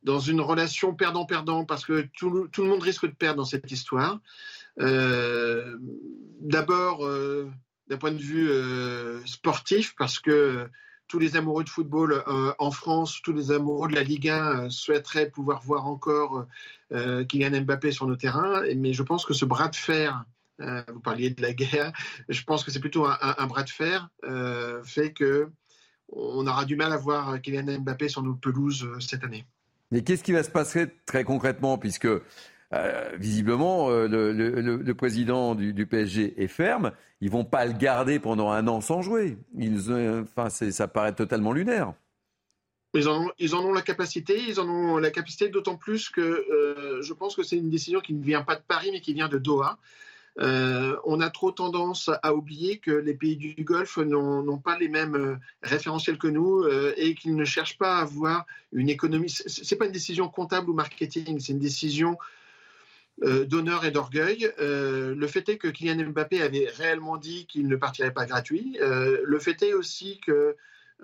dans 0.03 0.19
une 0.19 0.41
relation 0.41 0.93
perdant-perdant, 0.93 1.65
parce 1.65 1.85
que 1.85 2.07
tout 2.17 2.29
le, 2.29 2.63
monde 2.63 2.81
risque 2.81 3.05
de 3.05 3.13
perdre 3.13 3.37
dans 3.37 3.45
cette 3.45 3.71
histoire. 3.71 4.19
Euh, 4.79 5.77
d'abord, 6.39 7.05
euh, 7.05 7.49
d'un 7.87 7.97
point 7.97 8.11
de 8.11 8.21
vue 8.21 8.49
euh, 8.49 9.19
sportif, 9.25 9.95
parce 9.97 10.19
que 10.19 10.69
tous 11.07 11.19
les 11.19 11.37
amoureux 11.37 11.63
de 11.63 11.69
football 11.69 12.21
en 12.59 12.69
France, 12.69 13.21
tous 13.23 13.31
les 13.31 13.51
amoureux 13.51 13.87
de 13.87 13.95
la 13.95 14.03
Ligue 14.03 14.27
1 14.27 14.69
souhaiteraient 14.69 15.29
pouvoir 15.29 15.61
voir 15.61 15.87
encore 15.87 16.45
Kylian 16.91 17.61
Mbappé 17.61 17.93
sur 17.93 18.07
nos 18.07 18.17
terrains. 18.17 18.63
Mais 18.75 18.91
je 18.91 19.03
pense 19.03 19.25
que 19.25 19.33
ce 19.33 19.45
bras 19.45 19.69
de 19.69 19.77
fer, 19.77 20.25
vous 20.59 20.99
parliez 20.99 21.29
de 21.29 21.41
la 21.41 21.53
guerre, 21.53 21.93
je 22.27 22.43
pense 22.43 22.65
que 22.65 22.71
c'est 22.71 22.81
plutôt 22.81 23.05
un, 23.05 23.17
un, 23.21 23.47
bras 23.47 23.63
de 23.63 23.69
fer, 23.69 24.09
fait 24.83 25.13
que 25.13 25.49
on 26.09 26.45
aura 26.45 26.65
du 26.65 26.75
mal 26.75 26.91
à 26.91 26.97
voir 26.97 27.41
Kylian 27.41 27.79
Mbappé 27.79 28.09
sur 28.09 28.21
nos 28.21 28.35
pelouses 28.35 28.89
cette 28.99 29.23
année. 29.23 29.45
Mais 29.91 30.03
qu'est-ce 30.03 30.23
qui 30.23 30.33
va 30.33 30.43
se 30.43 30.49
passer 30.49 30.87
très 31.05 31.23
concrètement 31.23 31.77
puisque 31.77 32.07
euh, 32.73 33.11
visiblement 33.17 33.89
euh, 33.89 34.07
le, 34.07 34.93
président 34.93 35.55
du, 35.55 35.85
PSG 35.85 36.41
est 36.41 36.47
ferme, 36.47 36.91
ils 37.21 37.29
vont 37.29 37.45
pas 37.45 37.65
le 37.65 37.73
garder 37.73 38.19
pendant 38.19 38.51
un 38.51 38.67
an 38.67 38.81
sans 38.81 39.01
jouer. 39.01 39.37
Ils, 39.57 39.89
euh, 39.89 40.25
ça 40.49 40.87
paraît 40.87 41.15
totalement 41.15 41.53
lunaire. 41.53 41.93
Ils 42.93 43.07
en 43.07 43.65
ont 43.65 43.73
la 43.73 43.81
capacité, 43.81 44.41
ils 44.47 44.59
en 44.59 44.67
ont 44.67 44.97
la 44.97 45.11
capacité 45.11 45.49
d'autant 45.49 45.75
plus 45.75 46.09
que 46.09 46.45
je 47.01 47.13
pense 47.13 47.35
que 47.35 47.43
c'est 47.43 47.57
une 47.57 47.69
décision 47.69 47.99
qui 47.99 48.13
ne 48.13 48.23
vient 48.23 48.41
pas 48.41 48.55
de 48.55 48.63
Paris 48.67 48.89
mais 48.91 49.01
qui 49.01 49.13
vient 49.13 49.27
de 49.27 49.37
Doha. 49.37 49.77
Euh, 50.39 50.95
on 51.03 51.19
a 51.19 51.29
trop 51.29 51.51
tendance 51.51 52.11
à 52.21 52.33
oublier 52.35 52.77
que 52.77 52.91
les 52.91 53.15
pays 53.15 53.37
du 53.37 53.55
Golfe 53.63 53.97
n'ont 53.97 54.59
pas 54.59 54.77
les 54.77 54.87
mêmes 54.87 55.15
euh, 55.15 55.35
référentiels 55.63 56.17
que 56.17 56.27
nous 56.27 56.63
euh, 56.63 56.93
et 56.95 57.15
qu'ils 57.15 57.35
ne 57.35 57.45
cherchent 57.45 57.77
pas 57.77 57.97
à 57.97 58.01
avoir 58.01 58.45
une 58.71 58.89
économie. 58.89 59.29
Ce 59.29 59.61
n'est 59.61 59.77
pas 59.77 59.85
une 59.85 59.91
décision 59.91 60.29
comptable 60.29 60.69
ou 60.69 60.73
marketing, 60.73 61.39
c'est 61.39 61.53
une 61.53 61.59
décision 61.59 62.17
d'honneur 63.19 63.83
et 63.83 63.89
d'orgueil. 63.89 64.47
le 64.59 65.27
fait 65.27 65.49
est 65.49 65.57
que 65.57 65.67
Kylian 65.67 66.11
Mbappé 66.11 66.39
avait 66.39 66.69
réellement 66.69 67.17
dit 67.17 67.47
qu'il 67.47 67.67
ne 67.67 67.75
partirait 67.75 68.13
pas 68.13 68.27
gratuit. 68.27 68.77
le 68.79 69.39
fait 69.39 69.59
est 69.63 69.73
aussi 69.73 70.19
que 70.19 70.55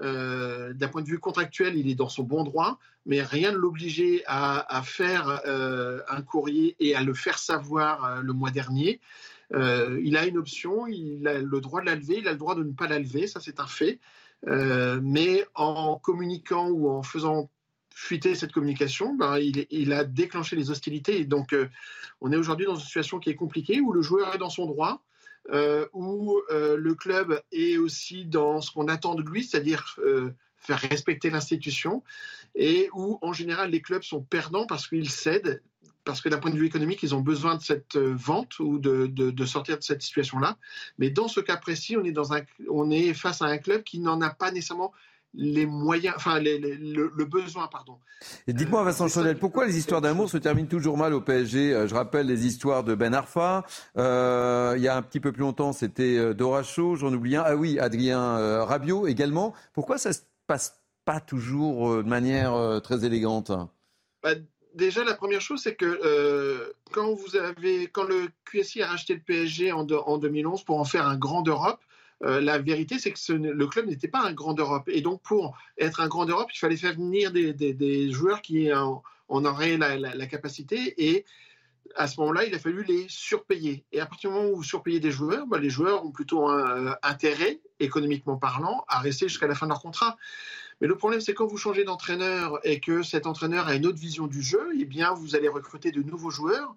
d'un 0.02 0.88
point 0.92 1.02
de 1.02 1.08
vue 1.08 1.20
contractuel, 1.20 1.78
il 1.78 1.90
est 1.90 1.96
dans 1.96 2.10
son 2.10 2.24
bon 2.24 2.44
droit, 2.44 2.80
mais 3.06 3.22
rien 3.22 3.52
ne 3.52 3.58
l'obligeait 3.58 4.24
à, 4.26 4.82
faire 4.84 5.42
un 6.10 6.22
courrier 6.22 6.76
et 6.80 6.96
à 6.96 7.04
le 7.04 7.14
faire 7.14 7.38
savoir 7.38 8.22
le 8.22 8.34
mois 8.34 8.52
dernier. 8.52 9.00
Euh, 9.54 10.00
il 10.04 10.18
a 10.18 10.26
une 10.26 10.38
option, 10.38 10.88
il 10.88 11.28
a 11.28 11.40
le 11.40 11.62
droit 11.62 11.82
de 11.82 11.86
la 11.86 11.96
lever, 11.96 12.18
il 12.20 12.28
a 12.28 12.32
le 12.32 12.38
droit 12.38 12.56
de 12.56 12.64
ne 12.64 12.72
pas 12.72 12.88
la 12.88 13.00
lever, 13.00 13.28
ça 13.28 13.40
c'est 13.40 13.60
un 13.60 13.68
fait. 13.68 14.00
Euh, 14.48 15.00
mais 15.02 15.46
en 15.56 15.98
communiquant 15.98 16.70
ou 16.70 16.90
en 16.90 17.04
faisant 17.04 17.50
fuiter 17.94 18.36
cette 18.36 18.52
communication, 18.52 19.14
ben, 19.14 19.38
il, 19.38 19.94
a 19.94 20.04
déclenché 20.04 20.56
les 20.56 20.72
hostilités. 20.72 21.26
Donc, 21.26 21.54
euh, 21.54 21.70
on 22.22 22.32
est 22.32 22.36
aujourd'hui 22.36 22.66
dans 22.66 22.76
une 22.76 22.82
situation 22.82 23.20
qui 23.20 23.30
est 23.30 23.36
compliquée, 23.36 23.80
où 23.80 23.94
le 23.94 24.02
joueur 24.02 24.34
est 24.34 24.40
dans 24.40 24.50
son 24.50 24.66
droit, 24.66 25.04
où 25.52 26.42
le 26.50 26.94
club 26.94 27.42
est 27.52 27.78
aussi 27.78 28.26
dans 28.26 28.62
ce 28.62 28.72
qu'on 28.72 28.88
attend 28.88 29.16
de 29.16 29.24
lui, 29.24 29.44
c'est-à-dire 29.44 30.00
faire 30.58 30.80
respecter 30.80 31.30
l'institution, 31.30 32.04
et 32.56 32.90
où, 32.94 33.20
en 33.22 33.34
général, 33.34 33.72
les 33.72 33.82
clubs 33.82 34.04
sont 34.04 34.22
perdants 34.22 34.66
parce 34.66 34.88
qu'ils 34.88 35.10
cèdent 35.10 35.62
parce 36.04 36.22
que 36.22 36.30
d'un 36.30 36.38
point 36.38 36.52
de 36.52 36.58
vue 36.58 36.66
économique, 36.66 37.02
ils 37.04 37.16
ont 37.16 37.22
besoin 37.22 37.56
de 37.56 37.62
cette 37.62 37.96
euh, 37.96 38.14
vente 38.16 38.60
ou 38.60 38.78
de, 38.80 39.46
sortir 39.46 39.78
de 39.78 39.84
cette 39.84 40.02
situation-là. 40.02 40.58
Mais 40.98 41.10
dans 41.10 41.28
ce 41.28 41.40
cas 41.40 41.58
précis, 41.58 41.96
on 41.98 42.92
est 42.92 43.14
face 43.14 43.42
à 43.42 43.46
un 43.46 43.58
club 43.58 43.84
qui 43.84 44.00
n'en 44.00 44.22
a 44.22 44.30
pas 44.30 44.52
nécessairement 44.52 44.92
les 45.34 45.66
moyens, 45.66 46.14
enfin 46.16 46.40
le, 46.40 47.26
besoin, 47.26 47.68
pardon. 47.68 47.98
Et 48.48 48.54
dites-moi, 48.54 48.82
euh, 48.82 48.86
Vincent 48.86 49.08
Chaudel, 49.08 49.38
pourquoi 49.38 49.66
les 49.66 49.78
histoires 49.78 50.02
d'amour 50.02 50.30
se 50.30 50.38
terminent 50.38 50.68
toujours 50.68 50.98
mal 50.98 51.14
au 51.14 51.22
PSG 51.22 51.74
euh, 51.74 51.88
Je 51.88 51.96
rappelle 51.96 52.28
les 52.28 52.46
histoires 52.46 52.84
de 52.84 52.96
Ben 52.96 53.14
Arfa. 53.14 53.64
il 53.96 54.82
y 54.82 54.88
a 54.88 54.96
un 54.96 55.02
petit 55.02 55.20
peu 55.20 55.32
plus 55.32 55.42
longtemps, 55.42 55.74
c'était 55.74 56.34
Doracho, 56.34 56.96
j'en 56.96 57.14
oublie 57.14 57.36
un. 57.36 57.44
Ah 57.46 57.56
oui, 57.56 57.80
Adrien 57.80 58.64
Rabiot 58.64 59.08
également. 59.08 59.54
Pourquoi 59.74 59.98
ça 59.98 60.14
se 60.14 60.22
passe 60.48 60.82
pas 61.06 61.20
toujours 61.20 61.98
de 61.98 62.08
manière 62.08 62.82
très 62.82 63.06
élégante? 63.06 63.52
Bah, 64.22 64.36
déjà, 64.74 65.04
la 65.04 65.14
première 65.14 65.42
chose, 65.42 65.62
c'est 65.62 65.76
que 65.76 65.86
euh, 65.86 66.74
quand, 66.92 67.14
vous 67.14 67.36
avez, 67.36 67.88
quand 67.88 68.04
le 68.04 68.30
QSI 68.46 68.82
a 68.82 68.88
racheté 68.88 69.14
le 69.14 69.22
PSG 69.22 69.72
en, 69.72 69.88
en 69.88 70.18
2011 70.18 70.64
pour 70.64 70.80
en 70.80 70.86
faire 70.86 71.08
un 71.08 71.18
grand 71.18 71.42
d'Europe, 71.42 71.80
euh, 72.24 72.40
la 72.40 72.58
vérité, 72.58 73.00
c'est 73.00 73.12
que 73.12 73.34
le 73.34 73.68
club 73.68 73.88
n'était 73.88 74.08
pas 74.08 74.22
un 74.22 74.34
grand 74.34 74.54
d'Europe. 74.54 74.88
Et 74.88 75.02
donc, 75.02 75.22
pour 75.22 75.58
être 75.78 76.00
un 76.00 76.08
grand 76.08 76.26
d'Europe, 76.26 76.50
il 76.54 76.58
fallait 76.58 76.78
faire 76.78 76.94
venir 76.94 77.32
des, 77.32 78.12
joueurs 78.12 78.42
qui 78.42 78.72
en, 78.74 79.02
auraient 79.30 79.78
la, 79.78 80.26
capacité. 80.28 80.94
Et 80.98 81.26
à 81.96 82.08
ce 82.08 82.20
moment-là, 82.22 82.46
il 82.46 82.56
a 82.56 82.60
fallu 82.60 82.84
les 82.84 83.06
surpayer. 83.10 83.84
Et 83.92 84.00
à 84.00 84.06
partir 84.06 84.30
du 84.30 84.38
moment 84.38 84.50
où 84.50 84.56
vous 84.58 84.64
surpayez 84.64 85.02
des 85.02 85.12
joueurs, 85.12 85.46
bah, 85.48 85.60
les 85.60 85.70
joueurs 85.70 86.06
ont 86.06 86.12
plutôt 86.12 86.48
un, 86.48 86.88
euh, 86.88 86.96
intérêt, 87.04 87.60
économiquement 87.80 88.38
parlant, 88.38 88.86
à 88.88 89.00
rester 89.00 89.28
jusqu'à 89.28 89.48
la 89.48 89.56
fin 89.56 89.66
de 89.66 89.72
leur 89.72 89.82
contrat. 89.82 90.18
Mais 90.80 90.88
le 90.88 90.96
problème, 90.96 91.20
c'est 91.20 91.34
quand 91.34 91.46
vous 91.46 91.58
changez 91.58 91.84
d'entraîneur 91.84 92.60
et 92.64 92.80
que 92.80 93.04
cet 93.04 93.28
entraîneur 93.28 93.68
a 93.68 93.76
une 93.76 93.86
autre 93.86 94.00
vision 94.00 94.28
du 94.28 94.42
jeu, 94.42 94.70
eh 94.80 94.86
bien, 94.86 95.14
vous 95.14 95.36
allez 95.36 95.50
recruter 95.50 95.92
de 95.92 96.02
nouveaux 96.02 96.32
joueurs. 96.32 96.76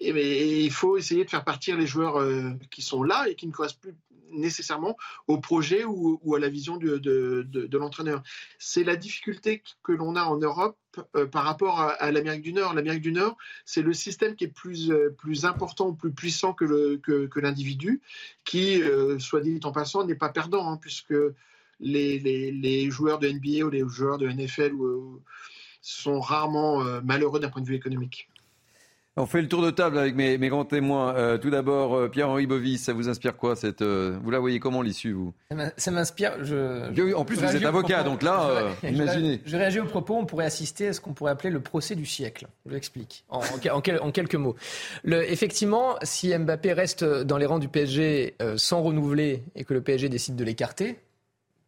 Et, 0.00 0.64
il 0.64 0.70
faut 0.72 0.96
essayer 0.96 1.24
de 1.24 1.30
faire 1.30 1.44
partir 1.44 1.76
les 1.76 1.86
joueurs 1.86 2.20
euh, 2.20 2.52
qui 2.70 2.82
sont 2.82 3.02
là 3.02 3.28
et 3.28 3.34
qui 3.34 3.46
ne 3.46 3.52
correspondent 3.52 3.92
plus 3.92 3.94
nécessairement 4.32 4.96
au 5.26 5.38
projet 5.38 5.84
ou, 5.84 6.34
à 6.34 6.38
la 6.38 6.48
vision 6.48 6.76
de, 6.76 7.76
l'entraîneur. 7.76 8.22
C'est 8.58 8.84
la 8.84 8.96
difficulté 8.96 9.62
que 9.82 9.92
l'on 9.92 10.16
a 10.16 10.24
en 10.24 10.38
Europe 10.38 10.76
euh, 11.16 11.26
par 11.26 11.44
rapport 11.44 11.80
à, 11.80 12.10
l'Amérique 12.10 12.42
du 12.42 12.52
Nord. 12.52 12.74
L'Amérique 12.74 13.02
du 13.02 13.12
Nord, 13.12 13.36
c'est 13.64 13.82
le 13.82 13.92
système 13.92 14.34
qui 14.34 14.44
est 14.44 14.48
plus, 14.48 14.90
euh, 14.90 15.14
plus 15.16 15.44
important, 15.44 15.92
plus 15.92 16.12
puissant 16.12 16.52
que 16.52 17.40
l'individu, 17.40 18.00
qui, 18.44 18.82
soit 19.18 19.40
dit 19.40 19.60
en 19.64 19.72
passant, 19.72 20.04
n'est 20.04 20.14
pas 20.14 20.30
perdant, 20.30 20.70
hein, 20.70 20.78
puisque 20.80 21.14
les, 21.80 22.90
joueurs 22.90 23.18
de 23.18 23.28
NBA 23.28 23.64
ou 23.64 23.70
les 23.70 23.84
joueurs 23.88 24.18
de 24.18 24.28
NFL 24.28 24.74
euh, 24.80 25.20
sont 25.80 26.20
rarement 26.20 26.84
euh, 26.84 27.00
malheureux 27.02 27.40
d'un 27.40 27.50
point 27.50 27.62
de 27.62 27.66
vue 27.66 27.76
économique. 27.76 28.28
On 29.18 29.26
fait 29.26 29.42
le 29.42 29.48
tour 29.48 29.62
de 29.62 29.70
table 29.70 29.98
avec 29.98 30.14
mes, 30.14 30.38
grands 30.48 30.64
témoins. 30.64 31.14
Euh, 31.14 31.38
tout 31.38 31.50
d'abord, 31.50 32.10
Pierre-Henri 32.10 32.46
Bovis, 32.46 32.84
ça 32.84 32.92
vous 32.92 33.08
inspire 33.08 33.36
quoi 33.36 33.56
cette, 33.56 33.82
Vous 33.82 34.30
la 34.30 34.38
voyez 34.38 34.60
comment 34.60 34.80
l'issue, 34.82 35.12
vous? 35.12 35.34
Ça 35.76 35.90
m'inspire. 35.90 36.44
Je... 36.44 37.14
En 37.14 37.24
plus, 37.24 37.36
vous 37.36 37.56
êtes 37.56 37.64
avocat, 37.64 38.02
donc 38.02 38.22
là, 38.22 38.70
imaginez. 38.82 39.40
Je, 39.44 39.56
réagis 39.56 39.80
au 39.80 39.86
propos, 39.86 40.16
on 40.16 40.24
pourrait 40.26 40.46
assister 40.46 40.88
à 40.88 40.92
ce 40.92 41.00
qu'on 41.00 41.12
pourrait 41.12 41.32
appeler 41.32 41.50
le 41.50 41.60
procès 41.60 41.94
du 41.94 42.06
siècle. 42.06 42.46
Je 42.66 42.72
l'explique 42.72 43.24
en, 43.28 43.40
en, 43.70 44.10
quelques 44.12 44.34
mots. 44.34 44.56
Le, 45.04 45.30
effectivement, 45.30 45.96
si 46.02 46.36
Mbappé 46.36 46.72
reste 46.72 47.04
dans 47.04 47.36
les 47.36 47.46
rangs 47.46 47.58
du 47.58 47.68
PSG 47.68 48.36
sans 48.56 48.82
renouveler 48.82 49.42
et 49.54 49.64
que 49.64 49.74
le 49.74 49.80
PSG 49.80 50.08
décide 50.08 50.36
de 50.36 50.44
l'écarter, 50.44 50.98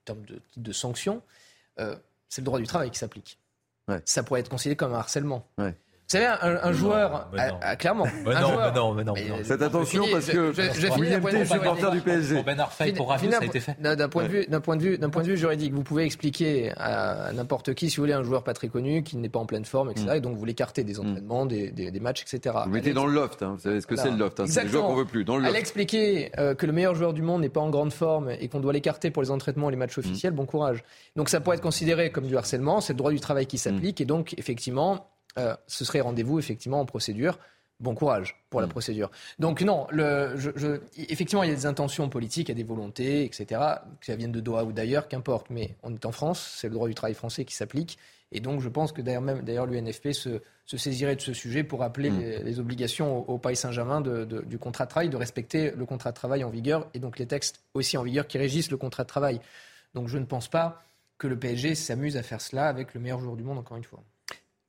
termes 0.05 0.24
de, 0.24 0.40
de 0.57 0.72
sanctions, 0.72 1.22
euh, 1.78 1.96
c'est 2.28 2.40
le 2.40 2.46
droit 2.46 2.59
du 2.59 2.66
travail 2.66 2.90
qui 2.90 2.98
s'applique. 2.98 3.38
Ça 4.05 4.22
pourrait 4.22 4.38
être 4.38 4.48
considéré 4.48 4.76
comme 4.76 4.94
un 4.94 4.98
harcèlement. 4.98 5.48
Savez, 6.11 6.26
un, 6.26 6.72
joueur, 6.72 7.30
clairement. 7.78 8.06
Mais 8.24 8.34
non, 8.34 8.50
mais 8.58 8.72
non, 8.72 8.94
mais 8.94 9.04
non, 9.04 9.12
mais 9.14 9.44
Faites 9.44 9.62
attention 9.62 10.04
parce 10.11 10.26
que 10.26 10.52
je, 10.52 10.62
je, 10.62 10.92
William 10.98 11.22
T, 11.22 11.44
supporter 11.44 11.90
du 11.90 12.00
PSG. 12.00 12.34
Pour 12.36 12.44
Ben 12.44 12.61
Arfa 12.61 12.92
pour 12.92 13.08
Ravi, 13.08 13.30
ça 13.30 13.38
a 13.40 13.44
été 13.44 13.61
fait. 13.61 13.76
D'un 13.80 14.08
point, 14.08 14.24
de 14.24 14.28
vue, 14.28 14.46
point, 14.62 14.76
de 14.76 14.82
vue, 14.82 14.98
point 14.98 15.22
de 15.22 15.28
vue 15.28 15.36
juridique, 15.36 15.72
vous 15.72 15.82
pouvez 15.82 16.04
expliquer 16.04 16.72
à 16.76 17.32
n'importe 17.32 17.74
qui, 17.74 17.90
si 17.90 17.96
vous 17.96 18.02
voulez, 18.02 18.12
un 18.12 18.22
joueur 18.22 18.44
pas 18.44 18.54
très 18.54 18.68
connu, 18.68 19.02
qui 19.02 19.16
n'est 19.16 19.28
pas 19.28 19.38
en 19.38 19.46
pleine 19.46 19.64
forme, 19.64 19.90
etc. 19.90 20.08
Mm. 20.11 20.16
Et 20.16 20.20
donc 20.20 20.36
vous 20.36 20.44
l'écartez 20.44 20.84
des 20.84 20.98
entraînements, 21.00 21.46
des, 21.46 21.70
des, 21.70 21.90
des, 21.90 22.00
matchs, 22.00 22.22
etc. 22.22 22.56
Vous 22.64 22.72
mettez 22.72 22.92
dans 22.92 23.06
le 23.06 23.12
loft, 23.12 23.42
hein. 23.42 23.54
vous 23.56 23.62
savez 23.62 23.80
ce 23.80 23.86
que 23.86 23.96
c'est 23.96 24.11
le 24.11 24.16
loft. 24.16 24.40
Hein. 24.40 24.44
C'est 24.46 24.64
le 24.64 24.68
joueur 24.68 24.86
qu'on 24.86 24.96
veut 24.96 25.04
plus. 25.04 25.24
Dans 25.24 25.36
le 25.36 25.42
loft. 25.42 25.54
Elle 25.54 25.61
expliquer 25.61 26.32
euh, 26.38 26.54
que 26.54 26.66
le 26.66 26.72
meilleur 26.72 26.94
joueur 26.94 27.12
du 27.12 27.22
monde 27.22 27.42
n'est 27.42 27.48
pas 27.48 27.61
en 27.61 27.70
grande 27.70 27.92
forme 27.92 28.30
et 28.30 28.48
qu'on 28.48 28.61
doit 28.61 28.72
l'écarter 28.72 29.11
pour 29.11 29.22
les 29.22 29.30
entraînements 29.30 29.68
et 29.68 29.72
les 29.72 29.78
matchs 29.78 29.98
officiels, 29.98 30.32
bon 30.32 30.46
courage. 30.46 30.82
Donc 31.16 31.28
ça 31.28 31.40
pourrait 31.40 31.56
être 31.56 31.62
considéré 31.62 32.11
comme 32.11 32.26
du 32.26 32.36
harcèlement, 32.36 32.80
c'est 32.80 32.94
le 32.94 32.98
droit 32.98 33.11
du 33.11 33.20
travail 33.20 33.46
qui 33.46 33.58
s'applique. 33.58 34.00
Et 34.00 34.04
donc, 34.04 34.34
effectivement, 34.38 35.06
euh, 35.39 35.57
ce 35.66 35.85
serait 35.85 36.01
rendez-vous 36.01 36.39
effectivement 36.39 36.81
en 36.81 36.87
procédure. 36.87 37.39
Bon 37.78 37.95
courage 37.95 38.37
pour 38.51 38.61
la 38.61 38.66
mm. 38.66 38.70
procédure. 38.70 39.11
Donc 39.39 39.62
non, 39.62 39.87
le, 39.91 40.35
je, 40.37 40.81
effectivement, 40.97 41.43
il 41.43 41.49
y 41.49 41.53
a 41.53 41.57
des 41.57 41.66
intentions 41.66 42.09
politiques, 42.11 42.49
il 42.49 42.53
y 42.53 42.59
a 42.61 42.62
des 42.62 42.68
volontés, 42.68 43.24
etc. 43.24 43.61
Que 44.01 44.07
ça 44.07 44.16
vienne 44.16 44.33
de 44.33 44.41
Doha 44.41 44.64
ou 44.64 44.72
d'ailleurs, 44.72 45.09
qu'importe. 45.09 45.49
Mais 45.49 45.76
on 45.83 45.95
est 45.95 46.05
en 46.05 46.12
France, 46.12 46.57
c'est 46.59 46.68
le 46.68 46.74
droit 46.74 46.89
du 46.89 46.95
travail 46.95 47.14
français 47.14 47.45
qui 47.47 47.55
s'applique. 47.55 47.99
Et 48.33 48.41
donc, 48.41 48.61
je 48.61 48.68
pense 48.68 48.93
que 48.93 49.01
d'ailleurs, 49.01 49.22
même 49.22 49.43
d'ailleurs, 49.43 49.66
l'UNFP 49.66 50.12
se, 50.12 50.41
se, 50.66 50.76
saisirait 50.76 51.16
de 51.16 51.20
ce 51.20 51.33
sujet 51.33 51.64
pour 51.64 51.81
rappeler 51.81 52.11
mm. 52.11 52.45
les, 52.45 52.61
obligations 52.61 53.28
au, 53.28 53.39
Paris 53.39 53.57
Saint-Germain 53.57 54.03
de, 54.03 54.24
du 54.24 54.59
contrat 54.59 54.85
de 54.85 54.91
travail, 54.91 55.09
de 55.09 55.16
respecter 55.16 55.70
le 55.70 55.87
contrat 55.87 56.11
de 56.11 56.16
travail 56.16 56.45
en 56.45 56.51
vigueur 56.51 56.87
et 56.93 56.99
donc 56.99 57.18
les 57.18 57.26
textes 57.26 57.62
aussi 57.74 57.97
en 57.97 58.03
vigueur 58.03 58.26
qui 58.26 58.39
régissent 58.39 58.70
le 58.70 58.76
contrat 58.76 59.05
de 59.05 59.09
travail. 59.09 59.41
Donc, 59.95 60.09
je 60.09 60.18
ne 60.18 60.26
pense 60.26 60.49
pas 60.49 60.83
que 61.18 61.26
le 61.26 61.39
PSG 61.39 61.74
s'amuse 61.74 62.16
à 62.16 62.22
faire 62.22 62.41
cela 62.41 62.68
avec 62.68 62.95
le 62.95 63.01
meilleur 63.01 63.20
joueur 63.20 63.37
du 63.37 63.43
monde, 63.43 63.59
encore 63.59 63.76
une 63.76 63.85
fois. 63.85 64.03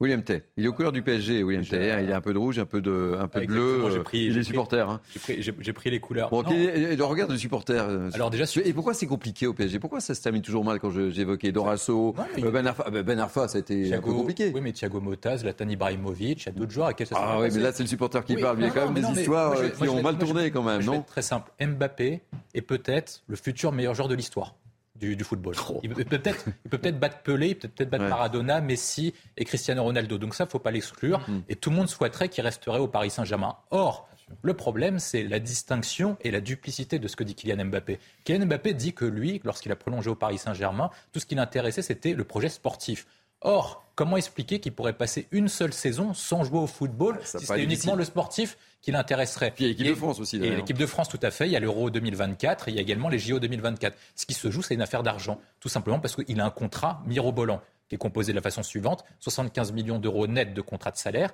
William 0.02 0.24
Tay. 0.24 0.41
Il 0.58 0.66
est 0.66 0.68
aux 0.68 0.74
couleurs 0.74 0.91
du 0.91 1.04
PSG, 1.04 1.43
William 1.43 1.64
Tay. 1.64 1.91
Hein. 1.91 1.99
Il 2.02 2.10
est 2.10 2.14
un 2.14 2.22
peu 2.22 2.34
de 2.34 2.39
rouge, 2.39 2.58
un 2.58 2.66
peu 2.66 2.82
de, 2.82 3.16
un 3.20 3.28
peu 3.28 3.45
bleu. 3.45 4.02
Pris, 4.04 4.26
il 4.26 4.38
est 4.38 4.43
supporter. 4.43 4.89
Hein. 4.89 4.99
J'ai 5.28 5.74
pris, 5.74 5.91
les 5.91 5.99
couleurs. 5.99 6.32
Bon, 6.32 6.41
le 6.41 7.04
regard 7.04 7.28
du 7.28 7.38
supporter. 7.38 7.88
Euh, 7.88 8.10
Alors 8.16 8.32
déjà, 8.32 8.45
et 8.66 8.74
pourquoi 8.74 8.95
c'est 8.95 9.06
compliqué 9.06 9.45
au 9.45 9.54
PSG 9.54 9.78
Pourquoi 9.78 9.99
ça 9.99 10.16
se 10.16 10.22
termine 10.22 10.41
toujours 10.41 10.66
mal 10.66 10.80
quand 10.80 10.89
j'évoquais 10.89 11.52
Dorasso, 11.52 12.16
euh, 12.39 12.52
Ben 12.52 12.66
Arfa 12.66 12.86
ah, 12.88 13.04
Ben 13.04 13.20
Arfa, 13.20 13.47
ça 13.47 13.58
a 13.58 13.62
été 13.62 13.93
un 13.93 14.02
peu 14.02 14.12
compliqué. 14.12 14.52
Oui, 14.56 14.62
mais 14.62 14.72
Thiago 14.72 14.99
Motta, 14.99 15.38
Zlatan 15.38 15.70
Ibrahimovic, 15.70 16.43
il 16.43 16.45
y 16.47 16.49
a 16.49 16.52
d'autres 16.52 16.72
joueurs 16.72 16.88
à 16.88 16.93
qui 16.95 17.06
ça 17.06 17.16
Ah 17.20 17.38
oui, 17.39 17.49
mais 17.54 17.62
là 17.62 17.72
c'est 17.72 17.84
le 17.84 17.89
supporter 17.89 18.26
qui 18.26 18.38
parle. 18.38 18.58
Il 18.58 18.66
y 18.66 18.70
a 18.70 18.72
quand 18.72 18.89
même 18.89 19.04
des 19.04 19.20
histoires 19.20 19.54
euh, 19.56 19.70
qui 19.70 19.88
ont 19.88 20.02
mal 20.02 20.18
tourné 20.18 20.49
quand 20.49 20.64
même, 20.64 20.84
non 20.84 21.04
Très 21.04 21.22
simple. 21.22 21.52
Mbappé 21.62 22.22
est 22.56 22.62
peut-être 22.62 23.22
le 23.28 23.36
futur 23.36 23.72
meilleur 23.72 23.93
joueur 23.93 24.08
de 24.08 24.16
l'histoire 24.16 24.56
du, 25.02 25.24
football. 25.24 25.56
Il 25.84 25.89
peut 25.89 26.04
peut-être 26.04 26.45
peut 26.70 26.78
peut 26.78 26.91
battre 26.91 27.20
Pelé, 27.24 27.49
il 27.49 27.56
peut 27.56 27.68
peut-être 27.68 27.89
battre 27.89 28.06
Maradona, 28.06 28.62
Messi 28.62 29.14
et 29.38 29.45
Cristiano 29.45 29.84
Ronaldo. 29.84 30.18
Donc 30.18 30.36
ça, 30.36 30.45
faut 30.45 30.60
pas 30.60 30.72
l'exclure. 30.72 31.20
Mm. 31.28 31.39
Et 31.49 31.56
tout 31.56 31.70
le 31.72 31.76
monde 31.76 31.89
souhaiterait 31.89 32.30
qu'il 32.30 32.43
resterait 32.43 32.80
au 32.80 32.88
Paris 32.88 33.10
Saint-Germain. 33.10 33.58
Or, 33.72 34.08
le 34.41 34.54
problème, 34.54 34.99
c'est 34.99 35.24
la 35.24 35.39
distinction 35.39 36.18
et 36.22 36.32
la 36.32 36.41
duplicité 36.41 36.99
de 36.99 37.08
ce 37.08 37.16
que 37.16 37.24
dit 37.24 37.36
Kylian 37.36 37.66
Mbappé. 37.66 37.99
Kylian 38.24 38.45
Mbappé 38.45 38.74
dit 38.74 38.93
que 38.93 39.06
lui, 39.06 39.41
lorsqu'il 39.43 39.72
a 39.72 39.76
prolongé 39.76 40.10
au 40.10 40.16
Paris 40.16 40.38
Saint-Germain, 40.38 40.89
tout 41.12 41.20
ce 41.20 41.26
qui 41.26 41.36
l'intéressait, 41.36 41.82
c'était 41.82 42.14
le 42.14 42.24
projet 42.24 42.49
sportif. 42.49 43.08
Or, 43.41 43.83
comment 43.95 44.17
expliquer 44.17 44.59
qu'il 44.59 44.71
pourrait 44.71 44.93
passer 44.93 45.27
une 45.31 45.47
seule 45.47 45.73
saison 45.73 46.13
sans 46.13 46.43
jouer 46.43 46.59
au 46.59 46.67
football 46.67 47.19
si 47.23 47.39
c'était 47.39 47.63
uniquement 47.63 47.95
le 47.95 48.03
sportif 48.03 48.57
qui 48.81 48.91
l'intéresserait? 48.91 49.51
Puis 49.51 49.67
l'équipe 49.67 49.87
de 49.87 49.95
France 49.95 50.19
aussi. 50.19 50.37
Et 50.37 50.55
l'équipe 50.55 50.77
de 50.77 50.85
France, 50.85 51.09
tout 51.09 51.19
à 51.21 51.31
fait. 51.31 51.47
Il 51.47 51.51
y 51.51 51.55
a 51.55 51.59
l'Euro 51.59 51.89
2024 51.89 52.67
et 52.67 52.71
il 52.71 52.75
y 52.75 52.79
a 52.79 52.81
également 52.81 53.09
les 53.09 53.19
JO 53.19 53.39
2024. 53.39 53.97
Ce 54.15 54.25
qui 54.25 54.33
se 54.33 54.51
joue, 54.51 54.61
c'est 54.61 54.75
une 54.75 54.81
affaire 54.81 55.03
d'argent. 55.03 55.39
Tout 55.59 55.69
simplement 55.69 55.99
parce 55.99 56.15
qu'il 56.15 56.39
a 56.39 56.45
un 56.45 56.51
contrat 56.51 57.03
mirobolant 57.05 57.61
qui 57.91 57.95
est 57.95 57.97
composé 57.97 58.31
de 58.31 58.37
la 58.37 58.41
façon 58.41 58.63
suivante 58.63 59.03
75 59.19 59.73
millions 59.73 59.99
d'euros 59.99 60.25
net 60.25 60.53
de 60.53 60.61
contrat 60.61 60.91
de 60.91 60.95
salaire, 60.95 61.33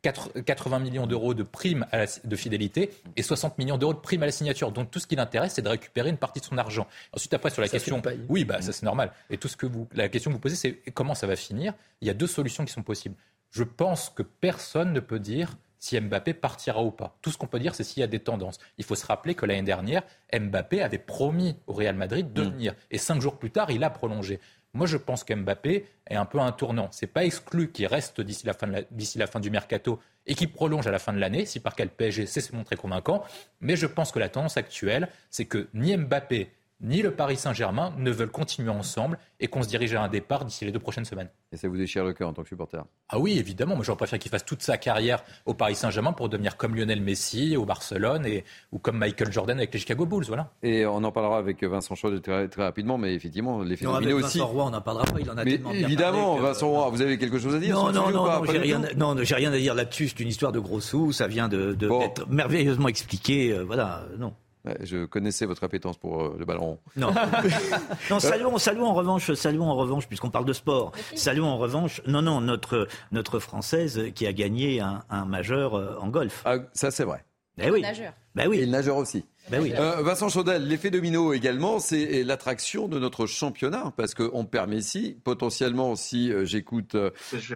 80 0.00 0.78
millions 0.78 1.08
d'euros 1.08 1.34
de 1.34 1.42
primes 1.42 1.86
de 2.22 2.36
fidélité 2.36 2.90
et 3.16 3.22
60 3.24 3.58
millions 3.58 3.78
d'euros 3.78 3.94
de 3.94 3.98
primes 3.98 4.22
à 4.22 4.26
la 4.26 4.30
signature. 4.30 4.70
Donc 4.70 4.92
tout 4.92 5.00
ce 5.00 5.08
qui 5.08 5.16
l'intéresse, 5.16 5.54
c'est 5.54 5.62
de 5.62 5.68
récupérer 5.68 6.08
une 6.08 6.16
partie 6.16 6.38
de 6.38 6.44
son 6.44 6.56
argent. 6.56 6.86
Ensuite, 7.12 7.34
après, 7.34 7.50
sur 7.50 7.62
la 7.62 7.68
question. 7.68 8.00
Oui, 8.28 8.44
bah, 8.44 8.62
ça 8.62 8.70
c'est 8.70 8.84
normal. 8.84 9.10
Et 9.28 9.38
tout 9.38 9.48
ce 9.48 9.56
que 9.56 9.66
vous. 9.66 9.88
La 9.92 10.08
question 10.08 10.30
que 10.30 10.34
vous 10.36 10.40
posez, 10.40 10.54
c'est 10.54 10.74
comment 10.94 11.16
ça 11.16 11.26
va 11.26 11.34
finir? 11.34 11.74
Il 12.00 12.06
y 12.06 12.12
a 12.12 12.14
deux 12.14 12.28
solutions 12.28 12.64
qui 12.64 12.72
sont 12.72 12.84
possibles. 12.84 13.16
Je 13.50 13.64
pense 13.64 14.08
que 14.08 14.22
personne 14.22 14.92
ne 14.92 15.00
peut 15.00 15.18
dire 15.18 15.56
si 15.80 16.00
Mbappé 16.00 16.34
partira 16.34 16.82
ou 16.82 16.90
pas. 16.90 17.16
Tout 17.22 17.30
ce 17.30 17.38
qu'on 17.38 17.46
peut 17.46 17.60
dire, 17.60 17.74
c'est 17.74 17.84
s'il 17.84 18.00
y 18.00 18.04
a 18.04 18.08
des 18.08 18.20
tendances. 18.20 18.58
Il 18.78 18.84
faut 18.84 18.94
se 18.94 19.06
rappeler 19.06 19.34
que 19.34 19.46
l'année 19.46 19.62
dernière, 19.62 20.02
Mbappé 20.32 20.82
avait 20.82 20.98
promis 20.98 21.56
au 21.66 21.72
Real 21.72 21.96
Madrid 21.96 22.32
de 22.32 22.42
mm. 22.42 22.50
venir. 22.50 22.74
Et 22.90 22.98
cinq 22.98 23.20
jours 23.20 23.38
plus 23.38 23.50
tard, 23.50 23.70
il 23.70 23.84
a 23.84 23.90
prolongé. 23.90 24.40
Moi, 24.74 24.86
je 24.86 24.96
pense 24.96 25.24
qu'Mbappé 25.24 25.86
est 26.06 26.16
un 26.16 26.24
peu 26.24 26.38
un 26.40 26.52
tournant. 26.52 26.88
C'est 26.92 27.06
pas 27.06 27.24
exclu 27.24 27.72
qu'il 27.72 27.86
reste 27.86 28.20
d'ici 28.20 28.46
la, 28.46 29.26
fin 29.26 29.40
du 29.40 29.50
mercato 29.50 29.98
et 30.26 30.34
qu'il 30.34 30.52
prolonge 30.52 30.86
à 30.86 30.90
la 30.90 30.98
fin 30.98 31.12
de 31.12 31.18
l'année, 31.18 31.46
si 31.46 31.58
par 31.58 31.74
quel 31.74 31.88
PSG 31.88 32.26
sait 32.26 32.42
montrer 32.52 32.76
convaincant. 32.76 33.24
Mais 33.60 33.76
je 33.76 33.86
pense 33.86 34.12
que 34.12 34.18
la 34.18 34.28
tendance 34.28 34.56
actuelle, 34.56 35.08
c'est 35.30 35.46
que 35.46 35.68
ni 35.72 35.96
Mbappé 35.96 36.52
ni 36.80 37.02
le 37.02 37.10
Paris 37.10 37.36
Saint-Germain 37.36 37.92
ne 37.98 38.10
veulent 38.10 38.30
continuer 38.30 38.70
ensemble 38.70 39.18
et 39.40 39.48
qu'on 39.48 39.62
se 39.62 39.68
dirige 39.68 39.94
à 39.94 40.02
un 40.02 40.08
départ 40.08 40.44
d'ici 40.44 40.64
les 40.64 40.72
deux 40.72 40.78
prochaines 40.78 41.04
semaines. 41.04 41.28
Et 41.52 41.56
ça 41.56 41.68
vous 41.68 41.76
déchire 41.76 42.04
le 42.04 42.12
cœur 42.12 42.28
en 42.28 42.32
tant 42.32 42.42
que 42.42 42.48
supporter? 42.48 42.82
Ah 43.08 43.18
oui, 43.18 43.38
évidemment. 43.38 43.74
Moi, 43.74 43.84
j'aurais 43.84 43.96
préféré 43.96 44.18
qu'il 44.18 44.30
fasse 44.30 44.44
toute 44.44 44.62
sa 44.62 44.76
carrière 44.78 45.24
au 45.46 45.54
Paris 45.54 45.74
Saint-Germain 45.74 46.12
pour 46.12 46.28
devenir 46.28 46.56
comme 46.56 46.74
Lionel 46.76 47.00
Messi 47.00 47.56
au 47.56 47.64
Barcelone 47.64 48.26
et, 48.26 48.44
ou 48.72 48.78
comme 48.78 48.98
Michael 48.98 49.32
Jordan 49.32 49.56
avec 49.58 49.72
les 49.72 49.80
Chicago 49.80 50.06
Bulls. 50.06 50.26
Voilà. 50.26 50.52
Et 50.62 50.86
on 50.86 51.02
en 51.04 51.12
parlera 51.12 51.38
avec 51.38 51.62
Vincent 51.62 51.94
Chaud 51.94 52.18
très, 52.20 52.48
très 52.48 52.62
rapidement, 52.62 52.98
mais 52.98 53.14
effectivement, 53.14 53.62
l'effet 53.62 53.84
dominé 53.84 54.12
aussi. 54.12 54.38
Vincent 54.38 54.50
Roy, 54.50 54.64
on 54.64 54.70
n'en 54.70 54.80
parlera 54.80 55.04
pas. 55.04 55.20
Il 55.20 55.30
en 55.30 55.38
a 55.38 55.44
mais 55.44 55.52
tellement 55.52 55.72
Évidemment, 55.72 56.36
Vincent 56.36 56.68
Roy, 56.68 56.90
vous 56.90 57.02
avez 57.02 57.18
quelque 57.18 57.38
chose 57.38 57.54
à 57.54 57.58
dire 57.58 57.74
Non, 57.74 57.92
non, 57.92 58.10
non, 58.10 58.24
non, 58.24 58.44
j'ai 58.44 58.58
rien, 58.58 58.82
non, 58.96 59.16
j'ai 59.22 59.34
rien 59.34 59.52
à 59.52 59.58
dire 59.58 59.74
là-dessus. 59.74 60.08
C'est 60.08 60.20
une 60.20 60.28
histoire 60.28 60.52
de 60.52 60.60
gros 60.60 60.80
sous. 60.80 61.12
Ça 61.12 61.26
vient 61.26 61.48
de, 61.48 61.72
d'être 61.74 62.28
merveilleusement 62.28 62.88
expliqué. 62.88 63.52
Euh, 63.52 63.64
voilà, 63.64 64.04
non. 64.18 64.34
Je 64.80 65.04
connaissais 65.04 65.46
votre 65.46 65.64
appétence 65.64 65.96
pour 65.96 66.22
euh, 66.22 66.36
le 66.38 66.44
ballon. 66.44 66.78
Non, 66.96 67.14
non 68.10 68.20
saluons, 68.20 68.58
saluons 68.58 68.86
en 68.86 68.94
revanche, 68.94 69.32
saluons 69.34 69.70
en 69.70 69.76
revanche, 69.76 70.06
puisqu'on 70.06 70.30
parle 70.30 70.44
de 70.44 70.52
sport. 70.52 70.92
Saluons 71.14 71.46
en 71.48 71.58
revanche, 71.58 72.02
non, 72.06 72.22
non, 72.22 72.40
notre, 72.40 72.88
notre 73.12 73.38
française 73.38 74.12
qui 74.14 74.26
a 74.26 74.32
gagné 74.32 74.80
un, 74.80 75.02
un 75.10 75.24
majeur 75.24 75.74
euh, 75.74 75.96
en 76.00 76.08
golf. 76.08 76.42
Ah, 76.44 76.56
ça 76.72 76.90
c'est 76.90 77.04
vrai. 77.04 77.24
Ben 77.58 77.72
oui. 77.72 77.82
Nageur. 77.82 78.12
Ben 78.34 78.48
oui. 78.48 78.58
Et 78.58 78.66
le 78.66 78.72
nageur 78.72 78.96
aussi. 78.96 79.24
Ben 79.50 79.62
oui. 79.62 79.72
Euh, 79.74 80.02
Vincent 80.02 80.28
Chaudel, 80.28 80.66
l'effet 80.66 80.90
domino 80.90 81.32
également, 81.32 81.78
c'est 81.78 82.22
l'attraction 82.22 82.86
de 82.86 82.98
notre 82.98 83.26
championnat, 83.26 83.92
parce 83.96 84.14
qu'on 84.14 84.44
permet 84.44 84.76
ici, 84.76 85.18
potentiellement, 85.24 85.96
si 85.96 86.30
j'écoute 86.44 86.94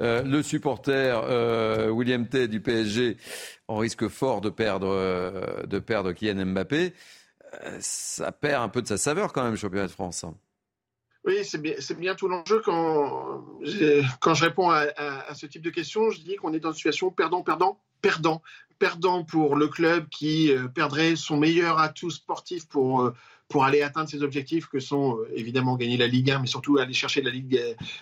le 0.01 0.43
supporter 0.43 1.91
William 1.93 2.27
T 2.27 2.49
du 2.49 2.61
PSG, 2.61 3.17
on 3.73 3.79
risque 3.79 4.09
fort 4.09 4.41
de 4.41 4.51
perdre, 4.51 4.89
euh, 4.89 5.63
de 5.65 5.79
perdre 5.79 6.13
Kylian 6.13 6.47
Mbappé. 6.47 6.93
Euh, 7.65 7.77
ça 7.81 8.33
perd 8.33 8.63
un 8.63 8.69
peu 8.69 8.83
de 8.83 8.87
sa 8.87 8.99
saveur 8.99 9.33
quand 9.33 9.43
même, 9.43 9.53
le 9.53 9.57
championnat 9.57 9.87
de 9.87 9.93
France. 9.93 10.25
Oui, 11.25 11.45
c'est 11.45 11.61
bien, 11.61 11.75
bien, 11.99 12.15
tout 12.15 12.29
l'enjeu. 12.29 12.61
Quand, 12.65 13.45
quand 14.21 14.35
je 14.35 14.45
réponds 14.45 14.71
à, 14.71 15.35
ce 15.35 15.47
type 15.47 15.63
de 15.63 15.71
questions, 15.71 16.11
je 16.11 16.21
dis 16.21 16.37
qu'on 16.37 16.53
est 16.53 16.61
dans 16.61 16.71
une 16.71 16.77
situation 16.77 17.11
perdant, 17.11 17.45
perdant, 18.01 18.43
perdant. 18.83 19.23
Pour 19.23 19.55
le 19.55 19.69
club 19.69 20.09
qui 20.09 20.51
euh, 20.51 20.67
perdrait 20.67 21.15
son 21.15 21.37
meilleur 21.37 21.79
atout 21.79 22.11
sportif 22.11 22.67
pour, 22.67 23.13
pour 23.49 23.65
aller 23.65 23.81
atteindre 23.81 24.09
ses 24.09 24.25
objectifs 24.25 24.67
que 24.67 24.81
sont 24.81 25.19
évidemment 25.37 25.77
gagner 25.77 25.97
la 25.97 26.09
Ligue 26.09 26.33
1, 26.33 26.41
mais 26.41 26.49
surtout 26.49 26.79
aller 26.79 26.93
chercher 26.93 27.23
la 27.23 27.31
Ligue, 27.31 27.61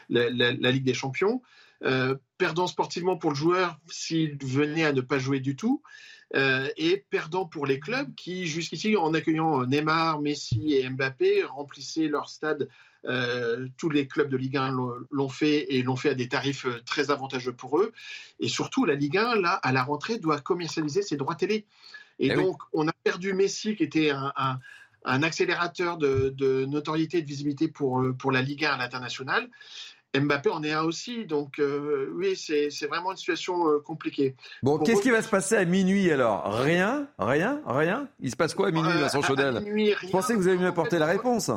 la, 0.09 0.71
Ligue 0.71 0.85
des 0.85 0.95
Champions. 0.95 1.43
Euh, 1.85 2.15
perdant 2.39 2.67
sportivement 2.67 3.17
pour 3.17 3.31
le 3.31 3.37
joueur 3.37 3.79
s'il 3.91 4.39
venait 4.43 4.85
à 4.85 4.95
ne 4.95 5.03
pas 5.03 5.19
jouer 5.19 5.41
du 5.41 5.55
tout, 5.55 5.83
euh, 6.37 6.69
et 6.77 7.05
perdant 7.11 7.45
pour 7.45 7.67
les 7.67 7.81
clubs 7.81 8.15
qui, 8.15 8.47
jusqu'ici, 8.47 8.97
en 8.97 9.15
accueillant 9.15 9.67
Neymar, 9.67 10.21
Messi 10.21 10.75
et 10.75 10.89
Mbappé, 10.89 11.45
remplissaient 11.45 12.09
leur 12.09 12.29
stade. 12.29 12.69
Euh, 13.07 13.67
tous 13.79 13.89
les 13.89 14.07
clubs 14.07 14.29
de 14.29 14.37
Ligue 14.37 14.59
1 14.59 14.77
l'ont 15.11 15.29
fait 15.31 15.75
et 15.75 15.83
l'ont 15.83 15.97
fait 15.97 16.11
à 16.11 16.15
des 16.15 16.29
tarifs 16.29 16.67
très 16.85 17.11
avantageux 17.11 17.55
pour 17.55 17.79
eux. 17.79 17.93
Et 18.39 18.49
surtout, 18.49 18.85
la 18.85 18.95
Ligue 18.95 19.17
1, 19.17 19.37
là, 19.37 19.55
à 19.55 19.73
la 19.73 19.83
rentrée, 19.83 20.19
doit 20.19 20.39
commercialiser 20.41 21.03
ses 21.03 21.17
droits 21.17 21.35
télé. 21.35 21.67
Et 22.19 22.29
eh 22.29 22.35
donc, 22.35 22.61
on 22.75 22.87
a 22.87 22.93
perdu 23.03 23.33
Messi, 23.33 23.75
qui 23.75 23.83
était 23.83 24.11
un, 24.11 24.61
accélérateur 25.05 25.97
de, 25.97 26.29
de, 26.37 26.67
notoriété 26.67 27.19
et 27.19 27.23
de 27.23 27.27
visibilité 27.27 27.69
pour, 27.69 28.05
pour 28.19 28.31
la 28.31 28.43
Ligue 28.43 28.67
1 28.67 28.73
à 28.73 28.77
l'international. 28.77 29.49
Mbappé 30.19 30.51
en 30.51 30.63
est 30.63 30.73
un 30.73 30.83
aussi. 30.83 31.25
Donc 31.25 31.59
euh, 31.59 32.11
oui, 32.15 32.37
c'est 32.37 32.87
vraiment 32.87 33.13
une 33.13 33.17
situation 33.17 33.69
euh, 33.69 33.79
compliquée. 33.79 34.35
Bon, 34.63 34.79
qu'est-ce 34.79 35.03
qui 35.03 35.11
va 35.11 35.23
se 35.23 35.29
passer 35.29 35.57
à 35.57 35.65
minuit 35.65 36.11
alors? 36.11 36.53
Rien? 36.53 37.09
Rien? 37.19 37.61
Rien? 37.67 38.09
Il 38.21 38.31
se 38.31 38.37
passe 38.37 38.55
quoi 38.55 38.69
à 38.69 38.71
minuit, 38.71 38.91
euh, 38.91 39.01
Vincent 39.01 39.23
Chaudel? 39.23 39.63
Je 39.65 40.11
pensais 40.11 40.35
que 40.35 40.39
vous 40.39 40.49
alliez 40.49 40.59
m'apporter 40.59 40.99
la 40.99 41.07
réponse. 41.07 41.51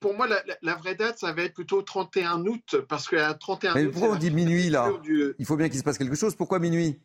Pour 0.00 0.14
moi, 0.14 0.26
la, 0.62 0.74
vraie 0.76 0.94
date, 0.94 1.18
ça 1.18 1.32
va 1.32 1.42
être 1.42 1.52
plutôt 1.52 1.82
31 1.82 2.46
août, 2.46 2.76
parce 2.88 3.06
qu'à 3.06 3.34
31 3.34 3.74
Mais 3.74 3.86
pourquoi 3.86 4.12
on 4.12 4.16
dit 4.16 4.30
minuit 4.30 4.70
là? 4.70 4.90
Il 5.38 5.44
faut 5.44 5.56
bien 5.56 5.68
qu'il 5.68 5.78
se 5.78 5.84
passe 5.84 5.98
quelque 5.98 6.16
chose. 6.16 6.34
Pourquoi 6.34 6.58
minuit? 6.58 6.98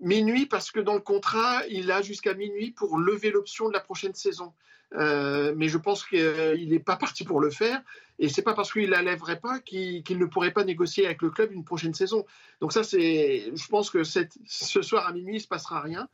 Minuit 0.00 0.46
parce 0.46 0.70
que 0.70 0.80
dans 0.80 0.94
le 0.94 1.00
contrat, 1.00 1.62
il 1.68 1.90
a 1.90 2.02
jusqu'à 2.02 2.34
minuit 2.34 2.70
pour 2.70 2.98
lever 2.98 3.30
l'option 3.30 3.68
de 3.68 3.72
la 3.72 3.80
prochaine 3.80 4.14
saison. 4.14 4.52
Euh, 4.94 5.52
mais 5.56 5.68
je 5.68 5.76
pense 5.76 6.04
qu'il 6.04 6.68
n'est 6.70 6.78
pas 6.78 6.96
parti 6.96 7.24
pour 7.24 7.40
le 7.40 7.50
faire. 7.50 7.82
Et 8.18 8.28
c'est 8.28 8.42
pas 8.42 8.54
parce 8.54 8.72
qu'il 8.72 8.90
la 8.90 9.02
lèverait 9.02 9.40
pas 9.40 9.60
qu'il 9.60 10.02
ne 10.08 10.24
pourrait 10.24 10.52
pas 10.52 10.64
négocier 10.64 11.04
avec 11.06 11.22
le 11.22 11.30
club 11.30 11.52
une 11.52 11.64
prochaine 11.64 11.94
saison. 11.94 12.24
Donc 12.60 12.72
ça, 12.72 12.82
c'est, 12.82 13.52
je 13.54 13.68
pense 13.68 13.90
que 13.90 14.02
ce 14.04 14.82
soir 14.82 15.06
à 15.06 15.12
minuit, 15.12 15.36
il 15.36 15.40
se 15.40 15.48
passera 15.48 15.80
rien. 15.80 16.08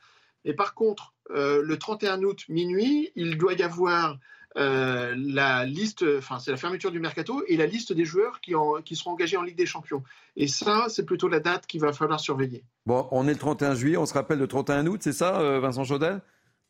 Et 0.44 0.52
par 0.52 0.74
contre, 0.74 1.14
euh, 1.30 1.62
le 1.62 1.78
31 1.78 2.22
août 2.22 2.44
minuit, 2.48 3.12
il 3.16 3.38
doit 3.38 3.54
y 3.54 3.62
avoir 3.62 4.18
euh, 4.56 5.14
la 5.16 5.64
liste, 5.64 6.04
enfin 6.18 6.38
c'est 6.38 6.50
la 6.50 6.56
fermeture 6.56 6.90
du 6.90 7.00
mercato 7.00 7.42
et 7.48 7.56
la 7.56 7.66
liste 7.66 7.92
des 7.92 8.04
joueurs 8.04 8.40
qui, 8.40 8.54
qui 8.84 8.96
seront 8.96 9.12
engagés 9.12 9.36
en 9.36 9.42
Ligue 9.42 9.56
des 9.56 9.66
Champions. 9.66 10.02
Et 10.36 10.46
ça, 10.46 10.86
c'est 10.88 11.04
plutôt 11.04 11.28
la 11.28 11.40
date 11.40 11.66
qu'il 11.66 11.80
va 11.80 11.92
falloir 11.92 12.20
surveiller. 12.20 12.64
Bon, 12.86 13.08
on 13.10 13.26
est 13.26 13.32
le 13.32 13.38
31 13.38 13.74
juillet, 13.74 13.96
on 13.96 14.06
se 14.06 14.14
rappelle 14.14 14.38
le 14.38 14.46
31 14.46 14.86
août, 14.86 15.00
c'est 15.02 15.12
ça, 15.12 15.40
euh, 15.40 15.60
Vincent 15.60 15.84
Chaudel? 15.84 16.20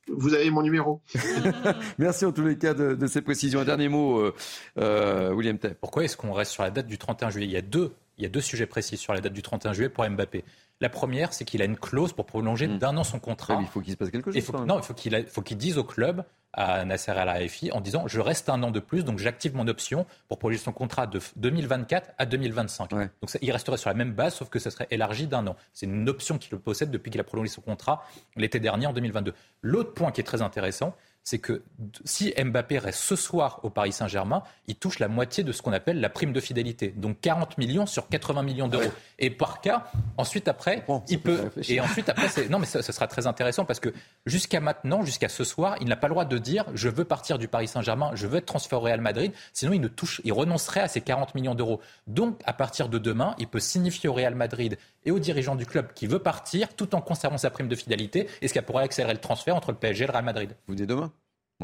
Vous 0.09 0.35
avez 0.35 0.51
mon 0.51 0.62
numéro. 0.62 1.01
Merci 1.98 2.27
en 2.27 2.32
tous 2.32 2.44
les 2.44 2.59
cas 2.59 2.74
de, 2.74 3.06
ces 3.06 3.23
précisions. 3.23 3.61
Un 3.61 3.65
dernier 3.65 3.89
mot, 3.89 4.31
William 4.77 5.59
Tay. 5.59 5.74
Pourquoi 5.81 6.05
est-ce 6.05 6.16
qu'on 6.19 6.32
reste 6.32 6.52
sur 6.52 6.62
la 6.62 6.70
date 6.70 6.86
du 6.86 6.98
31 6.98 7.31
juillet? 7.31 7.47
Il 7.47 7.52
y, 7.52 7.56
a 7.56 7.62
deux, 7.62 7.94
il 8.19 8.23
y 8.23 8.27
a 8.27 8.28
deux 8.28 8.41
sujets 8.41 8.66
précis 8.66 8.97
sur 8.97 9.12
la 9.12 9.20
date 9.20 9.32
du 9.32 9.43
31 9.43 9.73
juillet 9.73 9.89
pour 9.89 10.09
Mbappé. 10.09 10.45
La 10.81 10.89
première, 10.89 11.32
c'est 11.32 11.45
qu'il 11.45 11.62
a 11.62 11.65
une 11.65 11.77
clause 11.77 12.12
pour 12.12 12.27
prolonger 12.27 12.66
hmm. 12.66 12.78
d'un 12.78 12.97
an 12.97 13.05
son 13.05 13.20
contrat. 13.20 13.59
il 13.61 13.66
faut 13.66 13.81
qu'il 13.81 13.93
se 13.93 13.97
passe 13.97 14.11
quelque 14.11 14.32
chose. 14.32 14.43
faut, 14.43 14.65
non, 14.65 14.78
il 14.78 14.85
faut 14.85 14.95
qu'il, 14.95 15.27
faut 15.27 15.43
qu'il 15.43 15.57
dise 15.57 15.78
au 15.78 15.85
club, 15.85 16.24
à 16.57 16.85
Nasser 16.85 17.11
Al-Khelaifi, 17.11 17.73
en 17.73 17.81
disant 17.81 18.07
je 18.07 18.20
reste 18.20 18.49
un 18.49 18.62
an 18.62 18.70
de 18.70 18.81
plus, 18.81 19.05
donc 19.05 19.19
j'active 19.19 19.55
mon 19.55 19.66
option 19.69 20.07
pour 20.28 20.39
prolonger 20.39 20.59
son 20.59 20.73
contrat 20.73 21.07
de 21.07 21.20
2024 21.36 22.11
à 22.16 22.27
2025. 22.27 22.91
Donc 22.91 23.11
il 23.43 23.51
resterait 23.51 23.77
sur 23.77 23.91
la 23.91 23.95
même 23.95 24.12
base, 24.12 24.35
sauf 24.35 24.49
que 24.49 24.59
ça 24.59 24.70
serait 24.70 24.86
élargi 24.91 25.27
d'un 25.27 25.47
an. 25.47 25.57
C'est 25.73 25.86
une 25.86 26.09
option 26.09 26.39
qu'il 26.39 26.57
possède 26.59 26.91
depuis 26.91 27.11
qu'il 27.11 27.20
a 27.20 27.24
prolongé 27.24 27.51
son 27.51 27.61
contrat 27.61 28.05
l'été 28.36 28.61
dernier 28.61 28.86
en 28.86 28.93
2022. 28.93 29.35
L'autre 29.62 29.95
point 29.95 30.12
qui 30.12 30.20
est 30.20 30.24
très 30.24 30.43
intéressant, 30.43 30.95
c'est 31.24 31.38
que 31.38 31.62
si 32.05 32.34
Mbappé 32.38 32.78
reste 32.78 33.01
ce 33.01 33.16
soir 33.16 33.60
au 33.62 33.70
Paris 33.70 33.92
Saint-Germain, 33.92 34.42
il 34.66 34.76
touche 34.76 34.98
la 34.98 35.09
moitié 35.09 35.42
de 35.42 35.52
ce 35.52 35.62
qu'on 35.62 35.72
appelle 35.72 35.98
la 35.98 36.10
prime 36.10 36.34
de 36.34 36.40
fidélité. 36.40 36.88
Donc 36.88 37.20
40 37.22 37.56
millions 37.56 37.86
sur 37.86 38.09
80 38.09 38.42
millions 38.42 38.68
d'euros. 38.68 38.92
Et 39.18 39.30
par 39.30 39.62
cas, 39.62 39.90
ensuite 40.18 40.48
après, 40.48 40.84
il 41.09 41.20
peut. 41.20 41.51
Et 41.66 41.80
ensuite 41.80 42.10
après, 42.10 42.28
non 42.48 42.59
mais 42.59 42.66
ça, 42.66 42.82
sera 42.82 43.06
très 43.06 43.26
intéressant 43.26 43.64
parce 43.64 43.80
que 43.80 43.88
jusqu'à 44.26 44.60
maintenant, 44.60 45.02
jusqu'à 45.02 45.30
ce 45.30 45.44
soir, 45.44 45.76
il 45.80 45.88
n'a 45.88 45.96
pas 45.96 46.09
le 46.09 46.12
droit 46.12 46.26
de 46.26 46.36
dire 46.36 46.66
je 46.74 46.90
veux 46.90 47.05
partir 47.05 47.38
du 47.38 47.48
Paris 47.48 47.68
Saint-Germain, 47.68 48.10
je 48.14 48.26
veux 48.26 48.36
être 48.38 48.46
transféré 48.46 48.76
au 48.76 48.84
Real 48.84 49.01
Madrid. 49.01 49.32
Sinon, 49.55 49.72
il 49.72 49.80
ne 49.80 49.88
touche, 49.88 50.20
il 50.24 50.32
renoncerait 50.32 50.80
à 50.80 50.88
ces 50.88 51.01
40 51.01 51.34
millions 51.34 51.55
d'euros. 51.55 51.80
Donc 52.06 52.40
à 52.44 52.52
partir 52.52 52.90
de 52.90 52.98
demain, 52.98 53.34
il 53.38 53.48
peut 53.48 53.60
signifier 53.60 54.10
au 54.10 54.12
Real 54.12 54.34
Madrid 54.34 54.76
et 55.05 55.10
aux 55.10 55.18
dirigeants 55.18 55.56
du 55.56 55.66
club 55.66 55.93
qui 55.94 56.06
veut 56.06 56.18
partir 56.18 56.74
tout 56.74 56.94
en 56.94 57.01
conservant 57.01 57.39
sa 57.39 57.51
prime 57.51 57.68
de 57.68 57.76
fidélité 57.76 58.28
et 58.43 58.48
ce 58.48 58.52
qui 58.52 58.60
pourrait 58.60 58.85
accélérer 58.85 59.14
le 59.14 59.20
transfert 59.20 59.56
entre 59.56 59.70
le 59.72 59.78
PSG 59.78 60.05
et 60.05 60.06
le 60.06 60.12
Real 60.12 60.24
Madrid. 60.24 60.56
Vous 60.66 60.74
dites 60.74 60.89
demain? 60.89 61.12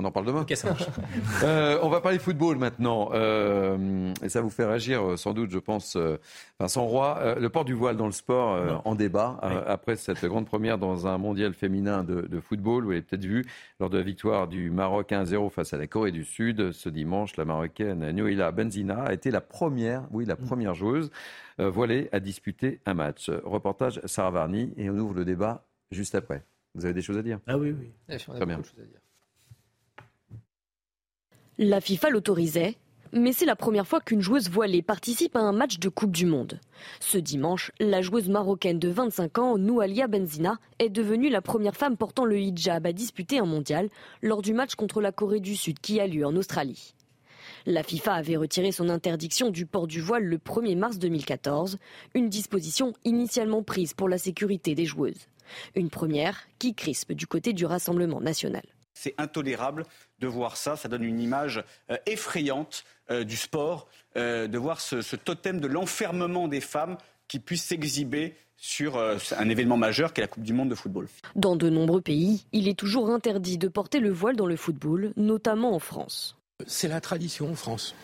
On 0.01 0.05
en 0.05 0.11
parle 0.11 0.27
demain. 0.27 0.41
Okay, 0.41 0.57
ça 0.57 0.75
euh, 1.43 1.79
on 1.83 1.89
va 1.89 2.01
parler 2.01 2.19
football 2.19 2.57
maintenant. 2.57 3.11
Euh, 3.13 4.13
et 4.23 4.29
ça 4.29 4.41
vous 4.41 4.51
fait 4.51 4.65
réagir 4.65 5.03
euh, 5.03 5.17
sans 5.17 5.33
doute, 5.33 5.51
je 5.51 5.59
pense, 5.59 5.97
Vincent 6.59 6.85
Roy. 6.85 7.37
le 7.39 7.49
port 7.49 7.65
du 7.65 7.75
voile 7.75 7.97
dans 7.97 8.07
le 8.07 8.13
sport 8.13 8.83
en 8.85 8.95
débat 8.95 9.39
après 9.67 9.97
cette 9.97 10.25
grande 10.25 10.47
première 10.47 10.79
dans 10.79 11.07
un 11.07 11.19
mondial 11.19 11.55
féminin 11.55 12.05
de, 12.05 12.41
football. 12.41 12.85
Vous 12.85 12.91
l'avez 12.91 13.03
peut-être 13.03 13.25
vu 13.25 13.45
lors 13.79 13.91
de 13.91 13.99
la 13.99 14.05
victoire 14.05 14.49
du 14.49 14.71
Maroc 14.71 15.11
1-0 15.11 15.51
face 15.51 15.73
à 15.75 15.77
la 15.77 15.87
Corée 15.87 16.13
du 16.13 16.25
Sud. 16.25 16.73
Ce 16.73 16.89
dimanche, 16.89 17.37
la 17.37 17.45
Marocaine 17.45 18.11
Noïla 18.11 18.53
Benzina 18.53 19.05
a 19.05 19.13
été 19.13 19.31
la 19.31 19.41
première, 19.41 20.05
oui, 20.11 20.25
la 20.25 20.35
mm. 20.35 20.47
première 20.47 20.75
joueuse 20.75 21.11
voilée 21.59 22.09
à 22.13 22.21
disputer 22.21 22.81
un 22.87 22.95
match. 22.95 23.31
Reportage 23.45 24.01
Sarah 24.07 24.31
Varni 24.31 24.73
et 24.77 24.89
on 24.89 24.97
ouvre 24.97 25.15
le 25.15 25.25
débat 25.25 25.65
juste 25.91 26.15
après. 26.15 26.45
Vous 26.75 26.85
avez 26.85 26.95
des 26.95 27.03
choses 27.03 27.19
à 27.19 27.23
dire? 27.23 27.41
Ah 27.47 27.59
oui, 27.59 27.73
oui. 27.73 27.93
Très 28.17 28.47
bien. 28.47 28.61
La 31.62 31.82
FIFA 31.82 32.09
l'autorisait, 32.09 32.77
mais 33.12 33.35
c'est 33.35 33.45
la 33.45 33.55
première 33.55 33.87
fois 33.87 34.01
qu'une 34.01 34.23
joueuse 34.23 34.49
voilée 34.49 34.81
participe 34.81 35.37
à 35.37 35.41
un 35.41 35.53
match 35.53 35.78
de 35.78 35.91
Coupe 35.91 36.11
du 36.11 36.24
Monde. 36.24 36.59
Ce 37.01 37.19
dimanche, 37.19 37.70
la 37.78 38.01
joueuse 38.01 38.31
marocaine 38.31 38.78
de 38.78 38.89
25 38.89 39.37
ans, 39.37 39.59
Noualia 39.59 40.09
Benzina, 40.09 40.57
est 40.78 40.89
devenue 40.89 41.28
la 41.28 41.43
première 41.43 41.77
femme 41.77 41.99
portant 41.99 42.24
le 42.24 42.39
hijab 42.39 42.87
à 42.87 42.95
disputer 42.95 43.41
un 43.41 43.45
mondial 43.45 43.91
lors 44.23 44.41
du 44.41 44.55
match 44.55 44.74
contre 44.74 45.03
la 45.03 45.12
Corée 45.12 45.41
du 45.41 45.55
Sud 45.55 45.81
qui 45.81 46.01
a 46.01 46.07
lieu 46.07 46.24
en 46.24 46.35
Australie. 46.35 46.95
La 47.66 47.82
FIFA 47.82 48.15
avait 48.15 48.37
retiré 48.37 48.73
son 48.73 48.89
interdiction 48.89 49.51
du 49.51 49.66
port 49.66 49.87
du 49.87 50.01
voile 50.01 50.24
le 50.24 50.39
1er 50.39 50.78
mars 50.78 50.99
2014, 50.99 51.77
une 52.15 52.31
disposition 52.31 52.95
initialement 53.05 53.62
prise 53.62 53.93
pour 53.93 54.09
la 54.09 54.16
sécurité 54.16 54.74
des 54.74 54.87
joueuses. 54.87 55.27
Une 55.74 55.91
première 55.91 56.49
qui 56.59 56.74
crispe 56.74 57.12
du 57.12 57.27
côté 57.27 57.53
du 57.53 57.66
Rassemblement 57.66 58.23
national. 58.23 58.62
C'est 59.01 59.15
intolérable 59.17 59.87
de 60.19 60.27
voir 60.27 60.59
ça. 60.59 60.77
Ça 60.77 60.87
donne 60.87 61.05
une 61.05 61.21
image 61.21 61.65
euh, 61.91 61.97
effrayante 62.05 62.85
euh, 63.11 63.25
du 63.25 63.35
sport, 63.35 63.89
euh, 64.17 64.47
de 64.47 64.59
voir 64.59 64.83
ce, 64.83 65.17
totem 65.17 65.59
de 65.59 65.67
l'enfermement 65.67 66.49
des 66.49 66.61
femmes 66.61 66.99
qui 67.27 67.39
puissent 67.39 67.65
s'exhiber 67.65 68.35
sur 68.59 68.99
un 68.99 69.49
événement 69.49 69.79
majeur 69.79 70.13
qu'est 70.13 70.21
la 70.21 70.27
Coupe 70.27 70.43
du 70.43 70.53
Monde 70.53 70.69
de 70.69 70.75
football. 70.75 71.09
Dans 71.35 71.57
de 71.57 71.71
nombreux 71.71 72.03
pays, 72.03 72.45
il 72.53 72.69
est 72.69 72.79
toujours 72.79 73.09
interdit 73.09 73.57
de 73.57 73.69
porter 73.69 74.01
le 74.01 74.11
voile 74.11 74.37
dans 74.37 74.45
le 74.45 74.57
football, 74.57 75.15
notamment 75.17 75.75
en 75.75 75.79
France. 75.79 76.37
C'est 76.67 76.89
la 76.89 77.01
tradition 77.01 77.51
en 77.51 77.55
France 77.55 77.95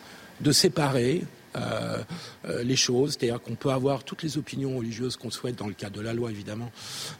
de 0.41 0.51
séparer 0.51 1.21
euh, 1.57 2.03
euh, 2.47 2.63
les 2.63 2.75
choses, 2.75 3.13
c'est-à-dire 3.13 3.41
qu'on 3.41 3.55
peut 3.55 3.71
avoir 3.71 4.03
toutes 4.03 4.23
les 4.23 4.37
opinions 4.37 4.77
religieuses 4.77 5.15
qu'on 5.15 5.31
souhaite 5.31 5.55
dans 5.55 5.67
le 5.67 5.73
cadre 5.73 5.97
de 5.97 6.01
la 6.01 6.13
loi 6.13 6.31
évidemment, 6.31 6.71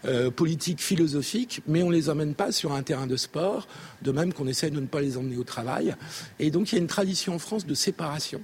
euh, 0.06 0.30
politiques, 0.32 0.82
philosophiques, 0.82 1.62
mais 1.68 1.84
on 1.84 1.90
les 1.90 2.10
emmène 2.10 2.34
pas 2.34 2.52
sur 2.52 2.74
un 2.74 2.84
terrain 2.84 3.08
de 3.08 3.16
sport, 3.16 3.68
de 4.02 4.12
même 4.12 4.34
qu'on 4.34 4.48
essaie 4.48 4.70
de 4.70 4.80
ne 4.80 4.86
pas 4.86 5.02
les 5.02 5.18
emmener 5.18 5.38
au 5.38 5.44
travail. 5.44 5.96
Et 6.40 6.52
donc 6.52 6.72
il 6.72 6.76
y 6.76 6.78
a 6.78 6.82
une 6.82 6.88
tradition 6.88 7.36
en 7.36 7.40
France 7.40 7.66
de 7.66 7.74
séparation 7.74 8.42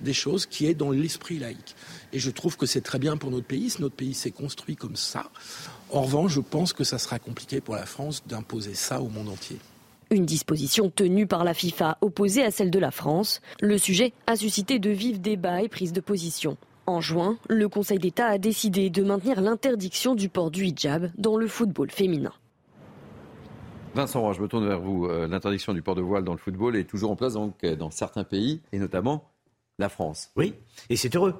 des 0.00 0.12
choses 0.12 0.46
qui 0.46 0.66
est 0.66 0.74
dans 0.74 0.90
l'esprit 0.90 1.38
laïque. 1.38 1.76
Et 2.12 2.18
je 2.18 2.30
trouve 2.30 2.56
que 2.56 2.66
c'est 2.66 2.80
très 2.80 2.98
bien 2.98 3.16
pour 3.16 3.30
notre 3.30 3.46
pays, 3.46 3.72
notre 3.78 3.94
pays 3.94 4.14
s'est 4.14 4.32
construit 4.32 4.76
comme 4.76 4.96
ça. 4.96 5.30
En 5.90 6.02
revanche, 6.02 6.32
je 6.32 6.40
pense 6.40 6.72
que 6.72 6.84
ça 6.84 6.98
sera 6.98 7.18
compliqué 7.18 7.60
pour 7.60 7.76
la 7.76 7.86
France 7.86 8.22
d'imposer 8.26 8.74
ça 8.74 9.00
au 9.00 9.08
monde 9.08 9.28
entier. 9.28 9.58
Une 10.12 10.26
disposition 10.26 10.90
tenue 10.90 11.26
par 11.26 11.42
la 11.42 11.54
FIFA 11.54 11.96
opposée 12.02 12.44
à 12.44 12.50
celle 12.50 12.70
de 12.70 12.78
la 12.78 12.90
France. 12.90 13.40
Le 13.62 13.78
sujet 13.78 14.12
a 14.26 14.36
suscité 14.36 14.78
de 14.78 14.90
vifs 14.90 15.22
débats 15.22 15.62
et 15.62 15.70
prises 15.70 15.94
de 15.94 16.02
position. 16.02 16.58
En 16.84 17.00
juin, 17.00 17.38
le 17.48 17.66
Conseil 17.70 17.98
d'État 17.98 18.26
a 18.26 18.36
décidé 18.36 18.90
de 18.90 19.02
maintenir 19.02 19.40
l'interdiction 19.40 20.14
du 20.14 20.28
port 20.28 20.50
du 20.50 20.66
hijab 20.66 21.10
dans 21.16 21.38
le 21.38 21.46
football 21.46 21.90
féminin. 21.90 22.32
Vincent 23.94 24.20
Roy, 24.20 24.34
je 24.34 24.42
me 24.42 24.48
tourne 24.48 24.68
vers 24.68 24.80
vous. 24.82 25.06
Euh, 25.06 25.26
l'interdiction 25.26 25.72
du 25.72 25.80
port 25.80 25.94
de 25.94 26.02
voile 26.02 26.24
dans 26.24 26.32
le 26.32 26.38
football 26.38 26.76
est 26.76 26.84
toujours 26.84 27.10
en 27.10 27.16
place 27.16 27.34
euh, 27.64 27.74
dans 27.74 27.90
certains 27.90 28.24
pays, 28.24 28.60
et 28.72 28.78
notamment 28.78 29.30
la 29.78 29.88
France. 29.88 30.30
Oui, 30.36 30.52
et 30.90 30.96
c'est 30.96 31.16
heureux, 31.16 31.36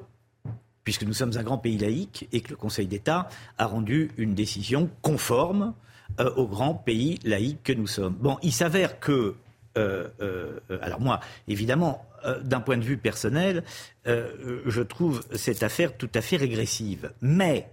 puisque 0.82 1.02
nous 1.02 1.12
sommes 1.12 1.36
un 1.36 1.42
grand 1.42 1.58
pays 1.58 1.76
laïque 1.76 2.26
et 2.32 2.40
que 2.40 2.48
le 2.48 2.56
Conseil 2.56 2.86
d'État 2.86 3.28
a 3.58 3.66
rendu 3.66 4.12
une 4.16 4.32
décision 4.32 4.88
conforme 5.02 5.74
euh, 6.20 6.30
au 6.36 6.46
grand 6.46 6.74
pays 6.74 7.18
laïque 7.24 7.62
que 7.62 7.72
nous 7.72 7.86
sommes. 7.86 8.14
Bon, 8.14 8.38
il 8.42 8.52
s'avère 8.52 9.00
que, 9.00 9.34
euh, 9.78 10.08
euh, 10.20 10.58
alors 10.82 11.00
moi, 11.00 11.20
évidemment, 11.48 12.06
d'un 12.44 12.60
point 12.60 12.76
de 12.76 12.84
vue 12.84 12.98
personnel, 12.98 13.64
je 14.06 14.80
trouve 14.80 15.24
cette 15.34 15.64
affaire 15.64 15.96
tout 15.96 16.10
à 16.14 16.20
fait 16.20 16.36
régressive. 16.36 17.12
Mais 17.20 17.68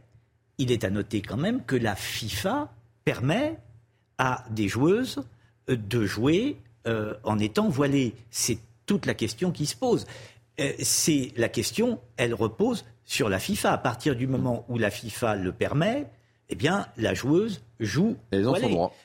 il 0.58 0.72
est 0.72 0.84
à 0.84 0.90
noter 0.90 1.22
quand 1.22 1.38
même 1.38 1.64
que 1.66 1.76
la 1.76 1.96
FIFA 1.96 2.72
permet 3.06 3.58
à 4.18 4.44
des 4.50 4.68
joueuses 4.68 5.22
de 5.68 6.04
jouer 6.04 6.58
en 7.24 7.38
étant 7.38 7.70
voilées. 7.70 8.16
C'est 8.32 8.58
toute 8.88 9.06
la 9.06 9.14
question 9.14 9.52
qui 9.52 9.68
se 9.68 9.76
pose. 9.76 10.08
c'est 10.80 11.32
la 11.38 11.50
question, 11.50 12.00
elle 12.18 12.34
repose 12.34 12.86
sur 13.06 13.30
la 13.30 13.38
FIFA. 13.38 13.74
À 13.74 13.78
partir 13.78 14.16
du 14.16 14.26
moment 14.26 14.66
où 14.68 14.80
la 14.80 14.90
FIFA 14.90 15.36
le 15.36 15.52
permet, 15.52 16.08
eh 16.50 16.56
bien, 16.56 16.88
la 16.98 17.14
joueuse 17.14 17.62
joue. 17.80 18.18
Et 18.32 18.42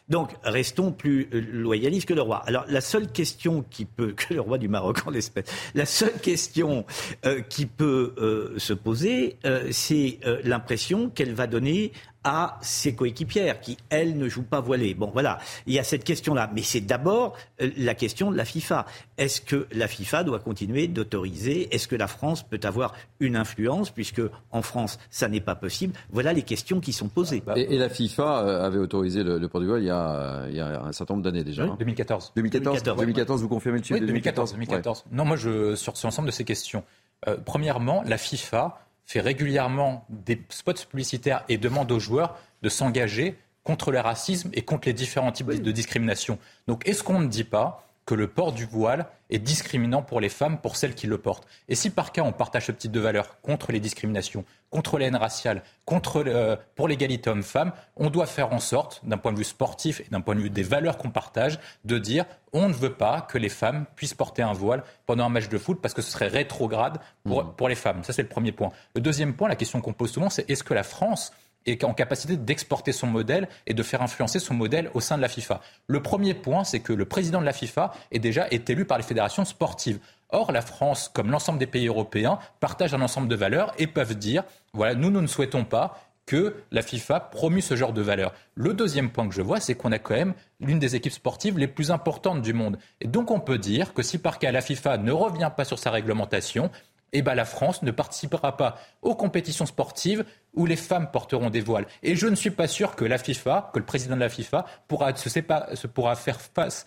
Donc, 0.08 0.30
restons 0.42 0.92
plus 0.92 1.28
euh, 1.32 1.40
loyalistes 1.52 2.08
que 2.08 2.14
le 2.14 2.22
roi. 2.22 2.42
Alors, 2.46 2.64
la 2.68 2.80
seule 2.80 3.10
question 3.10 3.64
qui 3.70 3.84
peut, 3.84 4.12
que 4.16 4.34
le 4.34 4.40
roi 4.40 4.58
du 4.58 4.68
Maroc 4.68 5.06
en 5.06 5.10
l'espèce, 5.10 5.46
la 5.74 5.86
seule 5.86 6.18
question 6.20 6.84
euh, 7.24 7.40
qui 7.42 7.66
peut 7.66 8.14
euh, 8.18 8.58
se 8.58 8.72
poser, 8.72 9.36
c'est 9.70 10.18
l'impression 10.44 11.08
qu'elle 11.08 11.34
va 11.34 11.46
donner 11.46 11.92
à 12.24 12.58
ses 12.62 12.94
coéquipières 12.94 13.60
qui, 13.60 13.76
elles, 13.90 14.16
ne 14.16 14.28
jouent 14.28 14.42
pas 14.42 14.60
voilées. 14.60 14.94
Bon, 14.94 15.10
voilà, 15.12 15.38
il 15.66 15.74
y 15.74 15.78
a 15.78 15.84
cette 15.84 16.04
question-là. 16.04 16.50
Mais 16.54 16.62
c'est 16.62 16.80
d'abord 16.80 17.36
la 17.58 17.94
question 17.94 18.30
de 18.30 18.36
la 18.36 18.46
FIFA. 18.46 18.86
Est-ce 19.18 19.42
que 19.42 19.66
la 19.72 19.86
FIFA 19.86 20.24
doit 20.24 20.38
continuer 20.38 20.88
d'autoriser? 20.88 21.68
Est-ce 21.74 21.86
que 21.86 21.96
la 21.96 22.08
France 22.08 22.42
peut 22.42 22.60
avoir 22.62 22.94
une 23.20 23.36
influence 23.36 23.90
Puisque 23.90 24.22
en 24.50 24.62
France, 24.62 24.98
ça 25.10 25.28
n'est 25.28 25.40
pas 25.40 25.54
possible? 25.54 25.92
Voilà 26.10 26.32
les 26.32 26.42
questions 26.42 26.80
qui 26.80 26.94
sont 26.94 27.08
posées. 27.08 27.42
Et, 27.56 27.76
la 27.76 27.90
FIFA 27.90 28.63
avait 28.64 28.78
autorisé 28.78 29.22
le, 29.22 29.48
port 29.48 29.60
du 29.60 29.66
voile 29.66 29.82
il 29.82 29.86
y 29.86 29.90
a, 29.90 30.46
il 30.48 30.56
y 30.56 30.60
a 30.60 30.82
un 30.82 30.92
certain 30.92 31.14
nombre 31.14 31.24
d'années 31.24 31.44
déjà. 31.44 31.66
2014. 31.66 32.32
2014. 32.36 32.82
2014, 32.82 33.42
vous 33.42 33.48
confirmez 33.48 33.78
le 33.78 33.84
chiffre 33.84 34.00
de 34.00 34.06
2014 34.06 34.52
2014. 34.52 35.04
Non, 35.12 35.24
moi, 35.24 35.36
je, 35.36 35.74
sur, 35.74 35.96
sur 35.96 36.06
l'ensemble 36.08 36.26
de 36.26 36.32
ces 36.32 36.44
questions. 36.44 36.84
Euh, 37.28 37.36
premièrement, 37.44 38.02
la 38.06 38.18
FIFA 38.18 38.78
fait 39.06 39.20
régulièrement 39.20 40.06
des 40.08 40.42
spots 40.48 40.72
publicitaires 40.88 41.44
et 41.48 41.58
demande 41.58 41.92
aux 41.92 42.00
joueurs 42.00 42.38
de 42.62 42.68
s'engager 42.68 43.36
contre 43.62 43.92
le 43.92 44.00
racisme 44.00 44.50
et 44.52 44.62
contre 44.62 44.88
les 44.88 44.94
différents 44.94 45.32
types 45.32 45.48
de 45.48 45.70
discrimination. 45.70 46.38
Donc 46.68 46.86
est-ce 46.88 47.02
qu'on 47.02 47.20
ne 47.20 47.28
dit 47.28 47.44
pas 47.44 47.86
que 48.06 48.14
le 48.14 48.28
port 48.28 48.52
du 48.52 48.66
voile 48.66 49.06
est 49.30 49.38
discriminant 49.38 50.02
pour 50.02 50.20
les 50.20 50.28
femmes, 50.28 50.58
pour 50.58 50.76
celles 50.76 50.94
qui 50.94 51.06
le 51.06 51.18
portent. 51.18 51.46
Et 51.68 51.74
si 51.74 51.90
par 51.90 52.12
cas 52.12 52.22
on 52.22 52.32
partage 52.32 52.66
ce 52.66 52.72
type 52.72 52.92
de 52.92 53.00
valeur 53.00 53.40
contre 53.40 53.72
les 53.72 53.80
discriminations, 53.80 54.44
contre 54.70 54.98
les 54.98 55.06
haines 55.06 55.16
raciales, 55.16 55.62
contre 55.84 56.22
euh, 56.26 56.56
pour 56.74 56.88
l'égalité 56.88 57.30
homme-femme, 57.30 57.72
on 57.96 58.10
doit 58.10 58.26
faire 58.26 58.52
en 58.52 58.58
sorte, 58.58 59.00
d'un 59.04 59.16
point 59.16 59.32
de 59.32 59.38
vue 59.38 59.44
sportif 59.44 60.00
et 60.00 60.06
d'un 60.10 60.20
point 60.20 60.34
de 60.34 60.40
vue 60.40 60.50
des 60.50 60.62
valeurs 60.62 60.98
qu'on 60.98 61.10
partage, 61.10 61.58
de 61.84 61.98
dire 61.98 62.26
on 62.52 62.68
ne 62.68 62.74
veut 62.74 62.92
pas 62.92 63.22
que 63.22 63.38
les 63.38 63.48
femmes 63.48 63.86
puissent 63.96 64.14
porter 64.14 64.42
un 64.42 64.52
voile 64.52 64.84
pendant 65.06 65.24
un 65.24 65.28
match 65.28 65.48
de 65.48 65.58
foot 65.58 65.80
parce 65.80 65.94
que 65.94 66.02
ce 66.02 66.10
serait 66.10 66.28
rétrograde 66.28 66.98
pour, 67.24 67.44
mmh. 67.44 67.54
pour 67.56 67.68
les 67.68 67.74
femmes. 67.74 68.04
Ça 68.04 68.12
c'est 68.12 68.22
le 68.22 68.28
premier 68.28 68.52
point. 68.52 68.70
Le 68.94 69.00
deuxième 69.00 69.34
point, 69.34 69.48
la 69.48 69.56
question 69.56 69.80
qu'on 69.80 69.92
pose 69.92 70.12
souvent, 70.12 70.30
c'est 70.30 70.48
est-ce 70.50 70.62
que 70.62 70.74
la 70.74 70.84
France 70.84 71.32
est 71.66 71.84
en 71.84 71.94
capacité 71.94 72.36
d'exporter 72.36 72.92
son 72.92 73.06
modèle 73.06 73.48
et 73.66 73.74
de 73.74 73.82
faire 73.82 74.02
influencer 74.02 74.38
son 74.38 74.54
modèle 74.54 74.90
au 74.94 75.00
sein 75.00 75.16
de 75.16 75.22
la 75.22 75.28
FIFA. 75.28 75.60
Le 75.86 76.02
premier 76.02 76.34
point, 76.34 76.64
c'est 76.64 76.80
que 76.80 76.92
le 76.92 77.04
président 77.04 77.40
de 77.40 77.46
la 77.46 77.52
FIFA 77.52 77.92
est 78.10 78.18
déjà 78.18 78.46
élu 78.50 78.84
par 78.84 78.98
les 78.98 79.04
fédérations 79.04 79.44
sportives. 79.44 79.98
Or, 80.30 80.52
la 80.52 80.62
France, 80.62 81.10
comme 81.12 81.30
l'ensemble 81.30 81.58
des 81.58 81.66
pays 81.66 81.86
européens, 81.86 82.38
partagent 82.60 82.94
un 82.94 83.00
ensemble 83.00 83.28
de 83.28 83.36
valeurs 83.36 83.72
et 83.78 83.86
peuvent 83.86 84.16
dire, 84.16 84.44
voilà, 84.72 84.94
nous, 84.94 85.10
nous 85.10 85.22
ne 85.22 85.26
souhaitons 85.26 85.64
pas 85.64 85.98
que 86.26 86.56
la 86.70 86.82
FIFA 86.82 87.20
promue 87.20 87.60
ce 87.60 87.76
genre 87.76 87.92
de 87.92 88.00
valeurs. 88.00 88.32
Le 88.54 88.72
deuxième 88.72 89.10
point 89.10 89.28
que 89.28 89.34
je 89.34 89.42
vois, 89.42 89.60
c'est 89.60 89.74
qu'on 89.74 89.92
a 89.92 89.98
quand 89.98 90.14
même 90.14 90.34
l'une 90.60 90.78
des 90.78 90.96
équipes 90.96 91.12
sportives 91.12 91.58
les 91.58 91.68
plus 91.68 91.90
importantes 91.90 92.40
du 92.40 92.52
monde. 92.52 92.78
Et 93.00 93.08
donc 93.08 93.30
on 93.30 93.40
peut 93.40 93.58
dire 93.58 93.92
que 93.92 94.02
si 94.02 94.18
par 94.18 94.38
cas 94.38 94.50
la 94.50 94.62
FIFA 94.62 94.98
ne 94.98 95.12
revient 95.12 95.50
pas 95.54 95.64
sur 95.64 95.78
sa 95.78 95.90
réglementation, 95.90 96.70
eh 97.18 97.22
ben, 97.22 97.34
la 97.34 97.44
France 97.44 97.82
ne 97.82 97.90
participera 97.90 98.56
pas 98.56 98.78
aux 99.02 99.14
compétitions 99.14 99.66
sportives 99.66 100.24
où 100.54 100.66
les 100.66 100.76
femmes 100.76 101.10
porteront 101.10 101.48
des 101.48 101.60
voiles. 101.60 101.86
Et 102.02 102.16
je 102.16 102.26
ne 102.26 102.34
suis 102.34 102.50
pas 102.50 102.68
sûr 102.68 102.96
que 102.96 103.04
la 103.04 103.18
FIFA, 103.18 103.70
que 103.72 103.78
le 103.78 103.84
président 103.84 104.16
de 104.16 104.20
la 104.20 104.28
FIFA 104.28 104.66
pourra, 104.88 105.14
se, 105.16 105.28
se 105.28 105.86
pourra 105.86 106.16
faire 106.16 106.40
face 106.40 106.86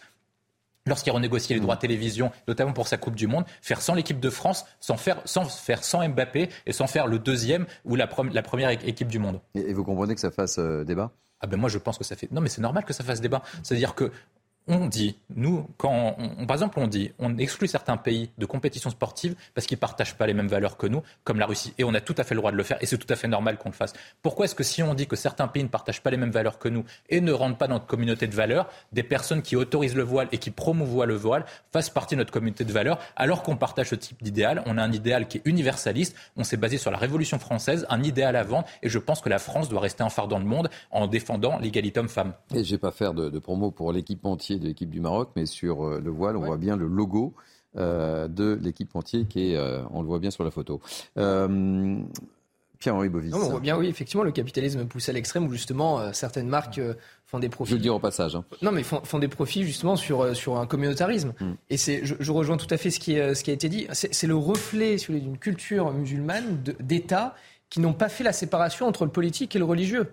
lorsqu'il 0.88 1.12
renégocié 1.12 1.56
les 1.56 1.62
droits 1.62 1.76
de 1.76 1.82
télévision, 1.82 2.32
notamment 2.48 2.74
pour 2.74 2.88
sa 2.88 2.98
Coupe 2.98 3.16
du 3.16 3.28
Monde, 3.28 3.46
faire 3.62 3.82
sans 3.82 3.94
l'équipe 3.94 4.20
de 4.20 4.30
France, 4.30 4.66
sans 4.80 4.98
faire, 4.98 5.22
sans 5.26 5.46
faire 5.46 5.84
sans 5.84 6.08
Mbappé 6.08 6.50
et 6.66 6.72
sans 6.72 6.88
faire 6.88 7.08
le 7.08 7.20
deuxième 7.20 7.66
ou 7.86 7.96
la, 7.96 8.10
la 8.32 8.42
première 8.42 8.70
équipe 8.70 9.08
du 9.08 9.20
monde. 9.20 9.40
Et, 9.56 9.74
vous 9.74 9.84
comprenez 9.84 10.16
que 10.16 10.22
ça 10.22 10.32
fasse 10.32 10.58
euh, 10.60 10.84
débat? 10.84 11.12
Ah 11.40 11.46
ben 11.46 11.58
moi 11.58 11.70
je 11.70 11.78
pense 11.78 12.00
que 12.00 12.04
ça 12.04 12.16
fait 12.16 12.32
non 12.32 12.42
mais 12.42 12.50
c'est 12.50 12.62
normal 12.62 12.84
que 12.84 12.94
ça 12.94 13.04
fasse 13.04 13.22
débat. 13.22 13.44
C'est-à-dire 13.62 13.94
que 13.94 14.12
on 14.68 14.86
dit, 14.88 15.18
nous, 15.36 15.68
quand 15.78 16.16
par 16.48 16.56
exemple, 16.56 16.80
on 16.80 16.88
dit, 16.88 17.12
on 17.20 17.38
exclut 17.38 17.68
certains 17.68 17.98
pays 17.98 18.30
de 18.38 18.46
compétitions 18.46 18.90
sportives 18.90 19.36
parce 19.54 19.66
qu'ils 19.68 19.78
ne 19.78 19.82
partagent 19.82 20.16
pas 20.16 20.28
les 20.28 20.34
mêmes 20.34 20.48
valeurs 20.48 20.78
que 20.78 20.88
nous, 20.88 21.02
comme 21.24 21.40
la 21.40 21.46
Russie. 21.46 21.74
Et 21.78 21.84
on 21.84 21.94
a 21.94 22.02
tout 22.02 22.16
à 22.18 22.24
fait 22.24 22.36
le 22.36 22.42
droit 22.42 22.52
de 22.52 22.58
le 22.58 22.64
faire 22.64 22.78
et 22.82 22.86
c'est 22.86 22.98
tout 22.98 23.12
à 23.12 23.16
fait 23.16 23.28
normal 23.28 23.58
qu'on 23.58 23.70
le 23.70 23.76
fasse. 23.76 23.94
Pourquoi 24.22 24.46
est-ce 24.46 24.56
que 24.56 24.64
si 24.64 24.84
on 24.84 24.94
dit 24.94 25.08
que 25.08 25.16
certains 25.16 25.48
pays 25.48 25.64
ne 25.64 25.70
partagent 25.70 26.02
pas 26.02 26.12
les 26.12 26.18
mêmes 26.18 26.32
valeurs 26.32 26.60
que 26.60 26.70
nous 26.70 26.84
et 27.10 27.22
ne 27.22 27.32
rentrent 27.32 27.58
pas 27.58 27.68
dans 27.68 27.76
notre 27.76 27.88
communauté 27.88 28.28
de 28.28 28.36
valeurs, 28.36 28.70
des 28.92 29.04
personnes 29.04 29.42
qui 29.42 29.56
autorisent 29.56 29.96
le 29.96 30.04
voile 30.04 30.28
et 30.32 30.38
qui 30.38 30.52
promouvoient 30.52 31.06
le 31.06 31.16
voile 31.16 31.46
fassent 31.72 31.90
partie 31.90 32.16
de 32.16 32.20
notre 32.20 32.32
communauté 32.32 32.66
de 32.66 32.72
valeurs 32.72 33.00
alors 33.16 33.44
qu'on 33.44 33.56
partage 33.56 33.90
ce 33.90 33.96
type 33.96 34.22
d'idéal? 34.22 34.64
On 34.66 34.78
a 34.78 34.84
un 34.84 34.92
idéal 34.92 35.28
qui 35.28 35.38
est 35.38 35.42
universaliste. 35.46 36.16
On 36.36 36.44
s'est 36.44 36.58
basé 36.58 36.78
sur 36.78 36.92
la 36.92 36.98
Révolution 36.98 37.40
française, 37.40 37.86
un 37.90 38.04
idéal 38.04 38.36
à 38.36 38.44
vendre 38.44 38.68
et 38.84 38.90
je 38.90 39.00
pense 39.00 39.22
que 39.22 39.30
la 39.30 39.40
France 39.40 39.70
doit 39.70 39.82
rester 39.82 40.04
un 40.04 40.10
phare 40.10 40.28
dans 40.28 40.40
le 40.40 40.46
monde 40.46 40.70
en 40.92 41.08
défendant 41.08 41.60
l'égalité 41.60 42.00
homme-femme. 42.00 42.34
Et 42.54 42.64
je 42.64 42.72
vais 42.72 42.78
pas 42.78 42.92
faire 42.92 43.14
de, 43.14 43.40
promo 43.40 43.72
pour 43.72 43.94
de 44.60 44.66
l'équipe 44.66 44.90
du 44.90 45.02
Maroc, 45.02 45.30
mais 45.36 45.46
sur 45.46 45.86
euh, 45.86 46.02
le 46.04 46.12
voile, 46.12 46.38
on 46.38 46.46
voit 46.46 46.58
bien 46.58 46.76
le 46.76 46.88
logo 46.88 47.34
euh, 47.76 48.28
de 48.28 48.58
l'équipe 48.62 48.96
entière 48.96 49.26
qui 49.28 49.52
est, 49.52 49.58
euh, 49.58 49.82
on 49.92 50.02
le 50.02 50.08
voit 50.08 50.20
bien 50.20 50.32
sur 50.32 50.44
la 50.44 50.52
photo. 50.52 50.82
Pierre-Henri 52.80 53.10
Bovis. 53.10 53.34
on 53.34 53.50
voit 53.50 53.60
bien, 53.60 53.76
oui, 53.76 53.88
effectivement, 53.88 54.24
le 54.24 54.32
capitalisme 54.32 54.86
pousse 54.86 55.10
à 55.10 55.12
l'extrême 55.12 55.48
où 55.48 55.52
justement 55.52 56.14
certaines 56.14 56.48
marques 56.48 56.80
font 57.26 57.40
des 57.40 57.50
profits. 57.50 57.72
Je 57.72 57.76
le 57.78 57.82
dis 57.82 57.90
au 57.90 57.98
passage. 57.98 58.36
Hein. 58.36 58.46
Non, 58.62 58.72
mais 58.72 58.84
font, 58.84 59.02
font, 59.04 59.18
des 59.18 59.28
profits 59.28 59.64
justement 59.64 59.96
sur, 59.96 60.36
sur 60.36 60.58
un 60.58 60.68
communautarisme. 60.68 61.34
Mm. 61.40 61.54
Et 61.72 61.78
c'est, 61.78 62.06
je, 62.06 62.32
rejoins 62.32 62.58
tout 62.58 62.68
à 62.70 62.78
fait 62.78 62.92
ce 62.92 63.00
qui, 63.00 63.16
ce 63.16 63.44
qui 63.44 63.50
a 63.50 63.54
été 63.56 63.68
dit. 63.68 63.88
C'est, 63.94 64.28
le 64.28 64.36
reflet 64.36 64.98
d'une 65.10 65.40
culture 65.40 65.92
musulmane, 65.92 66.62
d'États 66.80 67.34
qui 67.72 67.80
n'ont 67.80 67.94
pas 67.94 68.10
fait 68.10 68.24
la 68.24 68.32
séparation 68.32 68.86
entre 68.86 69.06
le 69.06 69.12
politique 69.12 69.56
et 69.56 69.60
le 69.60 69.66
religieux. 69.66 70.12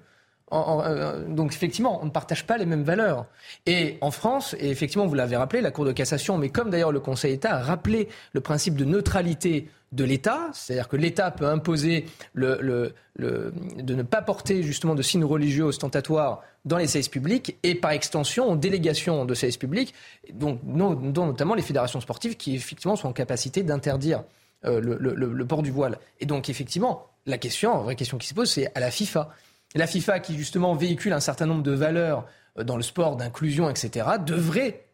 Euh, 0.54 1.24
donc 1.28 1.52
effectivement, 1.52 2.00
on 2.02 2.06
ne 2.06 2.10
partage 2.10 2.46
pas 2.46 2.56
les 2.56 2.66
mêmes 2.66 2.84
valeurs. 2.84 3.26
Et 3.66 3.98
en 4.00 4.10
France, 4.10 4.54
et 4.58 4.70
effectivement, 4.70 5.06
vous 5.06 5.14
l'avez 5.14 5.36
rappelé, 5.36 5.60
la 5.60 5.70
Cour 5.70 5.84
de 5.84 5.92
cassation, 5.92 6.38
mais 6.38 6.48
comme 6.48 6.70
d'ailleurs 6.70 6.92
le 6.92 7.00
Conseil 7.00 7.32
d'État 7.32 7.56
a 7.56 7.62
rappelé 7.62 8.08
le 8.32 8.40
principe 8.40 8.76
de 8.76 8.84
neutralité 8.84 9.68
de 9.92 10.04
l'État, 10.04 10.50
c'est-à-dire 10.52 10.88
que 10.88 10.96
l'État 10.96 11.30
peut 11.30 11.46
imposer 11.46 12.06
de 12.34 12.92
ne 13.18 14.02
pas 14.02 14.22
porter 14.22 14.62
justement 14.62 14.94
de 14.94 15.02
signes 15.02 15.24
religieux 15.24 15.64
ostentatoires 15.64 16.42
dans 16.64 16.78
les 16.78 16.88
services 16.88 17.08
publics 17.08 17.56
et 17.62 17.74
par 17.74 17.92
extension 17.92 18.50
en 18.50 18.56
délégation 18.56 19.24
de 19.24 19.34
services 19.34 19.56
publics, 19.56 19.94
dont 20.32 20.58
notamment 20.64 21.54
les 21.54 21.62
fédérations 21.62 22.00
sportives 22.00 22.36
qui 22.36 22.56
effectivement 22.56 22.96
sont 22.96 23.08
en 23.08 23.12
capacité 23.12 23.62
d'interdire 23.62 24.24
euh, 24.64 24.80
le, 24.80 25.46
port 25.46 25.62
du 25.62 25.70
voile. 25.70 25.98
Et 26.20 26.26
donc 26.26 26.48
effectivement, 26.48 27.06
la 27.26 27.38
question, 27.38 27.74
la 27.74 27.82
vraie 27.82 27.96
question 27.96 28.18
qui 28.18 28.26
se 28.26 28.34
pose, 28.34 28.50
c'est 28.50 28.70
à 28.74 28.80
la 28.80 28.90
FIFA. 28.90 29.30
La 29.74 29.86
FIFA, 29.86 30.20
qui 30.20 30.36
justement 30.36 30.74
véhicule 30.74 31.12
un 31.12 31.20
certain 31.20 31.46
nombre 31.46 31.62
de 31.62 31.72
valeurs 31.72 32.26
euh, 32.58 32.64
dans 32.64 32.76
le 32.76 32.82
sport, 32.82 33.16
d'inclusion, 33.16 33.68
etc., 33.68 34.06
devrait, 34.24 34.86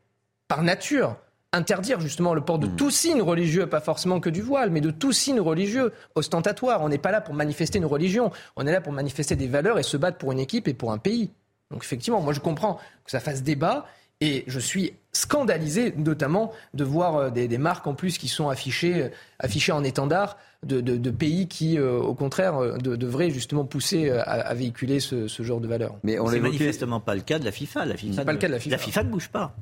par 0.48 0.62
nature, 0.62 1.16
interdire 1.52 2.00
justement 2.00 2.32
le 2.32 2.40
port 2.40 2.58
de 2.58 2.66
mmh. 2.66 2.76
tout 2.76 2.90
signe 2.90 3.22
religieux, 3.22 3.66
pas 3.66 3.80
forcément 3.80 4.20
que 4.20 4.30
du 4.30 4.40
voile, 4.40 4.70
mais 4.70 4.80
de 4.80 4.90
tout 4.90 5.12
signe 5.12 5.40
religieux 5.40 5.92
ostentatoire. 6.14 6.82
On 6.82 6.88
n'est 6.88 6.98
pas 6.98 7.10
là 7.10 7.20
pour 7.20 7.34
manifester 7.34 7.78
une 7.78 7.86
religion, 7.86 8.30
on 8.56 8.66
est 8.66 8.72
là 8.72 8.80
pour 8.80 8.92
manifester 8.92 9.36
des 9.36 9.48
valeurs 9.48 9.78
et 9.78 9.82
se 9.82 9.96
battre 9.96 10.18
pour 10.18 10.32
une 10.32 10.40
équipe 10.40 10.68
et 10.68 10.74
pour 10.74 10.92
un 10.92 10.98
pays. 10.98 11.30
Donc 11.70 11.84
effectivement, 11.84 12.20
moi 12.20 12.32
je 12.32 12.40
comprends 12.40 12.76
que 13.04 13.10
ça 13.10 13.20
fasse 13.20 13.42
débat 13.42 13.86
et 14.20 14.44
je 14.46 14.58
suis 14.58 14.92
scandalisé 15.12 15.92
notamment 15.96 16.52
de 16.74 16.84
voir 16.84 17.16
euh, 17.16 17.30
des, 17.30 17.58
marques 17.58 17.86
en 17.86 17.94
plus 17.94 18.18
qui 18.18 18.28
sont 18.28 18.48
affichées, 18.48 19.02
euh, 19.02 19.08
affichées 19.38 19.72
en 19.72 19.82
étendard 19.82 20.36
de, 20.62 21.10
pays 21.10 21.48
qui, 21.48 21.78
euh, 21.78 21.98
au 21.98 22.14
contraire, 22.14 22.76
devraient 22.78 23.30
justement 23.30 23.64
pousser 23.64 24.10
à, 24.10 24.52
véhiculer 24.52 25.00
ce, 25.00 25.26
genre 25.42 25.58
de 25.58 25.66
valeurs. 25.66 25.96
Mais 26.04 26.18
on 26.18 26.26
c'est 26.26 26.38
manifestement 26.38 27.00
pas 27.00 27.14
le 27.14 27.22
cas 27.22 27.38
de 27.38 27.46
la 27.46 27.50
FIFA. 27.50 27.86
La 27.86 27.96
FIFA, 27.96 28.26
pas 28.26 28.32
le 28.32 28.38
cas 28.38 28.46
de 28.46 28.52
la 28.52 28.60
FIFA. 28.60 28.76
La 28.76 28.82
FIFA 28.82 29.04
ne 29.04 29.08
bouge 29.08 29.30
pas. 29.30 29.56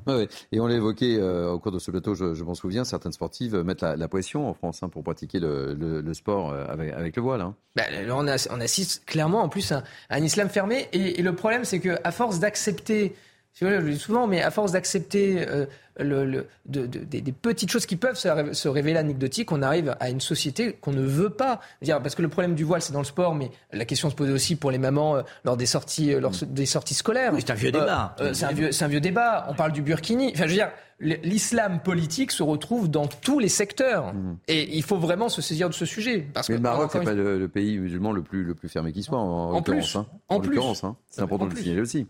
Et 0.51 0.59
on 0.59 0.67
l'a 0.67 0.75
évoqué 0.75 1.21
au 1.21 1.57
cours 1.59 1.71
de 1.71 1.79
ce 1.79 1.89
plateau, 1.89 2.15
je, 2.15 2.43
m'en 2.43 2.53
souviens, 2.53 2.83
certaines 2.83 3.13
sportives 3.13 3.55
mettent 3.63 3.81
la, 3.81 4.07
pression 4.09 4.49
en 4.49 4.53
France 4.53 4.83
hein, 4.83 4.89
pour 4.89 5.05
pratiquer 5.05 5.39
le, 5.39 6.13
sport 6.13 6.53
avec, 6.53 7.15
le 7.15 7.21
voile. 7.21 7.39
Hein. 7.39 7.55
Ben, 7.77 8.11
on, 8.11 8.27
assiste 8.27 9.05
clairement 9.05 9.41
en 9.41 9.47
plus 9.47 9.71
à, 9.71 9.85
un 10.09 10.21
islam 10.21 10.49
fermé. 10.49 10.89
Et, 10.91 11.21
et 11.21 11.23
le 11.23 11.33
problème, 11.33 11.63
c'est 11.63 11.79
qu'à 11.79 12.11
force 12.11 12.39
d'accepter 12.39 13.15
je 13.61 13.65
le 13.67 13.91
dis 13.91 13.99
souvent, 13.99 14.27
mais 14.27 14.41
à 14.41 14.51
force 14.51 14.71
d'accepter 14.71 15.45
euh, 15.47 15.65
le, 15.97 16.47
des, 16.65 17.21
petites 17.31 17.71
choses 17.71 17.85
qui 17.85 17.97
peuvent 17.97 18.15
se, 18.15 18.67
révéler 18.67 18.97
anecdotiques, 18.97 19.51
on 19.51 19.61
arrive 19.61 19.95
à 19.99 20.09
une 20.09 20.21
société 20.21 20.73
qu'on 20.73 20.93
ne 20.93 21.01
veut 21.01 21.29
pas. 21.29 21.59
Parce 21.85 22.15
que 22.15 22.21
le 22.21 22.29
problème 22.29 22.55
du 22.55 22.63
voile, 22.63 22.81
c'est 22.81 22.93
dans 22.93 22.99
le 22.99 23.05
sport, 23.05 23.35
mais 23.35 23.51
la 23.73 23.85
question 23.85 24.09
se 24.09 24.15
pose 24.15 24.29
aussi 24.29 24.55
pour 24.55 24.71
les 24.71 24.77
mamans 24.77 25.17
euh, 25.17 25.21
lors 25.43 25.57
des 25.57 25.65
sorties, 25.65 26.13
euh, 26.13 26.19
lors 26.19 26.31
des 26.47 26.65
sorties 26.65 26.93
scolaires. 26.93 27.33
c'est 27.37 27.51
un 27.51 27.55
vieux 27.55 27.71
débat. 27.71 28.15
c'est, 28.33 28.45
un 28.45 28.51
vieux, 28.51 28.69
un 28.79 28.87
vieux, 28.87 29.01
débat. 29.01 29.45
On 29.49 29.55
parle 29.55 29.73
du 29.73 29.81
burkini. 29.81 30.31
Enfin, 30.33 30.45
je 30.45 30.49
veux 30.49 30.55
dire, 30.55 30.71
l'islam 30.99 31.81
politique 31.81 32.31
se 32.31 32.43
retrouve 32.43 32.89
dans 32.89 33.07
tous 33.07 33.39
les 33.39 33.49
secteurs. 33.49 34.13
Mmh. 34.13 34.37
Et 34.47 34.77
il 34.77 34.83
faut 34.83 34.97
vraiment 34.97 35.29
se 35.29 35.41
saisir 35.41 35.69
de 35.69 35.73
ce 35.73 35.85
sujet. 35.85 36.27
Parce 36.33 36.49
mais 36.49 36.55
le 36.55 36.61
Maroc, 36.61 36.95
n'est 36.95 37.03
pas 37.03 37.13
le, 37.13 37.47
pays 37.47 37.77
musulman 37.77 38.11
le 38.13 38.21
plus, 38.21 38.43
le 38.43 38.55
plus 38.55 38.69
fermé 38.69 38.93
qui 38.93 39.03
soit, 39.03 39.17
en, 39.17 39.53
en 39.53 39.61
plus. 39.61 39.95
Hein. 39.95 40.05
En, 40.29 40.39
plus. 40.39 40.59
Hein. 40.83 40.95
C'est 41.09 41.21
important 41.21 41.45
de 41.45 41.51
le 41.55 41.57
signaler 41.57 41.81
aussi. 41.81 42.07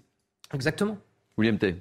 Exactement. 0.53 0.97
William 1.39 1.57
T. 1.57 1.77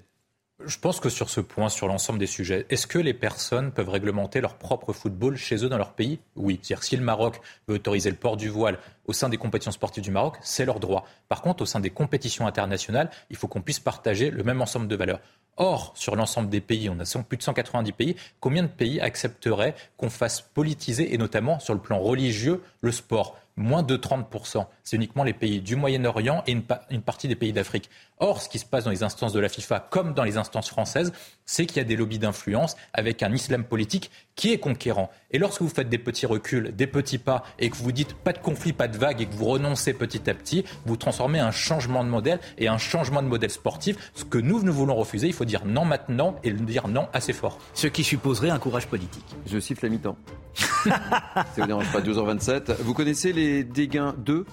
Je 0.65 0.79
pense 0.79 1.01
que 1.01 1.09
sur 1.09 1.31
ce 1.31 1.41
point, 1.41 1.69
sur 1.69 1.89
l'ensemble 1.89 2.21
des 2.21 2.29
sujets, 2.29 2.65
est-ce 2.71 2.87
que 2.87 2.99
les 2.99 3.13
personnes 3.13 3.73
peuvent 3.73 3.89
réglementer 3.89 4.41
leur 4.41 4.55
propre 4.55 4.93
football 4.93 5.37
chez 5.37 5.65
eux 5.65 5.69
dans 5.69 5.79
leur 5.79 5.95
pays? 5.95 6.21
Oui. 6.37 6.61
C'est-à-dire 6.63 6.85
si 6.85 6.97
le 6.97 7.03
Maroc 7.03 7.41
veut 7.67 7.75
autoriser 7.75 8.11
le 8.11 8.17
port 8.17 8.37
du 8.37 8.49
voile 8.49 8.79
au 9.07 9.13
sein 9.13 9.29
des 9.29 9.37
compétitions 9.37 9.73
sportives 9.73 10.05
du 10.05 10.13
Maroc, 10.13 10.37
c'est 10.43 10.65
leur 10.65 10.79
droit. 10.79 11.07
Par 11.29 11.43
contre, 11.43 11.63
au 11.63 11.67
sein 11.67 11.81
des 11.81 11.91
compétitions 11.91 12.47
internationales, 12.47 13.11
il 13.31 13.37
faut 13.37 13.49
qu'on 13.49 13.61
puisse 13.61 13.81
partager 13.81 14.31
le 14.31 14.45
même 14.45 14.63
ensemble 14.63 14.87
de 14.87 14.95
valeurs. 14.95 15.21
Or, 15.57 15.93
sur 15.97 16.15
l'ensemble 16.15 16.49
des 16.51 16.61
pays, 16.61 16.89
on 16.89 17.01
a 17.01 17.23
plus 17.25 17.37
de 17.37 17.43
190 17.43 17.93
pays, 17.93 18.15
combien 18.39 18.63
de 18.63 18.69
pays 18.69 19.01
accepteraient 19.01 19.75
qu'on 19.97 20.11
fasse 20.11 20.41
politiser, 20.41 21.13
et 21.15 21.19
notamment 21.19 21.59
sur 21.59 21.75
le 21.75 21.81
plan 21.81 21.99
religieux, 21.99 22.63
le 22.81 22.93
sport? 22.93 23.37
Moins 23.59 23.83
de 23.83 23.97
30%. 23.97 24.67
C'est 24.85 24.97
uniquement 24.97 25.25
les 25.25 25.35
pays 25.35 25.61
du 25.61 25.77
Moyen-Orient 25.77 26.43
et 26.47 26.53
une, 26.53 27.03
partie 27.03 27.29
des 27.29 27.37
pays 27.37 27.53
d'Afrique. 27.53 27.91
Or, 28.21 28.41
ce 28.41 28.49
qui 28.49 28.59
se 28.59 28.65
passe 28.65 28.85
dans 28.85 28.91
les 28.91 29.03
instances 29.03 29.33
de 29.33 29.41
la 29.41 29.49
FIFA, 29.49 29.81
comme 29.91 30.15
dans 30.15 30.25
les 30.25 30.39
instances 30.39 30.69
françaises, 30.69 31.13
c'est 31.45 31.67
qu'il 31.67 31.77
y 31.77 31.81
a 31.81 31.85
des 31.85 31.97
lobbies 31.97 32.19
d'influence 32.19 32.77
avec 32.93 33.23
un 33.23 33.33
islam 33.33 33.65
politique 33.65 34.11
qui 34.35 34.53
est 34.53 34.59
conquérant. 34.59 35.11
Et 35.31 35.39
lorsque 35.39 35.63
vous 35.63 35.69
faites 35.69 35.89
des 35.89 35.99
petits 35.99 36.27
reculs, 36.27 36.75
des 36.75 36.87
petits 36.87 37.19
pas, 37.19 37.45
et 37.59 37.71
que 37.71 37.77
vous 37.77 37.93
dites 37.93 38.15
pas 38.15 38.33
de 38.33 38.39
conflit, 38.39 38.73
pas 38.73 38.89
de 38.89 38.97
vague, 38.97 39.21
et 39.21 39.27
que 39.27 39.35
vous 39.35 39.45
renoncez 39.45 39.93
petit 39.93 40.29
à 40.31 40.35
petit, 40.35 40.65
vous 40.87 40.97
transformez 40.97 41.39
un 41.39 41.51
changement 41.51 42.05
de 42.05 42.09
modèle 42.09 42.41
et 42.57 42.69
un 42.69 42.79
changement 42.79 43.23
de 43.23 43.29
modèle 43.29 43.51
sportif. 43.51 44.13
Ce 44.15 44.25
que 44.25 44.39
nous, 44.39 44.63
nous 44.63 44.73
voulons 44.73 44.95
refuser, 44.95 45.27
il 45.27 45.33
faut 45.33 45.45
dire 45.45 45.65
non 45.65 45.85
maintenant 45.85 46.37
et 46.45 46.51
le 46.51 46.61
dire 46.61 46.89
non 46.89 47.09
assez 47.13 47.33
fort. 47.33 47.59
Ce 47.75 47.87
qui 47.87 48.05
supposerait 48.05 48.51
un 48.51 48.59
courage 48.59 48.87
politique. 48.87 49.25
Je 49.47 49.59
siffle 49.59 49.85
la 49.85 49.91
mi-temps. 49.91 50.17
Ça 50.85 51.45
vous 51.57 51.67
dérange 51.67 51.91
pas, 51.93 52.01
12h27. 52.01 52.77
Vous 52.81 52.95
connaissez 52.95 53.33
les 53.33 53.48
Dégains 53.65 54.15
2 54.19 54.45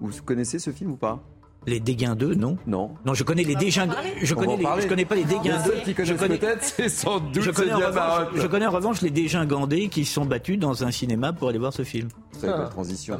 Vous 0.00 0.10
connaissez 0.24 0.58
ce 0.58 0.70
film 0.70 0.92
ou 0.92 0.96
pas? 0.96 1.22
Les 1.66 1.80
Dégains 1.80 2.14
2, 2.14 2.34
non 2.34 2.58
Non. 2.66 2.90
Non, 3.06 3.14
je 3.14 3.24
connais 3.24 3.42
les 3.42 3.54
Dégains. 3.54 3.88
Je 4.20 4.34
connais, 4.34 4.56
les, 4.58 4.82
je 4.82 4.86
connais 4.86 5.04
pas 5.06 5.14
les 5.14 5.24
Dégains 5.24 5.62
2. 5.64 5.72
qui 5.82 5.94
connaissent 5.94 6.20
connais... 6.20 6.36
peut-être, 6.36 6.62
c'est 6.62 6.90
sans 6.90 7.20
doute 7.20 7.40
je 7.42 7.50
connais, 7.50 7.72
en 7.72 7.78
revanche, 7.78 8.28
je 8.34 8.46
connais 8.46 8.66
en 8.66 8.70
revanche 8.70 9.00
les 9.00 9.88
qui 9.88 10.04
sont 10.04 10.26
battus 10.26 10.58
dans 10.58 10.84
un 10.84 10.90
cinéma 10.90 11.32
pour 11.32 11.48
aller 11.48 11.58
voir 11.58 11.72
ce 11.72 11.82
film. 11.82 12.08
Très 12.38 12.48
belle 12.48 12.68
transition. 12.68 13.18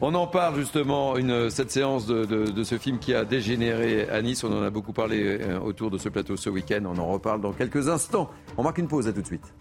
On 0.00 0.14
en 0.14 0.28
parle 0.28 0.54
justement, 0.60 1.16
une, 1.16 1.50
cette 1.50 1.72
séance 1.72 2.06
de, 2.06 2.24
de- 2.24 2.52
de 2.52 2.62
ce 2.62 2.78
film 2.78 3.00
qui 3.00 3.12
a 3.14 3.24
dégénéré 3.24 4.08
à 4.10 4.22
Nice. 4.22 4.44
On 4.44 4.52
en 4.56 4.62
a 4.62 4.70
beaucoup 4.70 4.92
parlé 4.92 5.38
euh, 5.40 5.58
autour 5.58 5.90
de 5.90 5.98
ce 5.98 6.08
plateau 6.08 6.36
ce 6.36 6.48
week-end. 6.48 6.82
On 6.86 6.96
en 6.98 7.06
reparle 7.06 7.40
dans 7.40 7.52
quelques 7.52 7.88
instants. 7.88 8.30
On 8.56 8.62
marque 8.62 8.78
une 8.78 8.86
pause, 8.86 9.08
à 9.08 9.12
tout 9.12 9.22
de 9.22 9.26
suite. 9.26 9.52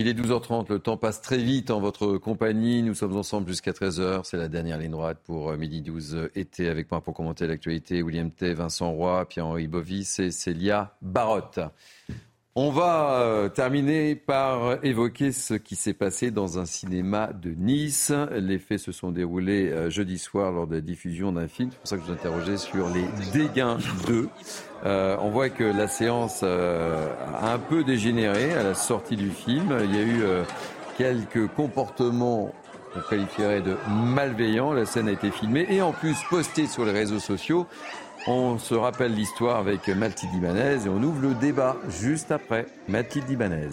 Il 0.00 0.06
est 0.06 0.14
12h30, 0.14 0.70
le 0.70 0.78
temps 0.78 0.96
passe 0.96 1.20
très 1.20 1.38
vite 1.38 1.72
en 1.72 1.80
votre 1.80 2.18
compagnie. 2.18 2.84
Nous 2.84 2.94
sommes 2.94 3.16
ensemble 3.16 3.48
jusqu'à 3.48 3.72
13h. 3.72 4.20
C'est 4.22 4.36
la 4.36 4.46
dernière 4.46 4.78
ligne 4.78 4.92
droite 4.92 5.18
pour 5.24 5.50
euh, 5.50 5.56
midi 5.56 5.82
12 5.82 6.14
euh, 6.14 6.30
été 6.36 6.68
avec 6.68 6.88
moi 6.88 7.00
pour 7.00 7.14
commenter 7.14 7.48
l'actualité. 7.48 8.00
William 8.00 8.30
T, 8.30 8.54
Vincent 8.54 8.92
Roy, 8.92 9.26
Pierre-Henri 9.28 9.66
Bovis 9.66 10.20
et 10.20 10.30
Célia 10.30 10.96
Barotte. 11.02 11.58
On 12.60 12.70
va 12.70 13.20
euh, 13.20 13.48
terminer 13.48 14.16
par 14.16 14.84
évoquer 14.84 15.30
ce 15.30 15.54
qui 15.54 15.76
s'est 15.76 15.94
passé 15.94 16.32
dans 16.32 16.58
un 16.58 16.64
cinéma 16.64 17.30
de 17.32 17.50
Nice. 17.50 18.12
Les 18.32 18.58
faits 18.58 18.80
se 18.80 18.90
sont 18.90 19.12
déroulés 19.12 19.70
euh, 19.70 19.90
jeudi 19.90 20.18
soir 20.18 20.50
lors 20.50 20.66
de 20.66 20.74
la 20.74 20.80
diffusion 20.80 21.30
d'un 21.30 21.46
film. 21.46 21.70
C'est 21.70 21.78
pour 21.78 21.86
ça 21.86 21.96
que 21.96 22.02
je 22.02 22.06
vous 22.08 22.12
interrogeais 22.14 22.56
sur 22.56 22.88
les 22.88 23.04
Dégains 23.32 23.78
2. 24.08 24.28
Euh, 24.84 25.16
on 25.20 25.30
voit 25.30 25.50
que 25.50 25.62
la 25.62 25.86
séance 25.86 26.42
a 26.42 27.52
un 27.52 27.60
peu 27.60 27.84
dégénéré 27.84 28.52
à 28.54 28.64
la 28.64 28.74
sortie 28.74 29.14
du 29.14 29.30
film. 29.30 29.78
Il 29.84 29.94
y 29.94 29.98
a 30.00 30.02
eu 30.02 30.24
quelques 30.96 31.46
comportements 31.54 32.52
qu'on 32.92 33.00
qualifierait 33.08 33.60
de 33.60 33.76
malveillants. 33.88 34.72
La 34.72 34.84
scène 34.84 35.06
a 35.06 35.12
été 35.12 35.30
filmée 35.30 35.68
et 35.70 35.80
en 35.80 35.92
plus 35.92 36.16
postée 36.28 36.66
sur 36.66 36.84
les 36.84 36.90
réseaux 36.90 37.20
sociaux. 37.20 37.68
On 38.30 38.58
se 38.58 38.74
rappelle 38.74 39.14
l'histoire 39.14 39.56
avec 39.56 39.88
Mathilde 39.88 40.34
Ibanez 40.34 40.84
et 40.84 40.88
on 40.90 41.02
ouvre 41.02 41.22
le 41.22 41.34
débat 41.34 41.76
juste 41.88 42.30
après 42.30 42.66
Mathilde 42.86 43.30
Ibanez. 43.30 43.70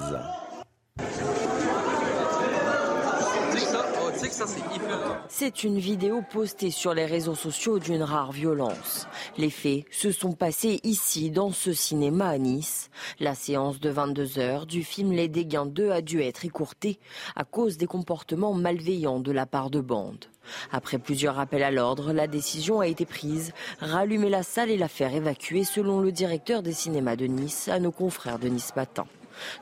C'est 5.28 5.64
une 5.64 5.80
vidéo 5.80 6.22
postée 6.22 6.72
sur 6.72 6.94
les 6.94 7.06
réseaux 7.06 7.36
sociaux 7.36 7.80
d'une 7.80 8.04
rare 8.04 8.32
violence. 8.32 9.08
Les 9.38 9.50
faits 9.50 9.86
se 9.92 10.12
sont 10.12 10.32
passés 10.32 10.80
ici, 10.84 11.32
dans 11.32 11.52
ce 11.52 11.74
cinéma 11.74 12.30
à 12.30 12.38
Nice. 12.38 12.90
La 13.20 13.36
séance 13.36 13.80
de 13.80 13.90
22 13.90 14.40
heures 14.40 14.66
du 14.66 14.84
film 14.84 15.12
Les 15.12 15.28
Dégains 15.28 15.66
2 15.66 15.92
a 15.92 16.02
dû 16.02 16.22
être 16.22 16.46
écourtée 16.46 17.00
à 17.36 17.44
cause 17.44 17.78
des 17.78 17.88
comportements 17.88 18.54
malveillants 18.54 19.20
de 19.20 19.32
la 19.32 19.46
part 19.46 19.70
de 19.70 19.82
bandes. 19.82 20.26
Après 20.72 21.00
plusieurs 21.00 21.40
appels 21.40 21.64
à 21.64 21.72
l'ordre, 21.72 22.14
la 22.14 22.28
décision 22.28 22.80
a 22.80 22.88
été 22.88 23.06
prise, 23.06 23.52
rallumer 23.80 24.30
la 24.30 24.44
salle 24.44 24.70
et 24.70 24.78
la 24.78 24.88
faire 24.88 25.14
évacuer 25.14 25.64
selon 25.64 26.00
le 26.00 26.12
directeur 26.12 26.62
des 26.62 26.74
cinémas 26.74 27.16
de 27.16 27.26
Nice 27.26 27.68
à 27.68 27.80
nos 27.80 27.92
confrères 27.92 28.40
de 28.40 28.48
Nice 28.48 28.76
Matin. 28.76 29.06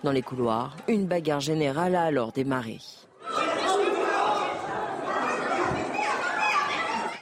Dans 0.04 0.12
les 0.12 0.22
couloirs, 0.22 0.76
une 0.88 1.08
bagarre 1.08 1.40
générale 1.40 1.96
a 1.96 2.04
alors 2.04 2.32
démarré. 2.32 2.80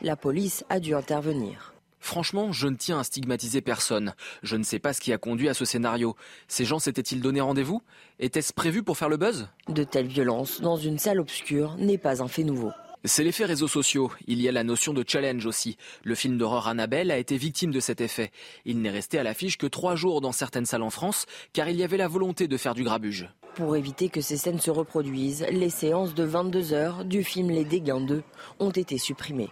La 0.03 0.15
police 0.15 0.65
a 0.69 0.79
dû 0.79 0.95
intervenir. 0.95 1.75
Franchement, 1.99 2.51
je 2.51 2.67
ne 2.67 2.75
tiens 2.75 2.99
à 2.99 3.03
stigmatiser 3.03 3.61
personne. 3.61 4.15
Je 4.41 4.55
ne 4.55 4.63
sais 4.63 4.79
pas 4.79 4.93
ce 4.93 4.99
qui 4.99 5.13
a 5.13 5.19
conduit 5.19 5.47
à 5.47 5.53
ce 5.53 5.63
scénario. 5.63 6.15
Ces 6.47 6.65
gens 6.65 6.79
s'étaient-ils 6.79 7.21
donné 7.21 7.39
rendez-vous? 7.39 7.83
Était-ce 8.19 8.51
prévu 8.51 8.81
pour 8.81 8.97
faire 8.97 9.09
le 9.09 9.17
buzz? 9.17 9.47
De 9.69 9.83
telles 9.83 10.07
violences 10.07 10.59
dans 10.59 10.75
une 10.75 10.97
salle 10.97 11.19
obscure 11.19 11.75
n'est 11.77 11.99
pas 11.99 12.23
un 12.23 12.27
fait 12.27 12.43
nouveau. 12.43 12.71
C'est 13.05 13.23
l'effet 13.23 13.45
réseaux 13.45 13.67
sociaux. 13.67 14.11
Il 14.25 14.41
y 14.41 14.49
a 14.49 14.51
la 14.51 14.63
notion 14.63 14.93
de 14.93 15.03
challenge 15.07 15.45
aussi. 15.45 15.77
Le 16.03 16.15
film 16.15 16.39
d'horreur 16.39 16.67
Annabelle 16.67 17.11
a 17.11 17.19
été 17.19 17.37
victime 17.37 17.71
de 17.71 17.79
cet 17.79 18.01
effet. 18.01 18.31
Il 18.65 18.81
n'est 18.81 18.89
resté 18.89 19.19
à 19.19 19.23
l'affiche 19.23 19.59
que 19.59 19.67
trois 19.67 19.95
jours 19.95 20.21
dans 20.21 20.31
certaines 20.31 20.65
salles 20.65 20.81
en 20.81 20.89
France, 20.89 21.27
car 21.53 21.69
il 21.69 21.77
y 21.77 21.83
avait 21.83 21.97
la 21.97 22.07
volonté 22.07 22.47
de 22.47 22.57
faire 22.57 22.73
du 22.73 22.83
grabuge. 22.83 23.29
Pour 23.53 23.75
éviter 23.75 24.09
que 24.09 24.21
ces 24.21 24.37
scènes 24.37 24.59
se 24.59 24.71
reproduisent, 24.71 25.45
les 25.51 25.69
séances 25.69 26.15
de 26.15 26.23
22 26.23 26.73
heures 26.73 27.05
du 27.05 27.23
film 27.23 27.51
Les 27.51 27.65
Dégains 27.65 28.01
2 28.01 28.23
ont 28.59 28.71
été 28.71 28.97
supprimées. 28.97 29.49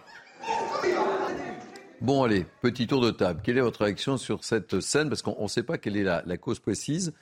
Bon, 2.00 2.22
allez, 2.22 2.46
petit 2.62 2.86
tour 2.86 3.02
de 3.02 3.10
table. 3.10 3.40
Quelle 3.44 3.58
est 3.58 3.62
votre 3.62 3.84
réaction 3.84 4.16
sur 4.16 4.42
cette 4.42 4.80
scène? 4.80 5.10
Parce 5.10 5.20
qu'on 5.20 5.42
ne 5.42 5.48
sait 5.48 5.62
pas 5.62 5.76
quelle 5.76 5.98
est 5.98 6.02
la, 6.02 6.22
cause 6.38 6.58
précise 6.58 7.12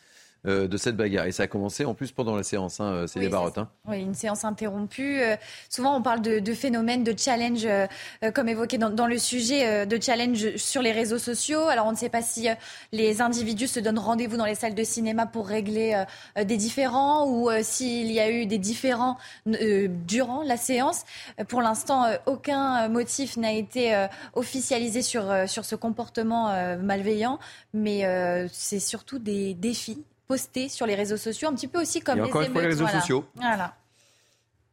de 0.44 0.76
cette 0.76 0.96
bagarre. 0.96 1.26
Et 1.26 1.32
ça 1.32 1.44
a 1.44 1.46
commencé 1.46 1.84
en 1.84 1.94
plus 1.94 2.12
pendant 2.12 2.36
la 2.36 2.42
séance, 2.42 2.80
hein, 2.80 3.04
c'est 3.06 3.18
Oui, 3.20 3.28
barottes. 3.28 3.58
hein. 3.58 3.68
Oui, 3.86 4.00
une 4.00 4.14
séance 4.14 4.44
interrompue. 4.44 5.20
Euh, 5.20 5.36
souvent, 5.68 5.96
on 5.96 6.02
parle 6.02 6.22
de, 6.22 6.38
de 6.38 6.54
phénomènes 6.54 7.04
de 7.04 7.14
challenge, 7.16 7.64
euh, 7.66 7.86
euh, 8.24 8.30
comme 8.30 8.48
évoqué 8.48 8.78
dans, 8.78 8.90
dans 8.90 9.06
le 9.06 9.18
sujet, 9.18 9.66
euh, 9.66 9.84
de 9.84 10.00
challenge 10.00 10.56
sur 10.56 10.80
les 10.82 10.92
réseaux 10.92 11.18
sociaux. 11.18 11.66
Alors, 11.68 11.86
on 11.86 11.92
ne 11.92 11.96
sait 11.96 12.08
pas 12.08 12.22
si 12.22 12.48
euh, 12.48 12.54
les 12.92 13.20
individus 13.20 13.66
se 13.68 13.80
donnent 13.80 13.98
rendez-vous 13.98 14.36
dans 14.36 14.44
les 14.46 14.54
salles 14.54 14.74
de 14.74 14.84
cinéma 14.84 15.26
pour 15.26 15.46
régler 15.48 15.94
euh, 15.94 16.04
euh, 16.40 16.44
des 16.44 16.56
différends 16.56 17.26
ou 17.26 17.50
euh, 17.50 17.60
s'il 17.62 18.10
y 18.12 18.20
a 18.20 18.30
eu 18.30 18.46
des 18.46 18.58
différends 18.58 19.16
euh, 19.48 19.88
durant 20.06 20.42
la 20.42 20.56
séance. 20.56 21.02
Euh, 21.40 21.44
Pour 21.44 21.62
l'instant, 21.62 22.04
euh, 22.04 22.16
aucun 22.26 22.84
euh, 22.84 22.88
motif 22.88 23.36
n'a 23.36 23.52
été 23.52 23.94
euh, 23.94 24.06
officialisé 24.34 25.02
sur, 25.02 25.30
euh, 25.30 25.46
sur 25.46 25.64
ce 25.64 25.74
comportement 25.74 26.50
euh, 26.50 26.76
malveillant, 26.76 27.38
mais 27.74 28.04
euh, 28.04 28.46
c'est 28.52 28.80
surtout 28.80 29.18
des 29.18 29.54
défis 29.54 30.04
postés 30.32 30.68
sur 30.68 30.86
les 30.86 30.94
réseaux 30.94 31.16
sociaux, 31.16 31.48
un 31.48 31.54
petit 31.54 31.66
peu 31.66 31.80
aussi 31.80 32.00
comme 32.00 32.18
Et 32.18 32.22
les 32.22 32.28
encore 32.28 32.42
une 32.42 32.52
fois, 32.52 32.60
les 32.60 32.66
émeutes, 32.66 32.72
réseaux 32.78 32.84
voilà. 32.84 33.00
sociaux. 33.00 33.24
Voilà. 33.34 33.74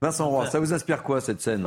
Vincent 0.01 0.29
Roy, 0.29 0.47
ça 0.47 0.59
vous 0.59 0.73
inspire 0.73 1.01
quoi 1.01 1.21
cette 1.21 1.39
scène 1.41 1.65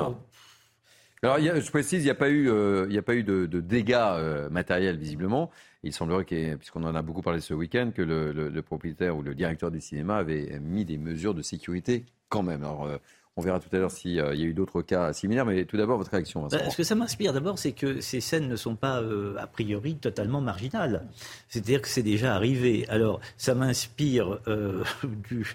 Alors, 1.22 1.38
il 1.38 1.46
y 1.46 1.48
a- 1.48 1.58
je 1.58 1.70
précise, 1.70 2.02
il 2.02 2.04
n'y 2.04 2.10
a 2.10 2.14
pas 2.14 2.28
eu, 2.28 2.48
euh, 2.50 2.84
il 2.88 2.92
n'y 2.92 2.98
a 2.98 3.02
pas 3.02 3.14
eu 3.14 3.24
de, 3.24 3.46
de 3.46 3.60
dégâts 3.60 3.94
euh, 3.98 4.50
matériels 4.50 4.98
visiblement. 4.98 5.50
Il 5.82 5.92
semblerait, 5.94 6.26
y 6.30 6.34
ait- 6.34 6.56
puisqu'on 6.56 6.84
en 6.84 6.94
a 6.94 7.02
beaucoup 7.02 7.22
parlé 7.22 7.40
ce 7.40 7.54
week-end, 7.54 7.90
que 7.94 8.02
le, 8.02 8.32
le- 8.32 8.50
le 8.50 8.62
propriétaire 8.62 9.16
ou 9.16 9.22
le 9.22 9.34
directeur 9.34 9.70
du 9.70 9.80
cinéma 9.80 10.16
avait 10.18 10.60
mis 10.60 10.84
des 10.84 10.98
mesures 10.98 11.34
de 11.34 11.42
sécurité 11.42 12.04
quand 12.28 12.42
même. 12.42 12.62
Alors, 12.62 12.84
euh, 12.86 12.98
on 13.38 13.40
verra 13.40 13.60
tout 13.60 13.68
à 13.72 13.78
l'heure 13.78 13.92
s'il 13.92 14.10
y 14.12 14.20
a 14.20 14.34
eu 14.34 14.52
d'autres 14.52 14.82
cas 14.82 15.12
similaires, 15.12 15.46
mais 15.46 15.64
tout 15.64 15.76
d'abord 15.76 15.96
votre 15.96 16.10
réaction. 16.10 16.42
Vincent 16.42 16.58
Roy. 16.58 16.70
ce 16.70 16.76
que 16.76 16.82
ça 16.82 16.96
m'inspire 16.96 17.32
d'abord, 17.32 17.56
c'est 17.56 17.70
que 17.70 18.00
ces 18.00 18.20
scènes 18.20 18.48
ne 18.48 18.56
sont 18.56 18.74
pas 18.74 19.00
euh, 19.00 19.36
a 19.38 19.46
priori 19.46 19.94
totalement 19.94 20.40
marginales. 20.40 21.06
C'est-à-dire 21.48 21.80
que 21.80 21.88
c'est 21.88 22.02
déjà 22.02 22.34
arrivé. 22.34 22.84
Alors, 22.88 23.20
ça 23.36 23.54
m'inspire 23.54 24.40
euh, 24.48 24.82
du 25.28 25.54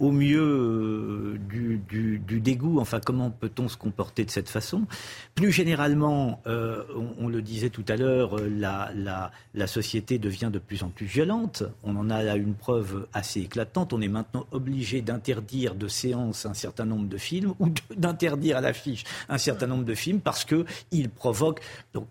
au 0.00 0.10
mieux 0.10 0.40
euh, 0.40 1.38
du, 1.48 2.40
dégoût. 2.40 2.80
Enfin, 2.80 3.00
comment 3.04 3.30
peut-on 3.30 3.68
se 3.68 3.76
comporter 3.76 4.24
de 4.24 4.30
cette 4.30 4.48
façon? 4.48 4.86
Plus 5.34 5.52
généralement, 5.52 6.40
euh, 6.46 6.82
on, 7.18 7.28
le 7.28 7.42
disait 7.42 7.68
tout 7.68 7.84
à 7.86 7.96
l'heure, 7.96 8.38
euh, 8.38 8.48
la, 8.48 9.66
société 9.66 10.18
devient 10.18 10.50
de 10.52 10.58
plus 10.58 10.82
en 10.82 10.88
plus 10.88 11.06
violente. 11.06 11.62
On 11.84 11.96
en 11.96 12.08
a 12.10 12.22
là 12.22 12.36
une 12.36 12.54
preuve 12.54 13.06
assez 13.12 13.40
éclatante. 13.40 13.92
On 13.92 14.00
est 14.00 14.08
maintenant 14.08 14.46
obligé 14.50 15.02
d'interdire 15.02 15.74
de 15.74 15.86
séance 15.86 16.46
un 16.46 16.54
certain 16.54 16.86
nombre 16.86 17.08
de 17.08 17.18
films 17.18 17.54
ou 17.60 17.68
d'interdire 17.94 18.56
à 18.56 18.60
l'affiche 18.60 19.04
un 19.28 19.38
certain 19.38 19.66
nombre 19.66 19.84
de 19.84 19.94
films 19.94 20.20
parce 20.20 20.44
qu'ils 20.44 21.10
provoquent. 21.10 21.60
Donc, 21.92 22.06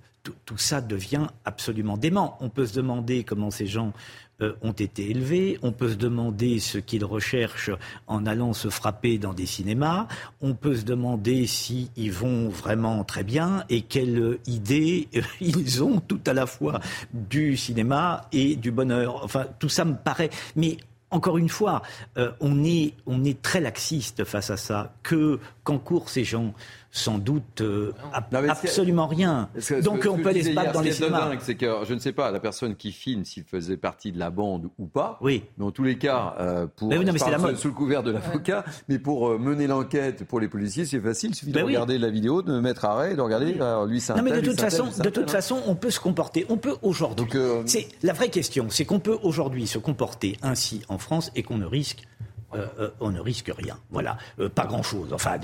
tout 0.46 0.58
ça 0.58 0.82
devient 0.82 1.28
absolument 1.46 1.98
dément. 1.98 2.38
On 2.40 2.50
peut 2.50 2.68
se 2.68 2.76
demander 2.76 3.24
comment 3.24 3.50
ces 3.50 3.66
gens 3.66 3.94
euh, 4.42 4.54
ont 4.62 4.72
été 4.72 5.10
élevés. 5.10 5.60
On 5.62 5.72
peut 5.72 5.90
se 5.90 5.96
demander 5.96 6.60
ce 6.60 6.78
qu'ils 6.78 7.06
recherchent 7.06 7.72
en 8.08 8.26
allant 8.26 8.54
se 8.54 8.70
frapper 8.70 9.18
dans 9.18 9.34
des 9.34 9.46
cinémas. 9.46 10.08
On 10.42 10.54
peut 10.54 10.76
se 10.76 10.84
demander 10.84 11.48
s'ils 11.48 12.12
vont 12.12 12.50
vraiment 12.50 13.04
très 13.04 13.24
bien 13.24 13.64
et 13.70 13.82
quelle 13.82 14.40
idée 14.48 15.08
euh, 15.16 15.22
ils 15.42 15.84
ont 15.84 16.00
tout 16.00 16.22
à 16.26 16.34
la 16.34 16.46
fois 16.46 16.80
du 17.14 17.58
cinéma 17.58 18.28
et 18.32 18.56
du 18.56 18.72
bonheur. 18.72 19.24
Enfin, 19.24 19.46
tout 19.60 19.70
ça 19.70 19.86
me 19.86 19.96
paraît. 19.96 20.30
Mais 20.56 20.78
encore 21.12 21.38
une 21.38 21.50
fois, 21.50 21.82
euh, 22.18 22.32
on, 22.40 22.64
est, 22.64 22.94
on 23.08 23.24
est 23.24 23.42
très 23.42 23.62
laxiste 23.62 24.24
face 24.26 24.50
à 24.50 24.58
ça. 24.58 24.94
Que 25.04 25.40
qu'encourent 25.64 26.10
ces 26.10 26.24
gens 26.24 26.54
Sans 26.92 27.20
doute 27.20 27.62
euh, 27.62 27.92
Non, 28.32 28.42
que- 28.42 28.50
absolument 28.50 29.06
rien. 29.06 29.48
Que- 29.54 29.80
Donc 29.84 30.00
que 30.00 30.10
on 30.10 30.18
peut 30.18 30.30
aller 30.30 30.44
se 30.44 30.50
battre 30.56 30.72
dans 30.72 30.80
ce 30.80 30.86
les 30.86 30.90
qui 30.90 30.96
est 30.96 31.06
cinémas. 31.06 31.30
dingue, 31.30 31.40
c'est 31.42 31.54
que 31.54 31.68
je 31.88 31.94
ne 31.94 32.00
sais 32.00 32.14
pas 32.14 32.32
la 32.32 32.40
personne 32.40 32.76
qui 32.76 32.92
filme 32.92 33.26
s'il 33.26 33.44
faisait 33.44 33.78
partie 33.78 34.12
de 34.12 34.18
la 34.18 34.32
bande 34.32 34.70
ou 34.80 34.88
pas. 34.88 35.20
Oui. 35.22 35.44
Mais 35.60 35.66
en 35.66 35.72
tous 35.72 35.84
les 35.84 36.00
cas, 36.00 36.34
euh, 36.40 36.66
pour 36.76 36.88
Mais 36.90 36.98
oui, 36.98 37.06
non, 37.06 37.14
mais 37.14 37.20
la 37.20 37.38
sous- 37.38 37.42
mode. 37.44 37.56
sous 37.58 37.68
le 37.68 37.74
couvert 37.76 38.02
de 38.02 38.10
l'avocat, 38.10 38.66
mais 38.88 38.98
pour 38.98 39.30
euh, 39.30 39.38
mener 39.38 39.68
l'enquête 39.68 40.24
pour 40.24 40.40
les 40.40 40.48
policiers, 40.48 40.86
c'est 40.86 41.00
facile. 41.00 41.30
Il 41.30 41.36
suffit 41.36 41.52
Ben 41.52 41.62
de 41.62 41.66
oui. 41.68 41.74
regarder 41.74 42.00
la 42.00 42.10
vidéo, 42.10 42.42
de 42.42 42.60
mettre 42.60 42.86
arrêt, 42.86 43.16
de 43.16 43.22
regarder. 43.22 43.54
alors, 43.54 43.86
lui, 43.86 44.04
Non 44.16 44.24
mais 44.24 44.32
de 44.32 44.42
toute 44.42 44.60
façon, 44.60 44.88
de 45.04 45.10
toute 45.10 45.30
façon, 45.30 45.62
on 45.68 45.76
peut 45.76 45.92
se 45.92 46.00
comporter. 46.00 46.48
On 46.50 46.58
peut 46.58 46.76
aujourd'hui. 46.82 47.28
C'est 47.68 47.88
la 48.02 48.14
vraie 48.14 48.30
question, 48.30 48.66
c'est 48.70 48.86
qu'on 48.86 49.00
peut 49.00 49.20
aujourd'hui 49.22 49.68
se 49.68 49.78
comporter 49.78 50.38
ainsi 50.42 50.82
en 50.90 50.98
France 50.98 51.32
et 51.36 51.44
qu'on 51.44 51.58
ne 51.60 51.66
risque 51.68 52.08
euh, 52.56 52.68
euh, 52.80 52.90
on 53.00 53.12
ne 53.12 53.20
risque 53.20 53.52
rien. 53.56 53.78
Voilà, 53.92 54.18
euh, 54.40 54.50
pas 54.50 54.66
grand-chose. 54.66 55.14
Enfin, 55.14 55.38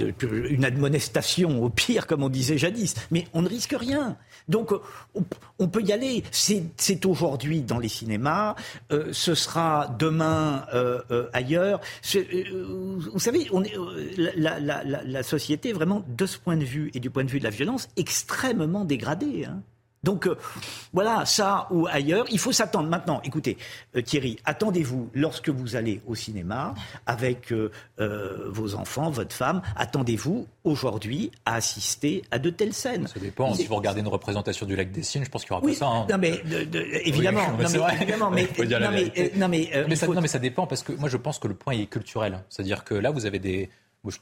une 0.49 0.65
admonestation 0.65 1.63
au 1.63 1.69
pire, 1.69 2.07
comme 2.07 2.23
on 2.23 2.29
disait 2.29 2.57
jadis. 2.57 2.95
Mais 3.11 3.27
on 3.33 3.41
ne 3.41 3.49
risque 3.49 3.75
rien. 3.77 4.17
Donc, 4.47 4.71
on, 5.59 5.67
peut 5.67 5.81
y 5.81 5.91
aller. 5.91 6.23
C'est 6.31 7.05
aujourd'hui 7.05 7.61
dans 7.61 7.79
les 7.79 7.87
cinémas. 7.87 8.55
ce 8.89 9.35
sera 9.35 9.95
demain 9.99 10.65
ailleurs. 11.33 11.79
vous 12.03 13.19
savez, 13.19 13.47
on 13.51 13.63
est, 13.63 13.73
la, 14.17 15.23
société 15.23 15.69
est 15.69 15.73
vraiment, 15.73 16.03
de 16.07 16.25
ce 16.25 16.37
point 16.37 16.57
de 16.57 16.65
vue 16.65 16.91
et 16.93 16.99
du 16.99 17.09
point 17.09 17.23
de 17.23 17.31
vue 17.31 17.39
de 17.39 17.43
la 17.43 17.49
violence, 17.49 17.89
extrêmement 17.97 18.85
dégradée. 18.85 19.45
Hein. 19.45 19.61
Donc 20.05 20.27
euh, 20.27 20.37
voilà, 20.93 21.25
ça 21.25 21.67
ou 21.71 21.87
ailleurs, 21.87 22.25
il 22.29 22.37
faut 22.37 22.51
s'attendre. 22.51 22.87
Maintenant, 22.87 23.21
écoutez, 23.23 23.57
euh, 23.95 24.01
Thierry, 24.01 24.37
attendez-vous 24.45 25.09
lorsque 25.15 25.49
vous 25.49 25.75
allez 25.75 25.99
au 26.07 26.13
cinéma 26.13 26.75
avec 27.07 27.51
euh, 27.51 27.71
vos 28.47 28.75
enfants, 28.75 29.09
votre 29.09 29.35
femme, 29.35 29.63
attendez-vous 29.75 30.47
aujourd'hui 30.63 31.31
à 31.43 31.55
assister 31.55 32.21
à 32.29 32.37
de 32.37 32.51
telles 32.51 32.73
scènes. 32.73 33.07
Ça 33.07 33.19
dépend. 33.19 33.53
Si 33.55 33.65
vous 33.65 33.75
regardez 33.75 34.01
une 34.01 34.07
représentation 34.07 34.67
du 34.67 34.75
lac 34.75 34.91
des 34.91 35.01
Cygnes, 35.01 35.25
je 35.25 35.29
pense 35.29 35.43
qu'il 35.43 35.51
y 35.51 35.57
aura 35.57 35.65
pas 35.65 35.73
ça. 35.73 35.87
Hein. 35.87 36.05
Non 36.07 36.17
mais 36.19 36.39
évidemment, 37.03 37.47
non, 37.51 37.57
mais, 37.57 38.47
non, 39.35 39.47
mais, 39.49 39.95
ça, 39.95 40.07
non 40.07 40.21
mais 40.21 40.27
ça 40.27 40.39
dépend 40.39 40.67
parce 40.67 40.83
que 40.83 40.93
moi 40.93 41.09
je 41.09 41.17
pense 41.17 41.39
que 41.39 41.47
le 41.47 41.55
point 41.55 41.73
est 41.73 41.87
culturel. 41.87 42.43
C'est-à-dire 42.49 42.83
que 42.83 42.93
là 42.93 43.09
vous 43.09 43.25
avez 43.25 43.39
des 43.39 43.71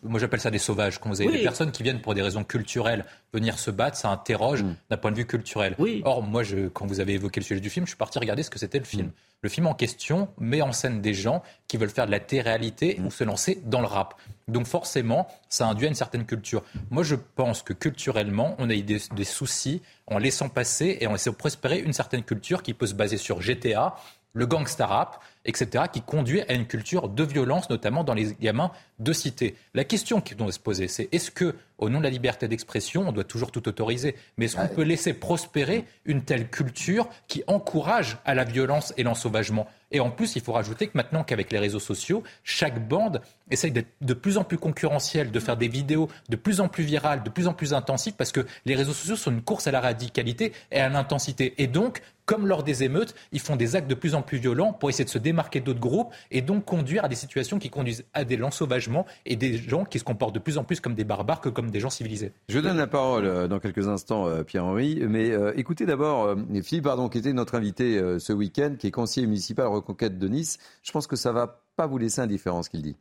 moi 0.03 0.19
j'appelle 0.19 0.39
ça 0.39 0.51
des 0.51 0.59
sauvages. 0.59 0.99
Quand 0.99 1.09
vous 1.09 1.21
avez 1.21 1.31
des 1.31 1.43
personnes 1.43 1.71
qui 1.71 1.83
viennent 1.83 2.01
pour 2.01 2.13
des 2.13 2.21
raisons 2.21 2.43
culturelles 2.43 3.05
venir 3.33 3.59
se 3.59 3.71
battre, 3.71 3.97
ça 3.97 4.09
interroge 4.09 4.63
mm. 4.63 4.75
d'un 4.89 4.97
point 4.97 5.11
de 5.11 5.17
vue 5.17 5.25
culturel. 5.25 5.75
Or, 6.03 6.23
moi, 6.23 6.43
je, 6.43 6.67
quand 6.67 6.85
vous 6.85 6.99
avez 6.99 7.13
évoqué 7.13 7.39
le 7.39 7.45
sujet 7.45 7.59
du 7.59 7.69
film, 7.69 7.85
je 7.85 7.91
suis 7.91 7.97
parti 7.97 8.19
regarder 8.19 8.43
ce 8.43 8.49
que 8.49 8.59
c'était 8.59 8.79
le 8.79 8.85
film. 8.85 9.07
Mm. 9.07 9.11
Le 9.41 9.49
film 9.49 9.67
en 9.67 9.73
question 9.73 10.29
met 10.39 10.61
en 10.61 10.71
scène 10.71 11.01
des 11.01 11.13
gens 11.13 11.43
qui 11.67 11.75
veulent 11.75 11.89
faire 11.89 12.05
de 12.05 12.11
la 12.11 12.19
télé-réalité 12.19 12.97
mm. 12.97 13.05
ou 13.05 13.11
se 13.11 13.23
lancer 13.23 13.61
dans 13.65 13.81
le 13.81 13.87
rap. 13.87 14.15
Donc 14.47 14.67
forcément, 14.67 15.27
ça 15.49 15.67
induit 15.67 15.87
une 15.87 15.95
certaine 15.95 16.25
culture. 16.25 16.63
Moi, 16.89 17.03
je 17.03 17.15
pense 17.15 17.61
que 17.61 17.73
culturellement, 17.73 18.55
on 18.59 18.69
a 18.69 18.73
eu 18.73 18.83
des, 18.83 19.01
des 19.13 19.23
soucis 19.23 19.81
en 20.07 20.17
laissant 20.17 20.49
passer 20.49 20.97
et 21.01 21.07
en 21.07 21.13
laissant 21.13 21.33
prospérer 21.33 21.79
une 21.79 21.93
certaine 21.93 22.23
culture 22.23 22.63
qui 22.63 22.73
peut 22.73 22.87
se 22.87 22.93
baser 22.93 23.17
sur 23.17 23.41
GTA, 23.41 23.95
le 24.33 24.45
gangsta 24.45 24.87
rap, 24.87 25.23
etc., 25.45 25.85
qui 25.91 26.01
conduit 26.01 26.41
à 26.41 26.53
une 26.53 26.65
culture 26.65 27.09
de 27.09 27.23
violence, 27.23 27.69
notamment 27.69 28.03
dans 28.03 28.13
les 28.13 28.33
gamins 28.33 28.71
de 28.99 29.13
cité. 29.13 29.55
La 29.73 29.83
question 29.83 30.21
qui 30.21 30.35
doit 30.35 30.51
se 30.51 30.59
poser, 30.59 30.87
c'est 30.87 31.09
est-ce 31.11 31.31
que, 31.31 31.55
au 31.77 31.89
nom 31.89 31.99
de 31.99 32.03
la 32.03 32.09
liberté 32.09 32.47
d'expression, 32.47 33.07
on 33.07 33.11
doit 33.11 33.23
toujours 33.23 33.51
tout 33.51 33.67
autoriser, 33.67 34.15
mais 34.37 34.45
est-ce 34.45 34.55
qu'on 34.55 34.67
peut 34.67 34.83
laisser 34.83 35.13
prospérer 35.13 35.85
une 36.05 36.23
telle 36.23 36.49
culture 36.49 37.07
qui 37.27 37.43
encourage 37.47 38.17
à 38.25 38.33
la 38.33 38.43
violence 38.43 38.93
et 38.97 39.03
l'ensauvagement? 39.03 39.67
Et 39.91 39.99
en 39.99 40.09
plus, 40.09 40.35
il 40.35 40.41
faut 40.41 40.53
rajouter 40.53 40.87
que 40.87 40.97
maintenant 40.97 41.23
qu'avec 41.23 41.51
les 41.51 41.59
réseaux 41.59 41.79
sociaux, 41.79 42.23
chaque 42.43 42.87
bande 42.87 43.21
essaye 43.51 43.71
d'être 43.71 43.89
de 44.01 44.13
plus 44.15 44.37
en 44.37 44.43
plus 44.43 44.57
concurrentielle, 44.57 45.29
de 45.29 45.39
faire 45.39 45.57
des 45.57 45.67
vidéos 45.67 46.09
de 46.29 46.35
plus 46.35 46.61
en 46.61 46.67
plus 46.67 46.83
virales, 46.83 47.21
de 47.21 47.29
plus 47.29 47.47
en 47.47 47.53
plus 47.53 47.73
intensives, 47.73 48.13
parce 48.13 48.31
que 48.31 48.45
les 48.65 48.75
réseaux 48.75 48.93
sociaux 48.93 49.15
sont 49.15 49.29
une 49.29 49.43
course 49.43 49.67
à 49.67 49.71
la 49.71 49.81
radicalité 49.81 50.53
et 50.71 50.79
à 50.79 50.89
l'intensité. 50.89 51.53
Et 51.59 51.67
donc, 51.67 52.01
comme 52.25 52.47
lors 52.47 52.63
des 52.63 52.83
émeutes, 52.83 53.15
ils 53.31 53.39
font 53.39 53.55
des 53.55 53.75
actes 53.75 53.89
de 53.89 53.95
plus 53.95 54.15
en 54.15 54.21
plus 54.21 54.37
violents 54.37 54.73
pour 54.73 54.89
essayer 54.89 55.05
de 55.05 55.09
se 55.09 55.17
démarquer 55.17 55.59
d'autres 55.59 55.79
groupes 55.79 56.13
et 56.31 56.41
donc 56.41 56.65
conduire 56.65 57.05
à 57.05 57.09
des 57.09 57.15
situations 57.15 57.59
qui 57.59 57.69
conduisent 57.69 58.05
à 58.13 58.23
des 58.23 58.37
l'ensauvagements 58.37 59.05
et 59.25 59.35
des 59.35 59.57
gens 59.57 59.85
qui 59.85 59.99
se 59.99 60.03
comportent 60.03 60.35
de 60.35 60.39
plus 60.39 60.57
en 60.57 60.63
plus 60.63 60.79
comme 60.79 60.95
des 60.95 61.03
barbares 61.03 61.41
que 61.41 61.49
comme 61.49 61.71
des 61.71 61.79
gens 61.79 61.89
civilisés. 61.89 62.33
Je 62.49 62.59
donne 62.59 62.77
la 62.77 62.87
parole 62.87 63.25
euh, 63.25 63.47
dans 63.47 63.59
quelques 63.59 63.87
instants, 63.87 64.27
euh, 64.27 64.43
Pierre-Henri, 64.43 65.01
mais 65.07 65.31
euh, 65.31 65.53
écoutez 65.55 65.85
d'abord 65.85 66.35
Philippe 66.63 66.85
Pardon, 66.85 67.09
qui 67.09 67.17
était 67.17 67.33
notre 67.33 67.55
invité 67.55 67.99
ce 68.19 68.33
week-end, 68.33 68.75
qui 68.77 68.87
est 68.87 68.91
conseiller 68.91 69.27
municipal 69.27 69.67
Reconquête 69.67 70.17
de 70.19 70.27
Nice. 70.27 70.59
Je 70.81 70.91
pense 70.91 71.07
que 71.07 71.15
ça 71.15 71.29
ne 71.29 71.35
va 71.35 71.61
pas 71.75 71.87
vous 71.87 71.97
laisser 71.97 72.21
indifférent 72.21 72.63
ce 72.63 72.69
qu'il 72.69 72.81
dit. 72.81 72.95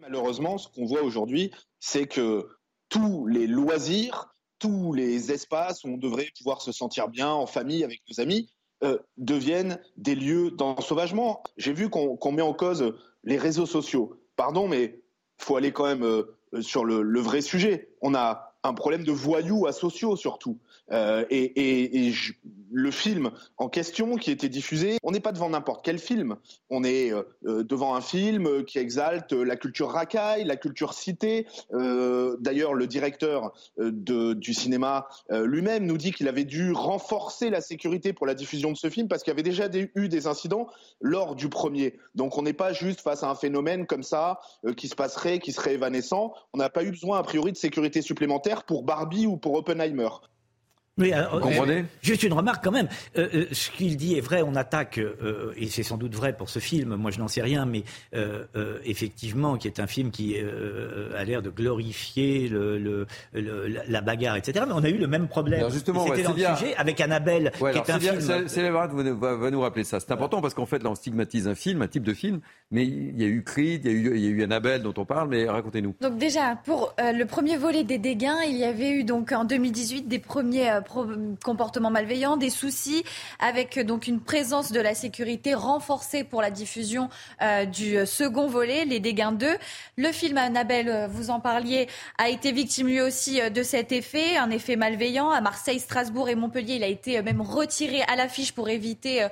Malheureusement, 0.00 0.58
ce 0.58 0.68
qu'on 0.68 0.86
voit 0.86 1.02
aujourd'hui, 1.02 1.50
c'est 1.78 2.06
que 2.06 2.48
tous 2.88 3.26
les 3.26 3.46
loisirs 3.46 4.34
tous 4.60 4.92
les 4.92 5.32
espaces 5.32 5.82
où 5.82 5.88
on 5.88 5.96
devrait 5.96 6.28
pouvoir 6.38 6.62
se 6.62 6.70
sentir 6.70 7.08
bien 7.08 7.30
en 7.30 7.46
famille 7.46 7.82
avec 7.82 8.02
nos 8.08 8.20
amis 8.20 8.48
euh, 8.84 8.98
deviennent 9.16 9.80
des 9.96 10.14
lieux 10.14 10.52
d'ensauvagement. 10.52 11.42
J'ai 11.56 11.72
vu 11.72 11.90
qu'on 11.90 12.32
met 12.32 12.42
en 12.42 12.54
cause 12.54 12.94
les 13.24 13.36
réseaux 13.36 13.66
sociaux. 13.66 14.20
Pardon, 14.36 14.68
mais 14.68 15.00
faut 15.38 15.56
aller 15.56 15.72
quand 15.72 15.86
même 15.86 16.04
euh, 16.04 16.36
sur 16.60 16.84
le, 16.84 17.20
vrai 17.20 17.40
sujet. 17.40 17.90
On 18.02 18.14
a 18.14 18.54
un 18.62 18.74
problème 18.74 19.04
de 19.04 19.12
voyous 19.12 19.66
asociaux 19.66 20.16
surtout. 20.16 20.58
Euh, 20.92 21.24
et, 21.30 22.12
le 22.72 22.92
film 22.92 23.32
en 23.56 23.68
question 23.68 24.14
qui 24.14 24.30
était 24.30 24.48
diffusé, 24.48 24.98
on 25.02 25.10
n'est 25.10 25.18
pas 25.18 25.32
devant 25.32 25.50
n'importe 25.50 25.84
quel 25.84 25.98
film. 25.98 26.36
On 26.68 26.84
est 26.84 27.12
euh, 27.12 27.22
euh, 27.46 27.64
devant 27.64 27.96
un 27.96 28.00
film 28.00 28.64
qui 28.64 28.78
exalte 28.78 29.32
la 29.32 29.56
culture 29.56 29.90
racaille, 29.90 30.44
la 30.44 30.56
culture 30.56 30.92
cité. 30.92 31.46
D'ailleurs, 31.72 32.74
le 32.74 32.86
directeur 32.86 33.52
du 33.78 34.54
cinéma 34.54 35.08
lui-même 35.30 35.84
nous 35.84 35.96
dit 35.96 36.12
qu'il 36.12 36.28
avait 36.28 36.44
dû 36.44 36.72
renforcer 36.72 37.50
la 37.50 37.60
sécurité 37.60 38.12
pour 38.12 38.26
la 38.26 38.34
diffusion 38.34 38.70
de 38.70 38.76
ce 38.76 38.88
film 38.88 39.08
parce 39.08 39.22
qu'il 39.22 39.30
y 39.30 39.34
avait 39.34 39.42
déjà 39.42 39.68
eu 39.94 40.08
des 40.08 40.26
incidents 40.26 40.68
lors 41.00 41.34
du 41.34 41.48
premier. 41.48 41.98
Donc 42.14 42.38
on 42.38 42.42
n'est 42.42 42.52
pas 42.52 42.72
juste 42.72 43.00
face 43.00 43.22
à 43.22 43.30
un 43.30 43.34
phénomène 43.34 43.86
comme 43.86 44.02
ça 44.02 44.40
qui 44.76 44.88
se 44.88 44.94
passerait, 44.94 45.38
qui 45.38 45.52
serait 45.52 45.74
évanescent. 45.74 46.32
On 46.52 46.58
n'a 46.58 46.70
pas 46.70 46.84
eu 46.84 46.90
besoin 46.90 47.18
a 47.18 47.22
priori 47.22 47.52
de 47.52 47.56
sécurité 47.56 48.02
supplémentaire 48.02 48.64
pour 48.64 48.84
Barbie 48.84 49.26
ou 49.26 49.36
pour 49.36 49.54
Oppenheimer. 49.54 50.08
Oui, 50.98 51.12
Vous 51.32 51.40
comprenez 51.40 51.84
Juste 52.02 52.22
une 52.22 52.32
remarque 52.32 52.62
quand 52.62 52.72
même. 52.72 52.88
Euh, 53.16 53.28
euh, 53.34 53.46
ce 53.52 53.70
qu'il 53.70 53.96
dit 53.96 54.16
est 54.16 54.20
vrai, 54.20 54.42
on 54.42 54.54
attaque, 54.54 54.98
euh, 54.98 55.52
et 55.56 55.68
c'est 55.68 55.82
sans 55.82 55.96
doute 55.96 56.14
vrai 56.14 56.36
pour 56.36 56.50
ce 56.50 56.58
film, 56.58 56.96
moi 56.96 57.10
je 57.10 57.18
n'en 57.18 57.28
sais 57.28 57.42
rien, 57.42 57.64
mais 57.64 57.84
effectivement, 58.84 59.56
qui 59.56 59.66
est 59.68 59.80
un 59.80 59.86
film 59.86 60.10
qui 60.10 60.36
a 60.38 61.24
l'air 61.24 61.42
de 61.42 61.50
glorifier 61.50 62.48
le, 62.48 63.06
la 63.32 64.00
bagarre, 64.00 64.36
etc. 64.36 64.64
Mais 64.66 64.74
on 64.74 64.84
a 64.84 64.88
eu 64.88 64.98
le 64.98 65.06
même 65.06 65.28
problème. 65.28 65.70
justement, 65.70 66.06
C'était 66.06 66.22
dans 66.22 66.32
le 66.32 66.56
sujet 66.56 66.74
avec 66.76 67.00
Annabelle, 67.00 67.52
qui 67.58 67.64
est 67.64 67.90
un 67.90 68.00
film... 68.00 68.20
C'est 68.46 68.70
va, 68.70 68.86
va, 69.36 69.50
nous 69.50 69.60
rappeler 69.60 69.84
ça. 69.84 70.00
C'est 70.00 70.12
important 70.12 70.40
parce 70.40 70.54
qu'en 70.54 70.66
fait, 70.66 70.82
là, 70.82 70.90
on 70.90 70.94
stigmatise 70.94 71.48
un 71.48 71.54
film, 71.54 71.82
un 71.82 71.88
type 71.88 72.02
de 72.02 72.14
film, 72.14 72.40
mais 72.70 72.84
il 72.84 73.20
y 73.20 73.24
a 73.24 73.28
eu 73.28 73.42
Creed, 73.42 73.84
il 73.84 73.90
y 73.90 73.94
a 73.94 73.96
eu, 73.96 74.16
il 74.16 74.24
y 74.24 74.26
a 74.26 74.30
eu 74.30 74.42
Annabelle 74.42 74.82
dont 74.82 74.94
on 74.96 75.04
parle, 75.04 75.28
mais 75.28 75.48
racontez-nous. 75.48 75.94
Donc 76.00 76.18
déjà, 76.18 76.56
pour 76.64 76.94
le 76.98 77.24
premier 77.24 77.56
volet 77.56 77.84
des 77.84 77.98
dégâts, 77.98 78.28
il 78.46 78.56
y 78.56 78.64
avait 78.64 78.90
eu 78.90 79.04
donc 79.04 79.32
en 79.32 79.44
2018 79.44 80.08
des 80.08 80.18
premiers 80.18 80.79
comportements 81.42 81.90
malveillants, 81.90 82.36
des 82.36 82.50
soucis 82.50 83.04
avec 83.38 83.78
euh, 83.78 83.84
donc 83.84 84.06
une 84.06 84.20
présence 84.20 84.72
de 84.72 84.80
la 84.80 84.94
sécurité 84.94 85.54
renforcée 85.54 86.24
pour 86.24 86.42
la 86.42 86.50
diffusion 86.50 87.08
euh, 87.42 87.64
du 87.64 87.96
euh, 87.96 88.06
second 88.06 88.46
volet, 88.46 88.84
Les 88.84 89.00
Dégâts 89.00 89.32
2. 89.32 89.48
Le 89.96 90.12
film 90.12 90.38
Annabelle, 90.38 91.08
vous 91.10 91.30
en 91.30 91.40
parliez, 91.40 91.88
a 92.18 92.28
été 92.28 92.52
victime 92.52 92.88
lui 92.88 93.00
aussi 93.00 93.40
de 93.50 93.62
cet 93.62 93.92
effet, 93.92 94.36
un 94.36 94.50
effet 94.50 94.76
malveillant. 94.76 95.30
À 95.30 95.40
Marseille, 95.40 95.78
Strasbourg 95.78 96.28
et 96.28 96.34
Montpellier, 96.34 96.74
il 96.74 96.84
a 96.84 96.86
été 96.86 97.20
même 97.22 97.40
retiré 97.40 98.02
à 98.02 98.16
l'affiche 98.16 98.52
pour 98.52 98.68
éviter 98.68 99.26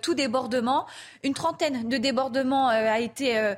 tout 0.00 0.14
débordement. 0.14 0.86
Une 1.24 1.34
trentaine 1.34 1.88
de 1.88 1.96
débordements 1.96 2.68
a 2.68 3.00
été 3.00 3.54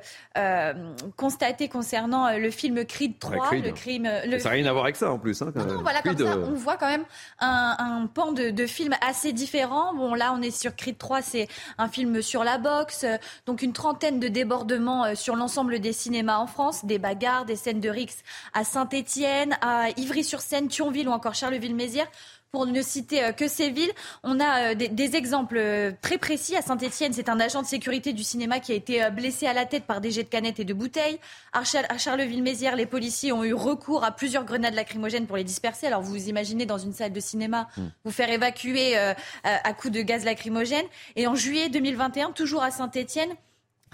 constaté 1.15 1.67
concernant 1.67 2.35
le 2.37 2.49
film 2.49 2.83
Creed 2.85 3.19
3. 3.19 3.51
Le 3.51 3.71
crime, 3.71 4.09
Ça 4.39 4.49
n'a 4.49 4.55
rien 4.55 4.65
à 4.65 4.71
voir 4.71 4.85
avec 4.85 4.95
ça 4.95 5.11
en 5.11 5.19
plus. 5.19 5.41
Hein, 5.41 5.51
non, 5.55 5.81
voilà, 5.81 6.01
comme 6.01 6.17
ça, 6.17 6.37
on 6.37 6.53
voit 6.53 6.77
quand 6.77 6.89
même 6.89 7.05
un, 7.39 8.07
pan 8.13 8.31
de, 8.31 8.65
films 8.65 8.95
assez 9.01 9.33
différent. 9.33 9.93
Bon, 9.93 10.13
là, 10.13 10.33
on 10.33 10.41
est 10.41 10.51
sur 10.51 10.75
Creed 10.75 10.97
3, 10.97 11.21
c'est 11.21 11.47
un 11.77 11.87
film 11.87 12.21
sur 12.21 12.43
la 12.43 12.57
boxe, 12.57 13.05
donc 13.45 13.61
une 13.61 13.73
trentaine 13.73 14.19
de 14.19 14.27
débordements 14.27 15.05
euh, 15.05 15.15
sur 15.15 15.35
l'ensemble 15.35 15.79
des 15.79 15.93
cinémas 15.93 16.37
en 16.37 16.47
France, 16.47 16.85
des 16.85 16.99
bagarres, 16.99 17.45
des 17.45 17.55
scènes 17.55 17.79
de 17.79 17.89
rix 17.89 18.23
à 18.53 18.63
Saint-Étienne, 18.63 19.57
à 19.61 19.89
Ivry-sur-Seine, 19.97 20.67
Thionville 20.67 21.09
ou 21.09 21.11
encore 21.11 21.35
Charleville-Mézières 21.35 22.09
pour 22.55 22.65
ne 22.65 22.81
citer 22.81 23.21
euh, 23.21 23.31
que 23.33 23.49
ces 23.49 23.69
villes. 23.69 23.91
On 24.23 24.39
a 24.39 24.71
euh, 24.71 24.75
des, 24.75 25.15
exemples 25.17 25.57
euh, 25.57 25.91
très 26.01 26.17
précis. 26.17 26.55
À 26.55 26.61
Saint-Etienne, 26.61 27.11
c'est 27.11 27.27
un 27.27 27.37
agent 27.37 27.61
de 27.61 27.67
sécurité 27.67 28.13
du 28.13 28.23
cinéma 28.23 28.61
qui 28.61 28.71
a 28.71 28.75
été 28.75 29.09
blessé 29.11 29.45
à 29.45 29.51
la 29.51 29.65
tête 29.65 29.83
par 29.83 29.99
des 29.99 30.09
jets 30.09 30.23
de 30.23 30.29
canettes 30.29 30.61
et 30.61 30.63
de 30.63 30.73
bouteilles. 30.73 31.19
À 31.51 31.65
Charleville-Mézières, 31.97 32.77
les 32.77 32.85
policiers 32.85 33.33
ont 33.33 33.43
eu 33.43 33.53
recours 33.53 34.05
à 34.05 34.11
plusieurs 34.11 34.45
grenades 34.45 34.73
lacrymogènes 34.73 35.27
pour 35.27 35.35
les 35.35 35.43
disperser. 35.43 35.87
Alors 35.87 36.01
vous 36.01 36.29
imaginez 36.29 36.65
dans 36.65 36.77
une 36.77 36.93
salle 36.93 37.11
de 37.11 37.19
cinéma 37.19 37.67
hmm. 37.75 37.87
vous 38.05 38.11
faire 38.11 38.29
évacuer 38.29 38.95
à 39.43 39.73
coups 39.73 39.93
de 39.93 40.01
gaz 40.01 40.23
lacrymogène. 40.23 40.85
Et 41.17 41.27
en 41.27 41.35
juillet 41.35 41.67
2021, 41.67 42.31
toujours 42.31 42.63
à 42.63 42.71
Saint-Etienne, 42.71 43.35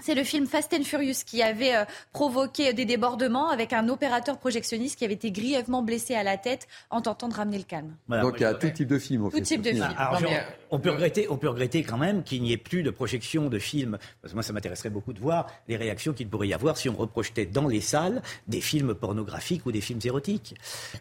c'est 0.02 0.14
le 0.14 0.24
film 0.24 0.46
Fast 0.46 0.74
and 0.74 0.84
Furious 0.84 1.24
qui 1.24 1.42
avait 1.42 1.76
euh, 1.76 1.84
provoqué 2.12 2.72
des 2.72 2.84
débordements 2.84 3.48
avec 3.48 3.72
un 3.72 3.88
opérateur 3.88 4.38
projectionniste 4.38 4.98
qui 4.98 5.04
avait 5.04 5.14
été 5.14 5.30
grièvement 5.30 5.82
blessé 5.82 6.14
à 6.14 6.22
la 6.22 6.36
tête 6.36 6.66
en 6.90 7.00
tentant 7.00 7.28
de 7.28 7.34
ramener 7.34 7.58
le 7.58 7.64
calme. 7.64 7.94
Donc 8.08 8.34
il 8.38 8.42
y 8.42 8.44
a 8.44 8.54
tout 8.54 8.70
type 8.70 8.88
de 8.88 8.98
film. 8.98 9.30
Tout 9.30 9.40
type 9.40 9.62
de 9.62 9.70
film. 9.70 9.88
on, 10.70 10.78
peut 10.78 10.90
regretter, 10.90 11.26
on 11.30 11.36
peut 11.36 11.48
regretter 11.48 11.82
quand 11.82 11.98
même 11.98 12.22
qu'il 12.22 12.42
n'y 12.42 12.52
ait 12.52 12.56
plus 12.56 12.82
de 12.82 12.90
projection 12.90 13.48
de 13.48 13.58
films. 13.58 13.98
Parce 14.20 14.32
que 14.32 14.36
moi, 14.36 14.42
ça 14.42 14.52
m'intéresserait 14.52 14.90
beaucoup 14.90 15.12
de 15.12 15.20
voir 15.20 15.46
les 15.68 15.76
réactions 15.76 16.12
qu'il 16.12 16.28
pourrait 16.28 16.48
y 16.48 16.54
avoir 16.54 16.76
si 16.76 16.88
on 16.88 16.96
reprojetait 16.96 17.46
dans 17.46 17.68
les 17.68 17.80
salles 17.80 18.22
des 18.48 18.60
films 18.60 18.94
pornographiques 18.94 19.64
ou 19.66 19.72
des 19.72 19.80
films 19.80 20.00
érotiques. 20.04 20.54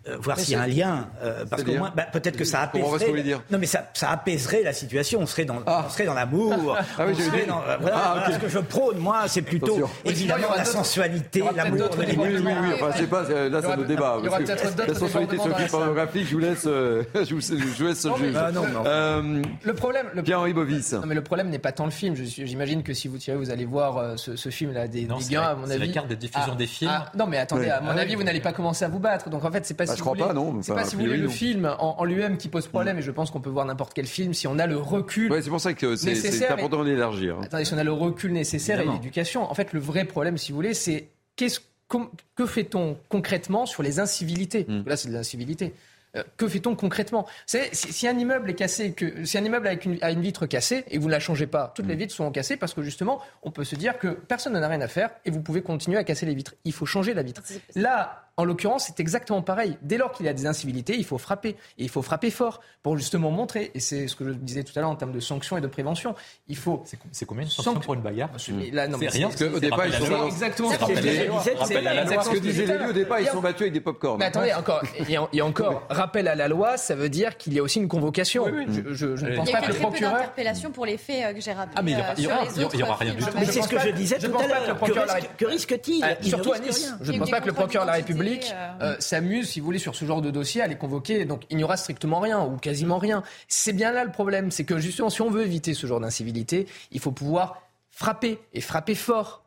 Euh, 0.07 0.17
voir 0.17 0.39
s'il 0.39 0.53
y 0.53 0.57
a 0.57 0.61
un 0.61 0.67
lien. 0.67 1.09
Euh, 1.21 1.45
parce 1.45 1.63
que 1.63 1.71
bah, 1.71 2.07
peut-être 2.11 2.37
que 2.37 2.45
ça 2.45 2.61
apaiserait. 2.61 3.21
Dire 3.23 3.43
non, 3.51 3.57
mais 3.57 3.65
ça, 3.65 3.89
ça, 3.93 4.09
apaiserait 4.11 4.63
la 4.63 4.73
situation. 4.73 5.19
On 5.19 5.25
serait 5.25 5.45
dans, 5.45 5.61
ah. 5.65 5.85
on 5.87 5.89
serait 5.89 6.05
dans 6.05 6.13
l'amour. 6.13 6.77
ah 6.97 7.05
oui, 7.07 7.15
dans, 7.47 7.61
voilà, 7.79 8.25
ah, 8.25 8.37
que 8.37 8.47
je 8.47 8.59
prône 8.59 8.90
prône, 8.91 9.01
moi, 9.03 9.23
c'est 9.27 9.41
plutôt 9.41 9.89
évidemment 10.05 10.47
la 10.55 10.65
sensualité, 10.65 11.43
l'amour 11.55 11.89
Oui, 11.97 12.05
oui, 12.17 12.41
oui. 12.45 12.51
Enfin, 12.75 12.91
c'est 12.95 13.07
pas, 13.09 13.23
euh, 13.29 13.49
là, 13.49 13.61
c'est 13.61 13.75
le 13.75 13.85
débat. 13.85 14.17
il 14.19 14.25
y 14.25 14.27
aura 14.27 14.37
parce 14.39 14.49
que 14.51 14.57
peut-être 14.57 14.75
d'autres 14.75 14.93
La 14.93 14.99
sensualité 14.99 15.37
sur 15.37 15.47
le 15.47 15.53
clip 15.53 15.67
pornographique, 15.69 16.27
je 16.27 16.33
vous 16.33 16.39
laisse, 16.39 16.63
je 16.65 17.33
vous, 17.33 17.41
je 17.41 17.77
vous 17.83 17.87
laisse 17.87 18.05
Non, 18.05 18.17
le 18.17 18.23
juge. 18.25 18.33
mais- 18.33 18.39
Ah, 18.41 18.51
non, 18.51 18.61
non. 18.67 18.83
Euh, 18.85 19.41
Le 19.63 19.73
problème, 19.73 20.07
le 20.13 20.23
Pierre-Henri 20.23 20.53
Bovis. 20.53 20.93
Non, 20.93 21.01
mais 21.05 21.15
le 21.15 21.23
problème 21.23 21.49
n'est 21.49 21.59
pas 21.59 21.71
tant 21.71 21.85
le 21.85 21.91
film. 21.91 22.15
J'imagine 22.15 22.83
que 22.83 22.93
si 22.93 23.07
vous 23.07 23.17
tirez, 23.17 23.37
vous 23.37 23.49
allez 23.51 23.65
voir 23.65 23.97
euh, 23.97 24.13
ce, 24.17 24.35
ce 24.35 24.49
film-là 24.49 24.87
des, 24.87 25.05
Non, 25.05 25.17
des 25.17 25.23
c'est 25.23 25.31
gains, 25.33 25.41
la- 25.41 25.49
à 25.49 25.55
mon 25.55 25.67
c'est 25.67 25.77
la 25.77 25.83
avis. 25.83 25.91
carte 25.93 26.07
de 26.07 26.15
diffusion 26.15 26.55
des 26.55 26.67
films. 26.67 26.91
non, 27.17 27.27
mais 27.27 27.37
attendez, 27.37 27.69
à 27.69 27.81
mon 27.81 27.89
Ah 27.89 27.93
avis, 28.01 28.11
oui. 28.11 28.15
vous 28.17 28.23
n'allez 28.23 28.41
pas 28.41 28.51
commencer 28.53 28.85
à 28.85 28.89
vous 28.89 28.99
battre. 28.99 29.29
Donc 29.29 29.45
en 29.45 29.51
fait, 29.51 29.65
c'est 29.65 29.73
pas 29.75 29.85
Bah, 29.85 29.91
si 29.93 29.97
je 29.97 30.03
crois 30.03 30.15
pas, 30.15 30.33
non, 30.33 30.57
C'est 30.61 30.73
pas 30.73 30.83
si 30.85 30.95
vous 30.95 31.01
voulez 31.03 31.17
le 31.17 31.27
film 31.29 31.69
en, 31.79 32.03
lui-même 32.05 32.37
qui 32.37 32.47
pose 32.49 32.67
problème. 32.67 32.97
Et 32.99 33.01
je 33.01 33.11
pense 33.11 33.31
qu'on 33.31 33.41
peut 33.41 33.49
voir 33.49 33.65
n'importe 33.65 33.93
quel 33.93 34.05
film 34.07 34.33
si 34.33 34.47
on 34.47 34.57
a 34.59 34.67
le 34.67 34.77
recul. 34.77 35.31
C'est 35.41 35.49
pour 35.49 35.61
ça 35.61 35.73
que 35.73 35.95
c'est 35.95 36.47
important 36.49 36.83
d'élargir. 36.83 37.35
hein. 37.37 37.41
Attendez, 37.45 37.65
si 37.65 37.73
on 37.73 37.77
a 37.77 37.83
le 37.83 37.91
recul 37.93 38.33
nécessaire. 38.33 38.80
Et 38.83 38.87
l'éducation. 38.93 39.49
En 39.49 39.53
fait, 39.53 39.73
le 39.73 39.79
vrai 39.79 40.05
problème, 40.05 40.37
si 40.37 40.51
vous 40.51 40.55
voulez, 40.57 40.73
c'est 40.73 41.07
qu'est-ce 41.35 41.59
com- 41.87 42.09
que 42.35 42.45
fait-on 42.45 42.97
concrètement 43.09 43.65
sur 43.65 43.83
les 43.83 43.99
incivilités 43.99 44.65
Hmm. 44.67 44.83
Là, 44.85 44.97
c'est 44.97 45.09
de 45.09 45.13
l'incivilité. 45.13 45.73
Euh, 46.17 46.23
que 46.35 46.45
fait-on 46.45 46.75
concrètement? 46.75 47.25
C'est- 47.45 47.73
si, 47.73 47.93
si 47.93 48.05
un 48.05 48.17
immeuble 48.19 48.49
est 48.49 48.53
cassé, 48.55 48.91
que 48.91 49.23
si 49.23 49.37
un 49.37 49.45
immeuble 49.45 49.65
avec 49.67 49.85
une, 49.85 49.97
a 50.01 50.11
une 50.11 50.19
vitre 50.21 50.45
cassée 50.45 50.83
et 50.89 50.97
vous 50.97 51.07
ne 51.07 51.11
la 51.11 51.21
changez 51.21 51.47
pas, 51.47 51.71
toutes 51.73 51.87
les 51.87 51.95
vitres 51.95 52.13
sont 52.13 52.29
cassées 52.31 52.57
parce 52.57 52.73
que 52.73 52.81
justement, 52.81 53.21
on 53.43 53.51
peut 53.51 53.63
se 53.63 53.75
dire 53.77 53.97
que 53.97 54.09
personne 54.09 54.51
n'en 54.51 54.61
a 54.61 54.67
rien 54.67 54.81
à 54.81 54.89
faire 54.89 55.11
et 55.23 55.31
vous 55.31 55.39
pouvez 55.41 55.61
continuer 55.61 55.97
à 55.97 56.03
casser 56.03 56.25
les 56.25 56.35
vitres. 56.35 56.53
Il 56.65 56.73
faut 56.73 56.85
changer 56.85 57.13
la 57.13 57.23
vitre. 57.23 57.41
Là, 57.75 58.29
en 58.41 58.45
l'occurrence, 58.45 58.85
c'est 58.87 58.99
exactement 58.99 59.41
pareil. 59.41 59.77
Dès 59.81 59.97
lors 59.97 60.11
qu'il 60.11 60.25
y 60.25 60.29
a 60.29 60.33
des 60.33 60.45
incivilités, 60.45 60.95
il 60.97 61.05
faut 61.05 61.17
frapper. 61.17 61.49
Et 61.77 61.83
il 61.83 61.89
faut 61.89 62.01
frapper 62.01 62.29
fort 62.31 62.59
pour 62.83 62.97
justement 62.97 63.31
montrer, 63.31 63.71
et 63.75 63.79
c'est 63.79 64.07
ce 64.07 64.15
que 64.15 64.25
je 64.27 64.31
disais 64.33 64.63
tout 64.63 64.73
à 64.75 64.81
l'heure 64.81 64.89
en 64.89 64.95
termes 64.95 65.11
de 65.11 65.19
sanctions 65.19 65.57
et 65.57 65.61
de 65.61 65.67
prévention, 65.67 66.15
il 66.47 66.57
faut... 66.57 66.83
C'est 67.11 67.25
combien 67.25 67.43
une 67.43 67.49
sanction 67.49 67.75
pour 67.79 67.93
une 67.93 68.01
bagarre 68.01 68.29
C'est 68.37 68.51
rien, 68.51 69.29
c'est- 69.31 69.45
parce 69.45 69.51
qu'au 69.53 69.59
départ, 69.59 69.85
ils 69.87 69.93
sont. 69.93 70.25
Exactement 70.27 70.69
C'est 70.71 70.79
ce 70.79 72.29
que 72.29 72.39
disaient 72.39 72.65
les 72.65 72.77
lieux, 72.77 72.89
au 72.89 72.93
départ, 72.93 73.19
ils 73.19 73.27
sont 73.27 73.39
battus 73.41 73.61
avec 73.61 73.73
des 73.73 73.81
pop-corn. 73.81 74.17
Mais 74.19 74.25
attendez, 74.25 74.53
encore, 74.53 74.81
il 74.99 75.09
y 75.09 75.15
a, 75.15 75.27
il 75.31 75.37
y 75.37 75.41
a 75.41 75.45
encore, 75.45 75.83
rappel 75.89 76.27
à 76.27 76.35
la 76.35 76.47
loi, 76.47 76.77
ça 76.77 76.95
veut 76.95 77.09
dire 77.09 77.37
qu'il 77.37 77.53
y 77.53 77.59
a 77.59 77.63
aussi 77.63 77.79
une 77.79 77.87
convocation. 77.87 78.45
Je, 78.91 79.05
ne 79.05 79.29
Il 79.31 79.35
pense 79.35 79.49
y 79.49 79.53
a 79.53 79.59
pas 79.59 79.61
que 79.61 79.67
le 79.67 79.73
très 79.73 79.81
peu 79.83 79.87
procureur. 79.87 80.13
d'interpellations 80.13 80.71
pour 80.71 80.85
les 80.85 80.97
faits 80.97 81.25
euh, 81.25 81.33
que 81.33 81.41
j'ai 81.41 81.51
rappelés. 81.53 81.75
Ah, 81.77 81.81
mais 81.81 81.91
il 81.91 82.23
y 82.23 82.27
aura- 82.27 82.41
euh, 82.41 82.83
aura- 82.83 82.95
rien 82.95 83.13
du 83.13 83.23
tout. 83.23 83.29
Mais 83.35 83.45
c'est 83.45 83.61
ce 83.61 83.67
que 83.67 83.79
je 83.79 83.89
disais 83.89 84.17
je 84.19 84.27
tout 84.27 84.33
pense 84.33 84.43
à 84.43 84.47
pas 84.47 84.53
que 84.55 84.59
le 84.61 84.65
l'heure. 84.67 84.73
Que 84.73 84.77
procureur 84.77 85.03
de 85.03 85.07
la 85.09 85.13
risque- 85.15 85.29
que 85.37 85.45
risque-t-il? 85.45 86.03
Ah, 86.03 86.15
Surtout 86.23 86.53
à 86.53 86.59
Nice. 86.59 86.93
Je 87.01 87.11
ne 87.11 87.19
pense 87.19 87.29
pas 87.29 87.41
que 87.41 87.47
le 87.47 87.53
procureur 87.53 87.85
de 87.85 87.91
la 87.91 87.95
République 87.97 88.30
d'identité, 88.35 88.55
euh, 88.81 88.95
s'amuse, 88.99 89.49
si 89.49 89.59
vous 89.59 89.65
voulez, 89.65 89.79
sur 89.79 89.95
ce 89.95 90.05
genre 90.05 90.21
de 90.21 90.31
dossier 90.31 90.61
à 90.61 90.67
les 90.67 90.75
convoquer. 90.75 91.25
Donc 91.25 91.43
il 91.49 91.57
n'y 91.57 91.63
aura 91.63 91.77
strictement 91.77 92.19
rien 92.19 92.41
ou 92.43 92.57
quasiment 92.57 92.97
rien. 92.97 93.23
C'est 93.47 93.73
bien 93.73 93.91
là 93.91 94.03
le 94.03 94.11
problème, 94.11 94.51
c'est 94.51 94.63
que 94.65 94.77
justement, 94.79 95.09
si 95.09 95.21
on 95.21 95.29
veut 95.29 95.43
éviter 95.43 95.73
ce 95.73 95.87
genre 95.87 95.99
d'incivilité, 95.99 96.67
il 96.91 96.99
faut 96.99 97.11
pouvoir 97.11 97.61
frapper 97.89 98.39
et 98.53 98.61
frapper 98.61 98.95
fort. 98.95 99.43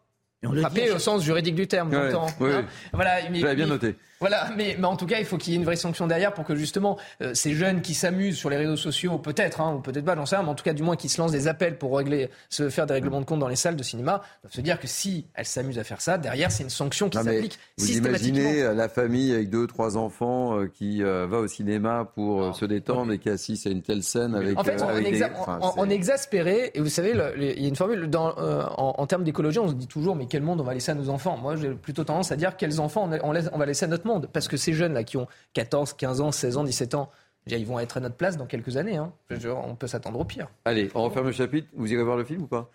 on 0.47 0.52
dit 0.52 0.61
Frapper 0.61 0.90
au 0.90 0.98
sens 0.98 1.23
juridique 1.24 1.55
du 1.55 1.66
terme, 1.66 1.90
Ouais, 1.90 2.12
hein. 2.12 2.27
oui. 2.40 2.51
Voilà, 2.93 3.31
mais- 3.31 3.40
bien 3.40 3.55
mais- 3.55 3.66
noté. 3.66 3.97
Voilà, 4.24 4.48
mais, 4.56 4.74
mais 4.78 4.86
en 4.86 4.96
tout 4.96 5.05
cas, 5.05 5.18
il 5.18 5.26
faut 5.26 5.36
qu'il 5.36 5.52
y 5.52 5.56
ait 5.56 5.59
une 5.59 5.66
vraie 5.66 5.76
sanction 5.76 6.06
derrière 6.06 6.32
pour 6.32 6.44
que 6.46 6.55
justement 6.55 6.96
euh, 7.20 7.34
ces 7.34 7.52
jeunes 7.52 7.82
qui 7.82 7.92
s'amusent 7.92 8.38
sur 8.38 8.48
les 8.48 8.56
réseaux 8.56 8.76
sociaux, 8.76 9.18
peut-être, 9.18 9.60
hein, 9.60 9.74
ou 9.76 9.80
peut-être 9.80 10.05
pas, 10.06 10.16
j'en 10.16 10.24
sais 10.24 10.36
rien, 10.36 10.44
mais 10.44 10.51
en 10.51 10.55
tout 10.55 10.64
cas, 10.64 10.72
du 10.72 10.82
moins, 10.82 10.96
qui 10.96 11.10
se 11.10 11.20
lancent 11.20 11.32
des 11.32 11.46
appels 11.46 11.76
pour 11.76 11.94
régler, 11.96 12.30
se 12.48 12.70
faire 12.70 12.86
des 12.86 12.94
règlements 12.94 13.20
de 13.20 13.26
compte 13.26 13.40
dans 13.40 13.48
les 13.48 13.56
salles 13.56 13.76
de 13.76 13.82
cinéma, 13.82 14.22
doivent 14.42 14.52
se 14.55 14.62
dire 14.62 14.80
que 14.80 14.86
si 14.86 15.26
elles 15.34 15.44
s'amusent 15.44 15.78
à 15.78 15.84
faire 15.84 16.01
ça, 16.01 16.16
derrière, 16.16 16.51
c'est 16.51 16.62
une 16.62 16.70
sanction 16.70 17.10
qui 17.10 17.18
s'applique 17.34 17.59
systématiquement. 17.76 18.38
imaginez 18.40 18.74
la 18.74 18.88
famille 18.88 19.34
avec 19.34 19.51
deux, 19.51 19.66
trois 19.66 19.98
enfants 19.98 20.59
euh, 20.59 20.70
qui 20.72 21.02
euh, 21.02 21.26
va 21.28 21.40
au 21.40 21.46
cinéma 21.46 22.10
pour 22.14 22.55
se 22.55 22.64
détendre 22.64 23.12
et 23.12 23.18
qui 23.18 23.28
assiste 23.28 23.66
à 23.66 23.70
une 23.70 23.82
telle 23.82 24.02
scène 24.02 24.34
avec, 24.34 24.59
En 24.59 24.64
fait, 24.64 24.80
on, 24.82 24.88
avec 24.88 25.06
est 25.06 25.10
des- 25.10 25.20
exa- 25.20 25.30
enfin, 25.36 25.59
on- 25.60 25.82
on 25.82 25.90
exaspéré, 25.90 26.70
et 26.74 26.80
vous 26.80 26.88
savez, 26.88 27.12
il 27.36 27.60
y 27.62 27.64
a 27.66 27.68
une 27.68 27.76
formule 27.76 28.09
dans, 28.09 28.30
en, 28.38 28.94
en 28.96 29.06
termes 29.06 29.24
d'écologie, 29.24 29.59
on 29.59 29.68
se 29.68 29.74
dit 29.74 29.86
toujours, 29.86 30.16
mais 30.16 30.26
quel 30.26 30.42
monde 30.42 30.60
on 30.60 30.64
va 30.64 30.72
laisser 30.72 30.92
à 30.92 30.94
nos 30.94 31.09
enfants? 31.10 31.36
Moi, 31.36 31.56
j'ai 31.56 31.70
plutôt 31.70 32.05
tendance 32.05 32.32
à 32.32 32.36
dire 32.36 32.56
quels 32.56 32.80
enfants 32.80 33.10
on, 33.10 33.28
on 33.28 33.32
laisse- 33.32 33.51
on 33.52 33.59
va 33.59 33.66
laisser 33.66 33.84
à 33.84 33.88
notre 33.88 34.06
monde, 34.06 34.13
parce 34.20 34.48
que 34.48 34.56
ces 34.56 34.72
jeunes-là 34.72 35.04
qui 35.04 35.16
ont 35.16 35.26
14, 35.54 35.92
15 35.94 36.20
ans, 36.20 36.32
16 36.32 36.56
ans, 36.56 36.64
17 36.64 36.94
ans, 36.94 37.10
ils 37.46 37.66
vont 37.66 37.78
être 37.78 37.98
à 37.98 38.00
notre 38.00 38.16
place 38.16 38.36
dans 38.36 38.46
quelques 38.46 38.76
années. 38.76 38.96
hein. 38.96 39.12
Je 39.28 39.34
veux 39.34 39.40
dire, 39.40 39.56
on 39.58 39.74
peut 39.76 39.86
s'attendre 39.86 40.18
au 40.18 40.24
pire. 40.24 40.48
Allez, 40.64 40.90
on 40.94 41.02
referme 41.04 41.26
le 41.26 41.32
chapitre. 41.32 41.68
Vous 41.74 41.92
irez 41.92 42.02
voir 42.02 42.16
le 42.16 42.24
film 42.24 42.42
ou 42.42 42.46
pas? 42.46 42.70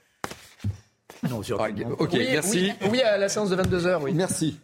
Non, 1.30 1.42
sur- 1.42 1.60
Ah, 1.62 1.68
Ok, 1.98 2.12
oui, 2.14 2.28
merci. 2.32 2.72
Oui, 2.84 2.88
oui, 2.92 3.02
à 3.02 3.18
la 3.18 3.30
séance 3.30 3.50
de 3.50 3.56
22h, 3.56 4.02
oui. 4.04 4.14
Merci. 4.14 4.60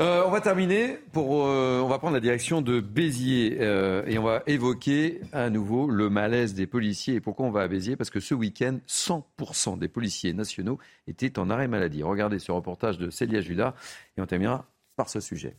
Euh, 0.00 0.24
on 0.26 0.30
va 0.30 0.40
terminer 0.42 0.98
pour. 1.12 1.46
euh, 1.46 1.80
on 1.80 1.88
va 1.88 1.98
prendre 1.98 2.12
la 2.12 2.20
direction 2.20 2.60
de 2.60 2.80
Béziers 2.80 3.58
euh, 3.60 4.02
et 4.06 4.18
on 4.18 4.22
va 4.22 4.42
évoquer 4.46 5.22
à 5.32 5.48
nouveau 5.48 5.88
le 5.88 6.10
malaise 6.10 6.52
des 6.52 6.66
policiers. 6.66 7.14
Et 7.14 7.20
pourquoi 7.20 7.46
on 7.46 7.50
va 7.50 7.62
à 7.62 7.68
Béziers? 7.68 7.96
Parce 7.96 8.10
que 8.10 8.20
ce 8.20 8.34
week-end, 8.34 8.78
100% 8.86 9.78
des 9.78 9.88
policiers 9.88 10.34
nationaux 10.34 10.78
étaient 11.06 11.38
en 11.38 11.48
arrêt 11.48 11.66
maladie. 11.68 12.02
Regardez 12.02 12.38
ce 12.38 12.52
reportage 12.52 12.98
de 12.98 13.08
Célia 13.08 13.40
Judas 13.40 13.74
et 14.18 14.20
on 14.20 14.26
terminera 14.26 14.66
par 14.96 15.08
ce 15.08 15.20
sujet. 15.20 15.56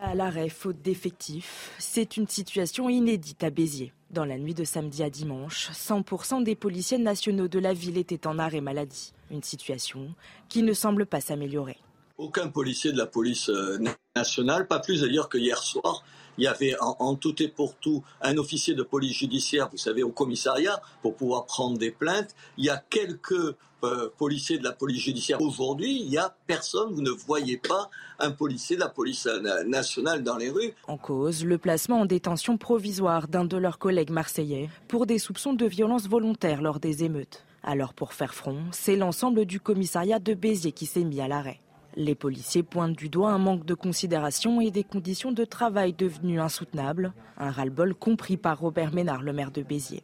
À 0.00 0.14
l'arrêt, 0.14 0.48
faute 0.48 0.82
d'effectifs, 0.82 1.74
c'est 1.78 2.16
une 2.16 2.26
situation 2.26 2.88
inédite 2.88 3.44
à 3.44 3.50
Béziers. 3.50 3.92
Dans 4.10 4.24
la 4.24 4.38
nuit 4.38 4.54
de 4.54 4.64
samedi 4.64 5.02
à 5.02 5.10
dimanche, 5.10 5.70
100% 5.72 6.42
des 6.42 6.54
policiers 6.54 6.98
nationaux 6.98 7.48
de 7.48 7.58
la 7.58 7.72
ville 7.72 7.96
étaient 7.96 8.26
en 8.26 8.38
arrêt 8.38 8.60
maladie. 8.60 9.12
Une 9.30 9.42
situation 9.42 10.14
qui 10.48 10.62
ne 10.62 10.72
semble 10.72 11.06
pas 11.06 11.20
s'améliorer. 11.20 11.78
Aucun 12.18 12.48
policier 12.48 12.92
de 12.92 12.98
la 12.98 13.06
police 13.06 13.48
euh, 13.48 13.78
nationale, 14.14 14.66
pas 14.66 14.78
plus 14.78 15.00
d'ailleurs 15.00 15.28
que 15.28 15.38
hier 15.38 15.58
soir. 15.58 16.04
Il 16.38 16.44
y 16.44 16.46
avait 16.46 16.74
en, 16.80 17.14
tout 17.14 17.42
et 17.42 17.48
pour 17.48 17.76
tout 17.76 18.02
un 18.20 18.36
officier 18.36 18.74
de 18.74 18.82
police 18.82 19.16
judiciaire, 19.16 19.68
vous 19.70 19.78
savez, 19.78 20.02
au 20.02 20.10
commissariat, 20.10 20.80
pour 21.02 21.14
pouvoir 21.14 21.46
prendre 21.46 21.78
des 21.78 21.90
plaintes. 21.90 22.34
Il 22.58 22.64
y 22.64 22.70
a 22.70 22.82
quelques 22.90 23.56
euh, 23.84 24.08
policiers 24.16 24.58
de 24.58 24.64
la 24.64 24.72
police 24.72 25.02
judiciaire. 25.02 25.40
Aujourd'hui, 25.42 26.00
il 26.00 26.08
n'y 26.08 26.18
a 26.18 26.34
personne, 26.46 26.92
vous 26.92 27.02
ne 27.02 27.10
voyez 27.10 27.58
pas 27.58 27.90
un 28.18 28.30
policier 28.30 28.76
de 28.76 28.80
la 28.80 28.88
police 28.88 29.28
nationale 29.66 30.22
dans 30.22 30.36
les 30.36 30.50
rues. 30.50 30.72
En 30.88 30.96
cause, 30.96 31.44
le 31.44 31.58
placement 31.58 32.00
en 32.00 32.06
détention 32.06 32.56
provisoire 32.56 33.28
d'un 33.28 33.44
de 33.44 33.56
leurs 33.56 33.78
collègues 33.78 34.10
marseillais 34.10 34.70
pour 34.88 35.06
des 35.06 35.18
soupçons 35.18 35.52
de 35.52 35.66
violence 35.66 36.08
volontaire 36.08 36.62
lors 36.62 36.80
des 36.80 37.04
émeutes. 37.04 37.44
Alors 37.62 37.94
pour 37.94 38.12
faire 38.12 38.34
front, 38.34 38.62
c'est 38.72 38.96
l'ensemble 38.96 39.46
du 39.46 39.60
commissariat 39.60 40.18
de 40.18 40.34
Béziers 40.34 40.72
qui 40.72 40.86
s'est 40.86 41.04
mis 41.04 41.20
à 41.20 41.28
l'arrêt. 41.28 41.60
Les 41.96 42.16
policiers 42.16 42.64
pointent 42.64 42.96
du 42.96 43.08
doigt 43.08 43.30
un 43.30 43.38
manque 43.38 43.64
de 43.64 43.74
considération 43.74 44.60
et 44.60 44.72
des 44.72 44.82
conditions 44.82 45.30
de 45.30 45.44
travail 45.44 45.92
devenues 45.92 46.40
insoutenables, 46.40 47.12
un 47.38 47.52
ras-le-bol 47.52 47.94
compris 47.94 48.36
par 48.36 48.58
Robert 48.58 48.92
Ménard, 48.92 49.22
le 49.22 49.32
maire 49.32 49.52
de 49.52 49.62
Béziers. 49.62 50.02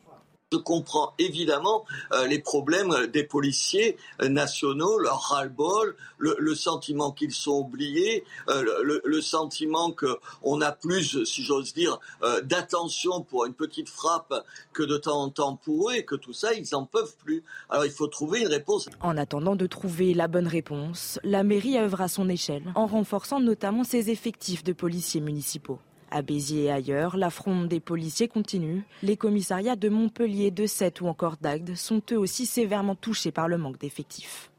Je 0.52 0.58
comprends 0.58 1.14
évidemment 1.20 1.84
euh, 2.12 2.26
les 2.26 2.40
problèmes 2.40 3.06
des 3.06 3.22
policiers 3.22 3.96
euh, 4.20 4.28
nationaux, 4.28 4.98
leur 4.98 5.20
ras-le-bol, 5.20 5.94
le, 6.18 6.34
le, 6.40 6.54
sentiment 6.56 7.12
qu'ils 7.12 7.30
sont 7.30 7.52
oubliés, 7.52 8.24
euh, 8.48 8.82
le, 8.82 9.00
le, 9.04 9.20
sentiment 9.20 9.92
qu'on 9.92 10.60
a 10.60 10.72
plus, 10.72 11.22
si 11.22 11.44
j'ose 11.44 11.72
dire, 11.72 12.00
euh, 12.24 12.40
d'attention 12.40 13.22
pour 13.22 13.46
une 13.46 13.54
petite 13.54 13.88
frappe 13.88 14.34
que 14.72 14.82
de 14.82 14.96
temps 14.96 15.22
en 15.22 15.28
temps 15.28 15.54
pour 15.54 15.90
eux 15.90 15.94
et 15.94 16.04
que 16.04 16.16
tout 16.16 16.32
ça, 16.32 16.52
ils 16.52 16.66
n'en 16.72 16.84
peuvent 16.84 17.14
plus. 17.24 17.44
Alors 17.68 17.84
il 17.86 17.92
faut 17.92 18.08
trouver 18.08 18.40
une 18.40 18.48
réponse. 18.48 18.88
En 19.02 19.16
attendant 19.16 19.54
de 19.54 19.68
trouver 19.68 20.14
la 20.14 20.26
bonne 20.26 20.48
réponse, 20.48 21.20
la 21.22 21.44
mairie 21.44 21.78
œuvre 21.78 22.00
à 22.00 22.08
son 22.08 22.28
échelle, 22.28 22.72
en 22.74 22.86
renforçant 22.86 23.38
notamment 23.38 23.84
ses 23.84 24.10
effectifs 24.10 24.64
de 24.64 24.72
policiers 24.72 25.20
municipaux. 25.20 25.78
À 26.10 26.22
Béziers 26.22 26.64
et 26.64 26.70
ailleurs, 26.70 27.16
la 27.16 27.30
fronde 27.30 27.68
des 27.68 27.80
policiers 27.80 28.28
continue. 28.28 28.84
Les 29.02 29.16
commissariats 29.16 29.76
de 29.76 29.88
Montpellier, 29.88 30.50
de 30.50 30.66
Sète 30.66 31.00
ou 31.00 31.06
encore 31.06 31.36
d'Agde 31.40 31.74
sont 31.74 32.02
eux 32.12 32.18
aussi 32.18 32.46
sévèrement 32.46 32.94
touchés 32.94 33.32
par 33.32 33.48
le 33.48 33.58
manque 33.58 33.78
d'effectifs. 33.78 34.50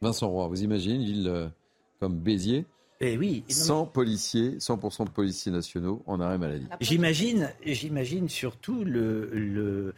Vincent 0.00 0.28
Roy, 0.28 0.48
vous 0.48 0.62
imaginez 0.62 0.94
une 0.94 1.04
ville 1.04 1.28
euh, 1.28 1.48
comme 1.98 2.18
Béziers 2.18 2.64
eh 3.02 3.16
oui, 3.16 3.44
100 3.48 3.86
policiers, 3.86 4.58
100% 4.58 5.06
de 5.06 5.10
policiers 5.10 5.50
nationaux 5.50 6.02
en 6.06 6.20
arrêt 6.20 6.36
maladie. 6.36 6.66
J'imagine, 6.82 7.50
j'imagine 7.64 8.28
surtout 8.28 8.84
le, 8.84 9.30
le 9.32 9.94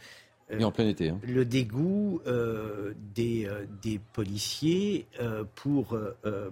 et 0.49 0.63
en 0.63 0.71
plein 0.71 0.87
été. 0.87 1.09
Hein. 1.09 1.19
Le 1.23 1.45
dégoût 1.45 2.21
euh, 2.27 2.93
des, 3.15 3.45
euh, 3.45 3.65
des, 3.81 3.99
policiers 4.13 5.07
euh, 5.19 5.43
pour, 5.55 5.97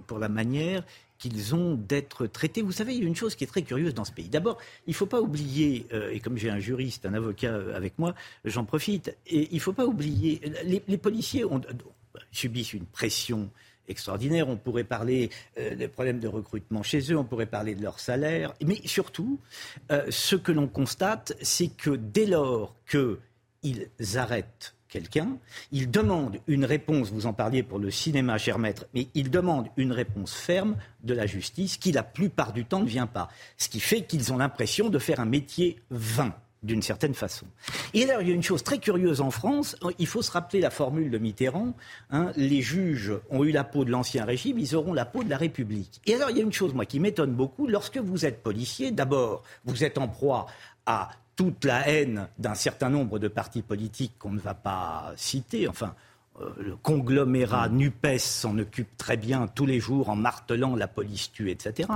pour 0.07 0.19
la 0.19 0.29
manière 0.29 0.83
qu'ils 1.21 1.53
ont 1.53 1.75
d'être 1.75 2.25
traités. 2.25 2.63
Vous 2.63 2.71
savez, 2.71 2.95
il 2.95 3.01
y 3.01 3.05
a 3.05 3.07
une 3.07 3.15
chose 3.15 3.35
qui 3.35 3.43
est 3.43 3.47
très 3.47 3.61
curieuse 3.61 3.93
dans 3.93 4.05
ce 4.05 4.11
pays. 4.11 4.27
D'abord, 4.27 4.57
il 4.87 4.91
ne 4.91 4.95
faut 4.95 5.05
pas 5.05 5.21
oublier, 5.21 5.85
et 6.11 6.19
comme 6.19 6.35
j'ai 6.35 6.49
un 6.49 6.59
juriste, 6.59 7.05
un 7.05 7.13
avocat 7.13 7.55
avec 7.75 7.99
moi, 7.99 8.15
j'en 8.43 8.65
profite, 8.65 9.15
et 9.27 9.47
il 9.51 9.55
ne 9.55 9.59
faut 9.59 9.73
pas 9.73 9.85
oublier, 9.85 10.41
les, 10.65 10.97
policiers 10.97 11.45
ont, 11.45 11.61
subissent 12.31 12.73
une 12.73 12.85
pression 12.85 13.51
extraordinaire. 13.87 14.49
On 14.49 14.57
pourrait 14.57 14.83
parler 14.83 15.29
euh, 15.59 15.75
des 15.75 15.87
problèmes 15.87 16.19
de 16.19 16.27
recrutement 16.27 16.81
chez 16.81 17.11
eux, 17.11 17.17
on 17.17 17.23
pourrait 17.23 17.45
parler 17.45 17.75
de 17.75 17.83
leur 17.83 17.99
salaire, 17.99 18.53
mais 18.65 18.79
surtout, 18.85 19.39
euh, 19.91 20.05
ce 20.09 20.35
que 20.35 20.51
l'on 20.51 20.67
constate, 20.67 21.33
c'est 21.41 21.69
que 21.69 21.91
dès 21.91 22.25
lors 22.25 22.75
qu'ils 22.89 23.89
arrêtent 24.15 24.75
quelqu'un, 24.91 25.37
ils 25.71 25.89
demandent 25.89 26.37
une 26.45 26.65
réponse, 26.65 27.09
vous 27.11 27.25
en 27.25 27.33
parliez 27.33 27.63
pour 27.63 27.79
le 27.79 27.89
cinéma, 27.89 28.37
cher 28.37 28.59
maître, 28.59 28.85
mais 28.93 29.07
ils 29.15 29.31
demandent 29.31 29.69
une 29.77 29.93
réponse 29.93 30.35
ferme 30.35 30.75
de 31.03 31.15
la 31.15 31.25
justice 31.25 31.77
qui, 31.77 31.91
la 31.91 32.03
plupart 32.03 32.53
du 32.53 32.65
temps, 32.65 32.81
ne 32.81 32.85
vient 32.85 33.07
pas. 33.07 33.29
Ce 33.57 33.69
qui 33.69 33.79
fait 33.79 34.03
qu'ils 34.03 34.31
ont 34.31 34.37
l'impression 34.37 34.89
de 34.89 34.99
faire 34.99 35.19
un 35.19 35.25
métier 35.25 35.79
vain. 35.89 36.35
d'une 36.63 36.81
certaine 36.81 37.15
façon. 37.15 37.47
Et 37.93 38.03
alors, 38.03 38.21
il 38.21 38.27
y 38.27 38.31
a 38.31 38.35
une 38.35 38.43
chose 38.43 38.63
très 38.63 38.77
curieuse 38.77 39.19
en 39.21 39.31
France, 39.31 39.75
il 39.97 40.05
faut 40.07 40.21
se 40.21 40.31
rappeler 40.31 40.61
la 40.61 40.69
formule 40.69 41.09
de 41.09 41.17
Mitterrand, 41.17 41.73
hein, 42.11 42.31
les 42.37 42.61
juges 42.61 43.13
ont 43.31 43.43
eu 43.43 43.51
la 43.51 43.63
peau 43.63 43.83
de 43.83 43.89
l'ancien 43.89 44.25
régime, 44.25 44.59
ils 44.59 44.75
auront 44.75 44.93
la 44.93 45.05
peau 45.05 45.23
de 45.23 45.29
la 45.29 45.37
République. 45.37 46.01
Et 46.05 46.13
alors, 46.13 46.29
il 46.29 46.37
y 46.37 46.39
a 46.39 46.43
une 46.43 46.53
chose, 46.53 46.73
moi, 46.73 46.85
qui 46.85 46.99
m'étonne 46.99 47.33
beaucoup, 47.33 47.67
lorsque 47.67 47.97
vous 47.97 48.25
êtes 48.25 48.43
policier, 48.43 48.91
d'abord, 48.91 49.43
vous 49.65 49.83
êtes 49.83 49.97
en 49.97 50.07
proie 50.07 50.45
à 50.85 51.09
toute 51.35 51.65
la 51.65 51.87
haine 51.87 52.27
d'un 52.37 52.55
certain 52.55 52.89
nombre 52.89 53.19
de 53.19 53.27
partis 53.27 53.61
politiques 53.61 54.13
qu'on 54.19 54.31
ne 54.31 54.39
va 54.39 54.53
pas 54.53 55.13
citer, 55.15 55.67
enfin, 55.67 55.95
euh, 56.39 56.49
le 56.59 56.75
conglomérat 56.75 57.69
NUPES 57.69 58.19
s'en 58.19 58.57
occupe 58.57 58.95
très 58.97 59.17
bien 59.17 59.47
tous 59.47 59.65
les 59.65 59.79
jours 59.79 60.09
en 60.09 60.15
martelant 60.15 60.75
la 60.75 60.87
police 60.87 61.31
tue, 61.31 61.51
etc. 61.51 61.89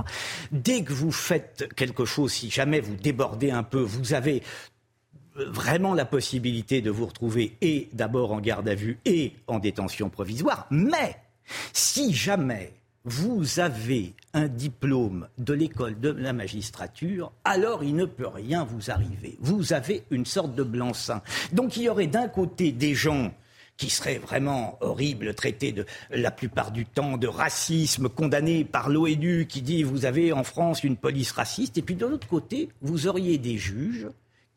Dès 0.51 0.83
que 0.83 0.93
vous 0.93 1.11
faites 1.11 1.73
quelque 1.75 2.05
chose, 2.05 2.33
si 2.33 2.49
jamais 2.49 2.79
vous 2.79 2.95
débordez 2.95 3.51
un 3.51 3.63
peu, 3.63 3.79
vous 3.79 4.13
avez 4.13 4.43
vraiment 5.35 5.93
la 5.93 6.05
possibilité 6.05 6.81
de 6.81 6.89
vous 6.89 7.05
retrouver 7.05 7.57
et 7.61 7.89
d'abord 7.93 8.31
en 8.31 8.39
garde 8.39 8.67
à 8.69 8.75
vue 8.75 8.99
et 9.05 9.33
en 9.47 9.59
détention 9.59 10.09
provisoire. 10.09 10.65
Mais 10.71 11.17
si 11.73 12.13
jamais 12.13 12.73
vous 13.05 13.59
avez 13.59 14.13
un 14.33 14.47
diplôme 14.47 15.27
de 15.37 15.53
l'école 15.53 15.99
de 15.99 16.09
la 16.09 16.33
magistrature, 16.33 17.31
alors 17.43 17.83
il 17.83 17.95
ne 17.95 18.05
peut 18.05 18.27
rien 18.27 18.63
vous 18.63 18.89
arriver. 18.89 19.37
Vous 19.39 19.73
avez 19.73 20.03
une 20.09 20.25
sorte 20.25 20.55
de 20.55 20.63
blanc-seing. 20.63 21.21
Donc 21.53 21.77
il 21.77 21.83
y 21.83 21.89
aurait 21.89 22.07
d'un 22.07 22.27
côté 22.27 22.71
des 22.71 22.95
gens 22.95 23.31
qui 23.77 23.89
seraient 23.89 24.17
vraiment 24.17 24.77
horribles, 24.81 25.35
traités 25.35 25.71
de, 25.71 25.85
la 26.09 26.31
plupart 26.31 26.71
du 26.71 26.85
temps 26.85 27.17
de 27.17 27.27
racisme, 27.27 28.09
condamnés 28.09 28.63
par 28.63 28.89
l'ONU 28.89 29.45
qui 29.47 29.61
dit 29.61 29.83
vous 29.83 30.05
avez 30.05 30.33
en 30.33 30.43
France 30.43 30.83
une 30.83 30.97
police 30.97 31.31
raciste, 31.31 31.77
et 31.77 31.81
puis 31.81 31.95
de 31.95 32.05
l'autre 32.05 32.27
côté, 32.27 32.69
vous 32.81 33.07
auriez 33.07 33.37
des 33.37 33.57
juges 33.57 34.07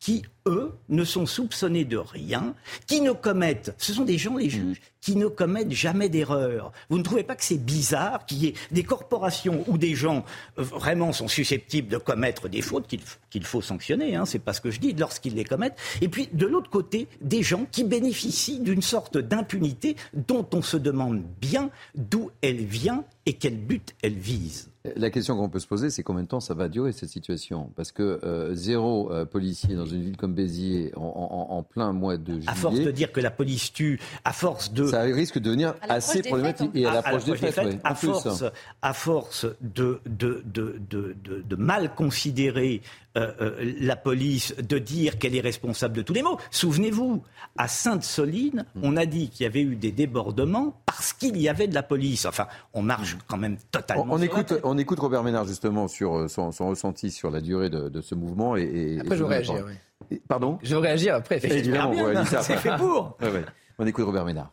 qui, 0.01 0.23
eux, 0.47 0.73
ne 0.89 1.05
sont 1.05 1.27
soupçonnés 1.27 1.85
de 1.85 1.97
rien, 1.97 2.55
qui 2.87 3.01
ne 3.01 3.13
commettent, 3.13 3.75
ce 3.79 3.93
sont 3.93 4.05
des 4.05 4.19
gens, 4.19 4.37
les 4.37 4.49
juges, 4.49 4.81
qui 5.01 5.17
ne 5.17 5.27
commettent 5.27 5.73
jamais 5.73 6.09
d'erreur. 6.09 6.73
Vous 6.89 6.99
ne 6.99 7.03
trouvez 7.03 7.23
pas 7.23 7.37
que 7.37 7.45
c'est 7.45 7.65
bizarre 7.65 8.27
qu'il 8.27 8.39
y 8.39 8.47
ait 8.49 8.55
des 8.71 8.83
corporations 8.83 9.65
où 9.67 9.79
des 9.79 9.95
gens 9.95 10.25
euh, 10.59 10.63
vraiment 10.63 11.13
sont 11.13 11.29
susceptibles 11.29 11.89
de 11.89 11.99
commettre 11.99 12.49
des 12.49 12.63
fautes 12.63 12.87
qu'il 13.31 13.45
faut 13.45 13.63
sanctionner, 13.63 14.17
hein, 14.17 14.25
c'est 14.27 14.39
pas 14.39 14.53
ce 14.53 14.61
que 14.61 14.71
je 14.71 14.81
dis, 14.81 14.93
lorsqu'ils 14.93 15.35
les 15.35 15.45
commettent, 15.45 15.79
et 16.01 16.09
puis 16.09 16.29
de 16.33 16.47
l'autre 16.47 16.71
côté, 16.71 17.09
des 17.21 17.43
gens 17.43 17.67
qui 17.71 17.85
bénéficient 17.85 18.61
d'une 18.61 18.83
sorte 18.83 19.19
d'impunité 19.19 19.97
dont 20.15 20.47
on 20.53 20.63
se 20.63 20.77
demande 20.77 21.23
bien 21.41 21.71
d'où 21.95 22.31
elle 22.43 22.65
vient 22.65 23.05
et 23.27 23.35
quel 23.35 23.57
but 23.57 23.95
elle 24.03 24.15
vise. 24.15 24.71
La 24.97 25.11
question 25.11 25.37
qu'on 25.37 25.49
peut 25.49 25.59
se 25.59 25.67
poser, 25.67 25.91
c'est 25.91 26.03
combien 26.03 26.23
de 26.23 26.29
temps 26.29 26.41
ça 26.41 26.55
va 26.55 26.69
durer 26.69 26.93
cette 26.93 27.09
situation? 27.09 27.71
Parce 27.77 27.93
que 27.93 28.21
euh, 28.25 28.55
zéro 28.55 29.13
euh, 29.13 29.25
policier 29.25 29.75
dans 29.75 29.87
une 29.87 30.03
ville 30.03 30.17
comme 30.17 30.35
Béziers 30.35 30.93
en, 30.97 31.63
plein 31.63 31.93
mois 31.93 32.17
de 32.17 32.35
juillet. 32.35 32.49
À 32.49 32.55
force 32.55 32.81
de 32.81 32.91
dire 32.91 33.13
que 33.13 33.21
la 33.21 33.31
police 33.31 33.73
tue, 33.73 34.01
à 34.25 34.33
force 34.33 34.73
de. 34.73 34.87
Ça 34.87 35.03
risque 35.03 35.39
de 35.39 35.45
devenir 35.45 35.75
assez 35.83 36.23
problématique. 36.23 36.71
Et 36.75 36.87
à, 36.87 36.93
l'approche 36.93 37.25
des, 37.25 37.37
fêtes, 37.37 37.81
à, 37.85 37.95
force, 37.95 38.45
à 38.83 38.93
force 38.93 39.47
de, 39.61 40.01
de, 40.07 40.43
de, 40.47 40.77
de 40.89 41.57
mal 41.57 41.95
considérer 41.95 42.83
euh, 43.19 43.33
euh, 43.41 43.75
la 43.81 43.97
police 43.97 44.55
de 44.57 44.79
dire 44.79 45.19
qu'elle 45.19 45.35
est 45.35 45.41
responsable 45.41 45.97
de 45.97 46.03
tous 46.03 46.13
les 46.13 46.23
maux. 46.23 46.39
Souvenez-vous, 46.51 47.23
à 47.57 47.67
Sainte-Soline, 47.67 48.65
hmm. 48.75 48.81
on 48.85 48.97
a 48.97 49.07
dit 49.07 49.29
qu'il 49.29 49.45
y 49.45 49.47
avait 49.47 49.63
eu 49.63 49.75
des 49.75 49.91
débordements 49.91 50.81
parce 50.87 51.13
qu'il 51.13 51.37
y 51.37 51.49
avait 51.49 51.67
de 51.67 51.75
la 51.75 51.83
police. 51.83 52.27
Enfin, 52.27 52.47
on 52.75 52.83
marche 52.83 53.17
quand 53.27 53.37
même 53.37 53.57
totalement. 53.73 54.07
On, 54.09 54.23
écoute, 54.23 54.55
on 54.63 54.79
écoute 54.79 55.01
Robert 55.01 55.25
Ménard 55.25 55.47
justement 55.47 55.89
sur 55.89 56.17
euh, 56.17 56.29
son, 56.29 56.51
ressenti 56.51 57.11
sur 57.11 57.31
la 57.31 57.41
durée 57.41 57.71
de, 57.71 58.01
ce 58.01 58.15
mouvement. 58.15 58.57
Et, 58.57 58.99
après, 59.01 59.17
je 59.17 59.25
vais 59.25 59.29
réagir. 59.31 59.65
Pardon? 60.29 60.59
Je 60.63 60.77
vais 60.77 60.89
réagir 60.89 61.15
après. 61.17 61.45
Évidemment, 61.45 61.93
c'est 62.25 62.57
fait 62.57 62.77
pour. 62.77 63.19
On 63.79 63.87
écoute 63.87 64.05
Robert 64.05 64.25
Ménard 64.25 64.53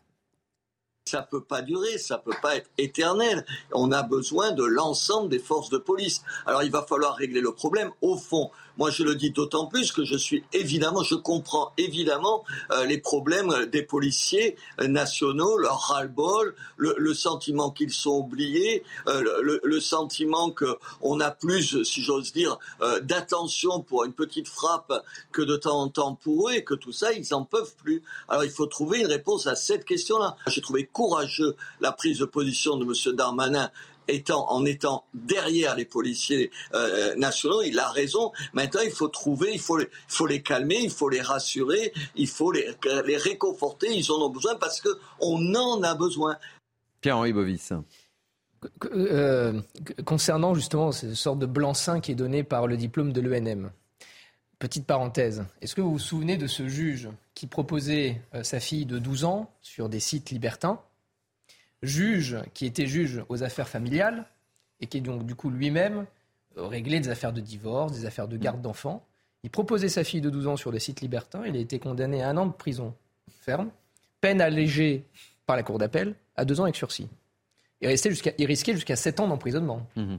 ça 1.08 1.22
peut 1.22 1.44
pas 1.44 1.62
durer, 1.62 2.00
ça 2.00 2.18
peut 2.18 2.34
pas 2.42 2.56
être 2.56 2.72
éternel. 2.80 3.46
On 3.72 3.92
a 3.92 4.02
besoin 4.02 4.54
de 4.54 4.64
l'ensemble 4.64 5.30
des 5.30 5.38
forces 5.38 5.70
de 5.70 5.78
police. 5.78 6.24
Alors 6.48 6.64
il 6.64 6.72
va 6.72 6.82
falloir 6.82 7.16
régler 7.16 7.42
le 7.42 7.52
problème 7.52 7.92
au 8.02 8.18
fond. 8.18 8.50
Moi, 8.78 8.90
je 8.90 9.04
le 9.04 9.16
dis 9.16 9.32
d'autant 9.32 9.68
plus 9.68 9.92
que 9.92 10.04
je 10.04 10.18
suis 10.18 10.44
évidemment, 10.54 11.04
je 11.04 11.16
comprends 11.16 11.72
évidemment 11.78 12.44
euh, 12.72 12.86
les 12.86 12.98
problèmes 12.98 13.66
des 13.72 13.84
policiers 13.84 14.58
nationaux, 14.80 15.58
leur 15.58 15.80
ras-le-bol, 15.80 16.56
le, 16.78 17.14
sentiment 17.14 17.72
qu'ils 17.72 17.94
sont 17.94 18.18
oubliés, 18.18 18.84
euh, 19.08 19.22
le, 19.42 19.62
le, 19.64 19.80
sentiment 19.80 20.52
qu'on 20.52 21.20
a 21.20 21.32
plus, 21.32 21.84
si 21.84 22.02
j'ose 22.02 22.34
dire, 22.34 22.58
euh, 22.82 23.00
d'attention 23.00 23.82
pour 23.82 24.04
une 24.04 24.14
petite 24.14 24.48
frappe 24.48 24.94
que 25.32 25.42
de 25.42 25.56
temps 25.56 25.82
en 25.82 25.88
temps 25.88 26.16
pour 26.16 26.50
eux 26.50 26.54
et 26.54 26.64
que 26.64 26.74
tout 26.74 26.92
ça, 26.92 27.14
ils 27.14 27.34
en 27.34 27.46
peuvent 27.46 27.76
plus. 27.76 28.04
Alors, 28.28 28.44
il 28.44 28.50
faut 28.50 28.66
trouver 28.66 29.00
une 29.00 29.08
réponse 29.08 29.48
à 29.48 29.56
cette 29.56 29.86
question-là. 29.86 30.36
J'ai 30.48 30.62
trouvé 30.62 30.86
courageux 30.86 31.56
la 31.80 31.92
prise 31.92 32.20
de 32.20 32.26
position 32.26 32.78
de 32.78 32.86
M. 32.86 33.16
Darmanin 33.16 33.72
étant, 34.08 34.50
en 34.52 34.66
étant 34.66 35.06
derrière 35.14 35.76
les 35.76 35.86
policiers 35.86 36.52
euh, 36.74 37.16
nationaux, 37.16 37.62
il 37.62 37.80
a 37.80 37.90
raison. 37.90 38.32
Maintenant, 38.54 38.82
il 38.84 38.92
faut 38.92 39.08
trouver, 39.08 39.52
il 39.54 39.60
faut, 39.60 39.78
les, 39.78 39.90
faut 40.08 40.28
les 40.28 40.42
calmer, 40.42 40.80
il 40.82 40.92
faut 40.92 41.10
les 41.10 41.22
rassurer, 41.22 41.94
il 42.16 42.28
faut 42.28 42.52
les, 42.52 42.68
les 43.06 43.18
réconforter. 43.18 43.96
Ils 43.96 44.12
en 44.12 44.22
ont 44.22 44.30
besoin 44.30 44.56
parce 44.56 44.82
que 44.82 44.90
on 45.20 45.56
en 45.56 45.84
a 45.84 45.96
besoin. 45.96 46.38
Pierre-Henri 47.02 47.34
Bovis. 47.34 47.74
Euh, 48.94 49.62
concernant 50.06 50.56
justement 50.56 50.92
cette 50.92 51.14
sorte 51.14 51.40
de 51.40 51.46
blanc-seing 51.46 52.00
qui 52.00 52.12
est 52.12 52.16
donné 52.16 52.44
par 52.44 52.68
le 52.68 52.78
diplôme 52.78 53.14
de 53.14 53.22
l'ENM, 53.22 53.72
petite 54.60 54.88
parenthèse, 54.88 55.46
est-ce 55.62 55.76
que 55.76 55.82
vous 55.82 55.92
vous 55.92 56.00
souvenez 56.00 56.38
de 56.38 56.48
ce 56.48 56.68
juge 56.68 57.10
qui 57.36 57.48
proposait 57.48 58.22
euh, 58.34 58.44
sa 58.44 58.60
fille 58.60 58.86
de 58.86 58.98
12 58.98 59.26
ans 59.26 59.52
sur 59.62 59.90
des 59.90 60.00
sites 60.00 60.32
libertins 60.32 60.80
juge 61.86 62.38
qui 62.54 62.66
était 62.66 62.88
juge 62.88 63.24
aux 63.30 63.44
affaires 63.44 63.70
familiales 63.70 64.26
et 64.80 64.88
qui 64.88 64.98
est 64.98 65.02
donc 65.02 65.26
du 65.26 65.36
coup 65.36 65.50
lui-même 65.50 66.06
euh, 66.58 66.68
réglé 66.68 67.00
des 67.00 67.10
affaires 67.10 67.34
de 67.34 67.42
divorce, 67.42 67.94
des 67.94 68.06
affaires 68.06 68.28
de 68.28 68.38
garde 68.38 68.62
d'enfants. 68.62 69.06
Il 69.44 69.50
proposait 69.50 69.90
sa 69.90 70.04
fille 70.04 70.22
de 70.22 70.30
12 70.30 70.48
ans 70.48 70.58
sur 70.58 70.72
le 70.72 70.80
site 70.80 71.02
libertin. 71.02 71.44
Il 71.46 71.56
a 71.56 71.60
été 71.60 71.80
condamné 71.80 72.22
à 72.24 72.30
un 72.30 72.38
an 72.38 72.46
de 72.48 72.54
prison 72.54 72.94
ferme, 73.30 73.70
peine 74.22 74.42
allégée 74.42 75.06
par 75.46 75.56
la 75.56 75.64
cour 75.64 75.78
d'appel, 75.78 76.16
à 76.36 76.46
deux 76.46 76.60
ans 76.60 76.64
avec 76.64 76.76
sursis. 76.76 77.08
Il, 77.82 77.88
risquait 77.88 78.74
jusqu'à 78.74 78.96
7 78.96 79.20
ans 79.20 79.28
d'emprisonnement. 79.28 79.88
Mmh 79.96 80.16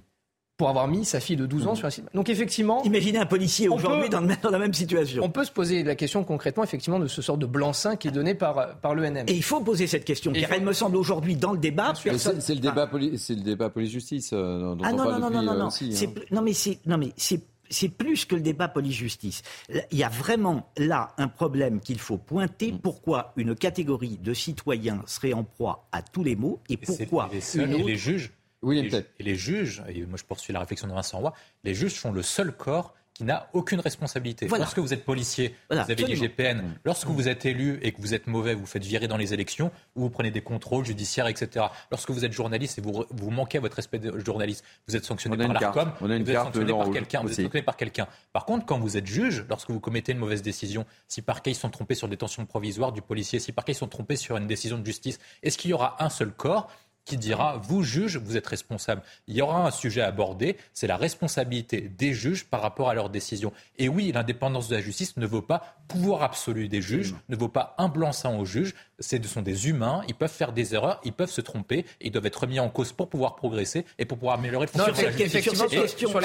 pour 0.56 0.70
avoir 0.70 0.88
mis 0.88 1.04
sa 1.04 1.20
fille 1.20 1.36
de 1.36 1.44
12 1.44 1.66
ans 1.66 1.70
mhm. 1.70 1.76
sur 1.76 1.86
un 1.86 1.90
site. 1.90 2.04
Donc 2.14 2.28
effectivement... 2.28 2.82
Imaginez 2.84 3.18
un 3.18 3.26
policier 3.26 3.68
aujourd'hui 3.68 4.08
dans, 4.08 4.22
dans, 4.22 4.50
la 4.50 4.58
même 4.58 4.72
situation. 4.72 5.22
On 5.22 5.28
peut 5.28 5.44
se 5.44 5.50
poser 5.50 5.82
la 5.82 5.94
question 5.94 6.24
concrètement, 6.24 6.64
effectivement, 6.64 6.98
de 6.98 7.06
ce 7.06 7.20
sort 7.20 7.36
de 7.36 7.46
blanc-seing 7.46 7.96
qui 7.96 8.08
est 8.08 8.12
donné 8.12 8.34
par, 8.34 8.78
par 8.78 8.94
l'ENM. 8.94 9.24
Et 9.26 9.34
il 9.34 9.42
faut 9.42 9.60
poser 9.60 9.86
cette 9.86 10.04
question, 10.04 10.32
car 10.32 10.52
elle 10.52 10.64
me 10.64 10.72
semble 10.72 10.96
aujourd'hui 10.96 11.36
dans 11.36 11.52
le 11.52 11.58
débat... 11.58 11.92
C'est 11.94 12.10
le, 12.10 12.60
débat 12.60 12.88
c'est 13.16 13.34
le 13.34 13.42
débat 13.42 13.68
police-justice 13.68 14.30
euh, 14.32 14.74
dont 14.74 14.78
ah, 14.82 14.90
on 14.92 14.96
non, 14.96 15.04
parle 15.04 15.20
non, 15.20 15.28
depuis, 15.28 15.36
non, 15.36 15.42
non, 15.42 15.58
non, 15.58 15.66
aussi, 15.66 16.06
hein. 16.06 16.20
non, 16.30 16.42
mais 16.42 16.52
c'est... 16.52 16.78
Non, 16.86 16.96
mais 16.98 17.12
c'est 17.16 17.42
c'est 17.68 17.88
plus 17.88 18.24
que 18.24 18.36
le 18.36 18.42
débat 18.42 18.68
police-justice. 18.68 19.42
Il 19.90 19.98
y 19.98 20.04
a 20.04 20.08
vraiment 20.08 20.70
là 20.76 21.14
un 21.18 21.26
problème 21.26 21.80
qu'il 21.80 21.98
faut 21.98 22.16
pointer. 22.16 22.70
Mm. 22.70 22.78
Pourquoi 22.78 23.32
une 23.36 23.54
catégorie 23.56 24.18
de 24.22 24.32
citoyens 24.34 25.02
serait 25.06 25.32
en 25.32 25.42
proie 25.42 25.88
à 25.90 26.02
tous 26.02 26.22
les 26.22 26.36
maux 26.36 26.60
et 26.68 26.76
pourquoi 26.76 27.28
les 27.32 27.96
juges 27.96 28.32
oui, 28.62 28.78
et, 29.18 29.22
les 29.22 29.36
juges, 29.36 29.82
et 29.88 30.04
moi 30.06 30.18
je 30.18 30.24
poursuis 30.24 30.52
la 30.52 30.60
réflexion 30.60 30.88
de 30.88 30.92
Vincent 30.92 31.18
Roy, 31.18 31.32
les 31.64 31.74
juges 31.74 31.94
sont 31.94 32.12
le 32.12 32.22
seul 32.22 32.52
corps 32.52 32.94
qui 33.16 33.24
n'a 33.24 33.48
aucune 33.54 33.80
responsabilité. 33.80 34.46
Lorsque 34.46 34.78
vous 34.78 34.92
êtes 34.92 35.06
policier, 35.06 35.54
vous 35.70 35.78
avez 35.78 35.94
l'IGPN. 35.94 36.60
Lorsque 36.84 37.06
vous 37.06 37.28
êtes 37.28 37.46
élu 37.46 37.78
et 37.80 37.92
que 37.92 38.00
vous 38.02 38.12
êtes 38.12 38.26
mauvais, 38.26 38.52
vous 38.52 38.66
faites 38.66 38.84
virer 38.84 39.08
dans 39.08 39.16
les 39.16 39.32
élections 39.32 39.72
ou 39.94 40.02
vous 40.02 40.10
prenez 40.10 40.30
des 40.30 40.42
contrôles 40.42 40.84
judiciaires, 40.84 41.26
etc. 41.26 41.64
Lorsque 41.90 42.10
vous 42.10 42.26
êtes 42.26 42.32
journaliste 42.32 42.76
et 42.76 42.82
vous, 42.82 43.06
vous 43.10 43.30
manquez 43.30 43.56
à 43.56 43.62
votre 43.62 43.76
respect 43.76 43.98
de 43.98 44.18
journaliste, 44.18 44.64
vous 44.86 44.96
êtes 44.96 45.06
sanctionné 45.06 45.38
par 45.38 45.54
l'ARCOM, 45.54 45.92
vous 45.98 46.12
êtes 46.12 46.26
sanctionné 46.26 46.72
par 46.74 46.90
quelqu'un. 46.90 47.22
Vous 47.22 47.28
êtes 47.28 47.36
sanctionné 47.36 47.62
par 47.62 47.76
quelqu'un. 47.78 48.06
Par 48.34 48.44
contre, 48.44 48.66
quand 48.66 48.78
vous 48.78 48.98
êtes 48.98 49.06
juge, 49.06 49.46
lorsque 49.48 49.70
vous 49.70 49.80
commettez 49.80 50.12
une 50.12 50.18
mauvaise 50.18 50.42
décision, 50.42 50.84
si 51.08 51.22
par 51.22 51.40
cas 51.40 51.50
ils 51.50 51.54
sont 51.54 51.70
trompés 51.70 51.94
sur 51.94 52.08
détention 52.08 52.44
provisoire 52.44 52.92
du 52.92 53.00
policier, 53.00 53.38
si 53.38 53.50
par 53.50 53.64
cas 53.64 53.72
ils 53.72 53.76
sont 53.76 53.88
trompés 53.88 54.16
sur 54.16 54.36
une 54.36 54.46
décision 54.46 54.76
de 54.78 54.84
justice, 54.84 55.18
est-ce 55.42 55.56
qu'il 55.56 55.70
y 55.70 55.74
aura 55.74 55.96
un 56.04 56.10
seul 56.10 56.32
corps 56.32 56.68
qui 57.06 57.16
dira, 57.16 57.56
vous 57.56 57.82
juge, 57.82 58.18
vous 58.18 58.36
êtes 58.36 58.46
responsable. 58.46 59.00
Il 59.28 59.36
y 59.36 59.40
aura 59.40 59.66
un 59.66 59.70
sujet 59.70 60.02
à 60.02 60.08
aborder, 60.08 60.56
c'est 60.74 60.88
la 60.88 60.96
responsabilité 60.96 61.80
des 61.80 62.12
juges 62.12 62.44
par 62.44 62.60
rapport 62.60 62.90
à 62.90 62.94
leurs 62.94 63.08
décisions. 63.08 63.52
Et 63.78 63.88
oui, 63.88 64.10
l'indépendance 64.12 64.68
de 64.68 64.74
la 64.74 64.82
justice 64.82 65.16
ne 65.16 65.24
vaut 65.24 65.40
pas 65.40 65.78
pouvoir 65.88 66.22
absolu 66.22 66.68
des 66.68 66.82
juges, 66.82 67.14
ne 67.28 67.36
vaut 67.36 67.48
pas 67.48 67.74
un 67.78 67.88
blanc-seing 67.88 68.36
aux 68.36 68.44
juges. 68.44 68.74
Ce 68.98 69.16
sont 69.24 69.42
des 69.42 69.68
humains, 69.68 70.02
ils 70.08 70.14
peuvent 70.14 70.30
faire 70.30 70.52
des 70.52 70.74
erreurs, 70.74 71.00
ils 71.04 71.12
peuvent 71.12 71.30
se 71.30 71.40
tromper, 71.40 71.84
ils 72.00 72.10
doivent 72.10 72.26
être 72.26 72.46
mis 72.46 72.60
en 72.60 72.68
cause 72.68 72.92
pour 72.92 73.08
pouvoir 73.08 73.36
progresser 73.36 73.84
et 73.98 74.04
pour 74.04 74.18
pouvoir 74.18 74.38
améliorer 74.38 74.66
le 74.66 74.70
fonctionnement 74.70 75.66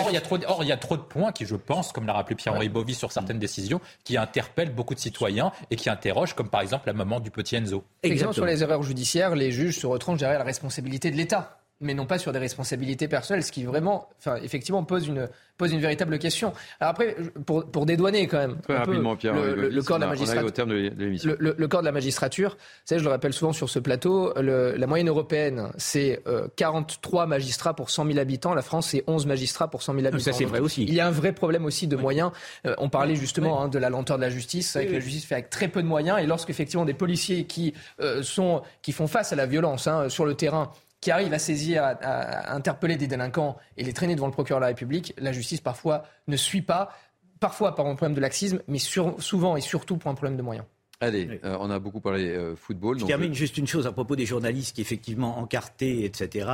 or, 0.02 0.08
il 0.10 0.14
y 0.14 0.18
a 0.18 0.22
trop 0.22 0.38
de, 0.38 0.46
or, 0.46 0.64
il 0.64 0.68
y 0.68 0.72
a 0.72 0.78
trop 0.78 0.98
de 0.98 1.02
points 1.02 1.32
qui, 1.32 1.46
je 1.46 1.56
pense, 1.56 1.92
comme 1.92 2.06
l'a 2.06 2.14
rappelé 2.14 2.36
Pierre-Henri 2.36 2.70
Bovy 2.70 2.94
sur 2.94 3.12
certaines 3.12 3.40
décisions, 3.40 3.82
qui 4.04 4.18
interpellent 4.18 4.74
beaucoup 4.74 4.96
de 4.96 5.00
citoyens 5.00 5.52
et 5.70 5.76
qui 5.76 5.90
interrogent, 5.90 6.34
comme 6.34 6.50
par 6.50 6.62
exemple 6.62 6.88
la 6.88 6.94
maman 6.94 7.20
du 7.20 7.32
petit 7.32 7.56
Enzo. 7.56 7.84
Exemple 8.04 8.34
sur 8.34 8.46
les 8.46 8.64
erreurs 8.64 8.84
judiciaires, 8.84 9.36
les 9.36 9.52
juges 9.52 9.80
se 9.80 9.88
retranchent 9.88 10.20
derrière 10.20 10.40
la 10.40 10.46
responsabilité 10.46 11.12
de 11.12 11.18
l'État. 11.18 11.61
Mais 11.82 11.94
non 11.94 12.06
pas 12.06 12.18
sur 12.18 12.32
des 12.32 12.40
responsabilités 12.40 13.08
personnelles, 13.08 13.44
ce 13.44 13.52
qui 13.52 13.64
vraiment, 13.64 14.10
enfin, 14.20 14.38
effectivement, 14.44 14.84
pose 14.84 15.08
une, 15.08 15.28
pose 15.58 15.72
une 15.74 15.80
véritable 15.80 16.18
question. 16.20 16.54
Alors 16.80 16.92
après, 16.92 17.16
pour, 17.46 17.66
pour 17.66 17.86
dédouaner 17.86 18.28
quand 18.28 18.38
même 18.38 18.58
Très 18.62 18.78
rapidement, 18.78 19.16
Pierre, 19.16 19.34
le, 19.34 19.82
corps 19.82 19.98
de 19.98 20.04
la 20.04 20.10
magistrature, 20.10 20.66
le, 20.66 21.56
le, 21.58 21.68
corps 21.68 21.82
de 21.82 21.86
la 21.86 21.92
magistrature, 21.92 22.58
je 22.90 22.96
le 22.96 23.10
rappelle 23.10 23.34
souvent 23.34 23.54
sur 23.54 23.70
ce 23.70 23.80
plateau, 23.80 24.34
la 24.36 24.88
moyenne 24.88 25.10
européenne, 25.10 25.72
c'est 25.78 26.24
43 26.56 27.24
euh, 27.24 27.26
magistrats 27.28 27.74
pour 27.74 27.90
100 27.90 28.06
000 28.06 28.20
habitants. 28.20 28.54
La 28.54 28.62
France, 28.62 28.90
c'est 28.90 29.04
11 29.08 29.26
magistrats 29.26 29.70
pour 29.70 29.82
100 29.82 29.96
000 29.96 30.06
habitants. 30.08 30.24
Ça, 30.24 30.34
c'est 30.34 30.46
vrai 30.46 30.60
aussi. 30.60 30.84
Il 30.84 30.94
y 30.94 31.00
a 31.00 31.08
un 31.08 31.12
vrai 31.12 31.34
problème 31.34 31.66
aussi 31.66 31.88
de 31.88 31.96
moyens. 31.96 32.32
Euh, 32.66 32.76
on 32.78 32.90
parlait 32.90 33.16
justement 33.16 33.62
hein, 33.62 33.68
de 33.68 33.80
la 33.80 33.90
lenteur 33.90 34.18
de 34.18 34.22
la 34.22 34.30
justice. 34.30 34.72
C'est 34.72 34.86
que 34.86 34.94
la 34.94 35.00
justice 35.00 35.26
fait 35.26 35.36
avec 35.36 35.50
très 35.50 35.68
peu 35.68 35.82
de 35.82 35.88
moyens. 35.88 36.20
Et 36.22 36.26
lorsqu'effectivement 36.26 36.86
des 36.86 36.94
policiers 36.94 37.46
qui, 37.46 37.74
euh, 38.00 38.24
sont, 38.24 38.62
qui 38.82 38.92
font 38.92 39.08
face 39.08 39.34
à 39.34 39.36
la 39.36 39.46
violence 39.46 39.88
hein, 39.88 40.10
sur 40.10 40.26
le 40.26 40.36
terrain 40.36 40.72
qui 41.02 41.12
arrivent 41.12 41.34
à 41.34 41.40
saisir, 41.40 41.84
à, 41.84 42.54
interpeller 42.54 42.96
des 42.96 43.08
délinquants 43.08 43.58
et 43.76 43.84
les 43.84 43.94
traîner 43.94 44.16
devant 44.16 44.28
le 44.28 44.34
procureur 44.34 44.60
de 44.60 44.64
la 44.64 44.68
République, 44.68 45.14
la 45.18 45.32
justice 45.32 45.60
parfois 45.60 46.04
ne 46.28 46.38
suit 46.38 46.62
pas, 46.62 46.96
parfois 47.40 47.76
par 47.76 47.88
un 47.88 47.96
problème 47.96 48.16
de 48.16 48.22
laxisme, 48.22 48.62
mais 48.68 48.78
souvent 48.78 49.58
et 49.58 49.62
surtout 49.62 49.98
pour 49.98 50.12
un 50.12 50.16
problème 50.16 50.38
de 50.38 50.44
moyens. 50.44 50.66
Allez, 51.04 51.42
euh, 51.44 51.58
on 51.60 51.72
a 51.72 51.80
beaucoup 51.80 52.00
parlé 52.00 52.30
euh, 52.30 52.56
football. 52.56 53.00
Je 53.00 53.06
termine 53.06 53.34
juste 53.34 53.58
une 53.58 53.66
chose 53.66 53.88
à 53.88 53.92
propos 53.92 54.16
des 54.16 54.28
journalistes 54.28 54.76
qui 54.76 54.82
effectivement 54.82 55.40
encartés, 55.40 56.06
etc. 56.06 56.48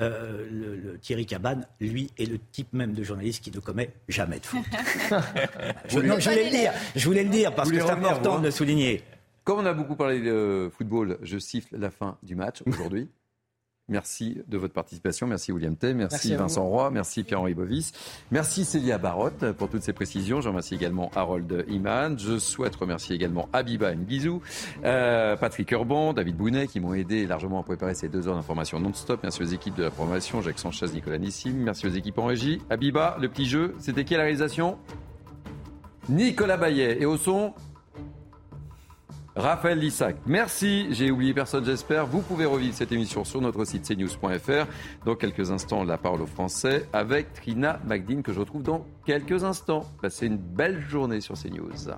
Euh, 0.00 0.46
le, 0.48 0.96
Thierry 0.98 1.26
Cabane, 1.26 1.66
lui, 1.80 2.08
est 2.16 2.30
le 2.30 2.38
type 2.52 2.72
même 2.72 2.92
de 2.92 3.02
journaliste 3.02 3.42
qui 3.42 3.50
ne 3.50 3.58
commet 3.58 3.90
jamais 4.08 4.38
de 4.38 4.46
faute. 4.46 4.60
je, 5.88 5.98
non, 5.98 6.20
je 6.20 6.30
voulais 6.30 6.44
le 6.44 6.50
dire, 6.50 6.72
je 6.94 7.04
voulais 7.04 7.24
le 7.24 7.30
dire 7.30 7.52
parce 7.52 7.68
que 7.68 7.80
c'est 7.80 7.90
important 7.90 8.38
de 8.38 8.44
le 8.44 8.50
souligner. 8.52 9.02
Comme 9.42 9.58
on 9.58 9.66
a 9.66 9.72
beaucoup 9.72 9.96
parlé 9.96 10.20
de 10.20 10.70
football, 10.72 11.18
je 11.22 11.38
siffle 11.38 11.76
la 11.76 11.90
fin 11.90 12.16
du 12.22 12.36
match 12.36 12.62
aujourd'hui. 12.66 13.08
Merci 13.90 14.38
de 14.46 14.56
votre 14.56 14.72
participation. 14.72 15.26
Merci 15.26 15.52
William 15.52 15.76
Tay. 15.76 15.94
Merci, 15.94 16.34
Vincent 16.36 16.64
Roy. 16.64 16.90
Merci 16.90 17.24
Pierre-Henri 17.24 17.54
Bovis. 17.54 17.92
Merci 18.30 18.64
Célia 18.64 18.98
Barotte 18.98 19.52
pour 19.52 19.68
toutes 19.68 19.82
ces 19.82 19.92
précisions. 19.92 20.40
Je 20.40 20.48
remercie 20.48 20.76
également 20.76 21.10
Harold 21.16 21.64
Iman. 21.68 22.16
Je 22.18 22.38
souhaite 22.38 22.76
remercier 22.76 23.16
également 23.16 23.48
Abiba 23.52 23.94
Ngizou, 23.94 24.40
euh, 24.84 25.36
Patrick 25.36 25.70
Urban, 25.72 26.12
David 26.12 26.36
Bounet 26.36 26.68
qui 26.68 26.78
m'ont 26.78 26.94
aidé 26.94 27.26
largement 27.26 27.60
à 27.60 27.64
préparer 27.64 27.94
ces 27.94 28.08
deux 28.08 28.28
heures 28.28 28.36
d'information 28.36 28.78
non-stop. 28.78 29.20
Merci 29.22 29.42
aux 29.42 29.46
équipes 29.46 29.74
de 29.74 29.82
la 29.82 29.90
programmation, 29.90 30.40
Jacques 30.40 30.60
Sanchez, 30.60 30.86
Nicolas 30.94 31.18
Nissim. 31.18 31.54
Merci 31.54 31.86
aux 31.86 31.90
équipes 31.90 32.18
en 32.18 32.26
régie. 32.26 32.60
Abiba, 32.70 33.16
le 33.20 33.28
petit 33.28 33.46
jeu, 33.46 33.74
c'était 33.80 34.04
qui 34.04 34.14
la 34.14 34.22
réalisation? 34.22 34.78
Nicolas 36.08 36.56
Bayet. 36.56 37.00
Et 37.00 37.06
au 37.06 37.16
son, 37.16 37.54
Raphaël 39.36 39.78
Lissac. 39.78 40.16
Merci, 40.26 40.88
j'ai 40.90 41.10
oublié 41.10 41.32
personne 41.32 41.64
j'espère. 41.64 42.06
Vous 42.06 42.20
pouvez 42.20 42.44
revivre 42.44 42.74
cette 42.74 42.92
émission 42.92 43.24
sur 43.24 43.40
notre 43.40 43.64
site 43.64 43.84
cnews.fr. 43.84 44.66
Dans 45.04 45.14
quelques 45.14 45.50
instants, 45.50 45.84
la 45.84 45.98
parole 45.98 46.22
au 46.22 46.26
français 46.26 46.88
avec 46.92 47.32
Trina 47.34 47.80
Magdine 47.84 48.22
que 48.22 48.32
je 48.32 48.40
retrouve 48.40 48.62
dans 48.62 48.86
quelques 49.06 49.44
instants. 49.44 49.84
Passez 50.02 50.26
une 50.26 50.36
belle 50.36 50.80
journée 50.80 51.20
sur 51.20 51.36
CNews. 51.36 51.90